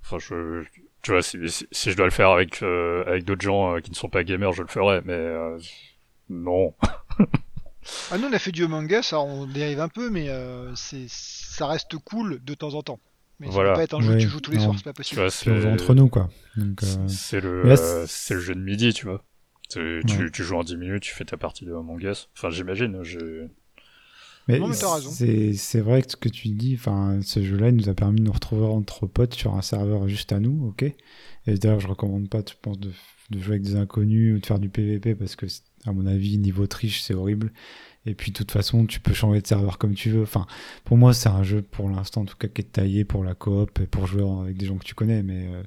Enfin, 0.03 0.17
je, 0.19 0.63
tu 1.01 1.11
vois, 1.11 1.21
si, 1.21 1.37
si, 1.49 1.67
si 1.71 1.91
je 1.91 1.97
dois 1.97 2.05
le 2.05 2.11
faire 2.11 2.29
avec 2.29 2.61
euh, 2.63 3.03
avec 3.07 3.23
d'autres 3.23 3.41
gens 3.41 3.75
euh, 3.75 3.79
qui 3.79 3.89
ne 3.91 3.95
sont 3.95 4.09
pas 4.09 4.23
gamers, 4.23 4.53
je 4.53 4.61
le 4.61 4.67
ferai. 4.67 5.01
Mais 5.05 5.13
euh, 5.13 5.57
non. 6.29 6.73
Ah, 8.09 8.17
nous, 8.17 8.25
on 8.25 8.33
a 8.33 8.39
fait 8.39 8.51
du 8.51 8.63
Among 8.63 8.89
Us, 8.91 9.13
alors 9.13 9.27
on 9.27 9.45
dérive 9.45 9.79
un 9.79 9.89
peu, 9.89 10.09
mais 10.09 10.27
euh, 10.29 10.73
c'est, 10.73 11.05
ça 11.07 11.67
reste 11.67 11.95
cool 11.99 12.39
de 12.43 12.53
temps 12.55 12.73
en 12.73 12.81
temps. 12.81 12.99
Mais 13.39 13.45
ça 13.45 13.53
Voilà. 13.53 13.73
peut 13.73 13.77
pas 13.77 13.83
être 13.83 13.93
un 13.93 14.01
jeu 14.01 14.15
que 14.15 14.21
tu 14.21 14.27
joues 14.27 14.39
tous 14.41 14.49
les 14.49 14.57
non. 14.57 14.63
soirs, 14.63 14.75
c'est 14.77 14.83
pas 14.85 14.93
Tu 14.93 14.97
possible. 15.13 15.21
vois, 15.21 15.29
c'est 15.29 15.67
entre 15.71 15.93
nous, 15.93 16.09
quoi. 16.09 16.29
Donc, 16.57 16.81
euh, 16.81 17.07
c'est- 17.07 17.15
c'est 17.15 17.41
le 17.41 17.65
euh, 17.69 18.05
c'est 18.07 18.33
le 18.33 18.39
jeu 18.39 18.55
de 18.55 18.59
midi, 18.59 18.91
tu 18.91 19.05
vois. 19.05 19.23
Tu, 19.69 20.01
tu, 20.07 20.23
Ouais. 20.23 20.31
tu 20.31 20.43
joues 20.43 20.55
en 20.57 20.63
10 20.63 20.77
minutes, 20.77 21.03
tu 21.03 21.13
fais 21.13 21.25
ta 21.25 21.37
partie 21.37 21.65
de 21.65 21.73
Among 21.73 22.01
Us. 22.03 22.29
Enfin, 22.35 22.49
j'imagine. 22.49 23.01
Je... 23.03 23.47
Mais, 24.47 24.59
Non, 24.59 24.67
mais 24.67 24.75
t'as 24.75 24.95
raison. 24.95 25.09
c'est 25.09 25.53
c'est 25.53 25.79
vrai 25.81 26.03
que 26.03 26.11
ce 26.11 26.15
que 26.17 26.29
tu 26.29 26.49
dis, 26.49 26.75
enfin, 26.75 27.19
ce 27.23 27.43
jeu-là, 27.43 27.69
il 27.69 27.75
nous 27.75 27.89
a 27.89 27.95
permis 27.95 28.19
de 28.19 28.25
nous 28.25 28.31
retrouver 28.31 28.65
entre 28.67 29.07
potes 29.07 29.33
sur 29.33 29.55
un 29.55 29.63
serveur 29.63 30.07
juste 30.07 30.31
à 30.33 30.39
nous, 30.39 30.67
ok? 30.67 30.83
Et 30.83 31.53
d'ailleurs, 31.57 31.79
je 31.79 31.87
recommande 31.87 32.29
pas, 32.29 32.43
tu 32.43 32.55
penses, 32.61 32.79
de, 32.79 32.91
de 33.31 33.39
jouer 33.39 33.53
avec 33.55 33.63
des 33.63 33.75
inconnus 33.75 34.35
ou 34.35 34.39
de 34.39 34.45
faire 34.45 34.59
du 34.59 34.69
PVP 34.69 35.15
parce 35.15 35.35
que, 35.35 35.47
à 35.85 35.91
mon 35.93 36.05
avis, 36.05 36.37
niveau 36.37 36.67
triche, 36.67 37.01
c'est 37.01 37.15
horrible. 37.15 37.51
Et 38.05 38.13
puis, 38.13 38.31
de 38.31 38.37
toute 38.37 38.51
façon, 38.51 38.85
tu 38.85 38.99
peux 38.99 39.13
changer 39.13 39.41
de 39.41 39.47
serveur 39.47 39.79
comme 39.79 39.95
tu 39.95 40.11
veux. 40.11 40.21
Enfin, 40.21 40.45
pour 40.83 40.95
moi, 40.97 41.11
c'est 41.15 41.29
un 41.29 41.41
jeu, 41.41 41.63
pour 41.63 41.89
l'instant, 41.89 42.21
en 42.21 42.25
tout 42.25 42.37
cas, 42.37 42.47
qui 42.47 42.61
est 42.61 42.71
taillé 42.71 43.03
pour 43.03 43.23
la 43.23 43.33
coop 43.33 43.79
et 43.79 43.87
pour 43.87 44.05
jouer 44.05 44.23
avec 44.43 44.57
des 44.57 44.67
gens 44.67 44.77
que 44.77 44.85
tu 44.85 44.93
connais. 44.93 45.23
Mais 45.23 45.47
euh, 45.51 45.63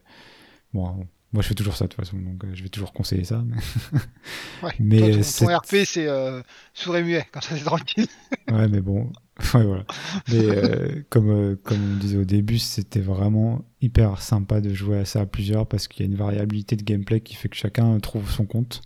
bon, 0.72 1.05
moi, 1.32 1.42
je 1.42 1.48
fais 1.48 1.54
toujours 1.54 1.76
ça 1.76 1.84
de 1.84 1.90
toute 1.90 2.04
façon, 2.04 2.18
donc 2.18 2.42
euh, 2.44 2.48
je 2.54 2.62
vais 2.62 2.68
toujours 2.70 2.92
conseiller 2.92 3.24
ça. 3.24 3.44
mais- 3.46 3.56
Ouais. 4.62 4.72
Mais 4.80 4.98
Toi, 4.98 5.22
ton, 5.38 5.46
ton 5.46 5.56
RP, 5.58 5.84
c'est 5.84 6.06
euh, 6.08 6.42
sourd 6.74 6.96
et 6.96 7.02
muet, 7.04 7.26
comme 7.32 7.42
ça 7.42 7.56
c'est 7.56 7.64
tranquille. 7.64 8.06
Ouais, 8.50 8.66
mais 8.68 8.80
bon, 8.80 9.12
ouais, 9.54 9.64
voilà. 9.64 9.84
Mais 10.32 10.38
euh, 10.44 11.02
comme, 11.10 11.30
euh, 11.30 11.56
comme 11.62 11.78
on 11.92 11.96
disait 11.98 12.16
au 12.16 12.24
début, 12.24 12.58
c'était 12.58 13.00
vraiment 13.00 13.62
hyper 13.82 14.22
sympa 14.22 14.60
de 14.62 14.72
jouer 14.72 14.98
à 14.98 15.04
ça 15.04 15.20
à 15.20 15.26
plusieurs 15.26 15.66
parce 15.66 15.86
qu'il 15.86 16.04
y 16.06 16.08
a 16.08 16.10
une 16.10 16.16
variabilité 16.16 16.76
de 16.76 16.82
gameplay 16.82 17.20
qui 17.20 17.34
fait 17.34 17.48
que 17.50 17.56
chacun 17.56 17.98
trouve 18.00 18.30
son 18.30 18.46
compte. 18.46 18.80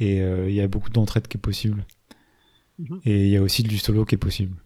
Et 0.00 0.16
il 0.18 0.52
y 0.54 0.60
a 0.62 0.66
beaucoup 0.66 0.88
d'entraide 0.90 1.28
qui 1.28 1.36
est 1.36 1.40
possible. 1.40 1.84
Mhm. 2.78 3.00
Et 3.04 3.26
il 3.26 3.30
y 3.30 3.36
a 3.36 3.42
aussi 3.42 3.62
du 3.62 3.76
solo 3.78 4.04
qui 4.06 4.14
est 4.14 4.18
possible. 4.18 4.56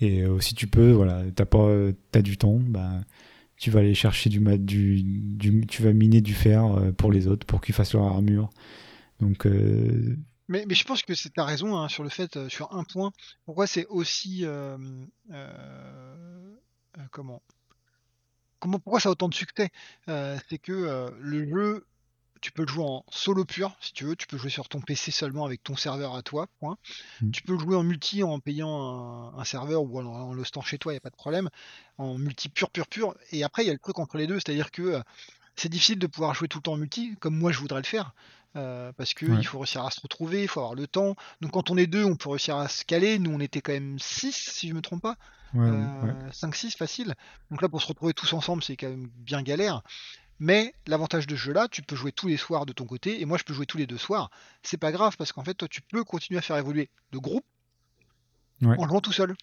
Et 0.00 0.22
euh, 0.22 0.38
si 0.40 0.54
tu 0.54 0.66
peux, 0.68 0.92
voilà, 0.92 1.22
t'as 1.34 1.46
pas, 1.46 1.68
t'as 2.12 2.20
du 2.22 2.36
temps, 2.36 2.58
bah, 2.60 3.00
tu 3.58 3.70
vas 3.70 3.80
aller 3.80 3.94
chercher 3.94 4.30
du, 4.30 4.40
du, 4.58 5.02
du, 5.02 5.66
tu 5.66 5.82
vas 5.82 5.92
miner 5.92 6.20
du 6.20 6.34
fer 6.34 6.64
euh, 6.64 6.92
pour 6.92 7.10
les 7.12 7.26
autres 7.26 7.46
pour 7.46 7.60
qu'ils 7.60 7.74
fassent 7.74 7.92
leur 7.94 8.04
armure. 8.04 8.50
Donc, 9.20 9.46
euh, 9.46 10.16
Mais, 10.48 10.64
je 10.70 10.84
pense 10.84 11.02
que 11.02 11.14
c'est 11.14 11.34
ta 11.34 11.44
raison 11.44 11.76
hein, 11.76 11.88
sur 11.88 12.04
le 12.04 12.08
fait, 12.08 12.36
euh, 12.36 12.48
sur 12.48 12.72
un 12.72 12.84
point, 12.84 13.12
pourquoi 13.44 13.66
c'est 13.66 13.86
aussi. 13.86 14.42
euh, 14.44 14.76
comment 17.10 17.42
Comment, 18.60 18.80
pourquoi 18.80 18.98
ça 19.00 19.08
a 19.08 19.12
autant 19.12 19.28
de 19.28 19.34
succès 19.34 19.70
C'est 20.06 20.58
que 20.58 21.12
le 21.20 21.48
jeu 21.48 21.86
tu 22.40 22.52
peux 22.52 22.62
le 22.62 22.68
jouer 22.68 22.84
en 22.84 23.04
solo 23.10 23.44
pur, 23.44 23.76
si 23.80 23.92
tu 23.92 24.04
veux. 24.04 24.16
Tu 24.16 24.26
peux 24.26 24.38
jouer 24.38 24.50
sur 24.50 24.68
ton 24.68 24.80
PC 24.80 25.10
seulement 25.10 25.44
avec 25.44 25.62
ton 25.62 25.76
serveur 25.76 26.14
à 26.16 26.22
toi, 26.22 26.46
point. 26.60 26.76
Mm. 27.20 27.30
Tu 27.30 27.42
peux 27.42 27.52
le 27.54 27.58
jouer 27.58 27.76
en 27.76 27.82
multi 27.82 28.22
en 28.22 28.38
payant 28.40 29.32
un, 29.34 29.38
un 29.38 29.44
serveur 29.44 29.82
ou 29.82 30.00
en, 30.00 30.06
en 30.06 30.32
le 30.34 30.44
stant 30.44 30.62
chez 30.62 30.78
toi, 30.78 30.92
il 30.92 30.96
n'y 30.96 30.98
a 30.98 31.00
pas 31.00 31.10
de 31.10 31.16
problème. 31.16 31.48
En 31.98 32.16
multi 32.18 32.48
pur, 32.48 32.70
pur, 32.70 32.86
pur. 32.86 33.14
Et 33.32 33.44
après, 33.44 33.64
il 33.64 33.66
y 33.66 33.70
a 33.70 33.72
le 33.74 33.78
truc 33.78 33.98
entre 33.98 34.16
les 34.18 34.26
deux, 34.26 34.36
c'est-à-dire 34.36 34.70
que 34.70 34.82
euh, 34.82 35.00
c'est 35.56 35.68
difficile 35.68 35.98
de 35.98 36.06
pouvoir 36.06 36.34
jouer 36.34 36.48
tout 36.48 36.58
le 36.58 36.62
temps 36.62 36.72
en 36.74 36.76
multi, 36.78 37.16
comme 37.20 37.36
moi 37.36 37.50
je 37.52 37.58
voudrais 37.58 37.80
le 37.80 37.86
faire. 37.86 38.12
euh, 38.56 38.92
parce 38.96 39.12
que 39.14 39.26
Ouais. 39.26 39.36
il 39.38 39.44
faut 39.46 39.58
réussir 39.58 39.84
à 39.84 39.90
se 39.90 40.00
retrouver, 40.00 40.42
il 40.42 40.48
faut 40.48 40.60
avoir 40.60 40.74
le 40.74 40.86
temps. 40.86 41.16
Donc 41.42 41.52
quand 41.52 41.70
on 41.70 41.76
est 41.76 41.86
deux, 41.86 42.04
on 42.04 42.16
peut 42.16 42.30
réussir 42.30 42.56
à 42.56 42.66
se 42.68 42.84
caler. 42.84 43.18
Nous, 43.18 43.30
on 43.30 43.40
était 43.40 43.60
quand 43.60 43.72
même 43.72 43.98
6, 43.98 44.32
si 44.34 44.68
je 44.68 44.74
me 44.74 44.80
trompe 44.80 45.02
pas. 45.02 45.16
Ouais, 45.54 45.68
ouais. 45.70 45.76
Euh, 45.76 46.30
5-6 46.30 46.76
facile. 46.76 47.14
Donc 47.50 47.60
là, 47.62 47.68
pour 47.68 47.80
se 47.82 47.86
retrouver 47.86 48.14
tous 48.14 48.32
ensemble, 48.32 48.62
c'est 48.62 48.76
quand 48.76 48.88
même 48.88 49.08
bien 49.18 49.42
galère. 49.42 49.82
Mais 50.40 50.72
l'avantage 50.86 51.26
de 51.26 51.34
ce 51.36 51.40
jeu-là, 51.40 51.68
tu 51.68 51.82
peux 51.82 51.96
jouer 51.96 52.12
tous 52.12 52.28
les 52.28 52.36
soirs 52.36 52.64
de 52.66 52.72
ton 52.72 52.84
côté, 52.84 53.20
et 53.20 53.24
moi 53.24 53.38
je 53.38 53.44
peux 53.44 53.54
jouer 53.54 53.66
tous 53.66 53.78
les 53.78 53.86
deux 53.86 53.98
soirs. 53.98 54.30
C'est 54.62 54.76
pas 54.76 54.92
grave 54.92 55.16
parce 55.16 55.32
qu'en 55.32 55.42
fait, 55.42 55.54
toi, 55.54 55.68
tu 55.68 55.82
peux 55.82 56.04
continuer 56.04 56.38
à 56.38 56.42
faire 56.42 56.56
évoluer 56.56 56.90
le 57.12 57.20
groupe 57.20 57.44
Ouais. 58.62 58.74
en 58.78 58.88
jouant 58.88 59.00
tout 59.00 59.12
seul. 59.12 59.34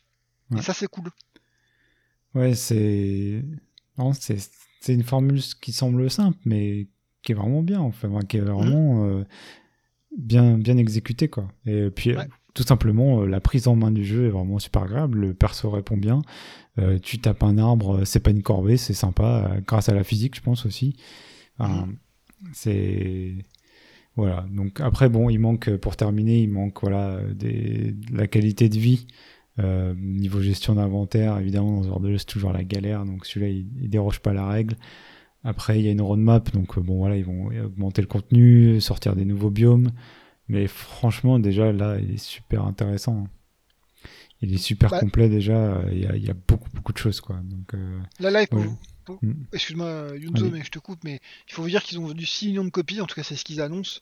Ouais. 0.52 0.60
Et 0.60 0.62
ça, 0.62 0.74
c'est 0.74 0.88
cool. 0.88 1.10
Ouais, 2.34 2.54
c'est. 2.54 3.44
Non, 3.98 4.12
c'est 4.14 4.38
c'est 4.82 4.94
une 4.94 5.04
formule 5.04 5.42
qui 5.62 5.72
semble 5.72 6.10
simple, 6.12 6.38
mais 6.46 6.88
qui 7.24 7.32
est 7.32 7.36
vraiment 7.36 7.64
bien, 7.64 7.80
enfin, 7.80 8.20
qui 8.28 8.38
est 8.38 8.42
vraiment 8.42 9.06
euh, 9.06 9.24
bien, 10.18 10.58
bien 10.58 10.78
exécutée, 10.78 11.28
quoi. 11.30 11.50
Et 11.66 11.90
puis, 11.90 12.12
euh, 12.12 12.18
Ouais. 12.18 12.28
Tout 12.56 12.64
simplement, 12.64 13.22
euh, 13.22 13.28
la 13.28 13.40
prise 13.42 13.68
en 13.68 13.76
main 13.76 13.92
du 13.92 14.04
jeu 14.04 14.26
est 14.26 14.30
vraiment 14.30 14.58
super 14.60 14.84
agréable. 14.84 15.20
Le 15.20 15.34
perso 15.36 15.70
répond 15.70 15.98
bien. 15.98 16.24
Euh, 16.80 16.98
tu 17.00 17.20
tapes 17.20 17.44
un 17.44 17.58
arbre, 17.60 17.98
euh, 17.98 18.06
c'est 18.06 18.22
pas 18.22 18.32
une 18.32 18.42
corvée, 18.42 18.78
c'est 18.78 18.94
sympa, 18.94 19.58
grâce 19.68 19.90
à 19.90 19.94
la 19.94 20.04
physique, 20.04 20.36
je 20.36 20.42
pense 20.42 20.66
aussi. 20.66 20.96
Enfin, 21.60 21.88
C'est. 22.54 23.36
Voilà. 24.16 24.46
Donc, 24.52 24.80
après, 24.80 25.10
bon, 25.10 25.30
il 25.30 25.40
manque, 25.40 25.70
pour 25.78 25.98
terminer, 25.98 26.42
il 26.42 26.50
manque, 26.50 26.80
voilà, 26.82 27.20
des... 27.34 27.94
la 28.12 28.28
qualité 28.28 28.70
de 28.70 28.78
vie. 28.80 29.06
Euh, 29.60 29.94
niveau 29.98 30.42
gestion 30.42 30.76
d'inventaire, 30.76 31.38
évidemment, 31.40 31.78
dans 31.78 31.84
ce 31.84 31.88
genre 31.90 32.00
de 32.00 32.12
jeu, 32.12 32.18
c'est 32.18 32.26
toujours 32.26 32.54
la 32.54 32.64
galère. 32.64 33.06
Donc 33.06 33.26
celui-là, 33.26 33.52
il, 33.52 33.68
il 33.82 33.90
déroge 33.90 34.20
pas 34.20 34.32
à 34.32 34.34
la 34.34 34.48
règle. 34.48 34.76
Après, 35.44 35.80
il 35.80 35.86
y 35.86 35.90
a 35.90 35.92
une 35.92 36.02
roadmap. 36.02 36.52
Donc 36.54 36.80
bon, 36.80 36.98
voilà, 36.98 37.18
ils 37.18 37.26
vont 37.26 37.48
augmenter 37.48 38.02
le 38.02 38.08
contenu, 38.08 38.82
sortir 38.82 39.16
des 39.16 39.26
nouveaux 39.26 39.50
biomes. 39.50 39.92
Mais 40.48 40.68
franchement, 40.68 41.40
déjà, 41.40 41.72
là, 41.72 41.98
il 42.00 42.12
est 42.14 42.18
super 42.24 42.66
intéressant. 42.66 43.28
Il 44.42 44.54
est 44.54 44.58
super 44.58 44.92
Ouais. 44.94 45.00
complet 45.00 45.28
déjà. 45.30 45.82
Il 45.92 46.00
y, 46.00 46.06
a, 46.06 46.16
il 46.16 46.24
y 46.24 46.30
a 46.30 46.36
beaucoup, 46.48 46.70
beaucoup 46.74 46.94
de 46.94 46.98
choses, 46.98 47.20
quoi. 47.22 47.38
Donc, 47.44 47.74
euh, 47.74 48.00
faut- 48.20 48.58
Ouais. 48.58 48.70
faut- 49.06 49.20
Mm. 49.22 49.34
excuse-moi, 49.54 50.10
Yunzo, 50.18 50.50
mais 50.52 50.64
je 50.64 50.70
te 50.72 50.80
coupe, 50.80 51.04
mais 51.04 51.20
il 51.48 51.54
faut 51.54 51.62
vous 51.64 51.70
dire 51.70 51.82
qu'ils 51.84 51.98
ont 52.00 52.06
vendu 52.08 52.26
6 52.26 52.48
millions 52.48 52.64
de 52.66 52.70
copies, 52.70 53.02
en 53.02 53.06
tout 53.06 53.16
cas, 53.16 53.24
c'est 53.24 53.36
ce 53.36 53.44
qu'ils 53.46 53.62
annoncent. 53.62 54.02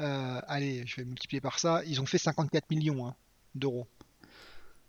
Euh, 0.00 0.40
allez, 0.46 0.84
je 0.86 0.96
vais 0.96 1.04
multiplier 1.04 1.40
par 1.40 1.58
ça. 1.58 1.82
Ils 1.86 2.00
ont 2.00 2.06
fait 2.06 2.18
54 2.18 2.70
millions 2.70 3.06
hein, 3.06 3.14
d'euros. 3.54 3.88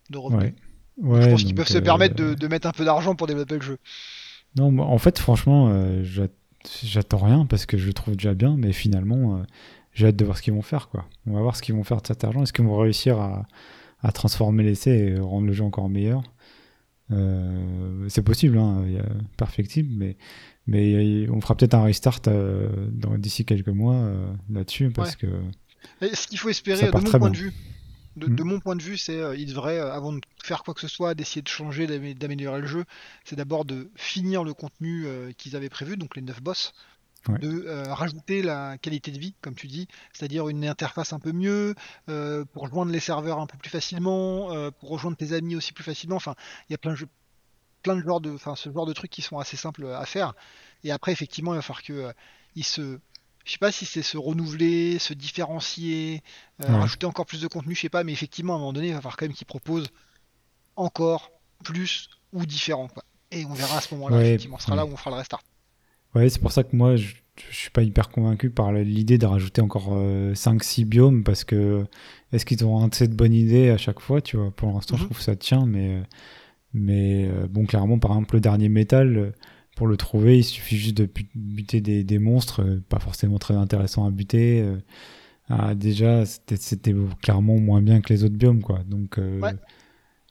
De 0.09 0.17
revenus. 0.17 0.43
ouais. 0.43 0.53
Ouais, 0.97 1.21
je 1.21 1.29
pense 1.29 1.43
qu'ils 1.43 1.55
peuvent 1.55 1.67
se 1.67 1.77
euh, 1.77 1.81
permettre 1.81 2.15
de, 2.15 2.33
de 2.33 2.47
mettre 2.47 2.67
un 2.67 2.71
peu 2.73 2.83
d'argent 2.83 3.15
pour 3.15 3.25
développer 3.27 3.55
le 3.55 3.61
jeu. 3.61 3.77
Non, 4.57 4.77
en 4.79 4.97
fait, 4.97 5.17
franchement, 5.17 5.69
euh, 5.69 6.03
j'a- 6.03 6.27
j'attends 6.83 7.19
rien 7.19 7.45
parce 7.45 7.65
que 7.65 7.77
je 7.77 7.87
le 7.87 7.93
trouve 7.93 8.15
déjà 8.17 8.33
bien, 8.33 8.57
mais 8.57 8.73
finalement, 8.73 9.37
euh, 9.37 9.43
j'ai 9.99 10.07
hâte 10.07 10.15
de 10.15 10.25
voir 10.25 10.37
ce 10.37 10.41
qu'ils 10.41 10.53
vont 10.53 10.61
faire, 10.61 10.87
quoi. 10.89 11.05
On 11.27 11.33
va 11.33 11.41
voir 11.41 11.55
ce 11.55 11.61
qu'ils 11.61 11.75
vont 11.75 11.83
faire 11.83 12.01
de 12.01 12.07
cet 12.07 12.23
argent. 12.23 12.41
Est-ce 12.43 12.53
qu'ils 12.53 12.65
vont 12.65 12.77
réussir 12.77 13.19
à, 13.19 13.45
à 14.01 14.11
transformer 14.11 14.63
l'essai 14.63 14.91
et 14.91 15.19
rendre 15.19 15.47
le 15.47 15.53
jeu 15.53 15.63
encore 15.63 15.89
meilleur? 15.89 16.23
Euh, 17.11 18.05
C'est 18.09 18.21
possible, 18.21 18.57
hein, 18.57 18.83
il 18.85 18.93
y 18.93 18.99
a 18.99 19.05
perfectible, 19.37 19.89
mais, 19.95 20.17
mais 20.67 21.27
on 21.29 21.41
fera 21.41 21.55
peut-être 21.55 21.73
un 21.73 21.83
restart 21.83 22.21
euh, 22.27 22.69
d'ici 23.17 23.45
quelques 23.45 23.67
mois 23.69 23.95
euh, 23.95 24.31
là-dessus 24.51 24.89
parce 24.91 25.15
que. 25.15 25.27
Et 26.01 26.13
ce 26.15 26.27
qu'il 26.27 26.37
faut 26.37 26.49
espérer, 26.49 26.87
de 26.87 26.91
mon 26.97 27.01
point 27.03 27.29
de 27.31 27.37
vue, 27.37 27.53
de, 28.15 28.27
Mm. 28.27 28.35
de 28.35 28.43
mon 28.43 28.59
point 28.59 28.75
de 28.75 28.81
vue, 28.83 28.97
c'est 28.97 29.19
euh, 29.19 29.35
il 29.35 29.47
devrait, 29.47 29.79
euh, 29.79 29.91
avant 29.93 30.13
de 30.13 30.19
faire 30.43 30.63
quoi 30.63 30.73
que 30.73 30.81
ce 30.81 30.87
soit, 30.87 31.13
d'essayer 31.15 31.41
de 31.41 31.47
changer, 31.47 31.87
d'amé- 31.87 32.13
d'améliorer 32.15 32.61
le 32.61 32.67
jeu, 32.67 32.83
c'est 33.23 33.35
d'abord 33.35 33.65
de 33.65 33.89
finir 33.95 34.43
le 34.43 34.53
contenu 34.53 35.05
euh, 35.05 35.31
qu'ils 35.37 35.55
avaient 35.55 35.69
prévu, 35.69 35.95
donc 35.97 36.15
les 36.15 36.21
9 36.21 36.41
boss, 36.41 36.73
Ouais. 37.29 37.39
de 37.39 37.65
euh, 37.67 37.93
rajouter 37.93 38.41
la 38.41 38.77
qualité 38.77 39.11
de 39.11 39.19
vie, 39.19 39.35
comme 39.41 39.55
tu 39.55 39.67
dis, 39.67 39.87
c'est-à-dire 40.13 40.49
une 40.49 40.65
interface 40.65 41.13
un 41.13 41.19
peu 41.19 41.31
mieux, 41.31 41.75
euh, 42.09 42.45
pour 42.53 42.67
joindre 42.67 42.91
les 42.91 42.99
serveurs 42.99 43.39
un 43.39 43.47
peu 43.47 43.57
plus 43.57 43.69
facilement, 43.69 44.51
euh, 44.53 44.71
pour 44.71 44.89
rejoindre 44.89 45.17
tes 45.17 45.33
amis 45.33 45.55
aussi 45.55 45.73
plus 45.73 45.83
facilement. 45.83 46.15
Enfin, 46.15 46.35
il 46.69 46.73
y 46.73 46.75
a 46.75 46.77
plein 46.77 46.91
de 46.91 46.95
jeux 46.97 47.07
plein 47.81 47.95
de 47.95 48.01
genres 48.01 48.19
de, 48.19 48.31
enfin, 48.31 48.55
ce 48.57 48.69
genre 48.73 48.85
de 48.85 48.91
trucs 48.91 49.09
qui 49.09 49.21
sont 49.21 49.39
assez 49.39 49.55
simples 49.55 49.87
à 49.87 50.05
faire. 50.05 50.33
Et 50.83 50.91
après, 50.91 51.13
effectivement, 51.13 51.53
il 51.53 51.57
va 51.57 51.61
falloir 51.61 51.81
que 51.81 52.13
ils 52.55 52.65
se, 52.65 52.99
je 53.45 53.51
sais 53.53 53.57
pas 53.57 53.71
si 53.71 53.85
c'est 53.85 54.01
se 54.01 54.17
renouveler, 54.17 54.99
se 54.99 55.13
différencier, 55.13 56.21
Ouais. 56.59 56.65
rajouter 56.67 57.05
encore 57.05 57.25
plus 57.25 57.39
de 57.39 57.47
contenu, 57.47 57.75
je 57.75 57.79
sais 57.81 57.89
pas, 57.89 58.03
mais 58.03 58.11
effectivement, 58.11 58.53
à 58.53 58.55
un 58.57 58.59
moment 58.59 58.73
donné, 58.73 58.87
il 58.87 58.93
va 58.93 58.97
falloir 58.99 59.15
quand 59.15 59.25
même 59.27 59.33
qu'ils 59.33 59.47
proposent 59.47 59.87
encore 60.75 61.31
plus 61.63 62.09
ou 62.33 62.45
différent, 62.45 62.89
quoi. 62.89 63.03
Et 63.31 63.45
on 63.45 63.53
verra 63.53 63.77
à 63.77 63.81
ce 63.81 63.93
moment-là, 63.93 64.17
Ouais, 64.17 64.27
effectivement, 64.27 64.57
ce 64.59 64.65
sera 64.65 64.75
là 64.75 64.85
où 64.85 64.89
on 64.91 64.97
fera 64.97 65.11
le 65.11 65.17
restart. 65.17 65.41
Ouais, 66.15 66.29
c'est 66.29 66.39
pour 66.39 66.51
ça 66.51 66.63
que 66.63 66.75
moi, 66.75 66.95
je, 66.95 67.15
je 67.49 67.55
suis 67.55 67.69
pas 67.69 67.83
hyper 67.83 68.09
convaincu 68.09 68.49
par 68.49 68.71
l'idée 68.73 69.17
de 69.17 69.25
rajouter 69.25 69.61
encore 69.61 69.89
5-6 70.33 70.85
biomes 70.85 71.23
parce 71.23 71.43
que 71.43 71.85
est-ce 72.31 72.45
qu'ils 72.45 72.63
auront 72.63 72.87
assez 72.87 73.07
de 73.07 73.13
bonnes 73.15 73.33
idées 73.33 73.69
à 73.69 73.77
chaque 73.77 73.99
fois, 73.99 74.21
tu 74.21 74.37
vois? 74.37 74.51
Pour 74.51 74.71
l'instant, 74.73 74.97
je 74.97 75.01
Mhm. 75.03 75.07
trouve 75.07 75.17
que 75.17 75.23
ça 75.23 75.35
tient, 75.35 75.65
mais, 75.65 76.01
mais 76.73 77.27
euh, 77.29 77.47
bon, 77.47 77.65
clairement, 77.65 77.99
par 77.99 78.11
exemple, 78.11 78.35
le 78.35 78.41
dernier 78.41 78.69
métal, 78.69 79.17
euh, 79.17 79.31
pour 79.75 79.87
le 79.87 79.97
trouver, 79.97 80.39
il 80.39 80.43
suffit 80.43 80.77
juste 80.77 80.97
de 80.97 81.05
bu- 81.05 81.29
buter 81.35 81.81
des, 81.81 82.03
des 82.03 82.19
monstres, 82.19 82.63
euh, 82.63 82.83
pas 82.89 82.99
forcément 82.99 83.37
très 83.39 83.55
intéressants 83.55 84.05
à 84.05 84.11
buter. 84.11 84.61
euh, 84.61 84.77
ah, 85.49 85.75
déjà, 85.75 86.25
c'était 86.25 86.57
c'était 86.57 86.93
clairement 87.23 87.57
moins 87.59 87.81
bien 87.81 88.01
que 88.01 88.13
les 88.13 88.23
autres 88.23 88.35
biomes, 88.35 88.61
quoi. 88.61 88.79
Donc, 88.87 89.17
euh, 89.19 89.41
Ouais. 89.41 89.55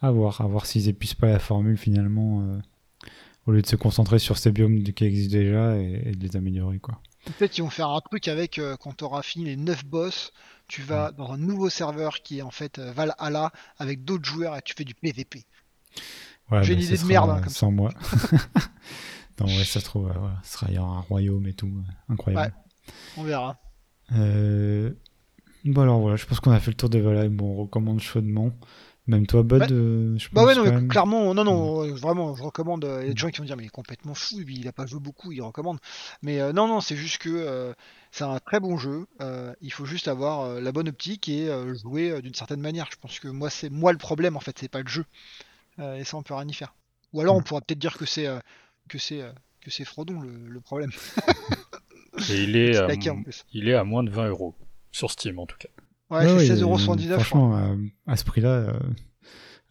à 0.03 0.11
voir, 0.13 0.41
à 0.43 0.47
voir 0.47 0.67
s'ils 0.67 0.89
épuisent 0.89 1.15
pas 1.15 1.29
la 1.29 1.39
formule 1.41 1.77
finalement. 1.79 2.43
euh, 2.43 2.59
au 3.49 3.53
lieu 3.53 3.62
de 3.62 3.66
se 3.66 3.77
concentrer 3.77 4.19
sur 4.19 4.37
ces 4.37 4.53
biomes 4.53 4.83
qui 4.83 5.05
existent 5.05 5.33
déjà 5.33 5.77
et, 5.79 6.03
et 6.05 6.12
de 6.12 6.23
les 6.23 6.37
améliorer 6.37 6.79
quoi. 6.79 7.01
Peut-être 7.39 7.53
qu'ils 7.53 7.65
vont 7.65 7.70
faire 7.70 7.89
un 7.89 8.01
truc 8.01 8.29
avec, 8.29 8.59
euh, 8.59 8.77
quand 8.79 8.97
tu 8.97 9.05
auras 9.05 9.23
fini 9.23 9.47
les 9.47 9.57
9 9.57 9.87
boss, 9.87 10.33
tu 10.66 10.83
vas 10.83 11.12
dans 11.12 11.33
un 11.33 11.39
nouveau 11.39 11.70
serveur 11.70 12.20
qui 12.23 12.39
est 12.39 12.43
en 12.43 12.51
fait 12.51 12.79
euh, 12.79 12.93
Valhalla 12.93 13.51
avec 13.79 14.05
d'autres 14.05 14.27
joueurs 14.27 14.55
et 14.55 14.61
tu 14.62 14.75
fais 14.77 14.85
du 14.85 14.95
PVP. 14.95 15.45
Ouais, 16.51 16.62
J'ai 16.62 16.75
une 16.75 16.81
idée 16.81 16.97
de 16.99 17.05
merde, 17.05 17.31
hein, 17.31 17.41
comme 17.41 17.49
sans 17.49 17.70
moi. 17.70 17.91
non 19.41 19.47
ouais 19.47 19.65
ça 19.65 19.81
se 19.81 19.85
trouve 19.85 20.12
ce 20.43 20.53
sera 20.53 20.66
il 20.69 20.75
y 20.75 20.79
aura 20.79 20.99
un 20.99 21.01
royaume 21.01 21.47
et 21.47 21.55
tout 21.55 21.73
incroyable. 22.11 22.55
On 23.16 23.23
verra. 23.23 23.59
Euh, 24.12 24.93
Bon 25.65 25.83
alors 25.83 26.01
voilà 26.01 26.16
je 26.16 26.25
pense 26.27 26.41
qu'on 26.41 26.53
a 26.53 26.61
fait 26.61 26.70
le 26.70 26.77
tour 26.77 26.89
de 26.89 26.99
Valhalla 26.99 27.29
bon 27.29 27.47
on 27.47 27.62
recommande 27.62 28.01
chaudement. 28.01 28.51
Même 29.09 29.26
toi 29.26 29.43
Bud 29.43 29.72
euh, 29.72 30.16
je 30.18 30.28
Bah 30.32 30.43
pense 30.43 30.47
ouais, 30.47 30.55
non, 30.55 30.64
mais 30.64 30.70
même. 30.70 30.89
clairement, 30.89 31.32
non, 31.35 31.43
non, 31.44 31.82
euh, 31.85 31.94
vraiment, 31.94 32.35
je 32.36 32.43
recommande. 32.43 32.85
euh, 32.85 33.01
Il 33.02 33.09
y 33.09 33.10
a 33.10 33.14
des 33.14 33.18
gens 33.18 33.30
qui 33.30 33.39
vont 33.39 33.44
dire, 33.47 33.56
mais 33.56 33.62
il 33.64 33.66
est 33.66 33.70
complètement 33.70 34.14
fou, 34.14 34.40
il 34.47 34.68
a 34.68 34.72
pas 34.72 34.85
joué 34.86 35.01
beaucoup, 35.01 35.32
il 35.32 35.40
recommande. 35.40 35.78
Mais 36.20 36.40
euh, 36.40 36.52
non, 36.52 36.68
non, 36.68 36.80
c'est 36.82 36.97
juste 36.97 37.18
que 37.18 37.30
euh, 37.30 37.72
c'est 38.12 38.24
un 38.24 38.39
très 38.39 38.60
bon 38.60 38.76
jeu. 38.76 39.06
euh, 39.22 39.55
il 39.62 39.72
faut 39.72 39.86
juste 39.86 40.09
avoir 40.09 40.43
euh, 40.43 40.60
la 40.60 40.72
bonne 40.72 40.89
optique 40.89 41.28
et 41.30 41.48
euh, 41.48 41.74
jouer 41.74 42.10
euh, 42.10 42.20
d'une 42.20 42.35
certaine 42.35 42.60
manière. 42.60 42.89
Je 42.93 42.98
pense 42.98 43.18
que 43.18 43.28
moi, 43.28 43.48
c'est 43.51 43.70
moi 43.70 43.93
le 43.93 43.98
problème, 43.98 44.36
en 44.36 44.40
fait, 44.40 44.59
c'est 44.59 44.68
pas 44.68 44.82
le 44.82 44.89
jeu. 44.89 45.05
Euh, 45.80 45.97
et 45.97 46.05
ça, 46.05 46.16
on 46.18 46.22
peut 46.22 46.35
rien 46.35 46.48
y 46.48 46.55
faire. 46.55 46.74
Ou 47.14 47.20
alors, 47.22 47.36
on 47.36 47.40
Mm. 47.40 47.44
pourra 47.44 47.60
peut-être 47.62 47.78
dire 47.80 47.98
que 47.98 48.06
c'est 48.06 48.26
euh, 48.26 48.40
que 48.89 48.98
c'est 48.98 49.22
euh, 49.22 49.32
que 49.62 49.70
c'est 49.70 49.85
Frodon 49.86 50.20
le, 50.20 50.30
le 50.48 50.60
problème. 50.60 50.93
Et 52.28 52.44
il 52.44 52.56
est, 52.56 52.76
à, 52.76 52.86
taquin, 52.86 53.12
en 53.12 53.22
plus. 53.22 53.44
il 53.52 53.68
est 53.68 53.74
à 53.74 53.85
moins 53.85 54.05
de 54.05 54.10
20 54.10 54.28
euros. 54.28 54.55
Sur 54.93 55.10
Steam 55.10 55.39
en 55.39 55.47
tout 55.47 55.56
cas. 55.59 55.68
Ouais, 56.10 56.18
Ouais, 56.18 56.47
c'est 56.47 56.52
ouais, 56.52 56.76
16,79€. 56.76 57.01
je 57.01 57.06
crois. 57.06 57.18
Franchement 57.24 57.56
à, 58.06 58.12
à 58.12 58.16
ce 58.16 58.24
prix 58.24 58.40
là 58.40 58.74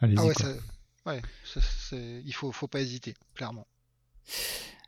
allez-y 0.01 0.18
Ah 0.19 0.26
ouais, 0.26 0.34
quoi. 0.34 0.45
ça- 0.45 1.11
ouais, 1.11 1.22
ça, 1.45 1.61
c'est- 1.61 2.22
il 2.26 2.34
faut, 2.34 2.51
faut 2.51 2.68
pas 2.68 2.81
hésiter, 2.81 3.15
clairement. 3.35 3.65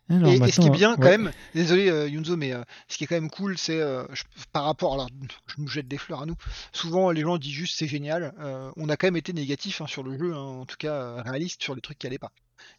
Alors, 0.08 0.28
et, 0.32 0.36
et 0.48 0.50
ce 0.50 0.60
qui 0.60 0.66
est 0.66 0.70
bien 0.70 0.96
quand 0.96 1.02
ouais. 1.02 1.18
même, 1.18 1.32
désolé 1.54 1.88
euh, 1.88 2.08
Yunzo, 2.08 2.36
mais 2.36 2.52
euh, 2.52 2.62
ce 2.88 2.98
qui 2.98 3.04
est 3.04 3.06
quand 3.06 3.14
même 3.14 3.30
cool, 3.30 3.56
c'est 3.56 3.80
euh, 3.80 4.04
par 4.52 4.64
rapport, 4.64 4.94
alors 4.94 5.08
je 5.46 5.54
nous 5.60 5.68
jette 5.68 5.86
des 5.86 5.98
fleurs 5.98 6.22
à 6.22 6.26
nous. 6.26 6.34
Souvent 6.72 7.12
les 7.12 7.20
gens 7.20 7.38
disent 7.38 7.52
juste 7.54 7.78
c'est 7.78 7.86
génial. 7.86 8.34
euh, 8.40 8.72
on 8.76 8.88
a 8.88 8.96
quand 8.96 9.06
même 9.06 9.16
été 9.16 9.32
négatif 9.32 9.80
hein, 9.80 9.86
sur 9.86 10.02
le 10.02 10.18
jeu, 10.18 10.34
hein, 10.34 10.38
en 10.40 10.66
tout 10.66 10.76
cas 10.76 10.92
euh, 10.94 11.22
réaliste 11.22 11.62
sur 11.62 11.76
les 11.76 11.80
trucs 11.80 11.96
qui 11.98 12.08
allaient 12.08 12.18
pas. 12.18 12.32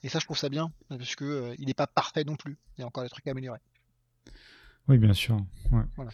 Et 0.03 0.09
ça 0.09 0.19
je 0.19 0.25
trouve 0.25 0.37
ça 0.37 0.49
bien 0.49 0.71
parce 0.89 1.15
que 1.15 1.23
euh, 1.23 1.55
il 1.57 1.69
est 1.69 1.73
pas 1.73 1.87
parfait 1.87 2.25
non 2.25 2.35
plus. 2.35 2.57
Il 2.77 2.81
y 2.81 2.83
a 2.83 2.87
encore 2.87 3.03
des 3.03 3.09
trucs 3.09 3.25
à 3.27 3.31
améliorer. 3.31 3.59
Oui, 4.89 4.97
bien 4.97 5.13
sûr. 5.13 5.37
Ouais. 5.71 5.83
Voilà. 5.95 6.11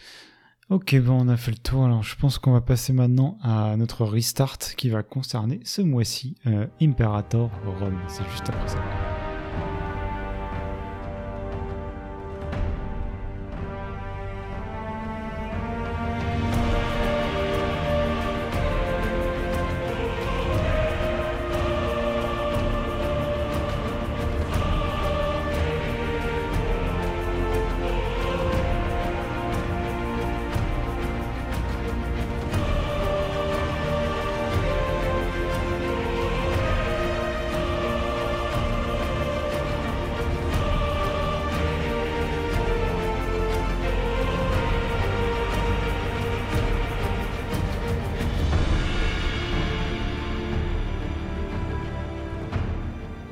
Ok, 0.70 0.94
bon, 1.00 1.22
on 1.22 1.28
a 1.28 1.38
fait 1.38 1.50
le 1.50 1.56
tour. 1.56 1.86
Alors, 1.86 2.02
je 2.02 2.14
pense 2.14 2.38
qu'on 2.38 2.52
va 2.52 2.60
passer 2.60 2.92
maintenant 2.92 3.38
à 3.42 3.74
notre 3.78 4.04
restart 4.04 4.58
qui 4.76 4.90
va 4.90 5.02
concerner 5.02 5.60
ce 5.64 5.80
mois-ci 5.80 6.34
euh, 6.46 6.66
Imperator 6.82 7.50
Rome. 7.80 7.98
C'est 8.06 8.28
juste 8.30 8.50
après 8.50 8.68
ça. 8.68 9.07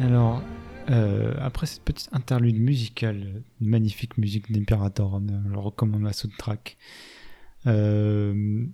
Alors, 0.06 0.40
euh, 0.88 1.34
après 1.40 1.66
cette 1.66 1.82
petite 1.82 2.08
interlude 2.12 2.60
musicale, 2.60 3.42
une 3.60 3.68
magnifique 3.68 4.18
musique 4.18 4.52
d'Imperator, 4.52 5.14
on 5.14 5.50
je 5.50 5.58
recommande 5.58 6.04
la 6.04 6.12
soundtrack. 6.12 6.76
Euh, 7.66 8.64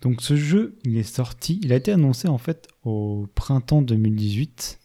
donc 0.00 0.22
ce 0.22 0.36
jeu, 0.36 0.78
il 0.84 0.96
est 0.96 1.02
sorti, 1.02 1.60
il 1.62 1.74
a 1.74 1.76
été 1.76 1.92
annoncé 1.92 2.26
en 2.26 2.38
fait 2.38 2.68
au 2.84 3.28
printemps 3.34 3.82
2018 3.82 4.80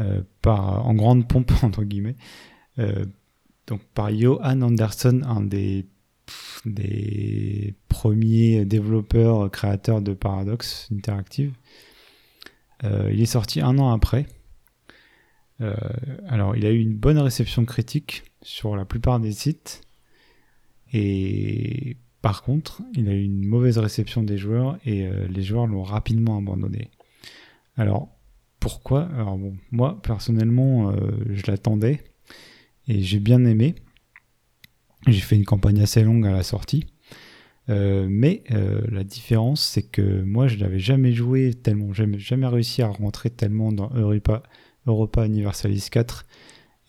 euh, 0.00 0.20
par, 0.42 0.86
en 0.86 0.92
grande 0.92 1.26
pompe 1.26 1.50
entre 1.62 1.82
guillemets, 1.84 2.16
euh, 2.78 3.06
donc 3.66 3.80
par 3.94 4.14
Johan 4.14 4.60
Anderson, 4.60 5.22
un 5.24 5.40
des 5.40 5.86
premiers 7.88 8.66
développeurs 8.66 9.50
créateurs 9.50 10.02
de 10.02 10.12
Paradox 10.12 10.90
Interactive. 10.92 11.54
Il 12.84 13.22
est 13.22 13.26
sorti 13.26 13.60
un 13.60 13.78
an 13.78 13.92
après. 13.92 14.26
Euh, 15.60 15.74
alors, 16.28 16.56
il 16.56 16.66
a 16.66 16.70
eu 16.70 16.78
une 16.78 16.94
bonne 16.94 17.18
réception 17.18 17.64
critique 17.64 18.24
sur 18.42 18.76
la 18.76 18.84
plupart 18.84 19.20
des 19.20 19.32
sites. 19.32 19.82
Et 20.92 21.96
par 22.20 22.42
contre, 22.42 22.82
il 22.94 23.08
a 23.08 23.12
eu 23.12 23.22
une 23.22 23.46
mauvaise 23.46 23.78
réception 23.78 24.22
des 24.22 24.38
joueurs 24.38 24.78
et 24.84 25.06
euh, 25.06 25.26
les 25.28 25.42
joueurs 25.42 25.66
l'ont 25.66 25.82
rapidement 25.82 26.38
abandonné. 26.38 26.90
Alors, 27.76 28.08
pourquoi? 28.60 29.08
Alors 29.16 29.38
bon, 29.38 29.56
moi, 29.70 30.00
personnellement, 30.02 30.94
je 31.30 31.50
l'attendais 31.50 32.04
et 32.86 33.02
j'ai 33.02 33.18
bien 33.18 33.44
aimé. 33.44 33.74
J'ai 35.08 35.20
fait 35.20 35.34
une 35.34 35.44
campagne 35.44 35.80
assez 35.80 36.04
longue 36.04 36.26
à 36.26 36.32
la 36.32 36.44
sortie. 36.44 36.86
Euh, 37.68 38.06
mais 38.08 38.42
euh, 38.50 38.82
la 38.90 39.04
différence, 39.04 39.62
c'est 39.62 39.82
que 39.82 40.22
moi, 40.22 40.48
je 40.48 40.56
n'avais 40.56 40.78
jamais 40.78 41.12
joué 41.12 41.54
tellement, 41.54 41.92
jamais 41.92 42.46
réussi 42.46 42.82
à 42.82 42.88
rentrer 42.88 43.30
tellement 43.30 43.72
dans 43.72 43.90
Europa, 43.94 44.42
Europa 44.86 45.24
Universalis 45.26 45.88
4 45.90 46.26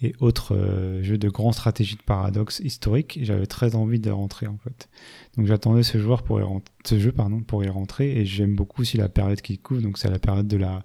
et 0.01 0.13
autres 0.19 0.55
euh, 0.55 1.01
jeux 1.03 1.17
de 1.17 1.29
grande 1.29 1.53
stratégie 1.53 1.95
de 1.95 2.01
paradoxe 2.01 2.59
historique. 2.59 3.19
J'avais 3.21 3.45
très 3.45 3.75
envie 3.75 3.99
de 3.99 4.11
rentrer 4.11 4.47
en 4.47 4.57
fait. 4.57 4.89
Donc 5.37 5.45
j'attendais 5.47 5.83
ce 5.83 5.97
joueur 5.97 6.23
pour 6.23 6.41
ce 6.85 6.99
jeu 6.99 7.11
pardon 7.11 7.41
pour 7.41 7.63
y 7.63 7.69
rentrer 7.69 8.17
et 8.17 8.25
j'aime 8.25 8.55
beaucoup 8.55 8.81
aussi 8.81 8.97
la 8.97 9.09
période 9.09 9.41
qui 9.41 9.57
couvre. 9.57 9.81
Donc 9.81 9.97
c'est 9.97 10.09
la 10.09 10.19
période 10.19 10.47
de 10.47 10.57
la 10.57 10.83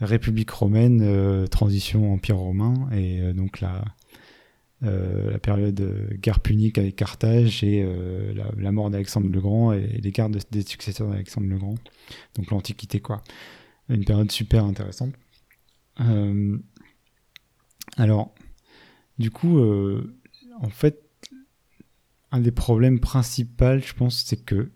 République 0.00 0.50
romaine, 0.50 1.46
transition 1.48 2.14
empire 2.14 2.38
romain 2.38 2.88
et 2.92 3.20
donc 3.34 3.60
la 3.60 3.84
euh, 4.82 5.36
période 5.36 5.78
euh, 5.82 6.08
guerre 6.14 6.40
punique 6.40 6.78
avec 6.78 6.96
Carthage 6.96 7.62
et 7.62 7.82
euh, 7.84 8.32
la, 8.56 8.72
mort 8.72 8.88
d'Alexandre 8.88 9.28
le 9.28 9.38
Grand 9.38 9.74
et 9.74 9.86
les 10.02 10.10
guerres 10.10 10.30
des 10.30 10.62
successeurs 10.62 11.10
d'Alexandre 11.10 11.48
le 11.48 11.58
Grand. 11.58 11.74
Donc 12.36 12.50
l'Antiquité, 12.50 12.98
quoi. 13.00 13.22
Une 13.90 14.06
période 14.06 14.30
super 14.30 14.64
intéressante. 14.64 15.12
Alors, 17.96 18.34
du 19.18 19.30
coup, 19.30 19.60
en 20.60 20.70
fait, 20.70 21.02
un 22.32 22.40
des 22.40 22.52
problèmes 22.52 23.00
principaux, 23.00 23.78
je 23.78 23.92
pense, 23.92 24.24
c'est 24.24 24.44
que 24.44 24.70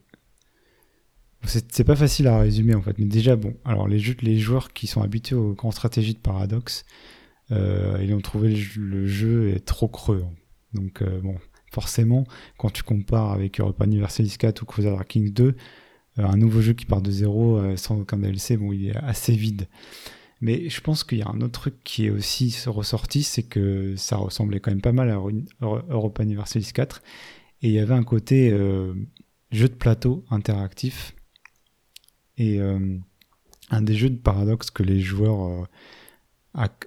c'est 1.46 1.84
pas 1.84 1.96
facile 1.96 2.26
à 2.26 2.38
résumer 2.38 2.74
en 2.74 2.82
fait, 2.82 2.98
mais 2.98 3.04
déjà 3.04 3.36
bon. 3.36 3.54
Alors 3.64 3.88
les, 3.88 3.98
les 4.22 4.38
joueurs 4.38 4.72
qui 4.72 4.86
sont 4.86 5.02
habitués 5.02 5.36
aux 5.36 5.52
grandes 5.52 5.74
stratégies 5.74 6.14
de 6.14 6.18
paradoxe, 6.18 6.84
euh, 7.52 7.98
ils 8.02 8.14
ont 8.14 8.20
trouvé 8.20 8.56
le, 8.76 9.06
jeu 9.06 9.50
est 9.50 9.64
trop 9.64 9.88
creux. 9.88 10.24
Donc 10.72 11.02
euh, 11.02 11.20
bon, 11.20 11.36
forcément, 11.72 12.24
quand 12.56 12.70
tu 12.70 12.82
compares 12.82 13.32
avec 13.32 13.60
Europa 13.60 13.84
Universalis 13.84 14.36
4 14.38 14.62
ou 14.62 14.66
Crusader 14.66 15.04
Kings 15.06 15.32
2, 15.32 15.44
euh, 15.44 15.54
un 16.24 16.36
nouveau 16.36 16.60
jeu 16.60 16.72
qui 16.72 16.86
part 16.86 17.02
de 17.02 17.10
zéro 17.10 17.60
sans 17.76 18.00
aucun 18.00 18.18
DLC, 18.18 18.56
bon, 18.56 18.72
il 18.72 18.88
est 18.88 18.96
assez 18.96 19.34
vide. 19.34 19.68
Mais 20.40 20.68
je 20.68 20.80
pense 20.80 21.04
qu'il 21.04 21.18
y 21.18 21.22
a 21.22 21.28
un 21.28 21.40
autre 21.40 21.60
truc 21.60 21.74
qui 21.84 22.06
est 22.06 22.10
aussi 22.10 22.54
ressorti, 22.66 23.22
c'est 23.22 23.44
que 23.44 23.94
ça 23.96 24.16
ressemblait 24.16 24.60
quand 24.60 24.70
même 24.70 24.82
pas 24.82 24.92
mal 24.92 25.10
à 25.10 25.20
Europa 25.60 26.22
Universalis 26.22 26.72
4. 26.72 27.02
Et 27.62 27.68
il 27.68 27.72
y 27.72 27.78
avait 27.78 27.94
un 27.94 28.02
côté 28.04 28.50
jeu 29.50 29.68
de 29.68 29.74
plateau 29.74 30.24
interactif. 30.30 31.14
Et 32.36 32.60
un 32.60 33.82
des 33.82 33.94
jeux 33.94 34.10
de 34.10 34.18
paradoxe 34.18 34.70
que 34.70 34.82
les 34.82 35.00
joueurs 35.00 35.66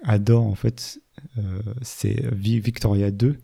adore 0.03 0.45
en 0.45 0.55
fait, 0.55 0.99
euh, 1.37 1.61
c'est 1.81 2.33
Victoria 2.33 3.11
2 3.11 3.37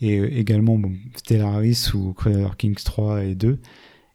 et 0.00 0.18
euh, 0.18 0.36
également 0.36 0.80
Stellaris 1.16 1.90
ou 1.94 2.12
Crusader 2.12 2.56
Kings 2.58 2.82
3 2.82 3.24
et 3.24 3.34
2. 3.34 3.60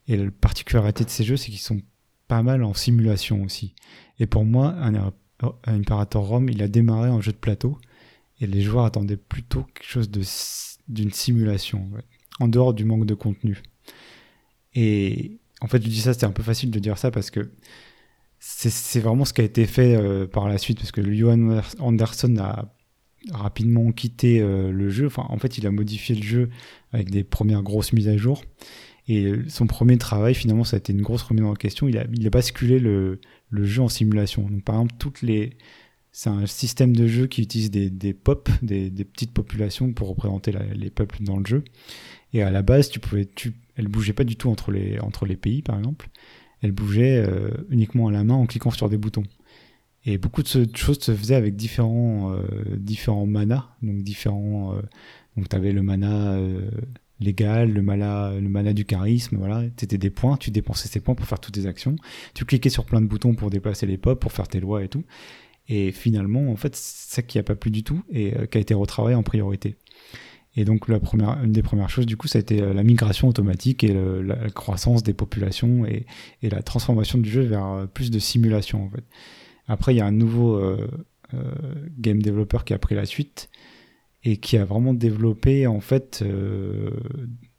Et 0.08 0.18
la 0.18 0.32
particularité 0.32 1.04
de 1.04 1.10
ces 1.10 1.24
jeux, 1.24 1.38
c'est 1.38 1.50
qu'ils 1.50 1.60
sont 1.60 1.82
pas 2.28 2.44
mal 2.44 2.64
en 2.64 2.74
simulation 2.74 3.44
aussi. 3.44 3.74
Et 4.20 4.28
pour 4.28 4.46
moi, 4.46 4.76
un, 4.80 5.14
Imperator 5.66 6.26
Rome, 6.26 6.50
il 6.50 6.62
a 6.64 6.68
démarré 6.68 7.10
en 7.10 7.22
jeu 7.22 7.32
de 7.32 7.38
plateau 7.38 7.78
et 8.40 8.48
les 8.48 8.62
joueurs 8.62 8.86
attendaient 8.86 9.18
plutôt 9.18 9.64
quelque 9.74 9.88
chose 9.88 10.10
d'une 10.88 11.12
simulation, 11.12 11.90
en 12.40 12.48
dehors 12.48 12.74
du 12.74 12.86
manque 12.86 13.06
de 13.06 13.14
contenu. 13.14 13.62
Et 14.74 15.40
en 15.62 15.68
fait, 15.68 15.82
je 15.82 15.90
dis 15.90 16.02
ça, 16.02 16.14
c'était 16.14 16.26
un 16.26 16.32
peu 16.32 16.44
facile 16.44 16.72
de 16.72 16.80
dire 16.80 16.98
ça 16.98 17.12
parce 17.12 17.32
que 17.32 17.52
c'est 18.40 19.00
vraiment 19.00 19.26
ce 19.26 19.34
qui 19.34 19.42
a 19.42 19.44
été 19.44 19.66
fait 19.66 19.96
euh, 19.96 20.28
par 20.28 20.48
la 20.48 20.58
suite 20.58 20.78
parce 20.78 20.92
que 20.92 21.02
Johan 21.14 21.62
Anderson 21.80 22.36
a 22.40 22.72
rapidement 23.32 23.92
quitté 23.92 24.40
euh, 24.40 24.72
le 24.72 24.90
jeu. 24.90 25.08
Enfin, 25.08 25.26
en 25.30 25.38
fait, 25.38 25.58
il 25.58 25.66
a 25.66 25.72
modifié 25.72 26.16
le 26.16 26.24
jeu 26.24 26.50
avec 26.92 27.10
des 27.10 27.24
premières 27.24 27.64
grosses 27.64 27.94
mises 27.94 28.08
à 28.08 28.18
jour. 28.18 28.44
Et 29.08 29.26
euh, 29.26 29.46
son 29.48 29.68
premier 29.68 29.98
travail, 29.98 30.36
finalement, 30.36 30.64
ça 30.64 30.76
a 30.76 30.80
été 30.80 30.94
une 30.94 31.02
grosse 31.02 31.24
remise 31.24 31.44
en 31.44 31.54
question. 31.54 31.88
Il 31.88 31.98
a, 31.98 32.06
il 32.14 32.28
a 32.28 32.30
basculé 32.30 32.80
le, 32.80 33.20
le, 33.50 33.66
jeu 33.66 33.82
en 33.82 33.90
simulation. 33.90 34.44
Donc, 34.50 34.64
par 34.64 34.76
exemple, 34.76 34.96
toutes 35.00 35.22
les, 35.22 35.58
c'est 36.12 36.30
un 36.30 36.46
système 36.46 36.96
de 36.96 37.08
jeu 37.08 37.28
qui 37.28 37.42
utilise 37.42 37.72
des, 37.72 37.90
des 37.90 38.14
pop, 38.14 38.50
des, 38.62 38.90
petites 38.90 39.34
populations 39.34 39.94
pour 39.94 40.10
représenter 40.10 40.54
les 40.74 40.90
peuples 40.90 41.24
dans 41.24 41.38
le 41.38 41.46
jeu. 41.46 41.64
Et 42.34 42.42
à 42.42 42.52
la 42.52 42.62
base, 42.62 42.90
tu 42.90 43.00
pouvais, 43.00 43.26
tu, 43.26 43.54
elle 43.76 43.88
bougeait 43.88 44.14
pas 44.14 44.24
du 44.24 44.36
tout 44.36 44.50
entre 44.50 44.72
les, 44.72 45.00
entre 45.00 45.26
les 45.26 45.38
pays, 45.38 45.62
par 45.62 45.78
exemple 45.78 46.10
elle 46.62 46.72
bougeait 46.72 47.18
euh, 47.18 47.52
uniquement 47.70 48.08
à 48.08 48.12
la 48.12 48.24
main 48.24 48.36
en 48.36 48.46
cliquant 48.46 48.72
sur 48.72 48.90
des 48.90 48.98
boutons. 48.98 49.24
Et 50.06 50.18
beaucoup 50.18 50.42
de, 50.42 50.48
choses 50.76 51.00
se 51.00 51.14
faisaient 51.14 51.36
avec 51.36 51.56
différents, 51.56 52.32
euh, 52.34 52.42
différents 52.78 53.26
manas, 53.26 53.70
donc 53.82 54.04
différents. 54.04 54.74
Euh, 54.76 54.82
donc 55.36 55.50
tu 55.50 55.56
avais 55.56 55.72
le 55.72 55.84
mana 55.84 56.40
légal, 57.20 57.72
le 57.72 57.82
mana, 57.82 58.34
le 58.40 58.50
mana 58.50 58.74
du 58.74 58.86
charisme, 58.86 59.38
voilà. 59.38 59.64
C'était 59.78 59.98
des 59.98 60.10
points, 60.10 60.38
tu 60.38 60.52
dépensais 60.52 60.88
ces 60.88 61.00
points 61.00 61.16
pour 61.16 61.26
faire 61.26 61.40
toutes 61.40 61.56
tes 61.56 61.66
actions. 61.66 61.96
Tu 62.34 62.46
cliquais 62.46 62.70
sur 62.70 62.86
plein 62.86 63.02
de 63.02 63.08
boutons 63.08 63.36
pour 63.36 63.50
déplacer 63.50 63.86
les 63.86 63.98
pop, 63.98 64.20
pour 64.20 64.32
faire 64.32 64.48
tes 64.48 64.60
lois 64.60 64.84
et 64.84 64.88
tout. 64.88 65.04
Et 65.70 65.92
finalement, 65.92 66.50
en 66.50 66.56
fait, 66.56 66.76
c'est 66.76 67.16
ça 67.16 67.22
qui 67.22 67.40
a 67.40 67.44
pas 67.44 67.56
plu 67.56 67.72
du 67.72 67.84
tout 67.84 68.02
et 68.12 68.34
qui 68.50 68.58
a 68.58 68.62
été 68.62 68.74
retravaillé 68.74 69.16
en 69.16 69.24
priorité. 69.24 69.76
Et 70.56 70.66
donc 70.66 70.88
la 70.88 71.00
première, 71.00 71.44
une 71.44 71.52
des 71.52 71.62
premières 71.62 71.90
choses, 71.90 72.08
du 72.08 72.18
coup, 72.18 72.28
ça 72.28 72.40
a 72.40 72.42
été 72.42 72.62
euh, 72.62 72.74
la 72.74 72.84
migration 72.84 73.28
automatique 73.28 73.84
et 73.84 73.94
la 73.94 74.50
croissance 74.50 75.04
des 75.04 75.14
populations 75.14 75.86
et, 75.86 76.06
la 76.42 76.64
transformation 76.64 77.20
du 77.20 77.30
jeu 77.30 77.42
vers 77.42 77.66
euh, 77.66 77.86
plus 77.86 78.10
de 78.10 78.18
simulation. 78.18 78.86
En 78.86 78.90
fait. 78.90 79.04
Après, 79.68 79.94
il 79.94 79.98
y 79.98 80.02
a 80.02 80.06
un 80.06 80.12
nouveau 80.12 80.58
euh, 80.58 80.88
euh, 81.34 81.52
game 81.98 82.22
developer 82.22 82.60
qui 82.66 82.74
a 82.74 82.80
pris 82.80 82.96
la 82.96 83.06
suite 83.06 83.50
et 84.28 84.36
qui 84.36 84.58
a 84.58 84.66
vraiment 84.66 84.94
développé 84.94 85.68
en 85.68 85.80
fait 85.80 86.22
euh, 86.22 86.92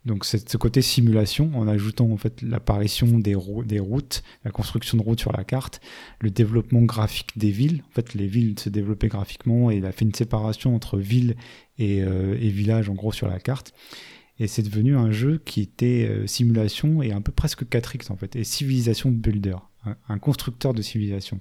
donc 0.05 0.27
ce 0.27 0.57
côté 0.59 0.83
simulation 0.83 1.51
en 1.55 1.67
ajoutant 1.67 2.11
en 2.11 2.19
fait 2.19 2.43
l'apparition 2.43 3.19
des, 3.19 3.35
routes, 3.35 4.23
la 4.45 4.51
construction 4.51 4.99
de 4.99 5.03
routes 5.03 5.21
sur 5.21 5.33
la 5.33 5.45
carte, 5.45 5.81
le 6.21 6.31
développement 6.31 6.83
graphique 6.83 7.37
des 7.37 7.51
villes. 7.51 7.83
En 7.91 7.93
fait, 7.93 8.15
les 8.15 8.27
villes 8.27 8.59
se 8.59 8.71
développaient 8.71 9.09
graphiquement 9.09 9.71
et 9.71 9.77
il 9.77 9.85
a 9.85 9.93
fait 9.93 10.07
une 10.07 10.15
séparation 10.15 10.75
entre 10.75 10.97
villes 10.99 11.37
et, 11.79 12.03
euh, 12.03 12.39
et 12.41 12.49
villages 12.49 12.89
en 12.89 12.95
gros 12.95 13.13
sur 13.13 13.29
la 13.29 13.39
carte. 13.39 13.75
Et 14.39 14.47
c'est 14.47 14.63
devenu 14.63 14.97
un 14.97 15.11
jeu 15.11 15.43
qui 15.45 15.61
était 15.61 16.07
euh, 16.09 16.27
simulation 16.27 17.03
et 17.03 17.13
un 17.13 17.21
peu 17.21 17.33
presque 17.33 17.65
4X 17.65 18.11
en 18.13 18.17
fait, 18.17 18.37
et 18.37 18.45
civilisation 18.45 19.11
builder, 19.11 19.57
un, 20.09 20.19
constructeur 20.19 20.73
de 20.73 20.81
civilisation. 20.81 21.39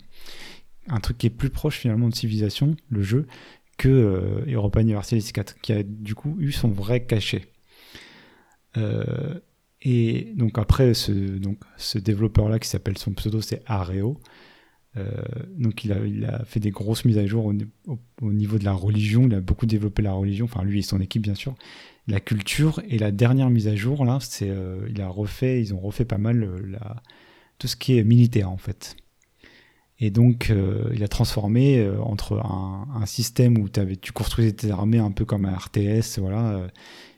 Un 0.89 0.99
truc 0.99 1.17
qui 1.17 1.27
est 1.27 1.31
plus 1.31 1.49
proche 1.49 1.77
finalement 1.77 2.09
de 2.09 2.15
civilisation, 2.15 2.75
le 2.89 3.01
jeu, 3.01 3.27
que 3.77 3.89
euh, 3.89 4.45
Europa 4.47 4.81
Universalis 4.81 5.31
4, 5.33 5.61
qui 5.61 5.73
a 5.73 5.83
du 5.83 6.15
coup 6.15 6.35
eu 6.39 6.51
son 6.51 6.69
vrai 6.69 7.05
cachet. 7.05 7.45
Euh, 8.77 9.39
et 9.81 10.33
donc 10.35 10.57
après, 10.57 10.93
ce, 10.93 11.39
ce 11.77 11.97
développeur-là 11.99 12.59
qui 12.59 12.67
s'appelle 12.67 12.97
son 12.97 13.13
pseudo, 13.13 13.41
c'est 13.41 13.61
Areo. 13.65 14.19
Euh, 14.97 15.11
donc 15.55 15.85
il 15.85 15.91
a, 15.91 15.99
il 16.05 16.25
a, 16.25 16.43
fait 16.45 16.59
des 16.59 16.71
grosses 16.71 17.05
mises 17.05 17.19
à 17.19 17.25
jour 17.25 17.45
au, 17.45 18.31
niveau 18.31 18.57
de 18.57 18.65
la 18.65 18.73
religion. 18.73 19.27
Il 19.27 19.35
a 19.35 19.41
beaucoup 19.41 19.65
développé 19.65 20.01
la 20.01 20.13
religion, 20.13 20.45
enfin 20.45 20.63
lui 20.63 20.79
et 20.79 20.81
son 20.81 20.99
équipe 20.99 21.21
bien 21.21 21.35
sûr. 21.35 21.55
La 22.07 22.19
culture 22.19 22.81
et 22.87 22.97
la 22.97 23.11
dernière 23.11 23.49
mise 23.49 23.67
à 23.67 23.75
jour 23.75 24.05
là, 24.05 24.17
c'est 24.21 24.49
euh, 24.49 24.87
il 24.89 25.01
a 25.01 25.07
refait, 25.07 25.61
ils 25.61 25.73
ont 25.73 25.79
refait 25.79 26.05
pas 26.05 26.17
mal 26.17 26.49
tout 27.59 27.67
ce 27.67 27.75
qui 27.75 27.97
est 27.97 28.03
militaire 28.03 28.49
en 28.49 28.57
fait. 28.57 28.95
Et 29.99 30.11
donc, 30.11 30.53
il 30.93 31.03
a 31.03 31.07
transformé 31.07 31.89
entre 31.99 32.37
un, 32.37 33.05
système 33.07 33.57
où 33.57 33.67
tu 33.67 34.11
construisais 34.11 34.51
tes 34.51 34.69
armées 34.69 34.99
un 34.99 35.11
peu 35.11 35.25
comme 35.25 35.45
un 35.45 35.55
RTS, 35.55 36.19
voilà, 36.19 36.67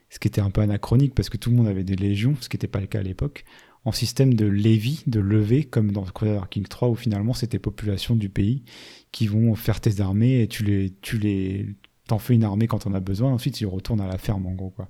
ce 0.10 0.20
qui 0.20 0.28
était 0.28 0.42
un 0.42 0.50
peu 0.50 0.62
anachronique 0.62 1.14
parce 1.14 1.30
que 1.30 1.38
tout 1.38 1.50
le 1.50 1.56
monde 1.56 1.68
avait 1.68 1.84
des 1.84 1.96
légions, 1.96 2.36
ce 2.40 2.50
qui 2.50 2.56
n'était 2.56 2.68
pas 2.68 2.80
le 2.80 2.88
cas 2.88 3.00
à 3.00 3.04
l'époque, 3.04 3.46
en 3.86 3.92
système 3.92 4.34
de 4.34 4.46
lévis, 4.46 5.04
de 5.08 5.20
levée, 5.20 5.64
comme 5.64 5.92
dans 5.92 6.04
Crusader 6.04 6.46
King 6.50 6.64
3, 6.64 6.90
où 6.90 6.96
finalement 6.96 7.34
c'est 7.34 7.48
tes 7.48 7.60
populations 7.60 8.16
du 8.16 8.30
pays 8.30 8.64
qui 9.12 9.28
vont 9.28 9.56
faire 9.56 9.80
tes 9.80 10.02
armées 10.02 10.42
et 10.42 10.48
tu 10.48 10.64
les, 10.64 11.76
t'en 12.08 12.20
fais 12.20 12.34
une 12.34 12.44
armée 12.44 12.68
quand 12.68 12.88
on 12.88 12.94
a 12.94 13.00
besoin, 13.00 13.32
ensuite 13.32 13.62
ils 13.62 13.68
retournent 13.68 14.02
à 14.02 14.08
la 14.08 14.18
ferme 14.18 14.46
en 14.46 14.54
gros 14.54 14.72
quoi. 14.72 14.90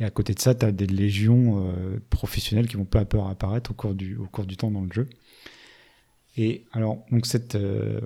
Et 0.00 0.04
à 0.04 0.10
côté 0.10 0.32
de 0.32 0.38
ça, 0.38 0.54
tu 0.54 0.64
as 0.64 0.70
des 0.70 0.86
légions 0.86 1.66
euh, 1.66 1.98
professionnelles 2.08 2.68
qui 2.68 2.76
vont 2.76 2.84
peu 2.84 2.98
à 2.98 3.04
peu 3.04 3.18
apparaître 3.20 3.72
au 3.72 3.74
cours 3.74 3.94
du, 3.94 4.16
au 4.16 4.26
cours 4.26 4.46
du 4.46 4.56
temps 4.56 4.70
dans 4.70 4.82
le 4.82 4.92
jeu. 4.92 5.08
Et 6.38 6.64
alors, 6.72 7.04
donc 7.10 7.26
cette, 7.26 7.56
euh, 7.56 8.00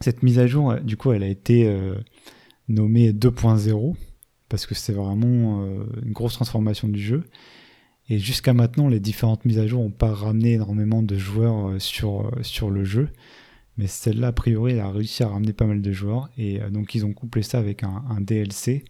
cette 0.00 0.24
mise 0.24 0.40
à 0.40 0.48
jour, 0.48 0.74
du 0.80 0.96
coup, 0.96 1.12
elle 1.12 1.22
a 1.22 1.28
été 1.28 1.68
euh, 1.68 1.94
nommée 2.68 3.12
2.0 3.12 3.94
parce 4.48 4.66
que 4.66 4.74
c'est 4.74 4.92
vraiment 4.92 5.64
une 6.04 6.12
grosse 6.12 6.34
transformation 6.34 6.88
du 6.88 7.00
jeu. 7.00 7.24
Et 8.08 8.20
jusqu'à 8.20 8.54
maintenant, 8.54 8.88
les 8.88 9.00
différentes 9.00 9.44
mises 9.44 9.58
à 9.58 9.66
jour 9.66 9.82
n'ont 9.82 9.90
pas 9.90 10.12
ramené 10.12 10.52
énormément 10.52 11.02
de 11.02 11.16
joueurs 11.16 11.80
sur, 11.82 12.30
sur 12.42 12.70
le 12.70 12.84
jeu. 12.84 13.08
Mais 13.76 13.88
celle-là, 13.88 14.28
a 14.28 14.32
priori, 14.32 14.74
elle 14.74 14.80
a 14.80 14.90
réussi 14.90 15.24
à 15.24 15.28
ramener 15.28 15.52
pas 15.52 15.66
mal 15.66 15.82
de 15.82 15.92
joueurs. 15.92 16.30
Et 16.38 16.60
donc, 16.70 16.94
ils 16.94 17.04
ont 17.04 17.12
couplé 17.12 17.42
ça 17.42 17.58
avec 17.58 17.82
un, 17.82 18.04
un 18.08 18.20
DLC 18.20 18.84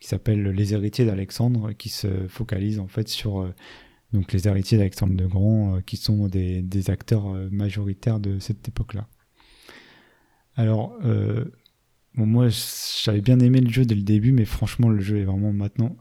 qui 0.00 0.08
s'appelle 0.08 0.42
Les 0.42 0.74
héritiers 0.74 1.04
d'Alexandre, 1.04 1.72
qui 1.72 1.88
se 1.88 2.28
focalise 2.28 2.78
en 2.78 2.88
fait 2.88 3.08
sur 3.08 3.40
euh, 3.40 3.54
donc 4.12 4.32
les 4.32 4.48
héritiers 4.48 4.78
d'Alexandre 4.78 5.14
le 5.16 5.28
Grand, 5.28 5.76
euh, 5.76 5.80
qui 5.80 5.96
sont 5.96 6.28
des, 6.28 6.90
acteurs 6.90 7.34
euh, 7.34 7.48
majoritaires 7.50 8.20
de 8.20 8.38
cette 8.38 8.68
époque-là. 8.68 9.06
Alors, 10.56 10.98
bon, 12.16 12.26
moi 12.26 12.48
j'avais 13.04 13.20
bien 13.20 13.38
aimé 13.38 13.60
le 13.60 13.70
jeu 13.70 13.84
dès 13.84 13.94
le 13.94 14.02
début, 14.02 14.32
mais 14.32 14.44
franchement 14.44 14.88
le 14.88 14.98
jeu 14.98 15.18
est 15.18 15.24
vraiment 15.24 15.52
maintenant 15.52 15.96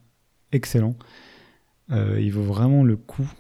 excellent. 0.52 0.98
il 1.92 2.32
vaut 2.32 2.42
vraiment 2.42 2.84
le 2.84 2.98
coup 2.98 3.32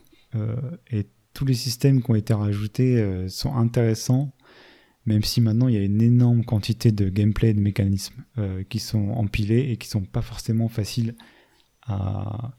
et 0.91 1.07
tous 1.34 1.45
les 1.45 1.56
systèmes 1.56 2.03
qui 2.03 2.11
ont 2.11 2.15
été 2.15 2.35
rajoutés 2.35 3.27
sont 3.30 3.56
intéressants 3.56 4.31
même 5.07 5.23
si 5.23 5.39
maintenant 5.41 5.69
il 5.69 5.73
y 5.73 5.77
a 5.77 5.84
une 5.84 6.02
énorme 6.02 6.44
quantité 6.44 6.91
de 6.91 7.10
gameplay 7.10 7.49
et 7.49 7.53
de 7.53 7.61
mécanismes 7.61 8.23
euh, 8.38 8.64
qui 8.69 8.80
sont 8.80 9.10
empilés 9.11 9.72
et 9.72 9.77
qui 9.77 9.88
sont 9.88 10.03
pas 10.03 10.22
forcément 10.22 10.68
faciles 10.68 11.15
à 11.81 12.52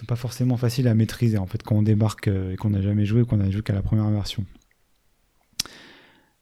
sont 0.00 0.06
pas 0.06 0.16
forcément 0.16 0.56
faciles 0.56 0.88
à 0.88 0.94
maîtriser 0.94 1.38
en 1.38 1.46
fait 1.46 1.62
quand 1.62 1.76
on 1.76 1.82
débarque 1.82 2.28
euh, 2.28 2.52
et 2.52 2.56
qu'on 2.56 2.70
n'a 2.70 2.80
jamais 2.80 3.04
joué 3.04 3.24
qu'on 3.24 3.40
a 3.40 3.50
joué 3.50 3.62
qu'à 3.62 3.74
la 3.74 3.82
première 3.82 4.08
version. 4.10 4.44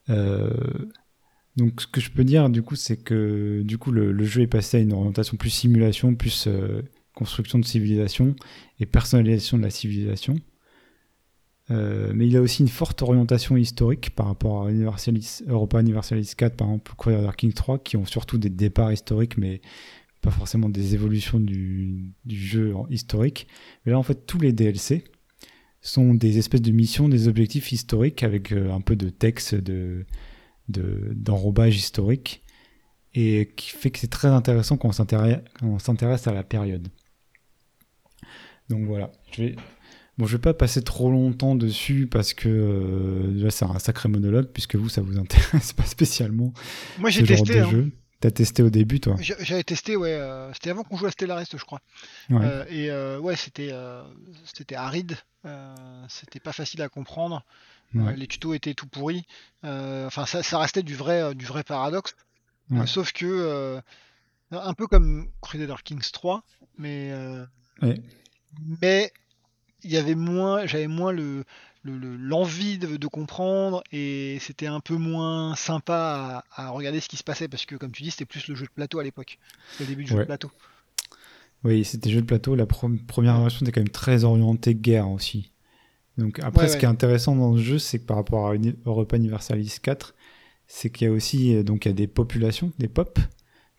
Euh, 0.09 0.49
donc 1.57 1.81
ce 1.81 1.87
que 1.87 2.01
je 2.01 2.09
peux 2.09 2.23
dire 2.23 2.49
du 2.49 2.63
coup 2.63 2.75
c'est 2.75 2.97
que 2.97 3.61
du 3.63 3.77
coup 3.77 3.91
le, 3.91 4.23
jeu 4.23 4.41
est 4.41 4.47
passé 4.47 4.77
à 4.77 4.79
une 4.79 4.93
orientation 4.93 5.37
plus 5.37 5.49
simulation, 5.49 6.15
plus 6.15 6.47
construction 7.13 7.59
de 7.59 7.65
civilisation 7.65 8.35
et 8.79 8.85
personnalisation 8.85 9.57
de 9.57 9.63
la 9.63 9.69
civilisation. 9.69 10.35
Euh, 11.71 12.11
mais 12.15 12.27
il 12.27 12.35
a 12.35 12.41
aussi 12.41 12.63
une 12.63 12.69
forte 12.69 13.01
orientation 13.03 13.55
historique 13.55 14.09
par 14.15 14.25
rapport 14.25 14.65
à 14.65 14.71
Universalis, 14.71 15.43
Europa 15.47 15.79
Universalis 15.79 16.33
4, 16.35 16.55
par 16.55 16.67
exemple, 16.67 16.91
Crusader 16.97 17.29
King 17.37 17.53
3, 17.53 17.79
qui 17.79 17.95
ont 17.95 18.05
surtout 18.05 18.39
des 18.39 18.49
départs 18.49 18.91
historiques, 18.91 19.37
mais 19.37 19.61
pas 20.21 20.31
forcément 20.31 20.69
des 20.69 20.93
évolutions 20.93 21.39
du, 21.39 22.13
jeu 22.27 22.73
historique. 22.89 23.47
Mais 23.85 23.91
là, 23.91 23.99
en 23.99 24.03
fait, 24.03 24.25
tous 24.25 24.39
les 24.39 24.53
DLC 24.53 25.05
sont 25.81 26.13
des 26.13 26.37
espèces 26.37 26.61
de 26.61 26.71
missions, 26.71 27.07
des 27.07 27.27
objectifs 27.27 27.71
historiques 27.71 28.23
avec 28.23 28.51
euh, 28.51 28.71
un 28.71 28.81
peu 28.81 28.95
de 28.95 29.09
texte, 29.09 29.55
de, 29.55 30.05
d'enrobage 30.67 31.77
historique, 31.77 32.43
et 33.13 33.51
qui 33.55 33.69
fait 33.69 33.91
que 33.91 33.99
c'est 33.99 34.09
très 34.09 34.27
intéressant 34.27 34.77
quand 34.77 34.89
on 34.89 35.79
s'intéresse 35.79 36.27
à 36.27 36.33
la 36.33 36.43
période. 36.43 36.89
Donc 38.69 38.85
voilà, 38.85 39.11
je 39.31 39.43
vais 39.43 39.55
Bon, 40.19 40.25
je 40.25 40.33
vais 40.33 40.41
pas 40.41 40.53
passer 40.53 40.81
trop 40.81 41.09
longtemps 41.09 41.55
dessus 41.55 42.05
parce 42.05 42.33
que 42.33 42.49
euh, 42.49 43.49
c'est 43.49 43.63
un 43.63 43.79
sacré 43.79 44.09
monologue 44.09 44.47
puisque 44.51 44.75
vous, 44.75 44.89
ça 44.89 44.99
vous 44.99 45.17
intéresse 45.17 45.71
pas 45.77 45.85
spécialement. 45.85 46.53
Moi, 46.99 47.09
j'ai 47.09 47.23
testé. 47.23 47.59
Hein. 47.59 47.87
T'as 48.21 48.31
testé 48.31 48.63
au 48.63 48.69
début, 48.69 48.99
toi 48.99 49.15
J'avais 49.19 49.63
testé, 49.63 49.95
ouais. 49.95 50.11
Euh, 50.11 50.51
c'était 50.53 50.71
avant 50.71 50.83
qu'on 50.83 50.97
joue 50.97 51.05
à 51.05 51.11
Stellarest, 51.11 51.57
je 51.57 51.63
crois. 51.63 51.79
Euh, 52.31 52.65
et 52.69 52.91
ouais, 53.19 53.35
c'était 53.35 53.73
c'était 54.43 54.75
aride. 54.75 55.15
c'était 56.09 56.39
pas 56.39 56.53
facile 56.53 56.81
à 56.81 56.89
comprendre. 56.89 57.43
les 57.93 58.27
tutos 58.27 58.53
étaient 58.53 58.73
tout 58.73 58.87
pourris. 58.87 59.25
Enfin, 59.63 60.25
ça, 60.25 60.43
ça, 60.43 60.59
restait 60.59 60.83
du 60.83 60.95
vrai 60.95 61.33
du 61.33 61.45
vrai 61.45 61.63
paradoxe. 61.63 62.15
sauf 62.85 63.13
que 63.13 63.81
un 64.51 64.73
peu 64.73 64.87
comme 64.87 65.31
Crusader 65.41 65.75
Kings 65.83 66.11
3, 66.11 66.43
mais 66.77 67.13
mais 68.81 69.13
il 69.83 69.91
y 69.91 69.97
avait 69.97 70.15
moins, 70.15 70.65
j'avais 70.65 70.87
moins 70.87 71.11
le 71.11 71.45
l'envie 71.83 72.77
de, 72.77 73.07
comprendre 73.07 73.83
et 73.91 74.37
c'était 74.41 74.67
un 74.67 74.79
peu 74.79 74.95
moins 74.95 75.55
sympa 75.55 76.43
à, 76.51 76.69
regarder 76.69 76.99
ce 76.99 77.07
qui 77.07 77.17
se 77.17 77.23
passait 77.23 77.47
parce 77.47 77.65
que 77.65 77.75
comme 77.75 77.91
tu 77.91 78.03
dis 78.03 78.11
c'était 78.11 78.25
plus 78.25 78.47
le 78.47 78.55
jeu 78.55 78.65
de 78.65 78.71
plateau 78.71 78.99
à 78.99 79.03
l'époque 79.03 79.39
le 79.79 79.85
début 79.85 80.03
du 80.03 80.11
jeu 80.11 80.19
de 80.19 80.23
plateau. 80.23 80.51
Oui 81.63 81.83
c'était 81.85 82.09
jeu 82.09 82.21
de 82.21 82.25
plateau. 82.25 82.55
La 82.55 82.65
première 82.65 83.39
version 83.39 83.61
était 83.61 83.71
quand 83.71 83.81
même 83.81 83.89
très 83.89 84.23
orientée 84.23 84.75
guerre 84.75 85.09
aussi. 85.09 85.51
Donc 86.17 86.39
après 86.39 86.67
ce 86.67 86.77
qui 86.77 86.85
est 86.85 86.89
intéressant 86.89 87.35
dans 87.35 87.53
le 87.53 87.61
jeu 87.61 87.79
c'est 87.79 87.99
que 87.99 88.05
par 88.05 88.17
rapport 88.17 88.49
à 88.49 88.55
Europa 88.85 89.15
Universalis 89.15 89.77
4 89.81 90.15
c'est 90.67 90.89
qu'il 90.89 91.07
y 91.07 91.09
a 91.09 91.13
aussi 91.13 91.55
euh, 91.55 91.63
donc 91.63 91.85
il 91.85 91.89
y 91.89 91.91
a 91.91 91.95
des 91.95 92.07
populations 92.07 92.71
des 92.77 92.89
pop 92.89 93.19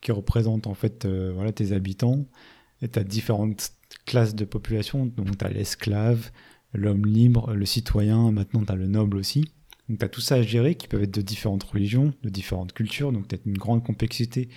qui 0.00 0.10
représentent 0.10 0.66
en 0.66 0.74
fait 0.74 1.04
euh, 1.04 1.32
voilà 1.34 1.52
tes 1.52 1.72
habitants 1.72 2.26
et 2.82 2.88
tu 2.88 2.98
as 2.98 3.04
différentes 3.04 3.72
classes 4.06 4.34
de 4.34 4.44
population. 4.44 5.06
Donc 5.06 5.36
tu 5.38 5.44
as 5.44 5.48
l'esclave, 5.48 6.30
l'homme 6.72 7.06
libre, 7.06 7.52
le 7.54 7.66
citoyen, 7.66 8.30
maintenant 8.32 8.64
tu 8.64 8.72
as 8.72 8.76
le 8.76 8.86
noble 8.86 9.16
aussi. 9.16 9.44
Donc 9.88 9.98
tu 9.98 10.04
as 10.04 10.08
tout 10.08 10.20
ça 10.20 10.36
à 10.36 10.42
gérer 10.42 10.74
qui 10.74 10.88
peuvent 10.88 11.02
être 11.02 11.14
de 11.14 11.22
différentes 11.22 11.64
religions, 11.64 12.14
de 12.22 12.28
différentes 12.28 12.72
cultures, 12.72 13.12
donc 13.12 13.28
tu 13.28 13.34
as 13.34 13.38
une 13.44 13.58
grande 13.58 13.84
complexité, 13.84 14.48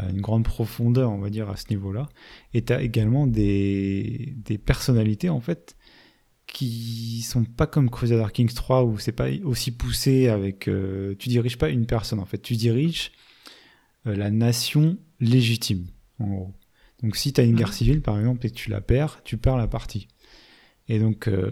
euh, 0.00 0.08
une 0.10 0.20
grande 0.20 0.44
profondeur, 0.44 1.10
on 1.10 1.18
va 1.18 1.30
dire, 1.30 1.50
à 1.50 1.56
ce 1.56 1.68
niveau-là. 1.70 2.08
Et 2.54 2.62
tu 2.62 2.72
as 2.72 2.82
également 2.82 3.26
des, 3.26 4.34
des 4.36 4.58
personnalités, 4.58 5.28
en 5.28 5.40
fait, 5.40 5.76
qui 6.46 7.22
sont 7.22 7.44
pas 7.44 7.66
comme 7.66 7.90
Crusader 7.90 8.32
Kings 8.32 8.54
3 8.54 8.84
où 8.84 8.98
c'est 8.98 9.12
pas 9.12 9.28
aussi 9.44 9.72
poussé 9.72 10.28
avec 10.28 10.68
euh, 10.68 11.16
tu 11.18 11.28
diriges 11.28 11.58
pas 11.58 11.70
une 11.70 11.86
personne 11.86 12.20
en 12.20 12.24
fait 12.24 12.38
tu 12.38 12.54
diriges 12.54 13.10
euh, 14.06 14.14
la 14.14 14.30
nation 14.30 14.96
légitime 15.18 15.86
en 16.20 16.28
gros 16.28 16.54
donc 17.02 17.16
si 17.16 17.32
tu 17.32 17.40
as 17.40 17.44
une 17.44 17.54
guerre 17.54 17.68
mhm. 17.68 17.74
civile 17.74 18.02
par 18.02 18.18
exemple 18.18 18.46
et 18.46 18.50
que 18.50 18.54
tu 18.54 18.70
la 18.70 18.80
perds, 18.80 19.22
tu 19.24 19.36
perds 19.36 19.56
la 19.56 19.66
partie. 19.66 20.08
Et 20.88 20.98
donc, 21.00 21.26
euh, 21.26 21.50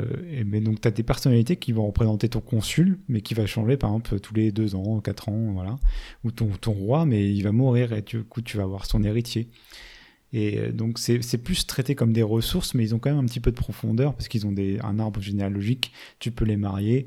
donc 0.60 0.80
tu 0.80 0.88
as 0.88 0.90
des 0.92 1.02
personnalités 1.02 1.56
qui 1.56 1.72
vont 1.72 1.86
représenter 1.86 2.28
ton 2.28 2.40
consul, 2.40 3.00
mais 3.08 3.20
qui 3.20 3.34
va 3.34 3.46
changer 3.46 3.76
par 3.76 3.90
exemple 3.90 4.20
tous 4.20 4.34
les 4.34 4.52
deux 4.52 4.76
ans, 4.76 5.00
quatre 5.00 5.28
ans, 5.28 5.52
voilà. 5.52 5.76
Ou 6.22 6.30
ton, 6.30 6.48
ton 6.60 6.72
roi, 6.72 7.04
mais 7.04 7.32
il 7.34 7.42
va 7.42 7.50
mourir 7.50 7.92
et 7.92 8.02
du 8.02 8.22
coup 8.22 8.42
tu 8.42 8.56
vas 8.56 8.62
avoir 8.62 8.86
son 8.86 9.02
héritier. 9.02 9.48
Et 10.32 10.58
euh, 10.58 10.72
donc 10.72 10.98
c'est 10.98 11.38
plus 11.38 11.66
traité 11.66 11.94
comme 11.94 12.12
des 12.12 12.22
ressources, 12.22 12.74
mais 12.74 12.84
ils 12.84 12.94
ont 12.94 12.98
quand 12.98 13.10
même 13.10 13.18
un 13.18 13.26
petit 13.26 13.40
peu 13.40 13.50
de 13.50 13.56
profondeur 13.56 14.14
parce 14.14 14.28
qu'ils 14.28 14.46
ont 14.46 14.52
des, 14.52 14.78
un 14.80 14.98
arbre 15.00 15.20
généalogique. 15.20 15.92
Tu 16.20 16.30
peux 16.30 16.44
les 16.44 16.56
marier 16.56 17.06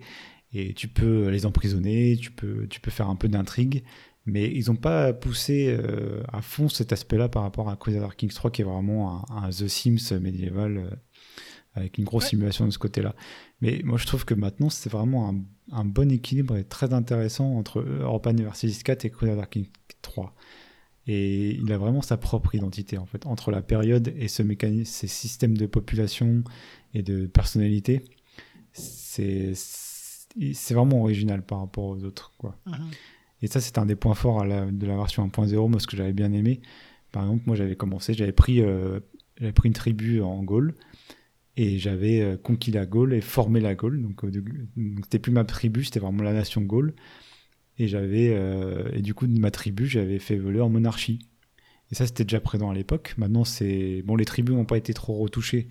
et 0.53 0.73
tu 0.73 0.87
peux 0.89 1.29
les 1.29 1.45
emprisonner, 1.45 2.17
tu 2.17 2.31
peux, 2.31 2.67
tu 2.67 2.81
peux 2.81 2.91
faire 2.91 3.09
un 3.09 3.15
peu 3.15 3.29
d'intrigue. 3.29 3.83
Mais 4.25 4.51
ils 4.53 4.67
n'ont 4.67 4.75
pas 4.75 5.13
poussé 5.13 5.67
euh, 5.69 6.21
à 6.33 6.41
fond 6.41 6.67
cet 6.67 6.91
aspect-là 6.91 7.29
par 7.29 7.43
rapport 7.43 7.69
à 7.69 7.77
Crusader 7.77 8.09
Kings 8.17 8.33
3, 8.33 8.51
qui 8.51 8.61
est 8.61 8.65
vraiment 8.65 9.25
un, 9.31 9.49
The 9.49 9.69
Sims 9.69 10.19
médiéval, 10.19 10.99
avec 11.77 11.97
une 11.97 12.03
grosse 12.03 12.27
simulation 12.27 12.65
de 12.65 12.71
ce 12.71 12.79
côté-là. 12.79 13.15
Mais 13.61 13.81
moi, 13.83 13.97
je 13.97 14.05
trouve 14.05 14.25
que 14.25 14.33
maintenant, 14.33 14.69
c'est 14.69 14.89
vraiment 14.89 15.33
un, 15.71 15.85
bon 15.85 16.11
équilibre 16.11 16.57
et 16.57 16.63
très 16.63 16.93
intéressant 16.93 17.55
entre 17.55 17.79
Europa 17.79 18.31
Universalis 18.31 18.81
4 18.83 19.05
et 19.05 19.09
Crusader 19.09 19.45
Kings 19.49 19.69
3. 20.01 20.33
Et 21.07 21.51
il 21.51 21.71
a 21.71 21.77
vraiment 21.77 22.01
sa 22.01 22.17
propre 22.17 22.55
identité, 22.55 22.97
en 22.97 23.05
fait, 23.05 23.25
entre 23.25 23.51
la 23.51 23.61
période 23.61 24.13
et 24.17 24.27
ce 24.27 24.43
mécanisme, 24.43 24.91
ces 24.91 25.07
systèmes 25.07 25.57
de 25.57 25.65
population 25.65 26.43
et 26.93 27.01
de 27.01 27.27
personnalité. 27.27 28.03
C'est 28.73 29.53
vraiment 30.71 31.01
original 31.01 31.41
par 31.43 31.59
rapport 31.59 31.85
aux 31.85 32.03
autres, 32.03 32.33
quoi. 32.37 32.57
Mhm. 32.65 32.89
Et 33.43 33.47
ça, 33.47 33.61
c'est 33.61 33.77
un 33.77 33.85
des 33.85 33.95
points 33.95 34.15
forts 34.15 34.43
de 34.43 34.85
la 34.85 34.95
version 34.95 35.23
1.0, 35.23 35.69
moi, 35.69 35.79
ce 35.79 35.87
que 35.87 35.95
j'avais 35.95 36.13
bien 36.13 36.33
aimé. 36.33 36.59
Par 37.11 37.23
exemple, 37.23 37.43
moi, 37.45 37.55
j'avais 37.55 37.75
commencé, 37.75 38.13
j'avais 38.13 38.31
pris, 38.31 38.61
euh, 38.61 38.99
pris 39.55 39.67
une 39.67 39.73
tribu 39.73 40.21
en 40.21 40.43
Gaule 40.43 40.73
et 41.57 41.79
j'avais 41.79 42.21
euh, 42.21 42.37
conquis 42.37 42.71
la 42.71 42.85
Gaule 42.85 43.13
et 43.13 43.21
formé 43.21 43.59
la 43.59 43.75
Gaule. 43.75 44.01
Donc, 44.01 44.23
euh, 44.23 44.31
donc 44.31 45.03
c'était 45.03 45.19
plus 45.19 45.31
ma 45.31 45.43
tribu, 45.43 45.83
c'était 45.83 45.99
vraiment 45.99 46.23
la 46.23 46.33
nation 46.33 46.61
Gaule. 46.61 46.93
Et 47.79 47.87
j'avais, 47.87 48.35
et 48.93 49.03
du 49.03 49.13
coup, 49.13 49.27
de 49.27 49.39
ma 49.39 49.51
tribu, 49.51 49.85
j'avais 49.85 50.17
fait 50.17 50.35
voler 50.35 50.61
en 50.61 50.69
monarchie. 50.69 51.19
Et 51.91 51.95
ça, 51.95 52.07
c'était 52.07 52.23
déjà 52.23 52.39
présent 52.39 52.71
à 52.71 52.73
l'époque. 52.73 53.13
Maintenant, 53.17 53.43
c'est 53.43 54.01
bon, 54.03 54.15
les 54.15 54.25
tribus 54.25 54.55
n'ont 54.55 54.65
pas 54.65 54.77
été 54.77 54.95
trop 54.95 55.13
retouchées. 55.13 55.67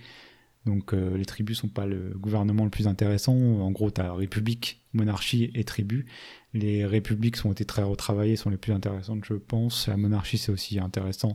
Donc 0.67 0.93
les 0.93 1.25
tribus 1.25 1.59
sont 1.59 1.69
pas 1.69 1.85
le 1.85 2.13
gouvernement 2.17 2.63
le 2.63 2.71
plus 2.71 2.87
intéressant. 2.87 3.35
En 3.35 3.73
gros, 3.73 3.91
tu 3.91 4.01
as 4.01 4.13
république, 4.13 4.85
monarchie 4.93 5.51
et 5.57 5.65
tribu. 5.65 6.07
Les 6.55 6.87
républiques 6.87 7.37
sont 7.37 7.51
été 7.51 7.65
très 7.65 7.83
retravaillées, 7.83 8.37
sont 8.37 8.51
les 8.51 8.57
plus 8.57 8.73
intéressantes, 8.73 9.25
je 9.25 9.35
pense. 9.35 9.89
La 9.89 9.97
monarchie, 9.97 10.39
c'est 10.39 10.53
aussi 10.53 10.79
intéressant. 10.79 11.35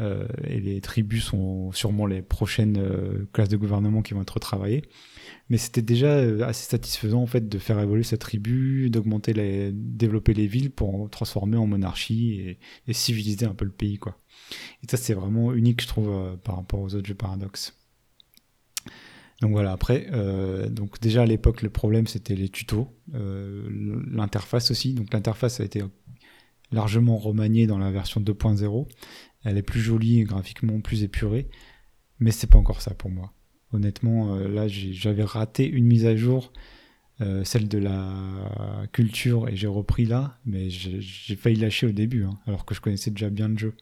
Euh, 0.00 0.28
et 0.44 0.60
les 0.60 0.80
tribus 0.80 1.24
sont 1.24 1.72
sûrement 1.72 2.06
les 2.06 2.22
prochaines 2.22 2.78
euh, 2.78 3.26
classes 3.32 3.48
de 3.48 3.56
gouvernement 3.56 4.02
qui 4.02 4.14
vont 4.14 4.22
être 4.22 4.34
retravaillées. 4.34 4.84
Mais 5.50 5.58
c'était 5.58 5.82
déjà 5.82 6.18
euh, 6.18 6.42
assez 6.42 6.68
satisfaisant 6.68 7.20
en 7.20 7.26
fait 7.26 7.48
de 7.48 7.58
faire 7.58 7.80
évoluer 7.80 8.04
cette 8.04 8.20
tribu, 8.20 8.90
d'augmenter 8.90 9.32
les, 9.32 9.72
développer 9.72 10.34
les 10.34 10.46
villes 10.46 10.70
pour 10.70 11.10
transformer 11.10 11.56
en 11.56 11.66
monarchie 11.66 12.58
et, 12.86 12.92
civiliser 12.92 13.46
un 13.46 13.54
peu 13.54 13.64
le 13.64 13.72
pays 13.72 13.98
quoi. 13.98 14.18
Et 14.82 14.88
ça 14.88 14.96
c'est 14.96 15.14
vraiment 15.14 15.52
unique 15.52 15.82
je 15.82 15.88
trouve 15.88 16.38
par 16.44 16.56
rapport 16.56 16.80
aux 16.80 16.94
autres 16.94 17.06
jeux 17.06 17.14
Paradox. 17.14 17.74
Donc 19.40 19.52
voilà, 19.52 19.70
après, 19.70 20.10
donc 20.70 20.98
déjà 21.00 21.22
à 21.22 21.26
l'époque, 21.26 21.62
le 21.62 21.70
problème 21.70 22.08
c'était 22.08 22.34
les 22.34 22.48
tutos, 22.48 22.88
l'interface 23.12 24.72
aussi. 24.72 24.94
Donc 24.94 25.12
l'interface 25.12 25.60
a 25.60 25.64
été 25.64 25.82
largement 26.72 27.16
remaniée 27.16 27.66
dans 27.66 27.78
la 27.78 27.90
version 27.90 28.20
2.0. 28.20 28.86
Elle 29.48 29.58
est 29.58 29.62
plus 29.62 29.80
jolie, 29.80 30.22
graphiquement 30.24 30.80
plus 30.80 31.02
épurée, 31.02 31.48
mais 32.20 32.30
c'est 32.30 32.46
pas 32.46 32.58
encore 32.58 32.82
ça 32.82 32.94
pour 32.94 33.10
moi. 33.10 33.32
Honnêtement, 33.72 34.34
euh, 34.34 34.48
là 34.48 34.68
j'avais 34.68 35.24
raté 35.24 35.68
une 35.68 35.86
mise 35.86 36.06
à 36.06 36.16
jour, 36.16 36.52
euh, 37.20 37.44
celle 37.44 37.68
de 37.68 37.78
la 37.78 38.12
culture, 38.92 39.48
et 39.48 39.56
j'ai 39.56 39.66
repris 39.66 40.06
là, 40.06 40.38
mais 40.46 40.70
j'ai 40.70 41.36
failli 41.36 41.56
lâcher 41.56 41.86
au 41.86 41.92
début, 41.92 42.24
hein, 42.24 42.38
alors 42.46 42.64
que 42.64 42.74
je 42.74 42.80
connaissais 42.80 43.10
déjà 43.10 43.30
bien 43.30 43.48
le 43.48 43.58
jeu. 43.58 43.74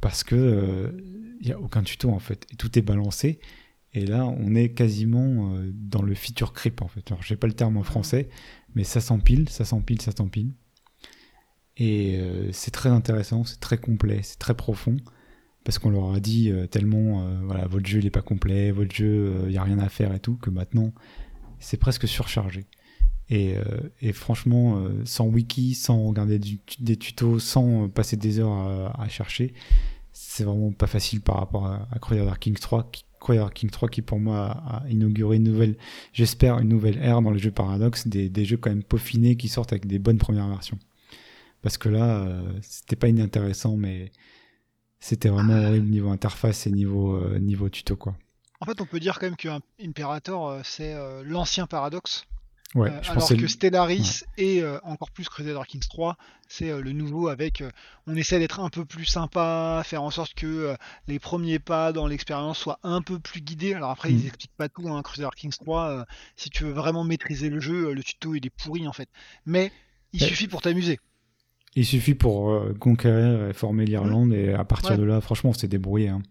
Parce 0.00 0.24
que 0.24 0.92
il 1.40 1.46
n'y 1.46 1.52
a 1.52 1.60
aucun 1.60 1.82
tuto 1.82 2.10
en 2.10 2.18
fait, 2.18 2.46
et 2.52 2.56
tout 2.56 2.78
est 2.78 2.82
balancé. 2.82 3.40
Et 3.94 4.06
là, 4.06 4.26
on 4.26 4.54
est 4.54 4.70
quasiment 4.70 5.54
euh, 5.54 5.70
dans 5.74 6.02
le 6.02 6.14
feature 6.14 6.52
creep 6.52 6.80
en 6.82 6.88
fait. 6.88 7.10
Alors, 7.10 7.22
j'ai 7.22 7.36
pas 7.36 7.46
le 7.46 7.52
terme 7.52 7.76
en 7.76 7.82
français, 7.82 8.28
mais 8.74 8.84
ça 8.84 9.00
s'empile, 9.00 9.48
ça 9.48 9.64
s'empile, 9.64 10.00
ça 10.00 10.12
s'empile. 10.12 10.52
Et 11.76 12.18
euh, 12.18 12.50
c'est 12.52 12.70
très 12.70 12.90
intéressant, 12.90 13.44
c'est 13.44 13.60
très 13.60 13.78
complet, 13.78 14.20
c'est 14.22 14.38
très 14.38 14.54
profond, 14.54 14.96
parce 15.64 15.78
qu'on 15.78 15.90
leur 15.90 16.12
a 16.12 16.20
dit 16.20 16.50
euh, 16.50 16.66
tellement, 16.66 17.22
euh, 17.22 17.40
voilà, 17.44 17.66
votre 17.66 17.86
jeu 17.86 18.00
il 18.00 18.06
est 18.06 18.10
pas 18.10 18.22
complet, 18.22 18.70
votre 18.72 18.94
jeu 18.94 19.44
il 19.46 19.52
y 19.52 19.58
a 19.58 19.62
rien 19.62 19.78
à 19.78 19.88
faire 19.88 20.14
et 20.14 20.20
tout, 20.20 20.36
que 20.36 20.50
maintenant 20.50 20.92
c'est 21.60 21.78
presque 21.78 22.08
surchargé. 22.08 22.64
Et, 23.30 23.56
franchement, 24.12 24.84
sans 25.06 25.24
wiki, 25.24 25.74
sans 25.74 26.06
regarder 26.06 26.38
des 26.38 26.96
tutos, 26.98 27.38
sans 27.38 27.88
passer 27.88 28.18
des 28.18 28.40
heures 28.40 28.92
à, 29.00 29.08
chercher, 29.08 29.54
c'est 30.12 30.44
vraiment 30.44 30.70
pas 30.72 30.86
facile 30.86 31.22
par 31.22 31.36
rapport 31.36 31.66
à, 31.66 31.88
à 31.90 31.98
Crusader 31.98 32.38
Kings 32.38 32.58
3 32.58 32.90
qui 32.92 33.06
Crusader 33.22 33.52
King 33.54 33.70
3 33.70 33.88
qui 33.88 34.02
pour 34.02 34.18
moi 34.18 34.50
a 34.66 34.82
inauguré 34.90 35.36
une 35.36 35.44
nouvelle, 35.44 35.76
j'espère 36.12 36.58
une 36.58 36.68
nouvelle 36.68 36.98
ère 36.98 37.22
dans 37.22 37.30
les 37.30 37.38
jeux 37.38 37.52
Paradox, 37.52 38.06
des, 38.08 38.44
jeux 38.44 38.56
quand 38.56 38.70
même 38.70 38.82
peaufinés 38.82 39.36
qui 39.36 39.48
sortent 39.48 39.72
avec 39.72 39.86
des 39.86 39.98
bonnes 39.98 40.18
premières 40.18 40.48
versions. 40.48 40.78
Parce 41.62 41.78
que 41.78 41.88
là, 41.88 42.18
euh, 42.18 42.58
c'était 42.60 42.96
pas 42.96 43.08
inintéressant, 43.08 43.76
mais 43.76 44.10
c'était 45.02 45.28
vraiment 45.28 45.54
horrible 45.54 45.88
niveau 45.88 46.10
interface 46.10 46.68
et 46.68 46.70
niveau, 46.70 47.16
euh, 47.16 47.38
niveau 47.40 47.68
tuto 47.68 47.96
quoi. 47.96 48.14
En 48.60 48.66
fait, 48.66 48.80
on 48.80 48.86
peut 48.86 49.00
dire 49.00 49.18
quand 49.18 49.26
même 49.26 49.36
qu'Imperator, 49.36 50.48
euh, 50.48 50.60
c'est 50.62 50.94
l'ancien 51.24 51.66
Paradox. 51.66 52.24
Ouais, 52.76 52.88
euh, 52.88 53.00
alors 53.10 53.28
que 53.28 53.46
Stellaris 53.48 54.22
ouais. 54.38 54.44
et 54.44 54.64
encore 54.84 55.10
plus 55.10 55.28
Crusader 55.28 55.60
Kings 55.66 55.86
3, 55.90 56.16
c'est 56.48 56.80
le 56.80 56.92
nouveau 56.92 57.28
avec. 57.28 57.62
on 58.06 58.16
essaie 58.16 58.38
d'être 58.38 58.60
un 58.60 58.70
peu 58.70 58.84
plus 58.84 59.04
sympa, 59.04 59.82
faire 59.84 60.02
en 60.04 60.10
sorte 60.10 60.32
que 60.34 60.74
les 61.08 61.18
premiers 61.18 61.58
pas 61.58 61.92
dans 61.92 62.06
l'expérience 62.06 62.58
soient 62.58 62.78
un 62.84 63.02
peu 63.02 63.18
plus 63.18 63.42
guidés. 63.42 63.74
Alors 63.74 63.90
après, 63.90 64.10
mm. 64.10 64.16
ils 64.16 64.26
expliquent 64.28 64.56
pas 64.56 64.68
tout. 64.68 64.88
Hein, 64.88 65.02
Crusader 65.02 65.30
Kings 65.36 65.56
3, 65.60 66.06
si 66.36 66.48
tu 66.48 66.64
veux 66.64 66.72
vraiment 66.72 67.02
maîtriser 67.04 67.50
le 67.50 67.60
jeu, 67.60 67.92
le 67.92 68.02
tuto 68.02 68.36
il 68.36 68.46
est 68.46 68.50
pourri 68.50 68.86
en 68.86 68.92
fait. 68.92 69.08
Mais 69.44 69.72
il 70.12 70.22
ouais. 70.22 70.28
suffit 70.28 70.46
pour 70.46 70.62
t'amuser. 70.62 70.98
Il 71.74 71.86
suffit 71.86 72.14
pour 72.14 72.50
euh, 72.50 72.74
conquérir 72.78 73.48
et 73.48 73.54
former 73.54 73.86
l'Irlande 73.86 74.28
mmh. 74.28 74.34
et 74.34 74.52
à 74.52 74.62
partir 74.64 74.90
ouais. 74.90 74.96
de 74.98 75.04
là, 75.04 75.22
franchement, 75.22 75.50
on 75.50 75.54
s'est 75.54 75.68
débrouillé. 75.68 76.08
Hein. 76.08 76.22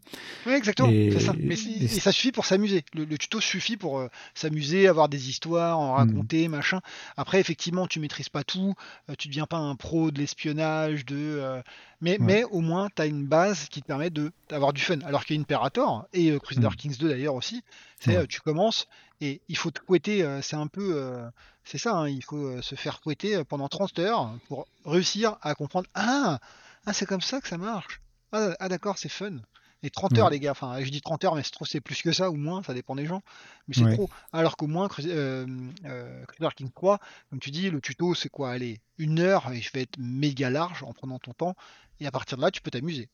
Oui, 0.46 0.54
exactement. 0.54 0.90
Et, 0.90 1.20
ça. 1.20 1.34
Mais 1.36 1.56
et, 1.56 1.86
et 1.86 1.88
ça 1.88 2.12
suffit 2.12 2.32
pour 2.32 2.46
s'amuser. 2.46 2.84
Le, 2.94 3.06
le, 3.06 3.18
tuto 3.18 3.42
suffit 3.42 3.76
pour 3.76 3.98
euh, 3.98 4.08
s'amuser, 4.36 4.88
avoir 4.88 5.10
des 5.10 5.30
histoires, 5.30 5.80
en 5.80 5.94
raconter, 5.94 6.48
mmh. 6.48 6.52
machin. 6.52 6.82
Après, 7.18 7.40
effectivement, 7.40 7.88
tu 7.88 8.00
maîtrises 8.00 8.30
pas 8.30 8.44
tout. 8.44 8.76
Euh, 9.10 9.16
tu 9.18 9.30
deviens 9.30 9.48
pas 9.48 9.58
un 9.58 9.76
pro 9.76 10.12
de 10.12 10.20
l'espionnage, 10.20 11.06
de. 11.06 11.18
Euh, 11.18 11.62
mais, 12.02 12.12
ouais. 12.12 12.18
mais 12.20 12.44
au 12.44 12.60
moins, 12.60 12.90
tu 12.96 13.02
as 13.02 13.08
une 13.08 13.26
base 13.26 13.68
qui 13.70 13.82
te 13.82 13.88
permet 13.88 14.12
d'avoir 14.48 14.74
du 14.74 14.82
fun. 14.82 15.00
Alors 15.06 15.26
qu'Imperator 15.26 16.06
et 16.14 16.38
Crusader 16.40 16.68
mmh. 16.68 16.76
Kings 16.76 16.98
2 17.00 17.10
d'ailleurs 17.10 17.36
aussi, 17.36 17.64
c'est 18.00 18.28
tu 18.28 18.42
commences 18.42 18.88
et 19.22 19.42
il 19.48 19.58
faut 19.58 19.72
te 19.72 19.80
couetter. 19.80 20.40
c'est 20.42 20.56
un 20.56 20.68
peu 20.68 21.30
c'est 21.64 21.78
ça, 21.78 21.96
hein, 21.96 22.10
il 22.10 22.24
faut 22.24 22.62
se 22.62 22.76
faire 22.76 23.00
fouetter 23.00 23.44
pendant 23.44 23.70
30 23.70 24.00
heures 24.00 24.38
pour 24.48 24.68
réussir 24.86 25.38
à 25.42 25.56
comprendre 25.56 25.88
Ah, 25.94 26.40
ah 26.86 26.94
c'est 26.94 27.06
comme 27.06 27.22
ça 27.22 27.40
que 27.40 27.48
ça 27.48 27.58
marche. 27.58 28.02
Ah, 28.32 28.56
ah 28.60 28.70
d'accord, 28.70 28.98
c'est 28.98 29.10
fun. 29.10 29.38
Et 29.84 29.90
30 29.90 30.18
heures, 30.20 30.26
ouais. 30.26 30.34
les 30.34 30.40
gars, 30.40 30.52
enfin, 30.52 30.80
je 30.80 30.90
dis 30.90 31.02
30 31.02 31.24
heures, 31.26 31.36
mais 31.36 31.42
c'est 31.44 31.52
trop, 31.52 31.66
c'est 31.66 31.82
plus 31.82 32.02
que 32.04 32.12
ça 32.12 32.30
ou 32.30 32.36
moins, 32.36 32.62
ça 32.62 32.74
dépend 32.74 32.96
des 32.96 33.08
gens. 33.08 33.24
Mais 33.68 33.74
c'est 33.74 33.84
ouais. 33.84 33.96
trop. 33.96 34.10
Alors 34.32 34.56
qu'au 34.56 34.68
moins, 34.68 34.88
euh, 35.00 35.48
euh, 35.86 36.26
Crusader 36.26 36.54
King 36.56 36.70
3, 36.70 37.00
comme 37.30 37.40
tu 37.40 37.50
dis, 37.50 37.72
le 37.72 37.82
tuto, 37.82 38.14
c'est 38.14 38.30
quoi? 38.30 38.52
Allez, 38.52 38.80
une 39.00 39.20
heure, 39.20 39.52
et 39.52 39.60
je 39.60 39.72
vais 39.72 39.82
être 39.82 39.98
méga 39.98 40.52
large 40.52 40.84
en 40.84 40.94
prenant 40.94 41.18
ton 41.18 41.34
temps. 41.34 41.56
Et 42.00 42.06
à 42.06 42.12
partir 42.12 42.38
de 42.38 42.44
là, 42.44 42.52
tu 42.52 42.62
peux 42.62 42.70
t'amuser. 42.70 43.10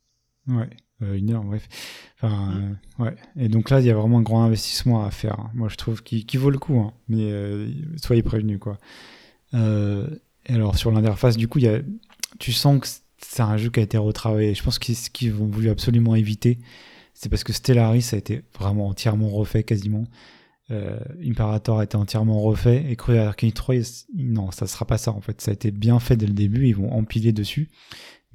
Ouais, 0.47 0.69
euh, 1.03 1.15
une 1.15 1.31
heure, 1.31 1.43
bref. 1.43 1.67
Enfin, 2.15 2.35
mmh. 2.35 2.77
euh, 2.99 3.03
ouais. 3.03 3.15
Et 3.37 3.49
donc 3.49 3.69
là, 3.69 3.79
il 3.79 3.85
y 3.85 3.91
a 3.91 3.95
vraiment 3.95 4.19
un 4.19 4.23
grand 4.23 4.43
investissement 4.43 5.05
à 5.05 5.11
faire. 5.11 5.39
Hein. 5.39 5.51
Moi, 5.53 5.69
je 5.69 5.75
trouve 5.75 6.01
qu'il 6.03 6.25
qu 6.25 6.37
vaut 6.37 6.49
le 6.49 6.57
coup, 6.57 6.79
hein. 6.79 6.93
mais 7.07 7.31
euh, 7.31 7.69
soyez 8.01 8.23
prévenus, 8.23 8.59
quoi. 8.59 8.77
Et 9.53 10.53
alors, 10.53 10.77
sur 10.77 10.91
l'interface, 10.91 11.35
du 11.35 11.47
coup, 11.47 11.59
y 11.59 11.67
a, 11.67 11.79
tu 12.39 12.53
sens 12.53 12.79
que 12.79 12.87
c'est 13.17 13.41
un 13.41 13.57
jeu 13.57 13.69
qui 13.69 13.79
a 13.79 13.83
été 13.83 13.97
retravaillé. 13.97 14.53
Je 14.53 14.63
pense 14.63 14.79
qu'ils 14.79 14.95
qu 15.13 15.29
vont 15.29 15.47
voulu 15.47 15.69
absolument 15.69 16.15
éviter. 16.15 16.59
C'est 17.13 17.29
parce 17.29 17.43
que 17.43 17.51
Stellaris 17.51 18.09
a 18.13 18.17
été 18.17 18.43
vraiment 18.57 18.87
entièrement 18.87 19.29
refait, 19.29 19.63
quasiment. 19.63 20.05
Imperator 20.69 21.79
a 21.79 21.83
été 21.85 21.97
entièrement 21.97 22.41
refait. 22.41 22.85
Et 22.89 22.95
Crusader 22.95 23.31
King 23.35 23.51
3, 23.51 23.75
non, 24.15 24.51
ça 24.51 24.67
sera 24.67 24.85
pas 24.85 24.97
ça, 24.97 25.11
en 25.11 25.21
fait. 25.21 25.41
Ça 25.41 25.51
a 25.51 25.53
été 25.53 25.71
bien 25.71 25.99
fait 25.99 26.15
dès 26.15 26.27
le 26.27 26.33
début. 26.33 26.67
Ils 26.67 26.75
vont 26.75 26.91
empiler 26.93 27.33
dessus 27.33 27.69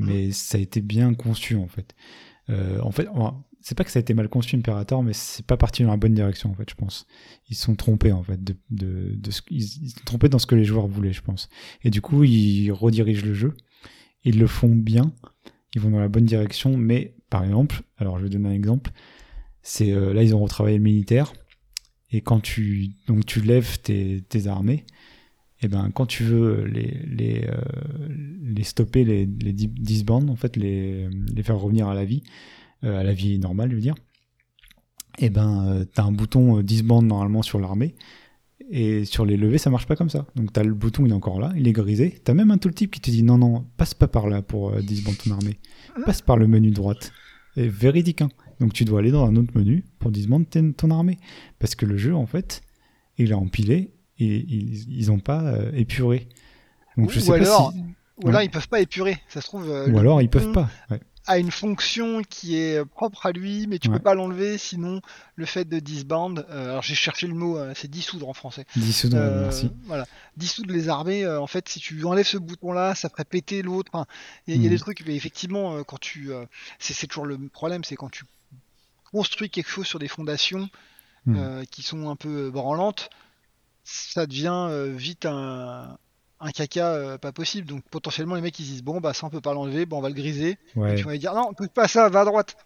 mais 0.03 0.33
ça 0.33 0.59
a 0.59 0.61
été 0.61 0.81
bien 0.81 1.15
conçu 1.15 1.57
en 1.57 1.69
fait. 1.69 1.95
Euh, 2.51 2.81
en 2.81 2.91
fait, 2.91 3.09
c'est 3.61 3.77
pas 3.77 3.85
que 3.85 3.91
ça 3.91 3.99
a 3.99 4.03
été 4.03 4.15
mal 4.15 4.29
conçu 4.29 4.57
Imperator, 4.57 5.03
mais 5.03 5.13
c'est 5.13 5.47
pas 5.47 5.57
parti 5.57 5.83
dans 5.83 5.91
la 5.91 5.97
bonne 5.97 6.15
direction 6.15 6.51
en 6.51 6.55
fait, 6.55 6.69
je 6.69 6.75
pense. 6.75 7.07
Ils 7.49 7.57
sont 7.57 7.75
trompés 7.75 8.13
en 8.13 8.23
fait, 8.23 8.43
de, 8.43 8.57
de, 8.71 9.31
ils 9.51 9.63
sont 9.63 10.05
trompés 10.05 10.29
dans 10.29 10.39
ce 10.39 10.47
que 10.47 10.55
les 10.55 10.65
joueurs 10.65 10.87
voulaient, 10.87 11.13
je 11.13 11.23
pense. 11.23 11.49
Et 11.83 11.91
du 11.91 12.01
coup, 12.01 12.25
ils 12.25 12.71
redirigent 12.71 13.25
le 13.25 13.35
jeu, 13.35 13.55
ils 14.25 14.39
le 14.39 14.47
font 14.47 14.75
bien, 14.75 15.13
ils 15.75 15.81
vont 15.81 15.91
dans 15.91 16.01
la 16.01 16.09
bonne 16.09 16.27
direction, 16.27 16.77
mais 16.77 17.15
par 17.31 17.45
exemple, 17.45 17.83
alors 17.97 18.19
je 18.19 18.25
vais 18.25 18.31
donner 18.31 18.49
un 18.49 18.53
exemple, 18.53 18.91
c'est 19.63 19.93
euh, 19.93 20.13
là 20.13 20.23
ils 20.23 20.35
ont 20.35 20.41
retravaillé 20.41 20.77
le 20.77 20.83
militaire, 20.83 21.33
et 22.11 22.21
quand 22.21 22.41
tu 22.41 22.91
donc 23.07 23.25
tu 23.25 23.41
lèves 23.41 23.81
tes, 23.81 24.23
tes 24.29 24.49
armées, 24.49 24.85
et 25.63 25.69
ben 25.69 25.91
quand 25.95 26.07
tu 26.07 26.25
veux 26.25 26.65
les 26.65 27.01
les, 27.07 27.47
euh, 27.47 28.63
stopper 28.63 29.05
les 29.05 29.27
les 29.27 30.05
en 30.11 30.37
fait 30.37 30.57
les 30.57 31.09
les 31.09 31.43
faire 31.43 31.59
revenir 31.59 31.89
à 31.89 31.95
la 31.95 32.05
vie 32.05 32.23
euh, 32.85 33.01
à 33.01 33.05
la 33.05 33.15
vie 33.15 33.39
normale 33.39 33.71
je 33.71 33.77
veux 33.77 33.81
dire 33.81 33.95
et 35.19 35.31
ben 35.31 35.67
euh, 35.67 35.85
t'as 35.85 36.03
un 36.03 36.13
bouton 36.13 36.61
disband 36.63 37.03
normalement 37.03 37.43
sur 37.43 37.61
l'armée 37.61 37.95
et 38.71 39.05
sur 39.05 39.25
les 39.25 39.37
levées 39.37 39.59
ça 39.59 39.71
marche 39.71 39.87
pas 39.87 39.97
comme 39.97 40.09
ça. 40.09 40.27
Donc 40.37 40.53
t'as 40.53 40.63
le 40.63 40.73
bouton 40.73 41.05
il 41.05 41.11
est 41.11 41.15
encore 41.15 41.41
là 41.41 41.53
il 41.57 41.69
est 41.69 41.73
grisé. 41.73 42.21
T'as 42.25 42.33
même 42.33 42.51
un 42.51 42.59
tooltip 42.59 42.91
qui 42.91 43.01
te 43.01 43.11
dit 43.11 43.23
non 43.23 43.37
non 43.37 43.67
passe 43.77 43.93
pas 43.93 44.09
par 44.09 44.29
là 44.29 44.41
pour 44.41 44.75
disband 44.77 45.13
ton 45.13 45.33
armée. 45.33 45.59
Passe 46.07 46.23
par 46.23 46.37
le 46.37 46.47
menu 46.47 46.71
droite. 46.71 47.13
Et 47.57 47.69
véridique 47.69 48.23
hein. 48.23 48.31
donc 48.61 48.73
tu 48.73 48.87
dois 48.87 49.01
aller 49.01 49.11
dans 49.11 49.27
un 49.27 49.37
autre 49.37 49.53
menu 49.55 49.85
pour 49.99 50.11
disband 50.11 50.43
ton 50.77 50.91
armée. 50.91 51.19
Parce 51.59 51.75
que 51.75 51.85
le 51.85 51.99
jeu 51.99 52.15
en 52.15 52.27
fait 52.27 52.63
il 53.19 53.33
a 53.33 53.37
empilé 53.37 53.93
ils 54.23 55.07
n'ont 55.09 55.21
pas 55.21 55.41
euh, 55.43 55.71
épuré. 55.75 56.29
Donc, 56.97 57.11
je 57.11 57.21
sais 57.21 57.31
ou, 57.31 57.35
alors, 57.35 57.73
si... 57.73 57.85
ou 58.23 58.29
alors, 58.29 58.43
ils 58.43 58.51
peuvent 58.51 58.69
pas 58.69 58.81
épurer. 58.81 59.19
Ça 59.29 59.41
se 59.41 59.47
trouve. 59.47 59.71
Euh, 59.71 59.89
ou 59.89 59.99
alors, 59.99 60.21
ils 60.21 60.29
peuvent 60.29 60.53
pas. 60.53 60.69
Ouais. 60.91 61.01
A 61.29 61.39
une 61.39 61.53
fonction 61.53 62.23
qui 62.29 62.57
est 62.57 62.85
propre 62.85 63.27
à 63.27 63.33
lui, 63.33 63.69
mais 63.69 63.79
tu 63.79 63.89
ouais. 63.89 63.97
peux 63.97 64.03
pas 64.03 64.15
l'enlever. 64.15 64.59
Sinon, 64.59 65.01
le 65.37 65.47
fait 65.47 65.65
de 65.65 65.79
disband. 65.79 66.45
Euh, 66.51 66.71
alors, 66.71 66.83
j'ai 66.83 66.97
cherché 66.97 67.29
le 67.29 67.35
mot. 67.35 67.59
c'est 67.75 67.89
dissoudre 67.89 68.29
en 68.29 68.33
français. 68.33 68.67
Dissoudre. 68.75 69.17
merci. 69.17 69.71
Voilà. 69.85 70.05
Dissoudre 70.37 70.73
les 70.73 70.89
armées. 70.89 71.27
en 71.27 71.47
fait, 71.47 71.69
si 71.69 71.79
tu 71.79 72.05
enlèves 72.05 72.27
ce 72.27 72.39
bouton-là, 72.39 72.95
ça 72.95 73.09
ferait 73.09 73.25
péter 73.25 73.63
l'autre. 73.63 73.91
Enfin, 73.95 74.07
il 74.47 74.57
y, 74.57 74.65
y, 74.65 74.67
a 74.67 74.71
des 74.71 74.79
trucs. 74.79 75.07
Mais 75.07 75.15
effectivement, 75.15 75.85
quand 75.85 76.01
tu, 76.01 76.31
c'est 76.81 77.07
toujours 77.07 77.27
le 77.27 77.39
problème, 77.39 77.85
c'est 77.85 77.97
quand 77.97 78.11
tu 78.11 78.25
construis 79.13 79.49
quelque 79.49 79.71
chose 79.71 79.87
sur 79.87 79.99
des 80.01 80.09
fondations 80.09 80.69
mmh. 81.27 81.63
qui 81.71 81.83
sont 81.83 82.11
un 82.11 82.17
peu 82.17 82.51
branlantes 82.51 83.11
ça 83.85 84.27
devient 84.27 84.67
euh, 84.71 84.95
vite 84.97 85.27
un, 85.27 85.99
un 86.41 86.51
caca 86.51 86.95
euh, 86.95 87.19
pas 87.19 87.33
possible. 87.33 87.67
Donc 87.67 87.83
potentiellement 87.91 88.35
les 88.35 88.41
mecs 88.41 88.59
ils 88.59 88.67
disent 88.67 88.83
bon 88.83 89.01
bah 89.01 89.13
ça 89.13 89.27
on 89.27 89.31
peut 89.31 89.41
pas 89.41 89.55
l'enlever, 89.55 89.87
bon 89.87 89.99
on 89.99 90.03
va 90.03 90.09
le 90.09 90.15
griser. 90.15 90.59
Ouais. 90.77 90.93
Et 90.93 90.97
tu 90.97 91.05
vas 91.05 91.17
dire 91.17 91.35
non, 91.35 91.49
on 91.51 91.55
peut 91.55 91.69
pas 91.73 91.89
ça, 91.89 92.09
va 92.09 92.21
à 92.21 92.25
droite. 92.25 92.57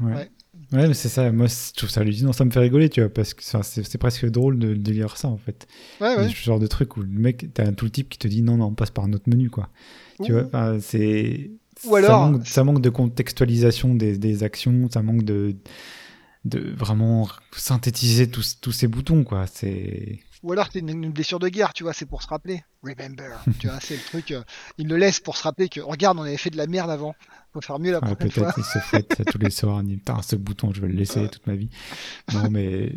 Ouais. 0.00 0.12
ouais. 0.12 0.30
ouais 0.72 0.88
mais 0.88 0.94
c'est 0.94 1.08
ça. 1.08 1.30
Moi 1.32 1.46
je 1.46 1.72
trouve 1.74 1.90
ça 1.90 2.00
hallucinant, 2.00 2.32
ça 2.32 2.44
me 2.44 2.50
fait 2.50 2.60
rigoler, 2.60 2.88
tu 2.88 3.00
vois, 3.00 3.10
parce 3.12 3.34
que 3.34 3.42
c'est 3.42 3.98
presque 3.98 4.26
drôle 4.26 4.58
de, 4.58 4.74
de, 4.74 4.92
lire 4.92 5.16
ça 5.16 5.28
en 5.28 5.38
fait. 5.38 5.66
Ouais, 6.00 6.16
ouais. 6.16 6.28
Ce 6.28 6.34
genre 6.34 6.60
de 6.60 6.66
truc 6.66 6.96
où 6.96 7.02
le 7.02 7.08
mec, 7.08 7.46
t'as 7.54 7.66
un 7.66 7.72
tout 7.72 7.84
le 7.84 7.90
type 7.90 8.08
qui 8.08 8.18
te 8.18 8.28
dit 8.28 8.42
non 8.42 8.56
non, 8.56 8.66
on 8.66 8.74
passe 8.74 8.90
par 8.90 9.04
un 9.04 9.12
autre 9.12 9.28
menu 9.28 9.50
quoi. 9.50 9.68
Ouh. 10.18 10.24
Tu 10.24 10.32
vois, 10.32 10.78
c'est 10.80 11.50
Ou 11.84 11.96
alors- 11.96 12.24
ça, 12.26 12.30
manque, 12.30 12.46
ça 12.46 12.64
manque 12.64 12.80
de 12.80 12.90
contextualisation 12.90 13.94
des, 13.94 14.16
des 14.16 14.42
actions, 14.42 14.88
ça 14.90 15.02
manque 15.02 15.24
de, 15.24 15.56
de 16.44 16.74
vraiment 16.76 17.28
synthétiser 17.52 18.30
tous, 18.30 18.60
tous 18.60 18.72
ces 18.72 18.86
boutons, 18.86 19.24
quoi. 19.24 19.46
C'est. 19.46 20.20
Ou 20.44 20.52
alors 20.52 20.68
c'est 20.72 20.78
une, 20.78 20.90
une 20.90 21.10
blessure 21.10 21.38
de 21.40 21.48
guerre, 21.48 21.72
tu 21.72 21.82
vois, 21.82 21.92
c'est 21.92 22.06
pour 22.06 22.22
se 22.22 22.28
rappeler. 22.28 22.62
Remember, 22.82 23.42
tu 23.58 23.66
vois, 23.66 23.80
c'est 23.80 23.96
le 23.96 24.02
truc. 24.02 24.30
euh, 24.30 24.42
il 24.78 24.86
le 24.86 24.96
laisse 24.96 25.18
pour 25.18 25.36
se 25.36 25.42
rappeler 25.42 25.68
que 25.68 25.80
regarde, 25.80 26.18
on 26.18 26.22
avait 26.22 26.36
fait 26.36 26.50
de 26.50 26.56
la 26.56 26.66
merde 26.66 26.90
avant. 26.90 27.14
Faut 27.52 27.60
faire 27.60 27.78
mieux 27.80 27.92
la 27.92 27.98
Ah, 28.02 28.14
prochaine 28.14 28.30
fois. 28.30 28.52
peut-être 28.52 28.58
il 28.58 28.64
se 28.64 28.78
fouette 28.78 29.22
tous 29.30 29.38
les 29.38 29.50
soirs, 29.58 29.80
il 29.82 29.88
dit 29.88 29.96
putain 29.96 30.20
ce 30.22 30.36
bouton 30.36 30.70
je 30.72 30.80
vais 30.80 30.88
le 30.88 30.94
laisser 30.94 31.20
Ouais. 31.20 31.28
toute 31.28 31.46
ma 31.46 31.54
vie. 31.56 31.70
Non 32.32 32.50
mais 32.50 32.92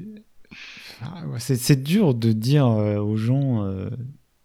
Ah, 1.01 1.25
ouais, 1.27 1.39
c'est 1.39 1.55
c'est 1.55 1.81
dur 1.81 2.13
de 2.15 2.31
dire 2.31 2.67
euh, 2.67 2.97
aux 2.97 3.17
gens 3.17 3.63
euh, 3.65 3.89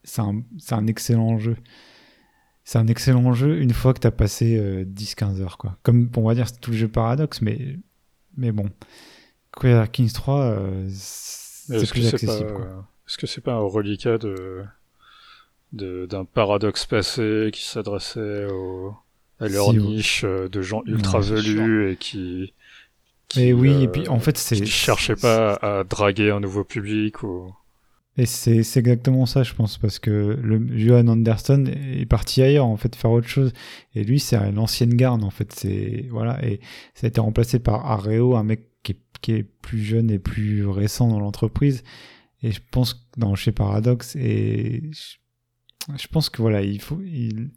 c'est 0.04 0.20
un, 0.22 0.42
c'est 0.58 0.74
un 0.74 0.86
excellent 0.86 1.38
jeu. 1.38 1.56
C'est 2.64 2.78
un 2.78 2.86
excellent 2.86 3.32
jeu 3.32 3.60
une 3.60 3.72
fois 3.72 3.92
que 3.94 4.00
tu 4.00 4.06
as 4.06 4.10
passé 4.12 4.56
euh, 4.56 4.84
10-15 4.84 5.40
heures 5.40 5.58
quoi. 5.58 5.76
Comme 5.82 6.08
on 6.16 6.22
va 6.22 6.34
dire 6.34 6.46
c'est 6.48 6.60
tout 6.60 6.70
le 6.70 6.76
jeu 6.76 6.88
paradoxe 6.88 7.40
mais 7.42 7.78
mais 8.36 8.52
bon. 8.52 8.68
Queer 9.58 9.90
Kings 9.90 10.12
3 10.12 10.40
euh, 10.40 10.88
c'est 10.92 11.76
Est-ce 11.76 11.92
que 11.92 11.98
plus 12.00 12.02
c'est 12.02 12.10
pas, 12.26 12.32
accessible 12.32 12.52
quoi. 12.52 12.88
Est-ce 13.08 13.18
que 13.18 13.26
c'est 13.26 13.40
pas 13.40 13.54
un 13.54 13.66
reliquat 13.66 14.18
de, 14.18 14.64
d'un 15.72 16.24
paradoxe 16.24 16.86
passé 16.86 17.50
qui 17.52 17.62
s'adressait 17.62 18.46
à 19.40 19.48
leur 19.48 19.70
Si, 19.70 19.76
niche 19.78 20.24
euh, 20.24 20.48
de 20.48 20.62
gens 20.62 20.82
ultra 20.86 21.20
velus 21.20 21.90
et 21.90 21.96
qui, 21.96 22.52
qui, 23.28 23.40
Mais 23.40 23.52
oui, 23.52 23.70
et 23.70 23.86
euh, 23.86 23.90
puis 23.90 24.08
en 24.08 24.20
fait 24.20 24.38
c'est 24.38 24.64
cherchaient 24.64 25.16
pas 25.16 25.54
à 25.54 25.84
draguer 25.84 26.30
un 26.30 26.40
nouveau 26.40 26.64
public 26.64 27.22
ou 27.22 27.52
Et 28.16 28.26
c'est 28.26 28.62
c'est 28.62 28.80
exactement 28.80 29.26
ça, 29.26 29.42
je 29.42 29.54
pense, 29.54 29.78
parce 29.78 29.98
que 29.98 30.38
le 30.40 30.78
Johan 30.78 31.08
Anderson 31.08 31.64
est 31.66 32.06
parti 32.06 32.42
ailleurs, 32.42 32.66
en 32.66 32.76
fait, 32.76 32.94
faire 32.94 33.10
autre 33.10 33.28
chose. 33.28 33.52
Et 33.94 34.04
lui, 34.04 34.20
c'est 34.20 34.38
l'ancienne 34.52 34.94
garde, 34.94 35.24
en 35.24 35.30
fait. 35.30 35.50
C'est 35.52 36.06
voilà, 36.10 36.44
et 36.44 36.60
ça 36.94 37.06
a 37.06 37.08
été 37.08 37.20
remplacé 37.20 37.58
par 37.58 37.90
Areo, 37.90 38.36
un 38.36 38.44
mec 38.44 38.68
qui 38.82 38.92
est, 38.92 38.98
qui 39.22 39.32
est 39.32 39.44
plus 39.62 39.82
jeune 39.82 40.10
et 40.10 40.18
plus 40.18 40.66
récent 40.66 41.08
dans 41.08 41.20
l'entreprise. 41.20 41.82
Et 42.42 42.50
je 42.52 42.60
pense 42.70 42.94
que 42.94 43.00
dans 43.16 43.34
chez 43.34 43.52
Paradox, 43.52 44.16
et 44.16 44.82
je, 44.92 45.96
je 45.96 46.06
pense 46.08 46.28
que 46.30 46.42
voilà, 46.42 46.62
il 46.62 46.80
faut, 46.80 47.00
il- 47.02 47.50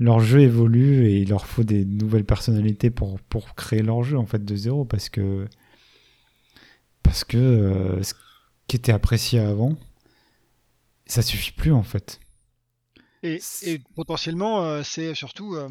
leur 0.00 0.18
jeu 0.20 0.40
évolue 0.40 1.06
et 1.06 1.18
il 1.20 1.28
leur 1.28 1.46
faut 1.46 1.62
des 1.62 1.84
nouvelles 1.84 2.24
personnalités 2.24 2.90
pour 2.90 3.20
pour 3.20 3.54
créer 3.54 3.80
leur 3.82 4.02
jeu 4.02 4.18
en 4.18 4.26
fait 4.26 4.44
de 4.44 4.56
zéro, 4.56 4.84
parce 4.84 5.08
que 5.08 5.46
parce 7.02 7.24
que 7.24 7.36
euh, 7.36 8.02
ce 8.02 8.14
qui 8.66 8.76
était 8.76 8.92
apprécié 8.92 9.38
avant, 9.38 9.76
ça 11.06 11.22
suffit 11.22 11.52
plus 11.52 11.72
en 11.72 11.82
fait. 11.82 12.18
Et, 13.22 13.38
et 13.62 13.78
potentiellement, 13.94 14.64
euh, 14.64 14.82
c'est 14.82 15.14
surtout, 15.14 15.54
euh, 15.54 15.68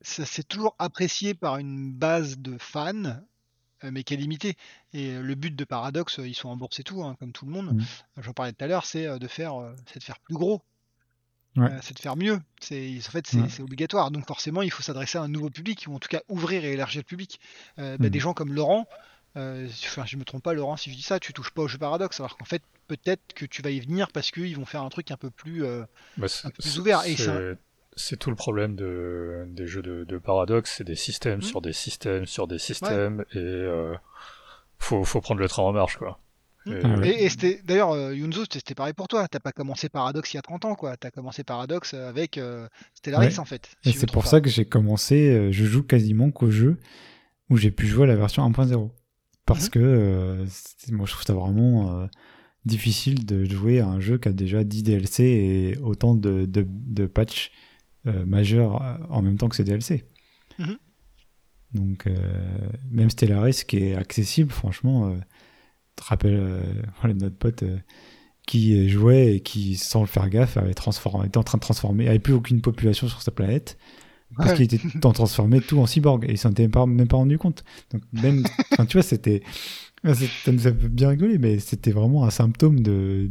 ça 0.00 0.24
c'est 0.24 0.46
toujours 0.46 0.74
apprécié 0.78 1.34
par 1.34 1.58
une 1.58 1.92
base 1.92 2.38
de 2.38 2.56
fans, 2.58 3.04
euh, 3.04 3.14
mais 3.84 4.02
qui 4.04 4.14
est 4.14 4.16
limitée. 4.16 4.56
Et 4.92 5.10
euh, 5.14 5.22
le 5.22 5.34
but 5.34 5.54
de 5.54 5.64
Paradox, 5.64 6.18
euh, 6.18 6.28
ils 6.28 6.34
sont 6.34 6.48
en 6.48 6.56
bourse 6.56 6.78
et 6.80 6.82
tout, 6.82 7.02
hein, 7.02 7.16
comme 7.20 7.32
tout 7.32 7.46
le 7.46 7.52
monde. 7.52 7.74
Mhm. 7.74 7.84
J'en 8.18 8.32
parlais 8.32 8.52
tout 8.52 8.64
à 8.64 8.66
l'heure, 8.68 8.84
c'est 8.84 9.06
euh, 9.06 9.18
de 9.18 9.26
faire, 9.28 9.54
euh, 9.60 9.74
c'est 9.92 9.98
de 10.00 10.04
faire 10.04 10.18
plus 10.18 10.34
gros. 10.34 10.62
Ouais. 11.56 11.70
Euh, 11.70 11.78
c'est 11.82 11.94
de 11.94 11.98
faire 11.98 12.16
mieux. 12.16 12.40
C'est, 12.60 12.96
en 12.98 13.10
fait, 13.10 13.26
c'est, 13.26 13.40
Ouais. 13.40 13.60
obligatoire. 13.60 14.10
Donc 14.10 14.26
forcément, 14.26 14.62
il 14.62 14.70
faut 14.70 14.82
s'adresser 14.82 15.18
à 15.18 15.22
un 15.22 15.28
nouveau 15.28 15.50
public, 15.50 15.84
ou 15.88 15.94
en 15.94 15.98
tout 15.98 16.08
cas 16.08 16.20
ouvrir 16.28 16.64
et 16.64 16.72
élargir 16.72 17.00
le 17.00 17.04
public. 17.04 17.40
Euh, 17.78 17.96
bah. 17.98 18.08
Des 18.08 18.20
gens 18.20 18.34
comme 18.34 18.52
Laurent, 18.52 18.86
euh, 19.36 19.68
enfin, 19.84 20.04
je 20.06 20.16
me 20.16 20.24
trompe 20.24 20.42
pas, 20.44 20.52
Laurent, 20.54 20.76
si 20.76 20.90
je 20.90 20.96
dis 20.96 21.02
ça, 21.02 21.18
tu 21.18 21.32
touches 21.32 21.50
pas 21.50 21.62
au 21.62 21.68
jeu 21.68 21.78
Paradox, 21.78 22.20
alors 22.20 22.36
qu'en 22.36 22.44
fait, 22.44 22.62
peut-être 22.86 23.32
que 23.34 23.46
tu 23.46 23.62
vas 23.62 23.70
y 23.70 23.80
venir 23.80 24.10
parce 24.12 24.30
qu'ils 24.30 24.56
vont 24.56 24.64
faire 24.64 24.82
un 24.82 24.88
truc 24.90 25.10
un 25.10 25.16
peu 25.16 25.30
plus. 25.30 25.64
euh, 25.64 25.84
Bah, 26.16 26.28
c'est- 26.28 26.46
Un 26.46 26.50
peu 26.50 26.62
plus 26.62 26.70
c'est- 26.70 26.78
ouvert, 26.78 27.04
et 27.04 27.16
c'est- 27.96 28.16
tout 28.16 28.30
le 28.30 28.36
problème 28.36 28.76
de, 28.76 29.44
des 29.48 29.66
jeux 29.66 29.82
de, 29.82 30.04
de 30.04 30.18
paradoxe, 30.18 30.74
c'est 30.78 30.84
des 30.84 30.94
systèmes 30.96 31.36
Mhm. 31.38 31.42
sur 31.42 31.60
des 31.60 31.72
systèmes 31.72 32.26
sur 32.26 32.46
des 32.46 32.58
systèmes 32.58 33.24
et 33.32 33.38
euh, 33.38 33.94
faut, 34.78 35.04
faut 35.04 35.20
prendre 35.20 35.40
le 35.40 35.48
train 35.48 35.62
en 35.62 35.72
marche 35.72 35.96
quoi. 35.96 36.18
Et- 36.66 36.72
Ah 36.84 36.88
ouais. 36.96 37.08
Et, 37.08 37.24
et 37.24 37.28
c'était 37.30 37.60
d'ailleurs 37.64 37.92
euh, 37.92 38.14
Yunzo, 38.14 38.44
c'était 38.50 38.74
pareil 38.74 38.92
pour 38.92 39.08
toi. 39.08 39.26
T'as 39.28 39.40
pas 39.40 39.52
commencé 39.52 39.88
Paradox 39.88 40.32
il 40.32 40.36
y 40.36 40.38
a 40.38 40.42
30 40.42 40.66
ans, 40.66 40.74
quoi. 40.74 40.94
T'as 40.98 41.10
commencé 41.10 41.42
Paradox 41.42 41.94
euh, 41.94 42.08
avec 42.08 42.36
euh, 42.36 42.68
Stellaris 42.94 43.28
Ouais. 43.28 43.38
en 43.38 43.44
fait. 43.46 43.70
Et 43.84 43.92
c'est 43.92 44.10
pour 44.12 44.26
ça 44.26 44.40
que 44.42 44.50
j'ai 44.50 44.66
commencé, 44.66 45.30
euh, 45.30 45.52
je 45.52 45.64
joue 45.64 45.82
quasiment 45.82 46.30
qu'au 46.30 46.50
jeu 46.50 46.76
où 47.48 47.56
j'ai 47.56 47.70
pu 47.70 47.86
jouer 47.86 48.04
à 48.04 48.06
la 48.08 48.16
version 48.16 48.42
1.0. 48.48 48.90
Parce 49.46 49.64
Mhm. 49.64 49.70
que 49.70 49.78
euh, 49.80 50.46
moi 50.92 51.06
je 51.06 51.12
trouve 51.12 51.24
ça 51.24 51.32
vraiment 51.32 51.98
euh, 52.02 52.06
difficile 52.66 53.24
de 53.24 53.44
jouer 53.44 53.80
à 53.80 53.86
un 53.86 53.98
jeu 53.98 54.18
qui 54.18 54.28
a 54.28 54.32
déjà 54.32 54.62
10 54.62 54.82
DLC 54.82 55.24
et 55.24 55.78
autant 55.78 56.14
de, 56.14 56.44
de, 56.44 56.66
de 56.68 57.06
patchs 57.06 57.50
majeurs 58.04 58.82
euh, 58.82 58.96
en 59.10 59.22
même 59.22 59.36
temps 59.36 59.48
que 59.48 59.56
ces 59.56 59.64
DLC. 59.64 60.04
Mhm. 60.58 60.76
Donc 61.74 62.06
euh, 62.06 62.16
même 62.90 63.10
Stellaris 63.10 63.62
qui 63.66 63.78
est 63.78 63.94
accessible, 63.94 64.50
franchement, 64.50 65.10
euh, 65.10 65.16
te 65.96 66.02
rappelle 66.04 66.34
euh, 66.38 66.62
notre 67.14 67.36
pote 67.36 67.62
euh, 67.62 67.78
qui 68.46 68.88
jouait 68.88 69.36
et 69.36 69.40
qui, 69.40 69.76
sans 69.76 70.00
le 70.00 70.06
faire 70.06 70.28
gaffe, 70.28 70.56
avait 70.56 70.74
transformé, 70.74 71.26
était 71.28 71.38
en 71.38 71.44
train 71.44 71.58
de 71.58 71.62
transformer, 71.62 72.08
avait 72.08 72.18
plus 72.18 72.32
aucune 72.32 72.60
population 72.62 73.06
sur 73.08 73.22
sa 73.22 73.30
planète 73.30 73.78
parce 74.36 74.50
Ouais. 74.50 74.56
qu'il 74.56 74.64
était 74.64 74.80
temps 75.00 75.12
transformé 75.12 75.60
tout 75.60 75.78
en 75.80 75.86
cyborg 75.86 76.24
et 76.28 76.32
il 76.32 76.38
s'en 76.38 76.50
était 76.52 76.68
pas, 76.68 76.86
même 76.86 77.08
pas 77.08 77.16
rendu 77.16 77.36
compte. 77.36 77.64
Donc 77.92 78.02
même, 78.12 78.44
tu 78.88 78.92
vois, 78.96 79.02
c'était, 79.02 79.42
ça 80.04 80.52
nous 80.52 80.66
a 80.68 80.70
bien 80.70 81.08
rigoler, 81.08 81.38
mais 81.38 81.58
c'était 81.58 81.90
vraiment 81.90 82.24
un 82.24 82.30
symptôme 82.30 82.80
de 82.80 83.30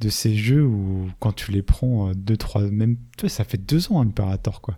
de 0.00 0.08
ces 0.08 0.34
jeux 0.34 0.64
où 0.64 1.08
quand 1.20 1.32
tu 1.32 1.52
les 1.52 1.62
prends 1.62 2.08
euh, 2.10 2.14
deux 2.14 2.36
trois 2.36 2.62
même 2.62 2.96
tu 3.16 3.22
vois 3.22 3.28
ça 3.30 3.44
fait 3.44 3.58
deux 3.58 3.90
ans 3.92 4.00
Imperator 4.02 4.60
quoi. 4.60 4.76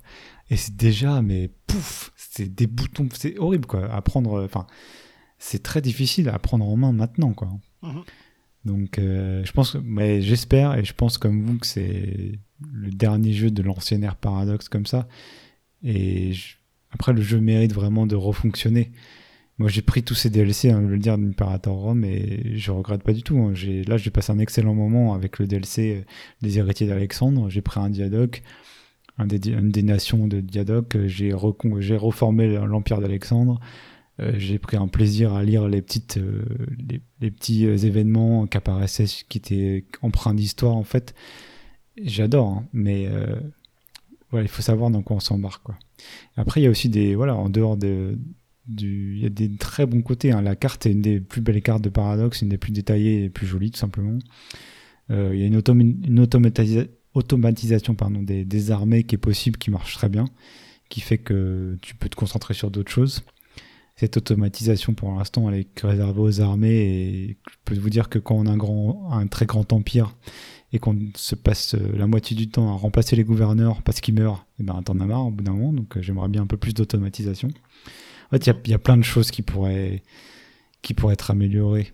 Et 0.51 0.57
c'est 0.57 0.77
déjà 0.77 1.23
mais 1.23 1.51
pouf 1.67 2.13
c'est 2.17 2.55
des 2.55 2.67
boutons 2.67 3.09
c'est 3.15 3.39
horrible 3.39 3.67
quoi. 3.67 3.93
À 3.93 4.03
prendre 4.03 4.35
euh, 4.41 4.45
enfin 4.45 4.67
c'est 5.39 5.63
très 5.63 5.81
difficile 5.81 6.29
à 6.29 6.39
prendre 6.39 6.67
en 6.69 6.77
main 6.77 6.93
maintenant 6.93 7.33
quoi. 7.33 7.49
Mhm. 7.83 8.03
donc 8.65 8.99
euh, 8.99 9.45
je 9.45 9.53
pense 9.53 9.77
mais 9.83 10.21
j'espère 10.23 10.77
et 10.79 10.85
je 10.85 10.93
pense 10.93 11.19
comme 11.19 11.43
vous 11.45 11.59
que 11.59 11.67
c'est 11.67 12.39
le 12.73 12.91
dernier 12.91 13.33
jeu 13.33 13.51
de 13.51 13.63
l'ancien 13.63 14.01
ère 14.03 14.17
paradoxe 14.17 14.69
comme 14.69 14.87
ça. 14.87 15.09
Et 15.83 16.33
je- 16.33 16.57
après 16.91 17.13
le 17.13 17.21
jeu 17.23 17.41
mérite 17.41 17.73
vraiment 17.75 18.07
de 18.07 18.15
refonctionner 18.17 18.93
moi 19.59 19.71
j'ai 19.71 19.83
pris 19.83 20.03
tous 20.03 20.15
ces 20.15 20.31
DLC 20.31 20.71
hein, 20.71 20.81
je 20.83 20.87
veux 20.87 20.95
le 20.95 20.99
dire 20.99 21.17
d'Imperator 21.17 21.75
Rome 21.77 22.05
et 22.05 22.57
je 22.57 22.71
regrette 22.71 23.03
pas 23.03 23.13
du 23.13 23.23
tout 23.23 23.39
hein. 23.39 23.55
là 23.87 23.97
j'ai 23.97 24.11
passé 24.11 24.33
un 24.33 24.39
excellent 24.39 24.75
moment 24.75 25.15
avec 25.15 25.39
le 25.39 25.47
DLC 25.47 25.97
euh, 25.97 26.05
des 26.43 26.59
héritiers 26.59 26.87
d'Alexandre. 26.87 27.49
J'ai 27.49 27.63
pris 27.63 27.81
un 27.81 27.89
Diadoc 27.89 28.43
un 29.19 29.27
des, 29.27 29.49
une 29.49 29.71
des 29.71 29.83
nations 29.83 30.27
de 30.27 30.41
Diadoc 30.41 30.97
euh, 30.97 31.09
j'ai 31.09 31.33
reformé 31.33 32.49
l'empire 32.67 33.01
d'Alexandre 33.01 33.61
euh, 34.21 34.33
j'ai 34.37 34.59
pris 34.59 34.77
un 34.77 34.89
plaisir 34.89 35.33
à 35.33 35.43
lire 35.43 35.69
les 35.69 35.81
petits 35.81 37.65
événements 37.65 38.47
qui 38.47 38.57
apparaissaient 38.59 39.07
qui 39.29 39.39
étaient 39.39 39.85
empreints 40.03 40.35
d'histoire 40.35 40.77
en 40.77 40.85
fait. 40.85 41.15
J'adore 42.03 42.49
hein, 42.49 42.67
mais 42.75 43.09
il 44.35 44.49
faut 44.49 44.61
savoir 44.61 44.91
dans 44.91 45.01
quoi 45.01 45.17
on 45.17 45.21
s'embarque 45.21 45.69
après 46.37 46.61
il 46.61 46.65
y 46.65 46.67
a 46.67 46.71
aussi 46.71 46.91
des 46.91 47.15
voilà 47.15 47.35
en 47.35 47.49
dehors 47.49 47.79
de 47.79 48.19
il 48.69 49.19
y 49.19 49.27
a 49.27 49.31
des 49.31 49.55
très 49.57 49.87
bons 49.87 50.03
côtés 50.03 50.33
hein. 50.33 50.43
la 50.43 50.57
carte 50.57 50.87
est 50.87 50.93
une 50.93 51.03
des 51.03 51.21
plus 51.21 51.41
belles 51.41 51.63
cartes 51.63 51.83
de 51.83 51.89
Paradox 51.89 52.43
une 52.43 52.49
des 52.49 52.59
plus 52.59 52.73
détaillées 52.73 53.25
et 53.25 53.31
plus 53.31 53.47
jolies 53.47 53.71
tout 53.71 53.79
simplement 53.79 54.19
Euh, 55.11 55.31
il 55.33 55.41
y 55.41 55.45
a 55.45 55.47
une, 55.47 55.57
automatisation 57.15 57.97
des, 58.23 58.71
armées 58.73 59.05
qui 59.05 59.15
est 59.15 59.19
possible 59.19 59.57
qui 59.57 59.71
marche 59.71 59.95
très 59.95 60.09
bien 60.09 60.25
qui 60.89 61.01
fait 61.01 61.19
que 61.19 61.79
tu 61.81 61.95
peux 61.95 62.09
te 62.09 62.17
concentrer 62.17 62.55
sur 62.55 62.73
d'autres 62.73 62.91
choses 62.91 63.23
cette 63.95 64.17
automatisation 64.17 64.95
pour 64.95 65.13
l'instant 65.15 65.49
elle 65.49 65.61
est 65.61 65.81
réservée 65.81 66.21
aux 66.21 66.41
armées 66.41 66.75
et 66.75 67.39
je 67.49 67.57
peux 67.65 67.79
vous 67.79 67.89
dire 67.89 68.09
que 68.09 68.19
quand 68.19 68.35
on 68.35 68.47
a 68.47 69.17
un, 69.17 69.27
très 69.29 69.47
grand 69.47 69.73
empire 69.73 70.17
et 70.73 70.79
qu'on 70.79 70.99
se 71.15 71.35
passe 71.35 71.75
euh, 71.75 71.97
la 71.97 72.07
moitié 72.07 72.37
du 72.37 72.49
temps 72.49 72.69
à 72.69 72.73
remplacer 72.73 73.17
les 73.17 73.25
gouverneurs 73.25 73.83
parce 73.83 74.01
qu'ils 74.01 74.15
meurent, 74.15 74.47
et 74.59 74.63
ben 74.63 74.83
t'en 74.83 74.99
as 75.01 75.07
marre 75.07 75.27
au 75.27 75.31
bout 75.31 75.45
d'un 75.45 75.53
moment, 75.53 75.73
donc 75.73 75.97
euh, 75.97 76.03
j'aimerais 76.03 76.29
bien 76.29 76.43
un 76.43 76.47
peu 76.47 76.57
plus 76.57 76.75
d'automatisation. 76.75 77.49
En 78.27 78.31
fait, 78.31 78.47
il 78.47 78.71
y 78.71 78.75
a- 78.75 78.79
plein 78.79 78.97
de 78.97 79.03
choses 79.05 79.31
qui 79.31 79.43
pourraient, 79.43 80.03
qui 80.83 80.95
pourraient 80.95 81.15
être 81.15 81.31
améliorées, 81.31 81.93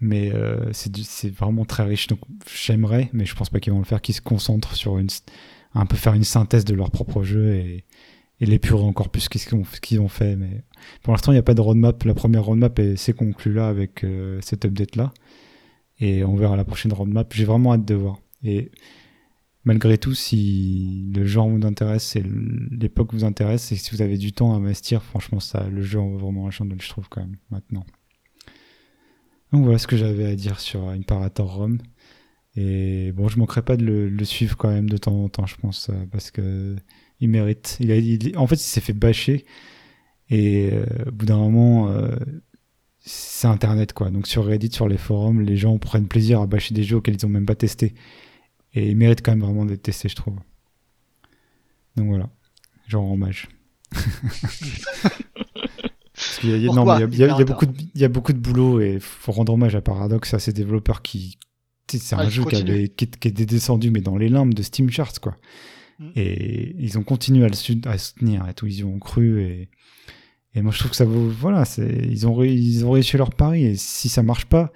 mais 0.00 0.32
euh, 0.32 0.70
c'est 0.72 1.30
vraiment 1.32 1.64
très 1.64 1.84
riche. 1.84 2.06
Donc 2.08 2.20
j'aimerais, 2.52 3.08
mais 3.12 3.24
je 3.24 3.34
pense 3.34 3.50
pas 3.50 3.60
qu'ils 3.60 3.72
vont 3.72 3.78
le 3.78 3.84
faire, 3.84 4.00
qu'ils 4.00 4.14
se 4.14 4.20
concentrent 4.20 4.74
sur 4.76 4.98
une, 4.98 5.08
un 5.74 5.86
peu 5.86 5.96
faire 5.96 6.14
une 6.14 6.24
synthèse 6.24 6.64
de 6.64 6.74
leur 6.74 6.90
propre 6.90 7.22
jeu 7.22 7.54
et, 7.54 7.84
et 8.40 8.46
l'épurer 8.46 8.82
encore 8.82 9.08
plus 9.10 9.22
ce 9.22 9.28
qu'ils 9.28 9.54
ont, 9.54 10.04
ont 10.04 10.08
fait. 10.08 10.36
Mais 10.36 10.64
pour 11.02 11.12
l'instant, 11.12 11.32
il 11.32 11.36
n'y 11.36 11.40
a 11.40 11.42
pas 11.44 11.54
de 11.54 11.60
roadmap. 11.60 12.02
La 12.04 12.14
première 12.14 12.44
roadmap 12.44 12.78
est- 12.78 12.96
s'est 12.96 13.12
conclue 13.12 13.52
là 13.54 13.68
avec 13.68 14.04
euh, 14.04 14.38
cette 14.42 14.64
update-là. 14.64 15.12
Et 16.00 16.24
on 16.24 16.34
verra 16.34 16.56
la 16.56 16.64
prochaine 16.64 16.92
roadmap. 16.92 17.32
J'ai 17.32 17.44
vraiment 17.44 17.72
hâte 17.74 17.84
de 17.84 17.94
voir. 17.94 18.18
Et 18.42 18.72
malgré 19.64 19.98
tout, 19.98 20.14
si 20.14 21.10
le 21.14 21.24
genre 21.24 21.48
vous 21.48 21.64
intéresse 21.66 22.16
et 22.16 22.22
l'époque 22.70 23.12
vous 23.12 23.24
intéresse, 23.24 23.72
et 23.72 23.76
si 23.76 23.90
vous 23.90 24.02
avez 24.02 24.18
du 24.18 24.32
temps 24.32 24.52
à 24.52 24.56
investir, 24.56 25.02
franchement, 25.02 25.40
ça, 25.40 25.68
le 25.68 25.82
jeu 25.82 26.00
en 26.00 26.08
vaut 26.08 26.18
vraiment 26.18 26.46
la 26.46 26.50
chandelle, 26.50 26.80
je 26.80 26.88
trouve, 26.88 27.08
quand 27.08 27.20
même, 27.20 27.36
maintenant. 27.50 27.84
Donc 29.52 29.64
voilà 29.64 29.78
ce 29.78 29.86
que 29.86 29.96
j'avais 29.96 30.24
à 30.24 30.34
dire 30.34 30.60
sur 30.60 30.88
Imperator 30.88 31.54
Rome. 31.54 31.78
Et 32.56 33.12
bon, 33.12 33.28
je 33.28 33.38
manquerai 33.38 33.62
pas 33.62 33.76
de 33.76 33.84
le, 33.84 34.24
suivre 34.24 34.56
quand 34.56 34.70
même 34.70 34.88
de 34.88 34.96
temps 34.96 35.24
en 35.24 35.28
temps, 35.28 35.46
je 35.46 35.56
pense, 35.56 35.88
euh, 35.90 36.04
parce 36.10 36.30
que 36.30 36.76
il 37.20 37.28
mérite. 37.28 37.78
Il 37.80 37.92
a, 37.92 38.40
en 38.40 38.46
fait, 38.46 38.56
il 38.56 38.60
s'est 38.60 38.80
fait 38.80 38.92
bâcher. 38.92 39.44
Et 40.28 40.70
euh, 40.72 40.84
au 41.06 41.12
bout 41.12 41.26
d'un 41.26 41.36
moment, 41.36 41.88
euh, 41.88 42.16
c'est 42.98 43.46
Internet, 43.46 43.92
quoi. 43.92 44.10
Donc 44.10 44.26
sur 44.26 44.44
Reddit, 44.44 44.72
sur 44.72 44.88
les 44.88 44.98
forums, 44.98 45.40
les 45.40 45.56
gens 45.56 45.78
prennent 45.78 46.08
plaisir 46.08 46.40
à 46.40 46.46
bâcher 46.46 46.74
des 46.74 46.82
jeux 46.84 46.96
auxquels 46.96 47.16
ils 47.16 47.26
ont 47.26 47.30
même 47.30 47.46
pas 47.46 47.54
testé. 47.54 47.94
Et 48.74 48.88
il 48.90 48.96
mérite 48.96 49.22
quand 49.22 49.32
même 49.32 49.42
vraiment 49.42 49.64
d'être 49.66 49.82
testé, 49.82 50.08
je 50.08 50.16
trouve. 50.16 50.36
Donc 51.96 52.06
voilà, 52.08 52.30
j'en 52.88 53.02
rends 53.02 53.12
hommage. 53.14 53.48
Il 56.42 56.50
y 56.50 56.54
a- 57.24 57.44
beaucoup 57.44 57.66
de, 57.66 57.72
il 57.94 58.00
y 58.00 58.04
a 58.04 58.08
beaucoup 58.08 58.32
de 58.32 58.38
boulot 58.38 58.80
et 58.80 58.98
faut 59.00 59.32
rendre 59.32 59.52
hommage 59.52 59.74
à 59.74 59.80
Paradox, 59.80 60.34
à 60.34 60.38
ces 60.38 60.52
développeurs 60.52 61.02
qui. 61.02 61.38
C'est 61.90 62.16
Ouais, 62.16 62.22
un 62.22 62.30
jeu 62.30 62.44
qui, 62.44 62.56
avait, 62.56 62.88
qui, 62.88 63.06
qui 63.06 63.28
était 63.28 63.44
descendu, 63.44 63.90
mais 63.90 64.00
dans 64.00 64.16
les 64.16 64.28
limbes 64.30 64.54
de 64.54 64.62
Steam 64.62 64.88
Charts, 64.90 65.20
quoi. 65.20 65.36
Mm. 65.98 66.08
Et 66.16 66.74
ils 66.78 66.96
ont 66.96 67.02
continué 67.02 67.44
à 67.44 67.48
le 67.48 67.54
à 67.88 67.98
soutenir 67.98 68.48
et 68.48 68.54
tout, 68.54 68.66
ils 68.66 68.78
y 68.78 68.84
ont 68.84 68.98
cru. 68.98 69.42
Et, 69.42 69.68
et 70.54 70.62
moi, 70.62 70.72
je 70.72 70.78
trouve 70.78 70.90
que 70.92 70.96
ça 70.96 71.04
vaut. 71.04 71.28
Voilà, 71.28 71.64
ils 71.78 72.26
ont, 72.26 72.42
ils 72.42 72.86
ont 72.86 72.92
réussi 72.92 73.16
leur 73.18 73.30
pari. 73.30 73.64
Et 73.66 73.76
si 73.76 74.08
ça 74.08 74.22
marche 74.22 74.46
pas, 74.46 74.72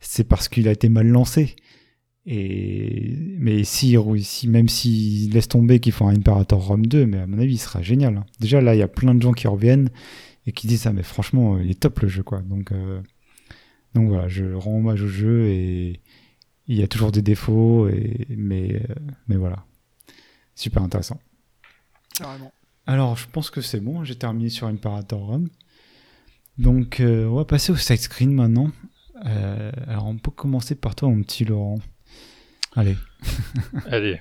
c'est 0.00 0.24
parce 0.24 0.48
qu'il 0.48 0.66
a 0.68 0.72
été 0.72 0.88
mal 0.88 1.06
lancé. 1.06 1.54
Et 2.26 3.16
mais 3.38 3.64
si, 3.64 3.96
si 4.22 4.48
même 4.48 4.68
s'ils 4.68 5.30
laissent 5.32 5.48
tomber 5.48 5.78
qu'ils 5.80 5.92
font 5.92 6.08
un 6.08 6.14
Imperator 6.14 6.66
Rome 6.66 6.86
2, 6.86 7.06
mais 7.06 7.18
à 7.18 7.26
mon 7.26 7.38
avis, 7.38 7.54
il 7.54 7.58
sera 7.58 7.82
génial. 7.82 8.16
hein. 8.16 8.26
Déjà 8.40 8.60
là, 8.60 8.74
il 8.74 8.78
y 8.78 8.82
a 8.82 8.88
plein 8.88 9.14
de 9.14 9.20
gens 9.22 9.32
qui 9.32 9.46
reviennent 9.46 9.90
et 10.46 10.52
qui 10.52 10.66
disent 10.66 10.82
ça, 10.82 10.92
mais 10.92 11.02
franchement, 11.02 11.58
il 11.58 11.70
est 11.70 11.80
top 11.80 12.00
le 12.00 12.08
jeu, 12.08 12.22
quoi. 12.22 12.40
Donc, 12.40 12.72
euh, 12.72 13.00
donc 13.94 14.08
voilà, 14.08 14.28
je 14.28 14.52
rends 14.54 14.78
hommage 14.78 15.02
au 15.02 15.08
jeu 15.08 15.46
et 15.46 16.00
il 16.66 16.76
y 16.76 16.82
a 16.82 16.88
toujours 16.88 17.12
des 17.12 17.22
défauts, 17.22 17.88
et, 17.88 18.26
mais, 18.30 18.74
euh, 18.74 18.94
mais 19.28 19.36
voilà, 19.36 19.64
super 20.54 20.82
intéressant. 20.82 21.20
Carrément. 22.14 22.52
Alors, 22.86 23.16
je 23.16 23.26
pense 23.30 23.50
que 23.50 23.60
c'est 23.60 23.80
bon, 23.80 24.04
j'ai 24.04 24.14
terminé 24.16 24.48
sur 24.48 24.66
Imperator 24.66 25.20
Rome. 25.20 25.48
Donc, 26.58 27.00
euh, 27.00 27.26
on 27.26 27.36
va 27.36 27.44
passer 27.44 27.72
au 27.72 27.76
side 27.76 27.98
screen 27.98 28.32
maintenant. 28.32 28.70
Euh, 29.26 29.72
alors, 29.86 30.06
on 30.06 30.16
peut 30.16 30.30
commencer 30.30 30.74
par 30.74 30.94
toi, 30.94 31.08
mon 31.08 31.22
petit 31.22 31.44
Laurent. 31.44 31.78
Allez. 32.76 32.96
Allez. 33.90 34.20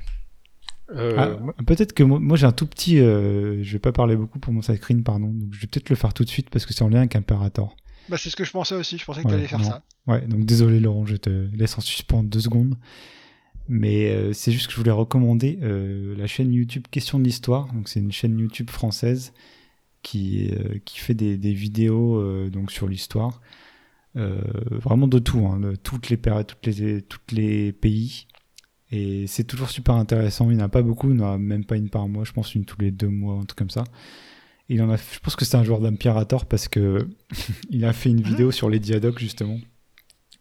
Euh, 0.95 1.15
Ah, 1.57 1.63
peut-être 1.63 1.93
que 1.93 2.03
moi, 2.03 2.19
moi, 2.19 2.37
j'ai 2.37 2.45
un 2.45 2.51
tout 2.51 2.67
petit. 2.67 2.99
euh, 2.99 3.63
je 3.63 3.73
vais 3.73 3.79
pas 3.79 3.91
parler 3.91 4.15
beaucoup 4.15 4.39
pour 4.39 4.53
mon 4.53 4.61
screen, 4.61 5.03
pardon. 5.03 5.27
Donc, 5.27 5.53
je 5.53 5.59
vais 5.61 5.67
peut-être 5.67 5.89
le 5.89 5.95
faire 5.95 6.13
tout 6.13 6.23
de 6.23 6.29
suite 6.29 6.49
parce 6.49 6.65
que 6.65 6.73
c'est 6.73 6.83
en 6.83 6.89
lien 6.89 6.99
avec 6.99 7.15
Imperator. 7.15 7.75
Bah, 8.09 8.17
c'est 8.17 8.29
ce 8.29 8.35
que 8.35 8.43
je 8.43 8.51
pensais 8.51 8.75
aussi. 8.75 8.97
Je 8.97 9.05
pensais 9.05 9.21
que 9.23 9.27
Ouais, 9.27 9.33
t'allais 9.33 9.47
faire 9.47 9.59
non. 9.59 9.65
ça. 9.65 9.83
Ouais, 10.07 10.21
donc 10.27 10.45
désolé 10.45 10.79
Laurent, 10.81 11.05
je 11.05 11.15
te 11.15 11.29
laisse 11.55 11.77
en 11.77 11.81
suspens 11.81 12.23
deux 12.23 12.41
secondes. 12.41 12.75
Mais 13.69 14.09
euh, 14.11 14.33
c'est 14.33 14.51
juste 14.51 14.67
que 14.67 14.73
je 14.73 14.77
voulais 14.77 14.91
recommander 14.91 15.57
euh, 15.63 16.15
la 16.17 16.27
chaîne 16.27 16.51
YouTube 16.51 16.83
Question 16.91 17.17
de 17.17 17.23
l'Histoire. 17.23 17.71
Donc 17.73 17.87
c'est 17.87 18.01
une 18.01 18.11
chaîne 18.11 18.37
YouTube 18.37 18.69
française 18.69 19.31
qui, 20.01 20.49
euh, 20.51 20.79
qui 20.83 20.99
fait 20.99 21.13
des, 21.13 21.37
des 21.37 21.53
vidéos 21.53 22.17
euh, 22.17 22.49
donc 22.49 22.71
sur 22.73 22.87
l'histoire. 22.89 23.39
Euh, 24.17 24.41
vraiment 24.69 25.07
de 25.07 25.17
tout, 25.17 25.47
hein, 25.47 25.59
de 25.61 25.75
toutes 25.77 26.09
les 26.09 26.17
périodes, 26.17 26.45
toutes 26.47 26.65
les, 26.75 27.01
toutes 27.01 27.31
les 27.31 27.71
pays. 27.71 28.27
Et 28.93 29.25
c'est 29.25 29.43
toujours 29.43 29.71
super 29.71 29.95
intéressant. 29.95 30.51
Il 30.51 30.57
n'y 30.57 30.61
en 30.61 30.65
a 30.65 30.69
pas 30.69 30.83
beaucoup, 30.83 31.09
il 31.09 31.17
n'y 31.17 31.23
en 31.23 31.33
a 31.33 31.37
même 31.39 31.65
pas 31.65 31.77
une 31.77 31.89
par 31.89 32.07
mois, 32.07 32.23
je 32.25 32.31
pense 32.31 32.53
une 32.53 32.63
tous 32.63 32.79
les 32.79 32.91
deux 32.91 33.07
mois, 33.07 33.33
un 33.33 33.43
truc 33.43 33.57
comme 33.57 33.71
ça. 33.71 33.83
Il 34.69 34.81
en 34.83 34.89
a, 34.91 34.97
je 34.97 35.19
pense 35.19 35.35
que 35.35 35.45
c'est 35.45 35.57
un 35.57 35.63
joueur 35.63 35.81
d'Imperator 35.81 36.45
parce 36.45 36.67
que 36.67 37.07
il 37.71 37.85
a 37.85 37.91
fait 37.91 38.11
une 38.11 38.21
vidéo 38.21 38.51
sur 38.51 38.69
les 38.69 38.79
Diadoques 38.79 39.19
justement. 39.19 39.57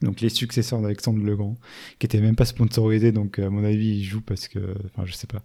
Donc 0.03 0.21
les 0.21 0.29
successeurs 0.29 0.83
d'Alexandre 0.83 1.25
le 1.25 1.35
Grand, 1.35 1.57
qui 1.99 2.07
était 2.07 2.21
même 2.21 2.37
pas 2.37 2.45
sponsorisé, 2.45 3.11
donc 3.11 3.39
à 3.39 3.49
mon 3.49 3.65
avis 3.65 3.99
il 3.99 4.03
joue 4.03 4.21
parce 4.21 4.49
que, 4.49 4.75
enfin 4.85 5.07
je 5.07 5.13
sais 5.13 5.27
pas. 5.29 5.43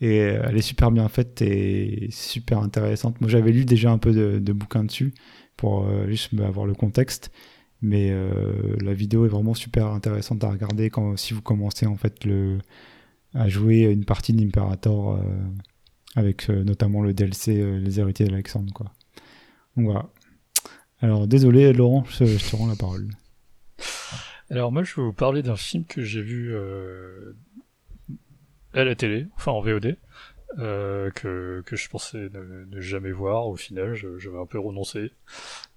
Et 0.00 0.20
euh, 0.20 0.42
elle 0.44 0.56
est 0.56 0.62
super 0.62 0.92
bien 0.92 1.08
faite 1.08 1.42
et 1.42 2.08
super 2.10 2.60
intéressante. 2.60 3.20
Moi 3.20 3.28
j'avais 3.28 3.50
lu 3.50 3.64
déjà 3.64 3.90
un 3.90 3.98
peu 3.98 4.12
de, 4.12 4.38
de 4.38 4.52
bouquins 4.52 4.84
dessus 4.84 5.12
pour 5.56 5.86
euh, 5.86 6.06
juste 6.08 6.32
avoir 6.38 6.66
le 6.66 6.74
contexte, 6.74 7.32
mais 7.84 8.10
euh, 8.10 8.76
la 8.80 8.94
vidéo 8.94 9.26
est 9.26 9.28
vraiment 9.28 9.52
super 9.52 9.88
intéressante 9.88 10.42
à 10.42 10.50
regarder 10.50 10.88
quand 10.88 11.18
si 11.18 11.34
vous 11.34 11.42
commencez 11.42 11.86
en 11.86 11.96
fait 11.96 12.24
le 12.24 12.58
à 13.34 13.48
jouer 13.48 13.82
une 13.82 14.06
partie 14.06 14.32
d'Imperator 14.32 15.16
euh, 15.16 15.18
avec 16.16 16.48
euh, 16.48 16.64
notamment 16.64 17.02
le 17.02 17.12
DLC 17.12 17.78
Les 17.80 18.00
héritiers 18.00 18.26
d'Alexandre 18.26 18.72
quoi. 18.72 18.90
Donc 19.76 19.86
voilà. 19.86 20.08
Alors 21.00 21.26
désolé 21.26 21.74
Laurent, 21.74 22.04
je, 22.08 22.24
te 22.24 22.56
rends 22.56 22.68
la 22.68 22.76
parole. 22.76 23.08
Alors 24.48 24.72
moi 24.72 24.82
je 24.82 24.96
vais 24.96 25.02
vous 25.02 25.12
parler 25.12 25.42
d'un 25.42 25.56
film 25.56 25.84
que 25.84 26.02
j'ai 26.02 26.22
vu 26.22 26.56
à 28.72 28.84
la 28.84 28.94
télé, 28.94 29.26
enfin 29.36 29.52
en 29.52 29.60
VOD, 29.60 29.98
que, 30.56 31.62
que 31.66 31.76
je 31.76 31.88
pensais 31.90 32.30
ne, 32.32 32.80
jamais 32.80 33.12
voir, 33.12 33.46
au 33.46 33.56
final 33.56 33.94
j'avais 33.94 34.38
un 34.38 34.46
peu 34.46 34.58
renoncé, 34.58 35.12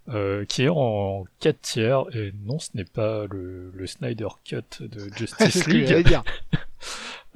euh, 0.10 0.46
qui 0.46 0.64
est 0.64 0.70
en 0.70 1.26
4 1.40 1.62
tiers, 1.62 2.04
et 2.14 2.34
non 2.46 2.60
ce 2.60 2.70
n'est 2.76 2.86
pas 2.86 3.26
le, 3.30 3.72
le 3.74 3.88
Snyder 3.88 4.30
Cut 4.46 4.64
de 4.80 5.14
Justice 5.18 5.68
League, 5.68 6.06
dire. 6.06 6.24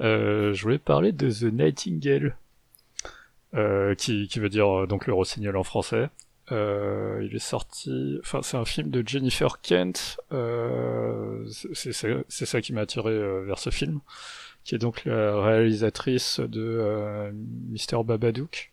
Euh, 0.00 0.52
je 0.52 0.62
voulais 0.62 0.78
parler 0.78 1.12
de 1.12 1.30
The 1.30 1.52
Nightingale, 1.52 2.34
euh, 3.54 3.94
qui, 3.94 4.26
qui 4.26 4.40
veut 4.40 4.48
dire 4.48 4.80
euh, 4.80 4.86
donc 4.86 5.06
le 5.06 5.12
rossignol 5.12 5.56
en 5.56 5.62
français. 5.62 6.08
Euh, 6.50 7.24
il 7.24 7.36
est 7.36 7.38
sorti, 7.38 8.18
enfin 8.20 8.40
c'est 8.42 8.56
un 8.56 8.64
film 8.64 8.90
de 8.90 9.06
Jennifer 9.06 9.60
Kent. 9.60 10.18
Euh, 10.32 11.46
c'est 11.72 11.92
ça 12.46 12.60
qui 12.60 12.72
m'a 12.72 12.80
attiré 12.80 13.12
vers 13.44 13.58
ce 13.58 13.70
film, 13.70 14.00
qui 14.64 14.74
est 14.74 14.78
donc 14.78 15.04
la 15.04 15.40
réalisatrice 15.40 16.40
de 16.40 16.60
euh, 16.60 17.30
Mr 17.70 18.02
Babadook, 18.04 18.71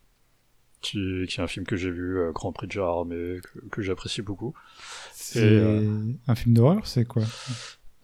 qui, 0.81 1.25
qui 1.27 1.39
est 1.39 1.43
un 1.43 1.47
film 1.47 1.65
que 1.65 1.75
j'ai 1.75 1.91
vu, 1.91 2.17
euh, 2.19 2.31
Grand 2.31 2.51
Prix 2.51 2.67
de 2.67 2.71
Gérard 2.71 2.99
Armé, 2.99 3.39
que, 3.43 3.59
que 3.69 3.81
j'apprécie 3.81 4.21
beaucoup. 4.21 4.53
C'est 5.13 5.39
euh, 5.43 5.81
un 6.27 6.35
film 6.35 6.53
d'horreur, 6.55 6.85
c'est 6.87 7.05
quoi? 7.05 7.23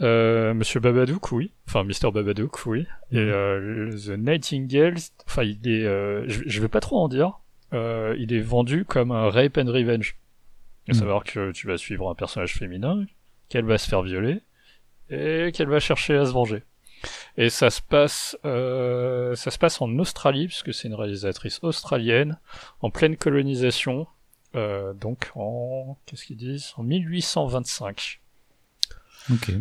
Euh, 0.01 0.53
Monsieur 0.53 0.79
Babadook, 0.81 1.31
oui. 1.31 1.51
Enfin, 1.67 1.83
Mr. 1.83 2.11
Babadook, 2.11 2.65
oui. 2.65 2.85
Et 3.11 3.19
Mhm. 3.23 3.97
The 3.97 4.17
Nightingale, 4.17 4.95
enfin, 5.25 5.43
il 5.43 5.67
est, 5.67 5.83
je, 6.29 6.41
je 6.45 6.61
vais 6.61 6.67
pas 6.67 6.81
trop 6.81 6.99
en 6.99 7.07
dire. 7.07 7.39
Il 7.71 8.27
est 8.33 8.41
vendu 8.41 8.85
comme 8.85 9.11
un 9.11 9.29
rape 9.29 9.57
and 9.57 9.71
revenge. 9.71 10.17
À 10.87 10.93
Mhm. 10.93 10.99
savoir 10.99 11.23
que 11.23 11.51
tu 11.51 11.65
vas 11.67 11.77
suivre 11.77 12.09
un 12.09 12.15
personnage 12.15 12.53
féminin, 12.55 13.05
qu'elle 13.49 13.65
va 13.65 13.77
se 13.77 13.89
faire 13.89 14.01
violer 14.03 14.41
et 15.09 15.51
qu'elle 15.53 15.67
va 15.69 15.79
chercher 15.79 16.15
à 16.15 16.25
se 16.25 16.31
venger. 16.31 16.63
Et 17.37 17.49
ça 17.49 17.69
se 17.69 17.81
passe, 17.81 18.37
euh, 18.45 19.35
ça 19.35 19.51
se 19.51 19.57
passe 19.57 19.81
en 19.81 19.99
Australie 19.99 20.47
puisque 20.47 20.73
c'est 20.73 20.87
une 20.87 20.95
réalisatrice 20.95 21.59
australienne 21.63 22.39
en 22.81 22.89
pleine 22.89 23.17
colonisation. 23.17 24.07
Euh, 24.55 24.93
donc 24.93 25.31
en, 25.35 25.97
qu'est-ce 26.05 26.25
qu'ils 26.25 26.37
disent, 26.37 26.73
en 26.77 26.83
1825. 26.83 28.21
Ok. 29.31 29.51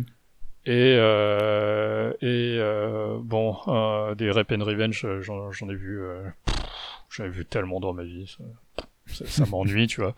Et, 0.67 0.95
euh, 0.97 2.11
et 2.21 2.57
euh, 2.59 3.19
bon, 3.21 3.55
euh, 3.67 4.15
des 4.15 4.31
Rape 4.31 4.51
and 4.51 4.63
Revenge, 4.63 5.05
j'en 5.21 5.69
ai 5.69 5.75
vu, 5.75 6.01
j'en 7.09 7.25
ai 7.25 7.29
vu 7.29 7.45
tellement 7.45 7.79
dans 7.79 7.93
ma 7.93 8.03
vie, 8.03 8.35
ça, 9.05 9.45
m'ennuie, 9.49 9.85
tu 9.85 10.01
vois. 10.01 10.15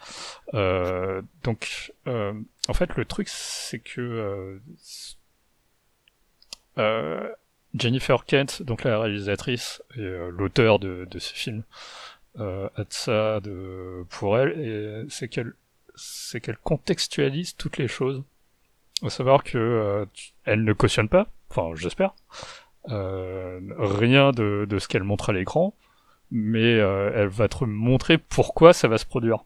Donc, 1.44 1.94
en 2.06 2.74
fait, 2.74 2.96
le 2.96 3.04
truc, 3.04 3.28
c'est 3.30 3.80
que 3.80 4.62
euh, 6.78 7.30
Jennifer 7.74 8.26
Kent, 8.26 8.64
donc 8.64 8.84
la 8.84 9.00
réalisatrice 9.00 9.84
et 9.96 10.02
euh, 10.02 10.30
l'auteur 10.30 10.80
de, 10.80 11.08
ce 11.18 11.34
film, 11.34 11.64
euh, 12.40 12.70
a 12.76 12.84
de 12.84 12.94
ça 12.94 13.40
pour 14.10 14.38
elle, 14.38 15.06
c'est 15.10 15.28
qu'elle 15.28 15.54
c'est 15.96 16.42
qu'elle 16.42 16.58
contextualise 16.58 17.56
toutes 17.56 17.78
les 17.78 17.88
choses. 17.88 18.24
À 19.04 19.10
savoir 19.10 19.44
que 19.44 20.08
elle 20.46 20.64
ne 20.64 20.74
cautionne 20.74 21.10
pas, 21.10 21.28
enfin 21.50 21.76
j'espère, 21.76 22.14
rien 22.86 24.32
de, 24.32 24.66
de 24.70 24.80
ce 24.80 24.88
qu'elle 24.88 25.04
montre 25.04 25.32
à 25.32 25.34
l'écran, 25.34 25.74
mais 26.32 26.74
elle 26.74 27.28
va 27.28 27.48
te 27.48 27.64
montrer 27.64 28.18
pourquoi 28.18 28.74
ça 28.74 28.88
va 28.88 28.98
se 28.98 29.06
produire. 29.06 29.44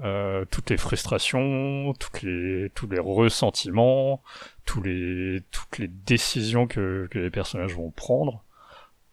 Euh, 0.00 0.44
toutes 0.44 0.70
les 0.70 0.76
frustrations, 0.76 1.92
toutes 1.98 2.22
les, 2.22 2.70
tous 2.74 2.86
les 2.86 3.00
ressentiments, 3.00 4.22
tous 4.64 4.80
les, 4.80 5.42
toutes 5.50 5.78
les 5.78 5.88
décisions 5.88 6.68
que, 6.68 7.08
que 7.10 7.18
les 7.18 7.30
personnages 7.30 7.74
vont 7.74 7.90
prendre 7.90 8.44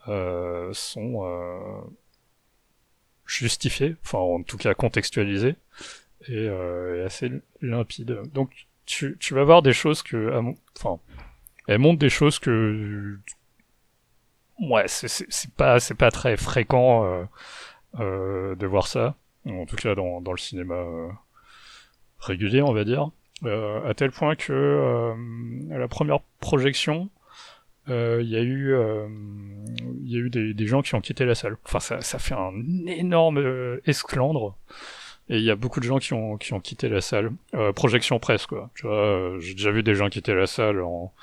euh, 0.07 0.72
sont 0.74 1.26
euh, 1.26 1.82
justifiées, 3.26 3.95
enfin 4.03 4.20
en 4.20 4.44
tout 4.44 4.57
cas 4.57 4.76
contextualisées 4.76 5.56
et, 6.28 6.34
euh, 6.38 7.02
et 7.02 7.03
assez 7.03 7.32
limpides. 7.62 8.22
Donc 8.32 8.68
tu, 8.86 9.18
tu 9.20 9.34
vas 9.34 9.44
voir 9.44 9.64
des 9.64 9.74
choses 9.74 10.03
que, 10.03 10.53
enfin, 10.78 10.99
elle 11.68 11.80
montre 11.80 11.98
des 11.98 12.10
choses 12.10 12.38
que, 12.38 13.18
ouais, 14.60 14.88
c'est 14.88 15.52
pas, 15.56 15.80
c'est 15.80 15.95
pas 15.95 16.12
très 16.12 16.38
fréquent 16.38 17.06
euh, 17.06 17.24
euh, 17.99 18.56
de 18.56 18.68
voir 18.68 18.86
ça, 18.86 19.16
en 19.52 19.66
tout 19.66 19.76
cas 19.76 19.96
dans, 19.96 20.22
dans 20.22 20.32
le 20.32 20.38
cinéma 20.38 20.76
euh, 20.76 21.08
régulier, 22.20 22.62
on 22.62 22.74
va 22.74 22.84
dire, 22.84 23.10
euh, 23.44 23.88
à 23.90 23.94
tel 23.94 24.12
point 24.12 24.36
que 24.36 24.52
euh, 24.54 25.14
à 25.74 25.78
la 25.78 25.88
première 25.88 26.20
projection, 26.40 27.10
euh, 27.90 28.20
il 28.24 28.30
y 28.30 28.36
a 28.36 28.42
eu, 28.42 28.74
euh, 28.74 29.08
il 30.04 30.12
y 30.12 30.16
a 30.16 30.20
eu 30.20 30.30
des, 30.30 30.54
des 30.54 30.68
gens 30.68 30.82
qui 30.82 30.96
ont 30.96 31.02
quitté 31.02 31.26
la 31.26 31.36
salle. 31.36 31.58
Enfin, 31.66 31.80
ça, 31.80 32.02
ça 32.02 32.18
fait 32.18 32.34
un 32.34 32.54
énorme 32.88 33.38
euh, 33.38 33.80
esclandre. 33.86 34.58
Et 35.30 35.38
il 35.38 35.44
y 35.44 35.50
a 35.52 35.56
beaucoup 35.56 35.80
de 35.80 35.86
gens 35.86 35.98
qui 35.98 36.14
ont, 36.14 36.38
qui 36.38 36.54
ont 36.54 36.60
quitté 36.60 36.88
la 36.90 37.02
salle. 37.02 37.32
Euh, 37.56 37.74
projection 37.74 38.20
presse, 38.20 38.46
quoi. 38.46 38.70
Tu 38.76 38.86
vois, 38.88 38.96
euh, 38.96 39.40
j'ai 39.40 39.54
déjà 39.56 39.72
vu 39.72 39.82
des 39.84 39.96
gens 39.96 40.08
quitter 40.10 40.34
la 40.36 40.46
salle 40.48 40.82
en, 40.82 41.14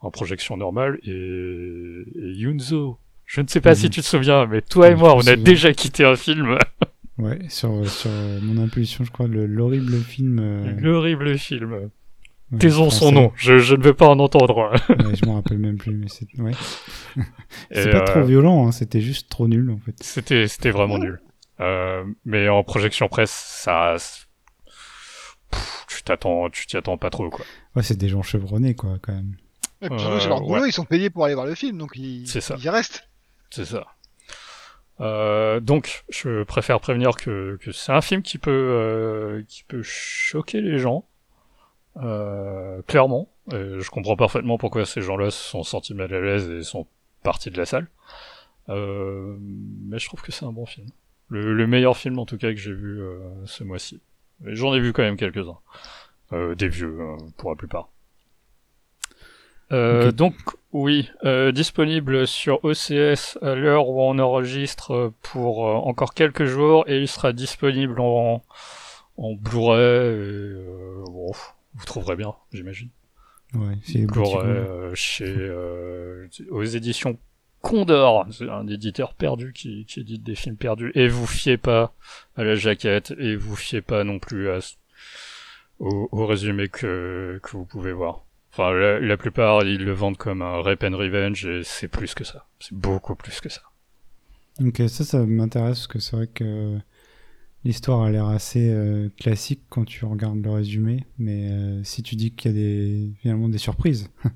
en 0.00 0.10
projection 0.10 0.56
normale. 0.56 0.98
Et, 1.04 1.10
et 1.10 2.32
Yunzo, 2.34 2.98
je 3.24 3.40
ne 3.40 3.46
sais 3.48 3.60
pas 3.60 3.70
Mhm. 3.70 3.76
si 3.76 3.90
tu 3.90 4.00
te 4.00 4.06
souviens, 4.06 4.46
mais 4.46 4.62
toi 4.62 4.90
et 4.90 4.94
moi, 4.96 5.14
on 5.16 5.26
a 5.26 5.36
déjà 5.36 5.72
quitté 5.72 6.04
un 6.04 6.16
film. 6.16 6.58
Ouais, 7.22 7.38
sur, 7.48 7.88
sur 7.88 8.10
mon 8.42 8.62
impulsion, 8.62 9.04
je 9.04 9.10
crois, 9.10 9.26
le- 9.28 9.46
l'horrible 9.46 9.96
film. 10.00 10.38
euh, 10.40 10.72
L'horrible 10.80 11.38
film. 11.38 11.72
ouais, 11.72 11.88
Taisons 12.58 12.90
son 12.90 13.12
nom, 13.12 13.32
je, 13.36 13.58
je 13.58 13.74
ne 13.76 13.82
veux 13.82 13.94
pas 13.94 14.08
en 14.08 14.18
entendre. 14.18 14.72
Ouais, 14.90 15.14
je 15.14 15.24
m'en 15.26 15.34
rappelle 15.36 15.58
même 15.58 15.78
plus, 15.78 15.94
mais 15.94 16.08
c'est 16.08 16.26
ouais. 16.40 16.52
Pas 17.70 17.76
euh, 17.78 18.04
trop 18.04 18.22
violent, 18.22 18.66
hein, 18.66 18.72
c'était 18.72 19.00
juste 19.00 19.28
trop 19.30 19.46
nul 19.48 19.70
en 19.70 19.78
fait. 19.78 19.94
C'était, 20.02 20.48
c'était 20.48 20.70
vraiment 20.70 20.98
nul. 20.98 21.20
Euh, 21.60 22.04
mais 22.24 22.48
en 22.48 22.62
projection 22.64 23.08
presse, 23.08 23.30
ça, 23.30 23.96
Pff, 24.66 25.36
tu 25.88 26.02
t'attends, 26.02 26.50
tu 26.50 26.66
t'y 26.66 26.76
attends 26.76 26.98
pas 26.98 27.10
trop, 27.10 27.30
quoi. 27.30 27.44
Ouais, 27.76 27.82
c'est 27.82 27.96
des 27.96 28.08
gens 28.08 28.22
chevronnés 28.22 28.74
quoi, 28.74 28.98
quand 29.00 29.12
même. 29.14 29.36
Et 29.80 29.88
puis 29.88 29.98
Euh, 30.00 30.18
c'est 30.20 30.28
leur 30.28 30.40
boulot, 30.40 30.62
ouais. 30.62 30.68
ils 30.68 30.72
sont 30.72 30.84
payés 30.84 31.10
pour 31.10 31.24
aller 31.24 31.34
voir 31.34 31.46
le 31.46 31.54
film, 31.54 31.78
donc 31.78 31.92
ils, 31.96 32.22
ils 32.24 32.64
y 32.64 32.68
restent. 32.68 33.08
C'est 33.50 33.64
ça. 33.64 33.86
Euh, 35.02 35.60
donc, 35.60 36.04
je 36.08 36.44
préfère 36.44 36.80
prévenir 36.80 37.16
que, 37.16 37.58
que 37.60 37.72
c'est 37.72 37.92
un 37.92 38.00
film 38.00 38.22
qui 38.22 38.38
peut, 38.38 38.50
euh, 38.50 39.42
qui 39.48 39.64
peut 39.64 39.82
choquer 39.82 40.60
les 40.60 40.78
gens, 40.78 41.04
euh, 41.96 42.80
clairement. 42.86 43.28
Et 43.50 43.80
je 43.80 43.90
comprends 43.90 44.16
parfaitement 44.16 44.58
pourquoi 44.58 44.86
ces 44.86 45.02
gens-là 45.02 45.30
se 45.30 45.42
sont 45.42 45.64
sentis 45.64 45.94
mal 45.94 46.14
à 46.14 46.20
l'aise 46.20 46.48
et 46.48 46.62
sont 46.62 46.86
partis 47.24 47.50
de 47.50 47.58
la 47.58 47.66
salle. 47.66 47.88
Euh, 48.68 49.36
mais 49.40 49.98
je 49.98 50.06
trouve 50.06 50.22
que 50.22 50.30
c'est 50.30 50.44
un 50.44 50.52
bon 50.52 50.66
film. 50.66 50.86
Le, 51.28 51.52
le 51.52 51.66
meilleur 51.66 51.96
film, 51.96 52.18
en 52.18 52.26
tout 52.26 52.38
cas, 52.38 52.50
que 52.50 52.58
j'ai 52.58 52.72
vu 52.72 53.00
euh, 53.00 53.18
ce 53.44 53.64
mois-ci. 53.64 54.00
J'en 54.44 54.72
ai 54.74 54.80
vu 54.80 54.92
quand 54.92 55.02
même 55.02 55.16
quelques-uns. 55.16 55.58
Des 56.56 56.68
vieux, 56.68 56.98
euh, 56.98 57.16
pour 57.36 57.50
la 57.50 57.56
plupart. 57.56 57.90
Euh. 59.72 60.12
Donc, 60.12 60.34
oui, 60.72 61.10
euh, 61.24 61.52
disponible 61.52 62.26
sur 62.26 62.64
OCS 62.64 63.38
à 63.42 63.54
l'heure 63.54 63.88
où 63.88 64.00
on 64.02 64.18
enregistre 64.18 65.12
pour 65.22 65.66
euh, 65.66 65.72
encore 65.74 66.14
quelques 66.14 66.44
jours 66.44 66.84
et 66.88 67.00
il 67.00 67.08
sera 67.08 67.32
disponible 67.32 68.00
en, 68.00 68.42
en 69.16 69.32
Blu-ray. 69.34 69.80
et, 69.80 69.82
euh, 69.82 71.04
bon, 71.06 71.32
vous 71.74 71.84
trouverez 71.84 72.16
bien, 72.16 72.34
j'imagine. 72.52 72.88
Ouais, 73.54 73.76
c'est 73.82 74.06
Blu-ray 74.06 74.94
chez 74.94 75.26
euh, 75.26 76.26
aux 76.50 76.64
éditions 76.64 77.18
Condor, 77.60 78.26
c'est 78.32 78.48
un 78.48 78.66
éditeur 78.66 79.14
perdu 79.14 79.52
qui, 79.52 79.84
qui 79.86 80.00
édite 80.00 80.24
des 80.24 80.34
films 80.34 80.56
perdus. 80.56 80.90
Et 80.96 81.06
vous 81.06 81.26
fiez 81.26 81.56
pas 81.56 81.94
à 82.36 82.42
la 82.42 82.56
jaquette 82.56 83.14
et 83.18 83.36
vous 83.36 83.54
fiez 83.54 83.82
pas 83.82 84.02
non 84.02 84.18
plus 84.18 84.50
à, 84.50 84.58
au, 85.78 86.08
au 86.10 86.26
résumé 86.26 86.68
que, 86.68 87.38
que 87.42 87.50
vous 87.52 87.64
pouvez 87.64 87.92
voir. 87.92 88.24
Enfin, 88.52 88.72
la, 88.72 89.00
la 89.00 89.16
plupart, 89.16 89.64
ils 89.64 89.82
le 89.82 89.92
vendent 89.92 90.18
comme 90.18 90.42
un 90.42 90.60
Rape 90.62 90.84
and 90.84 90.96
Revenge 90.96 91.46
et 91.46 91.62
c'est 91.64 91.88
plus 91.88 92.14
que 92.14 92.24
ça. 92.24 92.46
C'est 92.60 92.74
beaucoup 92.74 93.14
plus 93.16 93.40
que 93.40 93.48
ça. 93.48 93.62
Ok, 94.60 94.82
ça, 94.88 95.04
ça 95.04 95.24
m'intéresse 95.24 95.78
parce 95.78 95.86
que 95.86 95.98
c'est 95.98 96.16
vrai 96.16 96.26
que 96.26 96.78
l'histoire 97.64 98.02
a 98.02 98.10
l'air 98.10 98.26
assez 98.26 98.70
euh, 98.70 99.08
classique 99.18 99.62
quand 99.70 99.84
tu 99.84 100.04
regardes 100.04 100.42
le 100.44 100.50
résumé, 100.50 101.06
mais 101.18 101.50
euh, 101.50 101.84
si 101.84 102.02
tu 102.02 102.16
dis 102.16 102.32
qu'il 102.32 102.50
y 102.52 102.54
a 102.54 102.58
des, 102.58 103.10
finalement 103.22 103.48
des 103.48 103.58
surprises. 103.58 104.10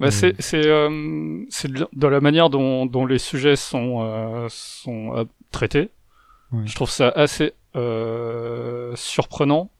Bah, 0.00 0.12
c'est 0.12 0.40
c'est 0.40 0.64
euh, 0.64 1.44
c'est 1.50 1.72
de- 1.72 1.88
dans 1.92 2.08
la 2.08 2.20
manière 2.20 2.50
dont, 2.50 2.86
dont 2.86 3.04
les 3.04 3.18
sujets 3.18 3.56
sont 3.56 4.00
euh, 4.02 4.46
sont 4.48 5.16
euh, 5.16 5.24
traités. 5.50 5.90
Ouais. 6.52 6.62
Je 6.66 6.74
trouve 6.76 6.90
ça 6.90 7.08
assez 7.10 7.52
euh, 7.76 8.94
surprenant 8.96 9.70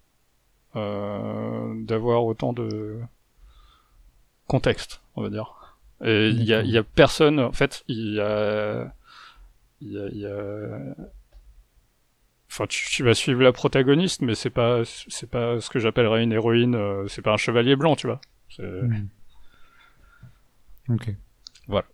euh, 0.76 1.74
d'avoir 1.84 2.24
autant 2.24 2.52
de 2.52 2.98
contexte, 4.48 5.00
on 5.14 5.22
va 5.22 5.30
dire. 5.30 5.54
Et 6.04 6.28
il 6.30 6.42
y 6.44 6.52
a, 6.54 6.62
y 6.62 6.76
a 6.78 6.82
personne, 6.82 7.38
en 7.40 7.52
fait, 7.52 7.84
il 7.88 8.14
y 8.14 8.20
a, 8.20 8.92
il 9.80 9.92
y 9.92 9.98
a, 9.98 10.06
il 10.08 10.18
y 10.18 10.26
a- 10.26 10.94
Enfin, 12.50 12.66
tu, 12.66 12.88
tu 12.90 13.02
vas 13.04 13.14
suivre 13.14 13.42
la 13.42 13.52
protagoniste, 13.52 14.22
mais 14.22 14.34
c'est 14.34 14.50
pas, 14.50 14.82
c'est 14.84 15.28
pas 15.28 15.60
ce 15.60 15.68
que 15.70 15.78
j'appellerais 15.78 16.22
une 16.24 16.32
héroïne. 16.32 16.74
euh, 16.74 17.06
c'est 17.06 17.20
pas 17.22 17.32
un 17.32 17.36
chevalier 17.36 17.76
blanc, 17.76 17.94
tu 17.94 18.06
vois. 18.06 18.20
C'est- 18.48 18.62
Hmm. 18.62 19.08
Ok. 20.88 21.14
Voilà. 21.66 21.86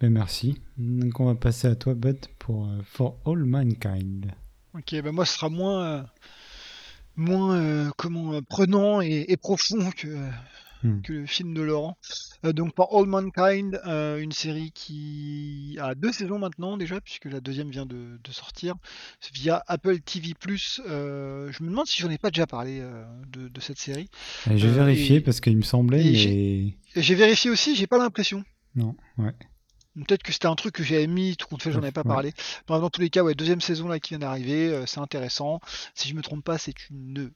Ben, 0.00 0.10
merci. 0.10 0.60
Donc 0.76 1.18
on 1.20 1.24
va 1.26 1.34
passer 1.34 1.68
à 1.68 1.74
toi, 1.74 1.94
Bud, 1.94 2.18
pour 2.38 2.66
euh, 2.66 2.80
For 2.84 3.16
All 3.24 3.44
Mankind. 3.44 4.30
Ok, 4.74 4.94
bah 5.02 5.10
moi 5.12 5.24
ce 5.24 5.34
sera 5.34 5.48
moins, 5.48 5.84
euh, 5.84 6.02
moins 7.16 7.56
euh, 7.56 7.90
comment 7.96 8.34
euh, 8.34 8.40
prenant 8.48 9.00
et, 9.00 9.24
et 9.28 9.36
profond 9.38 9.90
que, 9.96 10.08
Hmm. 10.84 11.00
que 11.02 11.12
le 11.12 11.26
film 11.26 11.54
de 11.54 11.62
Laurent. 11.62 11.98
Euh, 12.44 12.52
donc 12.52 12.72
pour 12.72 12.96
All 12.96 13.06
Mankind, 13.06 13.80
euh, 13.86 14.18
une 14.20 14.30
série 14.30 14.70
qui 14.70 15.76
a 15.80 15.96
deux 15.96 16.12
saisons 16.12 16.38
maintenant 16.38 16.76
déjà, 16.76 17.00
puisque 17.00 17.24
la 17.24 17.40
deuxième 17.40 17.68
vient 17.70 17.84
de, 17.86 18.20
de 18.22 18.32
sortir 18.32 18.76
via 19.34 19.64
Apple 19.66 19.98
TV+. 20.00 20.34
Euh, 20.86 21.50
je 21.50 21.62
me 21.64 21.68
demande 21.70 21.86
si 21.86 22.00
j'en 22.00 22.10
ai 22.10 22.18
pas 22.18 22.30
déjà 22.30 22.46
parlé 22.46 22.80
de, 23.32 23.48
de 23.48 23.60
cette 23.60 23.78
série. 23.78 24.08
J'ai 24.54 24.68
vérifié 24.70 25.16
et- 25.16 25.20
parce 25.20 25.40
qu'il 25.40 25.56
me 25.56 25.62
semblait, 25.62 26.04
mais 26.04 26.14
j'ai- 26.14 27.14
vérifié 27.16 27.50
aussi, 27.50 27.74
j'ai 27.74 27.86
pas 27.88 27.98
l'impression. 27.98 28.44
non. 28.76 28.94
Ouais. 29.16 29.34
Peut-être 30.06 30.22
que 30.22 30.32
c'était 30.32 30.46
un 30.46 30.54
truc 30.54 30.74
que 30.76 30.84
j'avais 30.84 31.08
mis, 31.08 31.36
tout 31.36 31.48
compte 31.48 31.60
fait, 31.60 31.72
j'en 31.72 31.78
avais 31.82 31.90
pas 31.90 32.02
Ouais. 32.02 32.06
parlé. 32.08 32.32
Bref, 32.68 32.80
dans 32.80 32.88
tous 32.90 33.00
les 33.00 33.10
cas, 33.10 33.24
ouais, 33.24 33.34
deuxième 33.34 33.60
saison 33.60 33.88
là 33.88 33.98
qui 33.98 34.10
vient 34.10 34.20
d'arriver, 34.20 34.84
c'est 34.86 35.00
intéressant. 35.00 35.58
Si 35.94 36.08
je 36.08 36.14
me 36.14 36.22
trompe 36.22 36.44
pas, 36.44 36.56
c'est 36.56 36.88
une 36.88 37.32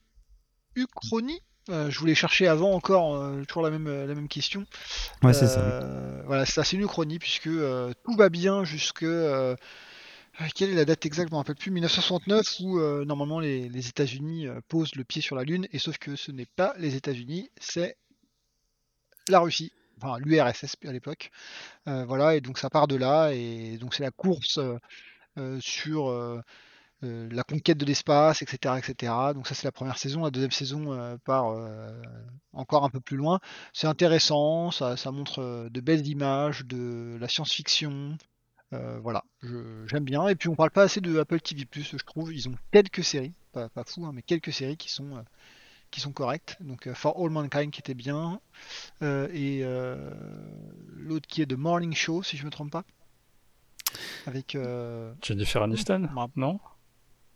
uchronie. 0.76 1.40
Euh, 1.68 1.90
je 1.90 1.98
voulais 1.98 2.14
chercher 2.14 2.48
avant 2.48 2.72
encore, 2.72 3.14
euh, 3.14 3.44
toujours 3.44 3.62
la 3.62 3.70
même, 3.70 3.86
euh, 3.86 4.06
la 4.06 4.14
même 4.14 4.28
question. 4.28 4.66
Ouais, 5.22 5.32
c'est 5.32 5.46
ça. 5.46 6.22
Voilà, 6.26 6.44
c'est 6.44 6.62
c'est 6.62 6.76
une 6.76 6.82
uchronie 6.82 7.18
puisque 7.18 7.48
tout 7.48 8.16
va 8.16 8.28
bien 8.28 8.64
jusque. 8.64 9.04
quelle 10.54 10.70
est 10.70 10.74
la 10.74 10.84
date 10.84 11.06
exacte 11.06 11.28
Je 11.28 11.34
me 11.34 11.38
rappelle 11.38 11.56
plus. 11.56 11.70
1969 11.70 12.60
où 12.60 12.80
normalement 13.04 13.40
les, 13.40 13.68
les 13.68 13.88
États-Unis 13.88 14.48
posent 14.68 14.94
le 14.96 15.04
pied 15.04 15.22
sur 15.22 15.36
la 15.36 15.44
Lune 15.44 15.68
et 15.72 15.78
sauf 15.78 15.98
que 15.98 16.16
ce 16.16 16.32
n'est 16.32 16.46
pas 16.46 16.74
les 16.78 16.96
États-Unis, 16.96 17.50
c'est 17.60 17.96
la 19.28 19.40
Russie, 19.40 19.72
enfin 19.98 20.18
l'URSS 20.18 20.76
à 20.86 20.92
l'époque. 20.92 21.30
Euh, 21.88 22.04
voilà, 22.04 22.36
et 22.36 22.40
donc 22.40 22.58
ça 22.58 22.70
part 22.70 22.88
de 22.88 22.96
là, 22.96 23.30
et 23.32 23.76
donc 23.78 23.94
c'est 23.94 24.02
la 24.02 24.10
course 24.10 24.58
euh, 25.38 25.58
sur 25.60 26.10
euh, 26.10 26.40
euh, 27.04 27.28
la 27.32 27.42
conquête 27.42 27.78
de 27.78 27.84
l'espace, 27.84 28.42
etc., 28.42 28.74
etc. 28.78 29.12
Donc 29.34 29.46
ça 29.46 29.54
c'est 29.54 29.64
la 29.64 29.72
première 29.72 29.98
saison. 29.98 30.22
La 30.22 30.30
deuxième 30.30 30.50
saison 30.50 30.92
euh, 30.92 31.16
part 31.24 31.50
euh, 31.50 31.90
encore 32.52 32.84
un 32.84 32.90
peu 32.90 33.00
plus 33.00 33.16
loin. 33.16 33.40
C'est 33.72 33.86
intéressant, 33.86 34.70
ça, 34.70 34.96
ça 34.96 35.10
montre 35.10 35.68
de 35.70 35.80
belles 35.80 36.06
images, 36.06 36.64
de 36.64 37.16
la 37.20 37.28
science-fiction. 37.28 38.16
Voilà, 39.02 39.22
j'aime 39.84 40.04
bien. 40.04 40.28
Et 40.28 40.34
puis 40.34 40.48
on 40.48 40.54
parle 40.54 40.70
pas 40.70 40.84
assez 40.84 41.02
de 41.02 41.18
Apple 41.18 41.40
TV+, 41.40 41.66
je 41.74 41.96
trouve. 41.98 42.32
Ils 42.32 42.48
ont 42.48 42.54
quelques 42.72 43.04
séries, 43.04 43.34
pas, 43.52 43.68
pas 43.68 43.84
fou, 43.84 44.06
hein, 44.06 44.12
mais 44.14 44.22
quelques 44.22 44.50
séries 44.50 44.78
qui 44.78 44.90
sont 44.90 45.22
qui 45.92 46.00
sont 46.00 46.12
correctes. 46.12 46.56
Donc 46.60 46.90
For 46.94 47.14
All 47.22 47.30
Mankind 47.30 47.70
qui 47.70 47.80
était 47.80 47.94
bien, 47.94 48.40
Euh, 49.02 49.28
et 49.32 49.60
euh, 49.62 50.10
l'autre 50.96 51.26
qui 51.28 51.42
est 51.42 51.46
The 51.46 51.56
Morning 51.56 51.92
Show, 51.94 52.22
si 52.22 52.36
je 52.36 52.44
me 52.44 52.50
trompe 52.50 52.72
pas. 52.72 52.84
Avec 54.26 54.54
euh, 54.54 55.12
Jennifer 55.22 55.62
Aniston, 55.62 56.08
non? 56.36 56.58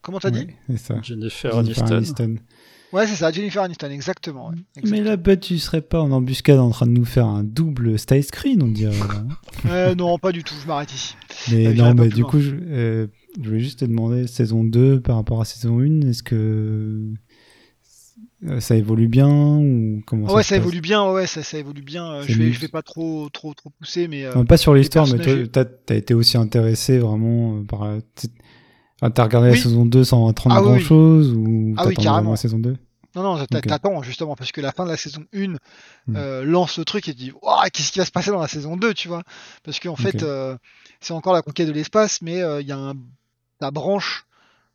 Comment 0.07 0.20
t'as 0.20 0.31
dit 0.31 0.39
Ouais, 0.47 0.55
c'est 0.70 0.78
ça. 0.78 1.01
Jennifer, 1.03 1.53
Jennifer 1.53 1.83
Aniston. 1.85 1.97
Aniston. 1.97 2.37
Ouais, 2.93 3.07
c'est 3.09 3.16
ça, 3.16 3.33
Jennifer 3.33 3.62
Aniston, 3.65 3.91
exactement. 3.91 4.49
ouais, 4.51 4.55
Mais 4.77 4.81
exactement. 4.83 5.11
là, 5.11 5.16
Bud, 5.16 5.41
tu 5.41 5.59
serais 5.59 5.81
pas 5.83 6.01
en 6.01 6.12
embuscade 6.12 6.61
en 6.61 6.70
train 6.70 6.87
de 6.87 6.93
nous 6.93 7.05
faire 7.05 7.27
un 7.27 7.43
double 7.43 7.99
style 7.99 8.23
screen, 8.23 8.62
on 8.62 8.69
dirait. 8.69 8.95
hein 8.97 9.27
Euh, 9.69 9.95
non, 9.97 10.16
pas 10.19 10.31
du 10.33 10.45
tout. 10.45 10.55
Je 10.62 10.66
m'arrête 10.69 10.93
ici. 10.95 11.16
Mais 11.51 11.66
Euh, 11.66 11.74
non, 11.74 11.95
pas 11.97 12.05
mais 12.05 12.09
du 12.09 12.20
loin. 12.20 12.31
coup, 12.31 12.41
je, 12.41 12.53
euh, 12.55 13.07
je 13.43 13.49
voulais 13.49 13.61
juste 13.61 13.81
te 13.81 13.85
demander, 13.85 14.28
saison 14.28 14.62
2 14.62 15.01
par 15.01 15.16
rapport 15.16 15.41
à 15.41 15.45
saison 15.45 15.81
1, 15.81 16.03
est-ce 16.09 16.23
que 16.23 17.12
euh, 18.47 18.61
ça 18.61 18.77
évolue 18.77 19.09
bien 19.09 19.28
ou 19.59 20.03
comment 20.07 20.27
Ah 20.28 20.35
ouais, 20.35 20.43
ça 20.45 20.57
évolue 20.57 20.81
bien. 20.81 21.11
Ouais, 21.11 21.27
ça, 21.27 21.43
ça 21.43 21.59
évolue 21.59 21.83
bien. 21.83 22.23
Je 22.23 22.39
vais, 22.39 22.53
je 22.53 22.61
vais 22.61 22.69
pas 22.69 22.83
trop, 22.83 23.28
trop, 23.31 23.53
trop 23.55 23.70
pousser, 23.70 24.07
mais 24.09 24.24
euh, 24.27 24.35
Non, 24.35 24.45
Pas 24.45 24.57
sur 24.59 24.74
l'histoire, 24.74 25.07
mais 25.09 25.19
toi, 25.49 25.65
t'as 25.65 25.95
as 25.95 25.97
été 25.97 26.15
aussi 26.15 26.37
intéressé 26.37 26.99
vraiment 26.99 27.65
par 27.65 27.89
Enfin, 29.01 29.10
t'as 29.10 29.24
regardé 29.24 29.51
la 29.51 29.56
saison 29.56 29.85
2 29.85 30.05
sans 30.05 30.28
attendre 30.28 30.56
Ah 30.56 30.60
grand 30.62 30.74
oui. 30.74 30.81
chose 30.81 31.32
ou 31.32 31.74
Ah 31.77 31.86
oui, 31.86 31.94
carrément. 31.94 32.31
la 32.32 32.36
saison 32.36 32.59
2 32.59 32.77
non, 33.14 33.23
non, 33.23 33.47
t'attends 33.47 34.02
justement 34.02 34.36
parce 34.36 34.52
que 34.52 34.60
la 34.60 34.73
fin 34.73 34.85
de 34.85 34.90
la 34.90 34.98
saison 34.98 35.24
1 35.35 35.55
Hmm. 36.06 36.16
euh, 36.16 36.44
lance 36.44 36.77
le 36.78 36.85
truc 36.85 37.09
et 37.09 37.12
tu 37.14 37.16
dis, 37.18 37.32
Ouah, 37.43 37.68
qu'est-ce 37.70 37.90
qui 37.90 37.98
va 37.98 38.05
se 38.05 38.10
passer 38.10 38.31
dans 38.31 38.40
la 38.40 38.47
saison 38.48 38.77
2, 38.77 38.93
tu 38.93 39.09
vois? 39.09 39.23
Parce 39.64 39.81
qu'en 39.81 39.97
fait, 39.97 40.23
euh, 40.23 40.56
c'est 41.01 41.14
encore 41.14 41.32
la 41.32 41.40
conquête 41.43 41.66
de 41.66 41.73
l'espace, 41.73 42.20
mais 42.20 42.43
euh, 42.43 42.60
il 42.60 42.66
y 42.68 42.73
a 42.73 42.77
un, 42.77 42.93
la 43.62 43.70
branche 43.70 44.27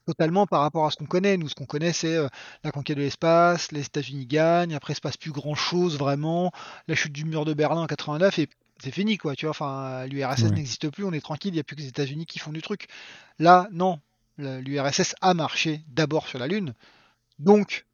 totalement 0.08 0.48
par 0.48 0.62
rapport 0.62 0.88
à 0.88 0.92
ce 0.92 0.98
qu'on 0.98 1.06
connaît. 1.06 1.38
Nous, 1.38 1.50
ce 1.50 1.56
qu'on 1.56 1.66
connaît, 1.68 1.94
c'est 1.94 2.16
euh, 2.16 2.28
la 2.64 2.72
conquête 2.72 2.98
de 2.98 3.04
l'espace, 3.04 3.72
les 3.72 3.82
États-Unis 3.82 4.26
gagnent, 4.26 4.74
après 4.74 4.94
il 4.94 4.96
se 4.96 5.02
passe 5.02 5.18
plus 5.18 5.32
grand-chose 5.32 6.00
vraiment, 6.00 6.52
la 6.88 6.96
chute 6.96 7.14
du 7.14 7.26
mur 7.26 7.46
de 7.46 7.54
Berlin 7.54 7.82
en 7.82 7.86
89 7.88 8.40
et 8.40 8.50
c'est 8.84 8.92
fini 8.92 9.18
quoi, 9.20 9.36
tu 9.36 9.46
vois. 9.46 9.52
Enfin, 9.52 10.08
l'URSS 10.08 10.46
Ouais. 10.46 10.50
n'existe 10.56 10.90
plus, 10.90 11.04
on 11.06 11.14
est 11.14 11.22
tranquille, 11.22 11.52
il 11.52 11.58
n'y 11.58 11.60
a 11.60 11.64
plus 11.64 11.76
que 11.76 11.82
les 11.82 11.88
États-Unis 11.90 12.26
qui 12.26 12.40
font 12.40 12.52
du 12.52 12.64
truc. 12.64 12.88
Là, 13.38 13.68
non, 13.72 14.00
l'URSS 14.38 15.16
a 15.22 15.34
marché 15.34 15.82
d'abord 15.88 16.28
sur 16.28 16.40
la 16.40 16.48
Lune, 16.48 16.74
donc 17.40 17.86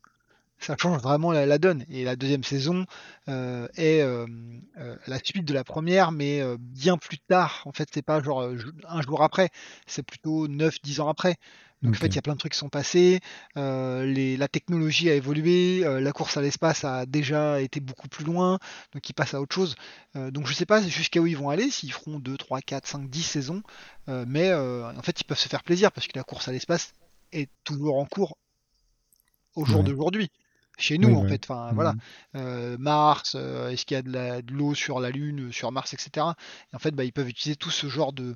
ça 0.59 0.75
change 0.77 1.01
vraiment 1.01 1.31
la, 1.31 1.57
donne. 1.57 1.85
Et 1.89 2.03
la 2.03 2.15
deuxième 2.15 2.43
saison 2.43 2.85
euh, 3.29 3.67
est 3.75 4.01
euh, 4.01 4.25
euh, 4.79 4.95
la 5.07 5.19
suite 5.19 5.45
de 5.45 5.53
la 5.53 5.63
première, 5.63 6.11
mais 6.11 6.41
bien 6.57 6.97
plus 6.97 7.19
tard. 7.19 7.61
En 7.65 7.71
fait, 7.71 7.89
c'est 7.93 8.01
pas 8.01 8.21
genre 8.21 8.49
un 8.87 9.01
jour 9.01 9.23
après, 9.23 9.49
c'est 9.85 10.03
plutôt 10.03 10.47
9-10 10.47 11.01
ans 11.01 11.09
après. 11.09 11.35
Donc 11.83 11.93
en 11.95 11.97
fait, 11.97 12.07
il 12.07 12.15
y 12.15 12.19
a 12.19 12.21
plein 12.21 12.33
de 12.33 12.39
trucs 12.39 12.53
qui 12.53 12.57
sont 12.57 12.69
passés, 12.69 13.19
euh, 13.55 14.03
les, 14.05 14.35
la 14.35 14.47
technologie 14.47 15.09
a 15.09 15.13
évolué, 15.15 15.85
euh, 15.85 15.99
la 16.01 16.11
course 16.11 16.35
à 16.37 16.41
l'espace 16.41 16.83
a 16.83 17.05
déjà 17.05 17.61
été 17.61 17.79
beaucoup 17.79 18.07
plus 18.07 18.25
loin, 18.25 18.57
donc 18.93 19.07
ils 19.09 19.13
passent 19.13 19.35
à 19.35 19.41
autre 19.41 19.53
chose. 19.53 19.75
Euh, 20.15 20.31
donc 20.31 20.47
je 20.47 20.53
sais 20.53 20.65
pas 20.65 20.81
jusqu'à 20.81 21.19
où 21.19 21.27
ils 21.27 21.37
vont 21.37 21.49
aller, 21.49 21.69
s'ils 21.69 21.93
feront 21.93 22.19
2, 22.19 22.35
3, 22.35 22.61
4, 22.61 22.87
5, 22.87 23.09
10 23.09 23.23
saisons, 23.23 23.61
mais 24.07 24.53
en 24.53 25.01
fait 25.03 25.21
ils 25.21 25.25
peuvent 25.25 25.37
se 25.37 25.49
faire 25.49 25.63
plaisir 25.63 25.91
parce 25.91 26.07
que 26.07 26.17
la 26.17 26.23
course 26.23 26.47
à 26.47 26.51
l'espace 26.51 26.93
est 27.31 27.49
toujours 27.63 27.97
en 27.99 28.05
cours 28.05 28.37
au 29.55 29.65
jour 29.65 29.79
Ouais. 29.79 29.83
d'aujourd'hui. 29.83 30.29
Chez 30.79 30.99
nous, 30.99 31.07
Oui, 31.07 31.15
en 31.15 31.23
ouais. 31.23 31.29
fait, 31.29 31.43
enfin 31.43 31.71
voilà, 31.73 31.95
Mhm. 31.95 31.99
Euh, 32.35 32.77
Mars, 32.77 33.33
euh, 33.35 33.69
est-ce 33.69 33.83
qu'il 33.85 33.95
y 33.95 33.97
a 33.97 34.41
de 34.43 34.53
l'eau 34.53 34.75
sur 34.75 34.99
la 34.99 35.09
Lune, 35.09 35.51
sur 35.51 35.71
Mars, 35.71 35.93
etc. 35.93 36.35
Et 36.71 36.75
en 36.75 36.79
fait, 36.79 36.91
bah, 36.91 37.03
ils 37.03 37.11
peuvent 37.13 37.27
utiliser 37.29 37.55
tout 37.55 37.71
ce 37.71 37.87
genre 37.87 38.13
de, 38.13 38.35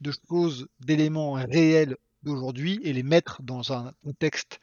de 0.00 0.12
choses, 0.28 0.68
d'éléments 0.80 1.32
réels 1.34 1.96
d'aujourd'hui 2.22 2.80
et 2.82 2.92
les 2.92 3.02
mettre 3.02 3.42
dans 3.42 3.72
un 3.72 3.92
contexte 4.02 4.60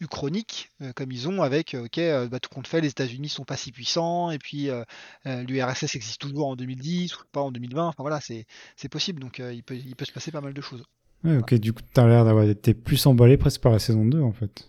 uchronique, 0.00 0.70
euh, 0.80 0.92
comme 0.94 1.10
ils 1.10 1.28
ont 1.28 1.42
avec, 1.42 1.74
euh, 1.74 1.86
ok, 1.86 1.98
euh, 1.98 2.28
bah, 2.28 2.38
tout 2.38 2.50
compte 2.50 2.68
fait, 2.68 2.80
les 2.80 2.88
États-Unis 2.88 3.28
sont 3.28 3.44
pas 3.44 3.56
si 3.56 3.72
puissants, 3.72 4.30
et 4.30 4.38
puis 4.38 4.70
euh, 4.70 4.84
l'URSS 5.24 5.96
existe 5.96 6.20
toujours 6.20 6.48
en 6.48 6.56
2010, 6.56 7.16
ou 7.16 7.18
pas 7.32 7.40
en 7.40 7.50
2020, 7.50 7.88
enfin 7.88 8.02
voilà, 8.02 8.20
c'est 8.20 8.46
c'est 8.76 8.88
possible, 8.88 9.20
donc 9.20 9.40
il, 9.40 9.62
peut, 9.62 9.74
il 9.74 9.96
peut 9.96 10.04
se 10.04 10.12
passer 10.12 10.30
pas 10.30 10.40
mal 10.40 10.54
de 10.54 10.60
choses. 10.60 10.84
Ouais, 11.24 11.36
ok, 11.36 11.54
du 11.54 11.72
coup, 11.72 11.82
t'as 11.92 12.06
l'air 12.06 12.24
d'avoir 12.24 12.44
été 12.44 12.74
plus 12.74 13.04
emballé 13.06 13.36
presque 13.36 13.60
par 13.60 13.72
la 13.72 13.80
saison 13.80 14.04
2, 14.04 14.20
en 14.20 14.32
fait. 14.32 14.68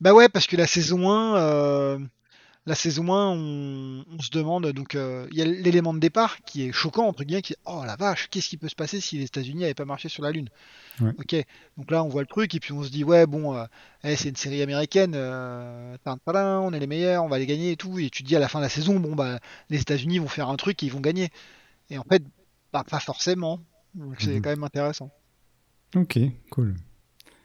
Bah 0.00 0.14
ouais, 0.14 0.30
parce 0.30 0.46
que 0.46 0.56
la 0.56 0.66
saison 0.66 1.10
1, 1.10 1.36
euh, 1.36 1.98
la 2.66 2.74
saison 2.74 3.12
1, 3.12 3.30
on, 3.36 4.04
on 4.10 4.20
se 4.20 4.30
demande, 4.30 4.66
donc 4.72 4.94
euh, 4.94 5.26
il 5.32 5.38
y 5.38 5.42
a 5.42 5.44
l'élément 5.46 5.94
de 5.94 5.98
départ 5.98 6.38
qui 6.44 6.62
est 6.64 6.72
choquant, 6.72 7.06
entre 7.06 7.24
guillemets, 7.24 7.42
qui 7.42 7.54
est, 7.54 7.58
oh 7.64 7.82
la 7.86 7.96
vache, 7.96 8.28
qu'est-ce 8.30 8.48
qui 8.48 8.56
peut 8.58 8.68
se 8.68 8.74
passer 8.74 9.00
si 9.00 9.16
les 9.18 9.24
États-Unis 9.24 9.60
n'avaient 9.62 9.74
pas 9.74 9.86
marché 9.86 10.08
sur 10.08 10.22
la 10.22 10.30
Lune? 10.30 10.48
Ouais. 11.00 11.12
Ok, 11.18 11.34
donc 11.78 11.90
là 11.90 12.04
on 12.04 12.08
voit 12.08 12.20
le 12.22 12.26
truc, 12.26 12.54
et 12.54 12.60
puis 12.60 12.72
on 12.72 12.82
se 12.82 12.90
dit, 12.90 13.02
ouais, 13.02 13.26
bon, 13.26 13.56
euh, 13.56 13.64
eh, 14.04 14.14
c'est 14.16 14.28
une 14.28 14.36
série 14.36 14.62
américaine, 14.62 15.12
euh, 15.14 15.96
tadam, 16.04 16.62
on 16.64 16.72
est 16.72 16.80
les 16.80 16.86
meilleurs, 16.86 17.24
on 17.24 17.28
va 17.28 17.38
les 17.38 17.46
gagner 17.46 17.72
et 17.72 17.76
tout, 17.76 17.98
et 17.98 18.10
tu 18.10 18.22
te 18.22 18.28
dis 18.28 18.36
à 18.36 18.40
la 18.40 18.48
fin 18.48 18.58
de 18.60 18.64
la 18.64 18.68
saison, 18.70 19.00
bon, 19.00 19.14
bah, 19.14 19.40
les 19.70 19.80
États-Unis 19.80 20.18
vont 20.18 20.28
faire 20.28 20.48
un 20.50 20.56
truc 20.56 20.82
et 20.82 20.86
ils 20.86 20.92
vont 20.92 21.00
gagner. 21.00 21.30
Et 21.90 21.98
en 21.98 22.04
fait, 22.04 22.22
bah, 22.72 22.84
pas 22.88 23.00
forcément, 23.00 23.60
donc 23.94 24.16
c'est 24.20 24.34
Mhm. 24.36 24.42
quand 24.42 24.50
même 24.50 24.64
intéressant. 24.64 25.10
Ok, 25.96 26.18
cool. 26.50 26.76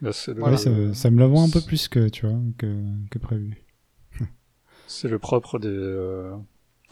Ouais, 0.01 0.57
ça, 0.57 0.93
ça 0.93 1.09
me 1.09 1.19
la 1.19 1.27
vend 1.27 1.45
un 1.45 1.49
peu 1.49 1.61
plus 1.61 1.87
que, 1.87 2.09
tu 2.09 2.27
vois, 2.27 2.37
que, 2.57 2.83
que 3.09 3.17
prévu. 3.17 3.64
C'est 4.87 5.07
le 5.07 5.19
propre 5.19 5.59
des, 5.59 5.67
euh, 5.69 6.35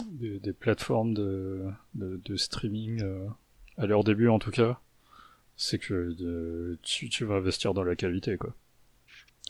des, 0.06 0.40
des 0.40 0.53
plateformes 0.53 1.14
de, 1.14 1.64
de, 1.95 2.20
de 2.24 2.36
streaming, 2.36 3.02
euh, 3.02 3.28
à 3.78 3.86
leur 3.86 4.03
début 4.03 4.30
en 4.30 4.40
tout 4.40 4.52
cas. 4.52 4.80
C'est 5.56 5.78
que 5.78 6.15
tu, 6.82 7.10
tu 7.10 7.26
vas 7.26 7.36
investir 7.36 7.74
dans 7.74 7.84
la 7.84 7.95
qualité, 7.95 8.38
quoi. 8.38 8.53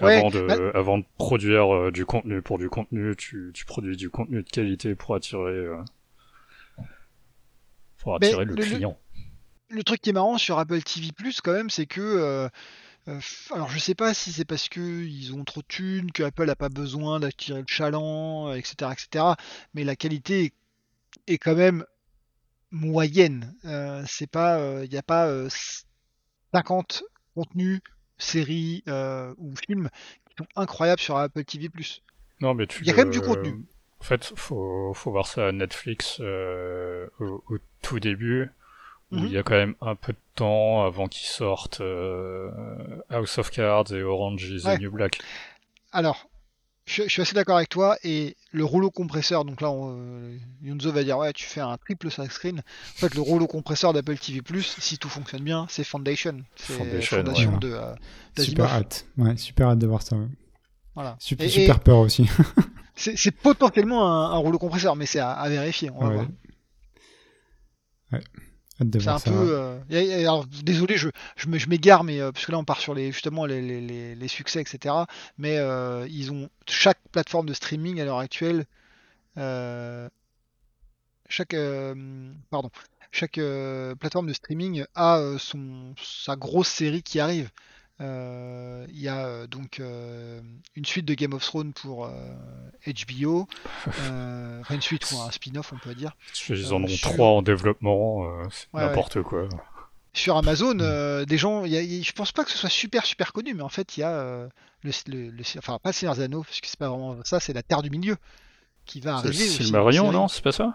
Ouais, 0.01 0.17
avant, 0.17 0.29
de, 0.31 0.41
bah- 0.47 0.71
avant 0.73 0.97
de 0.97 1.05
produire 1.17 1.73
euh, 1.73 1.91
du 1.91 2.05
contenu 2.05 2.41
pour 2.41 2.57
du 2.57 2.69
contenu, 2.69 3.15
tu, 3.15 3.51
tu 3.53 3.63
produis 3.65 3.95
du 3.95 4.09
contenu 4.09 4.43
de 4.43 4.49
qualité 4.49 4.95
pour 4.95 5.15
attirer, 5.15 5.67
pour 7.99 8.15
attirer 8.15 8.43
le, 8.45 8.51
le- 8.55 8.55
le- 8.63 8.63
client. 8.63 8.97
le 9.69 9.83
truc 9.83 10.01
qui 10.01 10.09
est 10.09 10.13
marrant 10.13 10.37
sur 10.37 10.59
Apple 10.59 10.81
TV+, 10.81 11.09
quand 11.43 11.53
même, 11.53 11.69
c'est 11.69 11.85
que, 11.85 12.49
euh, 13.07 13.19
alors 13.51 13.69
je 13.69 13.79
sais 13.79 13.95
pas 13.95 14.13
si 14.13 14.31
c'est 14.31 14.45
parce 14.45 14.69
que 14.69 14.79
ils 14.79 15.33
ont 15.33 15.43
trop 15.43 15.61
de 15.61 15.67
thunes, 15.67 16.11
que 16.11 16.23
Apple 16.23 16.45
n'a 16.45 16.55
pas 16.55 16.69
besoin 16.69 17.19
d'attirer 17.19 17.59
le 17.59 17.67
chaland, 17.67 18.49
euh, 18.49 18.55
etc., 18.55 18.91
etc., 18.91 19.25
mais 19.73 19.83
la 19.83 19.95
qualité 19.95 20.53
est, 21.27 21.37
quand 21.37 21.55
même 21.55 21.85
moyenne. 22.71 23.55
Euh, 23.65 24.03
c'est 24.07 24.29
pas, 24.29 24.83
il 24.83 24.89
n'y 24.89 24.97
a 24.97 25.03
pas 25.03 25.27
euh, 25.27 25.49
50 26.53 27.03
contenus, 27.35 27.81
séries 28.17 28.83
ou 29.37 29.53
films 29.67 29.89
qui 30.29 30.35
sont 30.37 30.47
incroyables 30.55 31.01
sur 31.01 31.17
Apple 31.17 31.43
TV+. 31.43 31.69
Non, 32.39 32.53
mais 32.53 32.67
tu 32.67 32.83
Il 32.83 32.87
y 32.87 32.91
a 32.91 32.93
quand 32.93 33.03
même 33.03 33.11
du 33.11 33.21
contenu. 33.21 33.65
En 33.99 34.03
fait, 34.03 34.33
faut, 34.35 34.93
faut 34.93 35.11
voir 35.11 35.27
ça 35.27 35.47
à 35.47 35.51
Netflix 35.51 36.19
au, 36.21 37.43
au 37.49 37.57
tout 37.81 37.99
début, 37.99 38.49
où 39.11 39.17
Mhm. 39.17 39.25
il 39.27 39.31
y 39.33 39.37
a 39.37 39.43
quand 39.43 39.55
même 39.55 39.75
un 39.81 39.95
peu 39.95 40.13
de 40.13 40.17
temps 40.35 40.83
avant 40.85 41.07
qu'ils 41.07 41.27
sortent 41.27 41.81
euh, 41.81 42.49
House 43.09 43.37
of 43.37 43.51
Cards 43.51 43.91
et 43.93 44.01
Orange 44.03 44.43
is 44.43 44.65
Ouais. 44.65 44.77
the 44.77 44.81
New 44.81 44.91
Black. 44.91 45.19
Alors, 45.91 46.27
je, 46.85 47.03
je 47.03 47.07
suis 47.09 47.21
assez 47.21 47.35
d'accord 47.35 47.57
avec 47.57 47.69
toi. 47.69 47.95
Et 48.03 48.35
le 48.51 48.65
rouleau 48.65 48.89
compresseur, 48.91 49.45
donc 49.45 49.61
là, 49.61 49.69
on, 49.71 49.95
euh, 49.99 50.37
Yunzo 50.63 50.91
va 50.91 51.03
dire 51.03 51.17
ouais, 51.19 51.31
tu 51.33 51.45
fais 51.45 51.61
un 51.61 51.77
triple 51.77 52.09
screen. 52.09 52.59
En 52.59 52.61
fait, 52.99 53.13
le 53.15 53.21
rouleau 53.21 53.45
compresseur 53.47 53.93
d'Apple 53.93 54.17
TV+, 54.17 54.41
si 54.61 54.97
tout 54.97 55.09
fonctionne 55.09 55.43
bien, 55.43 55.65
c'est 55.69 55.83
Foundation. 55.83 56.41
C'est 56.55 56.73
Foundation, 56.73 57.17
Fondation 57.17 57.53
ouais. 57.53 57.59
de 57.59 57.71
euh. 57.71 57.93
Super 58.37 58.65
hâte. 58.73 59.05
Ouais, 59.17 59.37
super 59.37 59.67
hâte 59.69 59.79
de 59.79 59.87
voir 59.87 60.01
ça. 60.01 60.15
ouais. 60.15 60.25
Voilà. 60.95 61.15
Super, 61.19 61.45
Et- 61.45 61.49
super 61.49 61.75
et 61.75 61.79
peur 61.79 61.97
aussi. 61.99 62.27
c'est 62.95 63.15
c'est 63.17 63.31
potentiellement 63.31 64.07
un, 64.07 64.31
un 64.31 64.37
rouleau 64.37 64.57
compresseur, 64.59 64.95
mais 64.95 65.05
c'est 65.05 65.19
à, 65.19 65.31
à 65.31 65.49
vérifier. 65.49 65.89
On 65.91 65.99
va 66.01 66.07
Ouais. 66.09 66.13
voir. 66.15 66.27
Ouais. 68.11 68.21
C'est 68.79 69.07
un 69.07 69.19
ça. 69.19 69.29
peu. 69.31 69.55
euh, 69.57 69.79
et- 69.89 70.05
et 70.05 70.13
alors, 70.21 70.45
désolé, 70.47 70.97
je, 70.97 71.09
je 71.35 71.47
m'égare, 71.69 72.03
mais 72.03 72.19
euh, 72.19 72.31
parce 72.31 72.45
que 72.45 72.51
là, 72.51 72.57
on 72.57 72.63
part 72.65 72.79
sur 72.79 72.93
les 72.93 73.11
justement 73.11 73.45
les, 73.45 73.61
les- 73.61 73.81
les- 73.81 74.15
les 74.15 74.27
succès, 74.27 74.61
etc. 74.61 75.05
Mais 75.37 75.57
euh, 75.57 76.07
ils 76.09 76.31
ont 76.31 76.49
chaque 76.67 76.99
plateforme 77.11 77.45
de 77.47 77.53
streaming 77.53 77.99
à 78.01 78.05
l'heure 78.05 78.19
actuelle, 78.19 78.65
euh, 79.37 80.09
chaque 81.29 81.55
pardon, 82.49 82.69
chaque 83.11 83.39
plateforme 83.99 84.27
de 84.27 84.33
streaming 84.33 84.85
a 84.95 85.35
son 85.39 85.93
sa 86.01 86.35
grosse 86.35 86.67
série 86.69 87.03
qui 87.03 87.19
arrive. 87.19 87.49
Euh, 88.01 88.85
Il 88.89 88.99
y 88.99 89.07
a 89.07 89.25
euh, 89.25 89.47
donc 89.47 89.79
euh, 89.79 90.41
une 90.75 90.85
suite 90.85 91.05
de 91.05 91.13
Game 91.13 91.33
of 91.33 91.43
Thrones 91.43 91.73
pour 91.73 92.09
HBO, 92.87 93.47
enfin 93.87 94.75
une 94.75 94.81
suite 94.81 95.09
ou 95.11 95.19
un 95.21 95.31
spin-off, 95.31 95.71
on 95.73 95.77
peut 95.77 95.95
dire. 95.95 96.15
Ils 96.49 96.73
en 96.73 96.83
ont 96.83 96.87
sur- 96.87 97.11
trois 97.11 97.27
en 97.29 97.41
développement, 97.41 98.27
c'est 98.49 98.67
Ouais, 98.73 98.81
n'importe 98.85 99.21
quoi. 99.21 99.47
sur 100.13 100.37
Amazon, 100.37 100.77
euh, 100.79 101.25
des 101.25 101.37
gens, 101.37 101.65
y 101.65 101.77
a- 101.77 102.01
je 102.03 102.11
pense 102.13 102.31
pas 102.31 102.43
que 102.43 102.51
ce 102.51 102.57
soit 102.57 102.69
super 102.69 103.05
super 103.05 103.31
connu, 103.33 103.53
mais 103.53 103.63
en 103.63 103.69
fait 103.69 103.95
il 103.97 104.01
y 104.01 104.03
a 104.03 104.11
euh, 104.11 104.47
le, 104.83 104.91
le- 105.07 105.29
le- 105.29 105.43
enfin 105.57 105.79
pas 105.81 105.89
le 105.89 105.93
Seigneur 105.93 106.15
des 106.15 106.23
Anneaux, 106.23 106.43
parce 106.43 106.59
que 106.61 106.67
c'est 106.67 106.79
pas 106.79 106.89
vraiment 106.89 107.17
ça, 107.23 107.39
c'est 107.39 107.53
la 107.53 107.63
Terre 107.63 107.81
du 107.83 107.89
Milieu 107.89 108.17
qui 108.85 108.99
va 108.99 109.19
C'est 109.21 109.27
arriver. 109.27 109.45
une 109.45 109.51
Silmarillion, 109.51 110.11
non 110.11 110.27
C'est 110.27 110.43
pas 110.43 110.51
ça? 110.51 110.73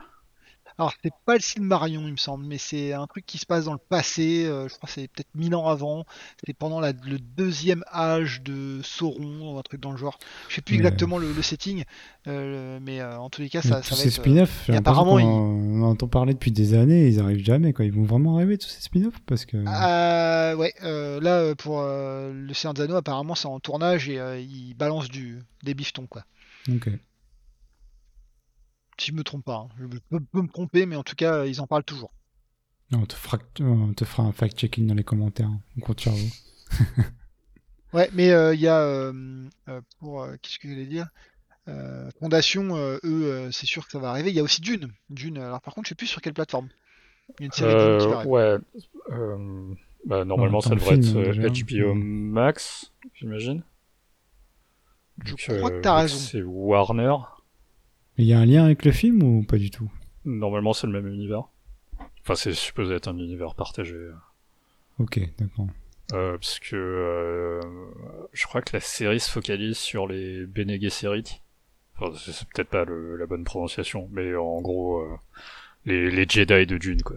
Alors 0.78 0.92
c'est 1.02 1.12
pas 1.26 1.34
le 1.34 1.40
Silmarillion, 1.40 2.02
il 2.06 2.12
me 2.12 2.16
semble, 2.16 2.44
mais 2.46 2.56
c'est 2.58 2.92
un 2.92 3.06
truc 3.08 3.26
qui 3.26 3.36
se 3.38 3.46
passe 3.46 3.64
dans 3.64 3.72
le 3.72 3.80
passé. 3.80 4.44
euh, 4.46 4.68
je 4.68 4.74
crois 4.76 4.86
que 4.86 4.92
c'est 4.92 5.08
peut-être 5.08 5.34
mille 5.34 5.54
ans 5.56 5.66
avant. 5.66 6.04
C'est 6.46 6.52
pendant 6.54 6.78
la- 6.78 6.92
le 6.92 7.18
deuxième 7.18 7.82
âge 7.92 8.42
de 8.42 8.80
Sauron, 8.84 9.54
ou 9.54 9.58
un 9.58 9.62
truc 9.62 9.80
dans 9.80 9.90
le 9.90 9.96
genre. 9.96 10.18
Je 10.48 10.54
sais 10.54 10.60
plus 10.62 10.74
Mais- 10.74 10.78
exactement 10.84 11.18
le, 11.18 11.32
le 11.32 11.42
setting, 11.42 11.82
euh, 12.28 12.78
mais 12.80 13.00
euh, 13.00 13.18
en 13.18 13.28
tous 13.28 13.40
les 13.40 13.48
cas 13.48 13.60
ça, 13.60 13.80
tous 13.80 13.88
ça 13.88 13.94
va 13.96 14.00
ces 14.02 14.08
être. 14.08 14.14
spin-offs, 14.14 14.70
apparemment, 14.70 15.14
en 15.14 15.82
entend 15.82 16.06
parler 16.06 16.32
depuis 16.34 16.52
des 16.52 16.74
années, 16.74 17.08
ils 17.08 17.18
arrivent 17.18 17.44
jamais. 17.44 17.72
Quoi. 17.72 17.84
Ils 17.84 17.92
vont 17.92 18.04
vraiment 18.04 18.36
arriver 18.36 18.56
tous 18.56 18.68
ces 18.68 18.80
spin-offs 18.82 19.18
parce 19.26 19.46
que. 19.46 19.56
Euh, 19.56 20.54
ouais, 20.54 20.72
là 20.82 21.54
pour 21.56 21.82
le 21.82 22.52
Seigneur 22.54 22.74
des 22.74 22.82
Anneaux, 22.82 22.96
apparemment 22.96 23.34
c'est 23.34 23.46
en 23.48 23.58
tournage 23.58 24.08
et 24.08 24.20
ils 24.42 24.74
balancent 24.74 25.08
du, 25.10 25.40
des 25.64 25.74
bifetons 25.74 26.06
quoi. 26.06 26.22
Ok. 26.72 26.88
Si 28.98 29.10
je 29.12 29.16
me 29.16 29.24
trompe 29.24 29.44
pas, 29.44 29.56
hein. 29.56 29.68
je 29.80 29.86
peux, 30.10 30.20
peux 30.20 30.42
me 30.42 30.48
tromper, 30.48 30.86
mais 30.86 30.96
en 30.96 31.02
tout 31.04 31.14
cas 31.16 31.44
ils 31.46 31.60
en 31.60 31.66
parlent 31.66 31.84
toujours. 31.84 32.12
On 32.92 33.06
te 33.06 33.14
fera, 33.14 33.38
on 33.60 33.94
te 33.94 34.04
fera 34.04 34.24
un 34.24 34.32
fact-checking 34.32 34.86
dans 34.86 34.94
les 34.94 35.04
commentaires. 35.04 35.50
On 35.76 35.80
compte 35.80 36.00
sur 36.00 36.12
vous. 36.12 36.30
Ouais, 37.94 38.10
mais 38.12 38.30
euh, 38.32 38.54
il 38.54 38.60
y 38.60 38.68
a 38.68 38.80
euh, 38.80 39.48
euh, 39.68 39.80
pour 39.98 40.22
euh, 40.22 40.36
qu'est-ce 40.42 40.58
que 40.58 40.68
je 40.68 40.74
voulais 40.74 40.86
dire? 40.86 41.08
Euh, 41.68 42.10
Fondation, 42.20 42.76
euh, 42.76 42.98
eux, 43.04 43.24
euh, 43.26 43.50
c'est 43.52 43.66
sûr 43.66 43.86
que 43.86 43.92
ça 43.92 43.98
va 43.98 44.10
arriver. 44.10 44.30
Il 44.30 44.36
y 44.36 44.40
a 44.40 44.42
aussi 44.42 44.60
Dune. 44.60 44.92
Dune. 45.10 45.38
Alors 45.38 45.60
par 45.62 45.74
contre, 45.74 45.86
je 45.86 45.90
sais 45.90 45.94
plus 45.96 46.06
sur 46.06 46.20
quelle 46.22 46.34
plateforme. 46.34 46.68
Il 47.38 47.42
y 47.42 47.44
a 47.44 47.46
une 47.46 47.52
série 47.52 47.76
Dune 47.76 47.96
qui 47.98 48.06
va 48.08 48.14
euh, 48.14 48.16
arriver. 48.16 48.30
Ouais. 48.30 48.58
euh, 49.10 49.74
bah, 50.06 50.24
normalement, 50.24 50.60
ça 50.60 50.74
devrait 50.74 50.96
être 50.96 51.16
euh, 51.16 51.32
déjà. 51.32 51.48
HBO 51.48 51.94
Mm. 51.94 52.30
Max, 52.30 52.92
j'imagine. 53.14 53.62
Je 55.24 55.30
Donc, 55.30 55.38
crois 55.58 55.70
que 55.70 55.76
euh, 55.76 55.80
t'as 55.82 55.96
raison. 55.96 56.16
C'est 56.16 56.42
Warner. 56.42 57.14
Il 58.18 58.24
y 58.24 58.32
a 58.32 58.38
un 58.40 58.46
lien 58.46 58.64
avec 58.64 58.84
le 58.84 58.92
film 58.92 59.22
ou 59.22 59.42
pas 59.44 59.58
du 59.58 59.70
tout? 59.70 59.90
Normalement, 60.24 60.72
c'est 60.72 60.86
le 60.86 60.92
même 60.92 61.12
univers. 61.12 61.44
Enfin, 62.22 62.34
c'est 62.34 62.52
supposé 62.52 62.94
être 62.94 63.08
un 63.08 63.16
univers 63.16 63.54
partagé. 63.54 63.96
Ok, 64.98 65.20
d'accord. 65.38 65.68
Euh, 66.12 66.32
parce 66.38 66.58
que 66.58 66.74
euh, 66.76 67.60
je 68.32 68.46
crois 68.46 68.62
que 68.62 68.74
la 68.74 68.80
série 68.80 69.20
se 69.20 69.30
focalise 69.30 69.76
sur 69.76 70.06
les 70.06 70.46
Bene 70.46 70.80
Gesserit. 70.80 71.40
Enfin, 71.96 72.16
c'est 72.18 72.46
peut-être 72.48 72.70
pas 72.70 72.84
le- 72.84 73.16
la 73.16 73.26
bonne 73.26 73.44
prononciation, 73.44 74.08
mais 74.12 74.34
en 74.34 74.60
gros, 74.60 75.00
euh, 75.00 75.16
les, 75.84 76.10
les 76.10 76.26
Jedi 76.28 76.66
de 76.66 76.78
Dune, 76.78 77.02
quoi. 77.02 77.16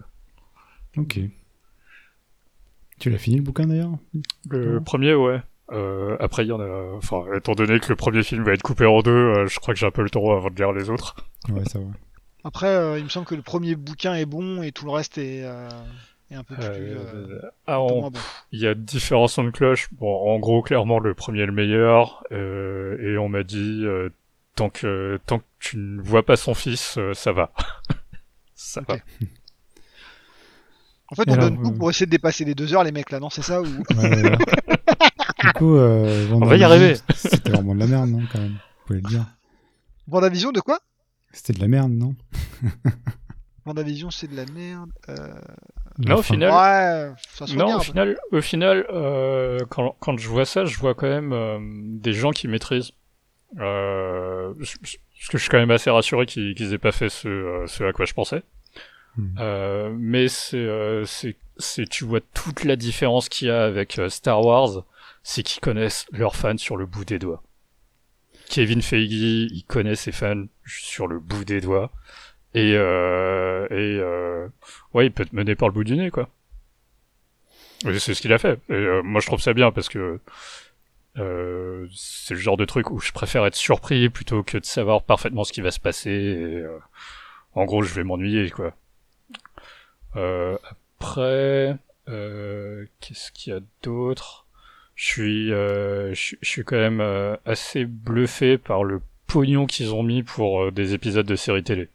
Ok. 0.96 1.18
Tu 2.98 3.10
l'as 3.10 3.18
fini 3.18 3.36
le 3.36 3.42
bouquin 3.42 3.66
d'ailleurs? 3.66 3.98
Le 4.50 4.80
premier, 4.80 5.14
ouais. 5.14 5.40
Euh, 5.70 6.16
après, 6.20 6.44
il 6.44 6.48
y 6.48 6.52
en 6.52 6.60
a. 6.60 6.94
Enfin, 6.96 7.22
étant 7.36 7.52
donné 7.54 7.78
que 7.80 7.88
le 7.88 7.96
premier 7.96 8.22
film 8.22 8.44
va 8.44 8.52
être 8.52 8.62
coupé 8.62 8.84
en 8.84 9.00
deux, 9.00 9.10
euh, 9.10 9.46
je 9.46 9.58
crois 9.60 9.72
que 9.74 9.80
j'ai 9.80 9.86
un 9.86 9.90
peu 9.90 10.02
le 10.02 10.10
temps 10.10 10.30
avant 10.32 10.50
de 10.50 10.56
lire 10.56 10.72
les 10.72 10.90
autres. 10.90 11.16
Ouais, 11.48 11.64
ça 11.64 11.78
va. 11.78 11.84
Après, 12.44 12.66
euh, 12.66 12.98
il 12.98 13.04
me 13.04 13.08
semble 13.08 13.26
que 13.26 13.34
le 13.36 13.42
premier 13.42 13.76
bouquin 13.76 14.14
est 14.14 14.26
bon 14.26 14.62
et 14.62 14.72
tout 14.72 14.84
le 14.84 14.90
reste 14.90 15.16
est, 15.18 15.42
euh, 15.44 15.68
est 16.30 16.34
un 16.34 16.42
peu 16.42 16.56
plus. 16.56 16.64
Euh, 16.64 16.98
euh, 17.40 17.40
ah, 17.68 17.76
bon. 17.78 18.10
Il 18.50 18.60
y 18.60 18.66
a 18.66 18.74
différents 18.74 19.28
sons 19.28 19.44
de 19.44 19.50
cloche. 19.50 19.88
Bon, 19.92 20.28
en 20.28 20.38
gros, 20.40 20.60
clairement, 20.62 20.98
le 20.98 21.14
premier 21.14 21.42
est 21.42 21.46
le 21.46 21.52
meilleur. 21.52 22.24
euh, 22.32 22.98
et 23.00 23.16
on 23.16 23.28
m'a 23.28 23.44
dit, 23.44 23.82
euh, 23.84 24.10
tant 24.56 24.68
que 24.68 25.18
tant 25.26 25.38
que 25.38 25.44
tu 25.60 25.76
ne 25.78 26.02
vois 26.02 26.24
pas 26.24 26.36
son 26.36 26.52
fils, 26.54 26.96
euh, 26.98 27.14
ça 27.14 27.30
va. 27.32 27.52
ça 28.56 28.80
va. 28.86 28.96
En 31.08 31.14
fait, 31.14 31.28
Et 31.28 31.30
on 31.30 31.34
alors, 31.34 31.50
donne 31.50 31.62
tout 31.62 31.72
pour 31.72 31.90
essayer 31.90 32.06
de 32.06 32.10
dépasser 32.10 32.44
les 32.44 32.54
deux 32.54 32.74
heures, 32.74 32.84
les 32.84 32.92
mecs 32.92 33.10
là, 33.10 33.20
non 33.20 33.30
C'est 33.30 33.42
ça 33.42 33.60
ou 33.60 33.64
Ouais, 33.66 33.82
ouais, 33.98 34.22
ouais. 34.30 34.36
du 35.42 35.52
coup, 35.54 35.76
euh, 35.76 36.28
On 36.32 36.44
va 36.46 36.56
y 36.56 36.64
arriver. 36.64 36.94
C'était 37.14 37.50
vraiment 37.50 37.74
de 37.74 37.80
la 37.80 37.86
merde, 37.86 38.08
non, 38.10 38.20
quand 38.32 38.38
même 38.38 38.52
Vous 38.52 38.86
pouvez 38.86 39.00
le 39.00 39.08
dire. 39.08 39.26
Vendavision 40.08 40.52
de 40.52 40.60
quoi? 40.60 40.78
C'était 41.32 41.52
de 41.54 41.60
la 41.60 41.68
merde, 41.68 41.92
non? 41.92 42.14
Vendavision, 43.64 44.10
c'est 44.10 44.28
de 44.28 44.36
la 44.36 44.44
merde. 44.46 44.90
Euh... 45.08 45.28
Au 46.10 46.16
fin. 46.22 46.34
final- 46.34 46.50
Ouais, 46.50 47.14
ça 47.34 47.46
se 47.46 47.54
Non, 47.54 47.76
au 47.76 47.80
final, 47.80 48.18
au 48.32 48.40
final, 48.40 48.86
euh, 48.90 49.58
quand, 49.68 49.94
quand 50.00 50.18
je 50.18 50.28
vois 50.28 50.44
ça, 50.44 50.64
je 50.64 50.76
vois 50.78 50.94
quand 50.94 51.06
même 51.08 51.32
euh, 51.32 51.58
des 51.62 52.12
gens 52.12 52.30
qui 52.30 52.48
maîtrisent. 52.48 52.92
Euh, 53.60 54.52
je- 54.58 54.76
je- 54.82 54.96
parce 55.18 55.28
que 55.28 55.38
je 55.38 55.42
suis 55.42 55.50
quand 55.50 55.58
même 55.58 55.70
assez 55.70 55.90
rassuré 55.90 56.26
qu'ils 56.26 56.54
qu'ils 56.56 56.72
aient 56.72 56.78
pas 56.78 56.90
fait 56.92 57.08
ce, 57.08 57.28
euh, 57.28 57.66
ce 57.68 57.84
à 57.84 57.92
quoi 57.92 58.04
je 58.06 58.14
pensais. 58.14 58.42
Hmm. 59.16 59.26
Euh, 59.38 59.94
mais 59.96 60.26
c'est, 60.28 60.56
euh, 60.56 61.04
tu 61.90 62.04
vois 62.04 62.20
toute 62.34 62.64
la 62.64 62.74
différence 62.76 63.28
qu'il 63.28 63.48
y 63.48 63.50
a 63.50 63.62
avec 63.64 63.98
euh, 63.98 64.08
Star 64.08 64.44
Wars, 64.44 64.84
c'est 65.22 65.42
qu'ils 65.42 65.60
connaissent 65.60 66.06
leurs 66.12 66.36
fans 66.36 66.58
sur 66.58 66.76
le 66.76 66.86
bout 66.86 67.04
des 67.04 67.18
doigts. 67.18 67.42
Kevin 68.48 68.82
Feige, 68.82 69.12
il 69.12 69.64
connaît 69.66 69.96
ses 69.96 70.12
fans 70.12 70.44
sur 70.66 71.06
le 71.06 71.18
bout 71.18 71.44
des 71.44 71.60
doigts. 71.60 71.90
Et, 72.54 72.74
euh, 72.76 73.66
et 73.70 73.98
euh, 73.98 74.46
ouais, 74.92 75.06
il 75.06 75.12
peut 75.12 75.24
te 75.24 75.34
mener 75.34 75.54
par 75.54 75.68
le 75.68 75.74
bout 75.74 75.84
du 75.84 75.96
nez, 75.96 76.10
quoi. 76.10 76.28
C'est 77.82 78.14
ce 78.14 78.20
qu'il 78.20 78.32
a 78.32 78.38
fait. 78.38 78.60
Et 78.68 78.74
euh, 78.74 79.02
moi, 79.02 79.20
je 79.20 79.26
trouve 79.26 79.40
ça 79.40 79.54
bien 79.54 79.72
parce 79.72 79.88
que 79.88 80.20
euh, 81.18 81.86
c'est 81.94 82.34
le 82.34 82.40
genre 82.40 82.56
de 82.56 82.64
truc 82.64 82.90
où 82.90 83.00
je 83.00 83.12
préfère 83.12 83.44
être 83.46 83.56
surpris 83.56 84.08
plutôt 84.08 84.42
que 84.42 84.58
de 84.58 84.64
savoir 84.64 85.02
parfaitement 85.02 85.44
ce 85.44 85.52
qui 85.52 85.62
va 85.62 85.70
se 85.70 85.80
passer. 85.80 86.36
Euh, 86.36 86.78
en 87.54 87.64
gros, 87.64 87.82
je 87.82 87.92
vais 87.94 88.04
m'ennuyer, 88.04 88.50
quoi. 88.50 88.74
Euh, 90.16 90.56
après, 91.00 91.76
euh, 92.08 92.86
qu'est-ce 93.00 93.32
qu'il 93.32 93.52
y 93.52 93.56
a 93.56 93.60
d'autre? 93.82 94.41
Je 95.02 95.08
suis, 95.08 95.52
euh, 95.52 96.10
je 96.14 96.20
suis- 96.20 96.38
je 96.42 96.48
suis 96.48 96.62
quand 96.62 96.76
même 96.76 97.00
euh, 97.00 97.34
assez 97.44 97.84
bluffé 97.86 98.56
par 98.56 98.84
le 98.84 99.00
pognon 99.26 99.66
qu'ils 99.66 99.92
ont 99.94 100.04
mis 100.04 100.22
pour 100.22 100.62
euh, 100.62 100.70
des 100.70 100.94
épisodes 100.94 101.26
de 101.26 101.34
séries 101.34 101.64
télé. 101.64 101.88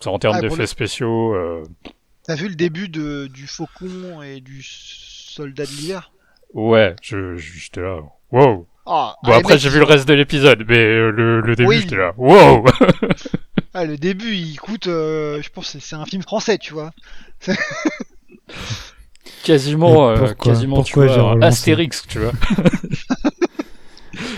Ça, 0.00 0.08
en 0.10 0.18
termes 0.18 0.36
Ah, 0.38 0.40
d'effets 0.40 0.56
le- 0.62 0.66
spéciaux, 0.66 1.36
T'as 2.22 2.36
vu 2.36 2.48
le 2.48 2.54
début 2.54 2.88
de, 2.88 3.26
du 3.26 3.46
Faucon 3.46 4.22
et 4.22 4.40
du 4.40 4.62
Soldat 4.62 5.66
de 5.66 5.70
l'hiver? 5.72 6.10
Ouais, 6.54 6.96
je, 7.02 7.36
j'étais 7.36 7.82
là. 7.82 7.98
Wow. 8.32 8.66
Ah, 8.86 9.14
Bon 9.22 9.30
ah, 9.30 9.34
les 9.34 9.40
après 9.40 9.58
j'ai 9.58 9.68
vu 9.68 9.78
le 9.80 9.84
reste 9.84 10.08
de 10.08 10.14
l'épisode, 10.14 10.64
mais 10.66 10.82
le, 10.86 11.42
le 11.42 11.54
début 11.54 11.68
Oui. 11.68 11.80
j'étais 11.82 11.96
là. 11.96 12.14
Wow. 12.16 12.64
Ah, 13.74 13.84
le 13.84 13.98
début, 13.98 14.32
il 14.34 14.58
coûte, 14.58 14.86
je 14.86 15.48
pense, 15.50 15.74
que 15.74 15.80
c'est 15.80 15.96
un 15.96 16.06
film 16.06 16.22
français, 16.22 16.56
tu 16.56 16.72
vois. 16.72 16.92
quasiment, 19.44 20.08
euh, 20.10 20.16
pourquoi- 20.18 20.52
quasiment 20.52 20.82
tu 20.82 20.92
pourquoi 20.92 21.08
j'ai 21.14 21.20
vois, 21.20 21.36
Astérix, 21.44 22.04
tu 22.08 22.18
vois. 22.20 22.32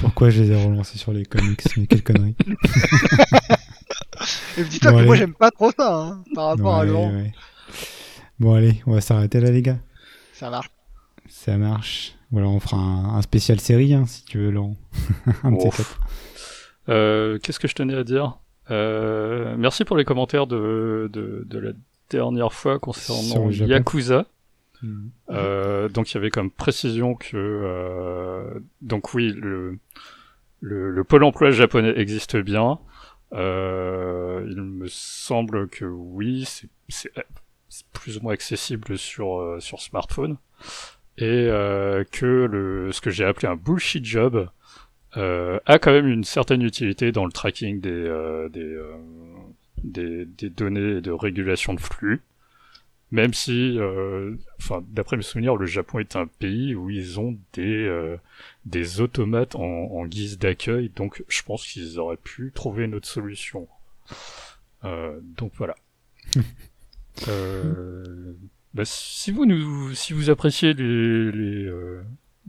Pourquoi 0.00 0.28
je 0.30 0.42
les 0.42 0.50
ai 0.50 0.62
relancés 0.62 0.98
sur 0.98 1.12
les 1.12 1.24
comics 1.24 1.62
Mais 1.76 1.86
quelle 1.86 2.02
connerie. 2.02 2.34
Et 4.58 4.64
dis-toi 4.64 4.92
Bon, 4.92 4.98
que 4.98 5.04
moi, 5.04 5.16
j'aime 5.16 5.32
pas 5.34 5.50
trop 5.50 5.70
ça, 5.76 5.94
hein, 5.94 6.22
par 6.34 6.46
rapport 6.48 6.74
à 6.76 6.84
Laurent. 6.84 7.10
ouais. 7.12 7.32
Bon, 8.38 8.54
allez, 8.54 8.82
on 8.86 8.92
va 8.92 9.00
s'arrêter 9.00 9.40
là, 9.40 9.50
les 9.50 9.62
gars. 9.62 9.78
Ça 10.34 10.50
marche. 10.50 10.70
Ça 11.28 11.56
marche. 11.56 12.14
Voilà, 12.30 12.48
on 12.48 12.60
fera 12.60 12.76
un, 12.76 13.14
un 13.16 13.22
spécial 13.22 13.58
série, 13.60 13.94
hein, 13.94 14.04
si 14.06 14.24
tu 14.24 14.38
veux, 14.38 14.50
Laurent. 14.50 14.76
un. 15.44 15.54
Euh, 16.88 17.38
Qu'est-ce 17.42 17.58
que 17.60 17.68
je 17.68 17.74
tenais 17.74 17.94
à 17.94 18.04
dire? 18.04 18.38
Euh, 18.70 19.54
Merci 19.58 19.84
pour 19.84 19.96
les 19.96 20.04
commentaires 20.04 20.46
de, 20.46 21.08
de, 21.12 21.44
de 21.48 21.58
la 21.58 21.72
dernière 22.10 22.52
fois 22.52 22.78
concernant. 22.78 23.50
Yakuza. 23.50 24.26
Euh, 25.31 25.89
donc 25.89 26.11
il 26.11 26.15
y 26.15 26.19
avait 26.19 26.31
comme 26.31 26.51
précision 26.51 27.15
que 27.15 27.36
euh, 27.36 28.61
donc 28.81 29.12
oui 29.15 29.32
le, 29.36 29.78
le 30.61 30.90
le 30.90 31.05
pôle 31.05 31.24
emploi 31.24 31.51
japonais 31.51 31.93
existe 31.97 32.36
bien. 32.36 32.78
Euh, 33.32 34.44
il 34.48 34.62
me 34.62 34.86
semble 34.89 35.69
que 35.69 35.85
oui 35.85 36.47
c'est 36.89 37.12
plus 37.93 38.19
ou 38.19 38.23
moins 38.23 38.32
accessible 38.32 38.98
sur 38.98 39.39
euh, 39.40 39.61
sur 39.61 39.81
smartphone 39.81 40.36
et 41.19 41.47
euh, 41.48 42.02
que 42.11 42.27
le 42.51 42.90
ce 42.90 43.01
que 43.01 43.11
j'ai 43.11 43.24
appelé 43.24 43.48
un 43.48 43.57
bullshit 43.57 44.05
job 44.05 44.48
a 45.12 45.78
quand 45.78 45.93
même 45.93 46.09
une 46.09 46.24
certaine 46.24 46.62
utilité 46.62 47.12
dans 47.12 47.27
le 47.27 47.32
tracking 47.32 47.81
des 47.81 48.48
des, 48.51 48.78
des 49.85 50.24
des 50.24 50.51
données 50.51 50.97
et 50.97 51.01
de 51.01 51.11
régulation 51.12 51.74
de 51.74 51.81
flux 51.81 52.23
même 53.12 53.35
si, 53.35 53.78
euh, 53.78 54.37
enfin, 54.59 54.82
d'après 54.91 55.16
mes 55.16 55.23
souvenirs, 55.23 55.57
le 55.57 55.66
Japon 55.66 55.99
est 55.99 56.16
un 56.16 56.27
pays 56.27 56.74
où 56.74 56.91
ils 56.91 57.19
ont 57.20 57.37
des 57.55 57.85
euh, 57.87 58.16
des 58.66 59.01
automates 59.01 59.57
en, 59.57 59.62
en 59.62 60.07
guise 60.07 60.39
d'accueil, 60.39 60.91
donc 60.97 61.23
je 61.28 61.43
pense 61.43 61.66
qu'ils 61.66 61.99
auraient 61.99 62.16
pu 62.16 62.53
trouver 62.55 62.85
une 62.85 62.95
autre 62.95 63.09
solution. 63.09 63.69
Euh, 64.85 65.19
donc 65.37 65.53
voilà. 65.57 65.74
euh, 67.28 68.35
bah, 68.74 68.85
si 68.85 69.32
vous 69.32 69.47
nous, 69.47 69.95
si 69.95 70.12
vous 70.12 70.31
appréciez 70.31 70.74
les, 70.74 71.32
les 71.32 71.65
euh, 71.66 72.03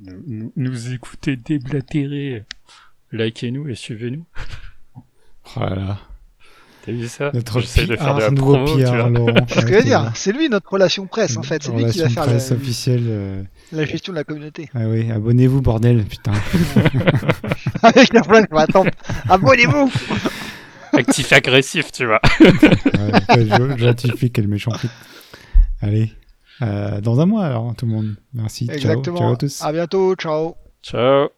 nous, 0.04 0.24
nous- 0.28 0.54
nous 0.56 0.94
écouter 0.94 1.36
déblatérer, 1.36 2.44
likez-nous 3.12 3.68
et 3.70 3.76
suivez-nous. 3.76 4.26
Voilà. 5.56 6.00
T'as 6.86 6.92
vu 6.92 7.08
ça 7.08 7.30
Notre 7.34 7.60
J'essaie 7.60 7.86
de 7.86 7.96
faire 7.96 8.16
de 8.16 8.22
la 8.22 8.32
nouveau 8.32 8.54
promo, 8.54 8.78
tu 8.78 8.84
PR, 8.84 8.90
vois. 8.96 9.10
Laurent. 9.10 9.34
C'est 9.48 9.56
ce 9.62 9.66
que 9.66 9.72
je 9.72 9.78
veux 9.78 9.84
dire. 9.84 10.12
C'est 10.16 10.32
lui 10.32 10.50
notre 10.50 10.72
relation 10.72 11.06
presse, 11.06 11.38
en 11.38 11.44
fait. 11.44 11.62
C'est 11.64 11.72
lui 11.72 11.86
qui 11.86 12.00
va 12.00 12.10
faire 12.10 12.24
presse 12.24 12.50
la, 12.50 12.56
officielle. 12.56 13.04
euh, 13.06 13.44
la 13.72 13.86
gestion 13.86 14.14
de 14.14 14.18
la 14.18 14.24
communauté. 14.24 14.70
Ah 14.74 14.88
oui, 14.88 15.12
abonnez-vous, 15.12 15.62
bordel, 15.62 16.04
putain. 16.06 16.32
Avec 17.84 18.14
la 18.14 18.24
flamme, 18.24 18.46
attends. 18.52 18.86
Abonnez-vous 19.30 19.92
Actif 20.94 21.32
agressif, 21.34 21.92
tu 21.92 22.06
vois. 22.06 22.20
Ouais, 22.42 23.78
J'atifie 23.78 24.32
quel 24.32 24.48
méchant 24.48 24.72
flic. 24.72 24.92
Allez. 25.82 26.12
Euh, 26.62 27.00
dans 27.02 27.20
un 27.22 27.26
mois 27.26 27.46
alors, 27.46 27.74
tout 27.76 27.86
le 27.86 27.92
monde. 27.94 28.16
Merci. 28.34 28.66
Ciao. 28.66 28.76
Exactement. 28.76 29.18
Ciao 29.18 29.34
à 29.34 29.38
tous. 29.38 29.62
À 29.64 29.72
bientôt. 29.72 30.16
Ciao. 30.16 30.56
Ciao. 30.84 31.30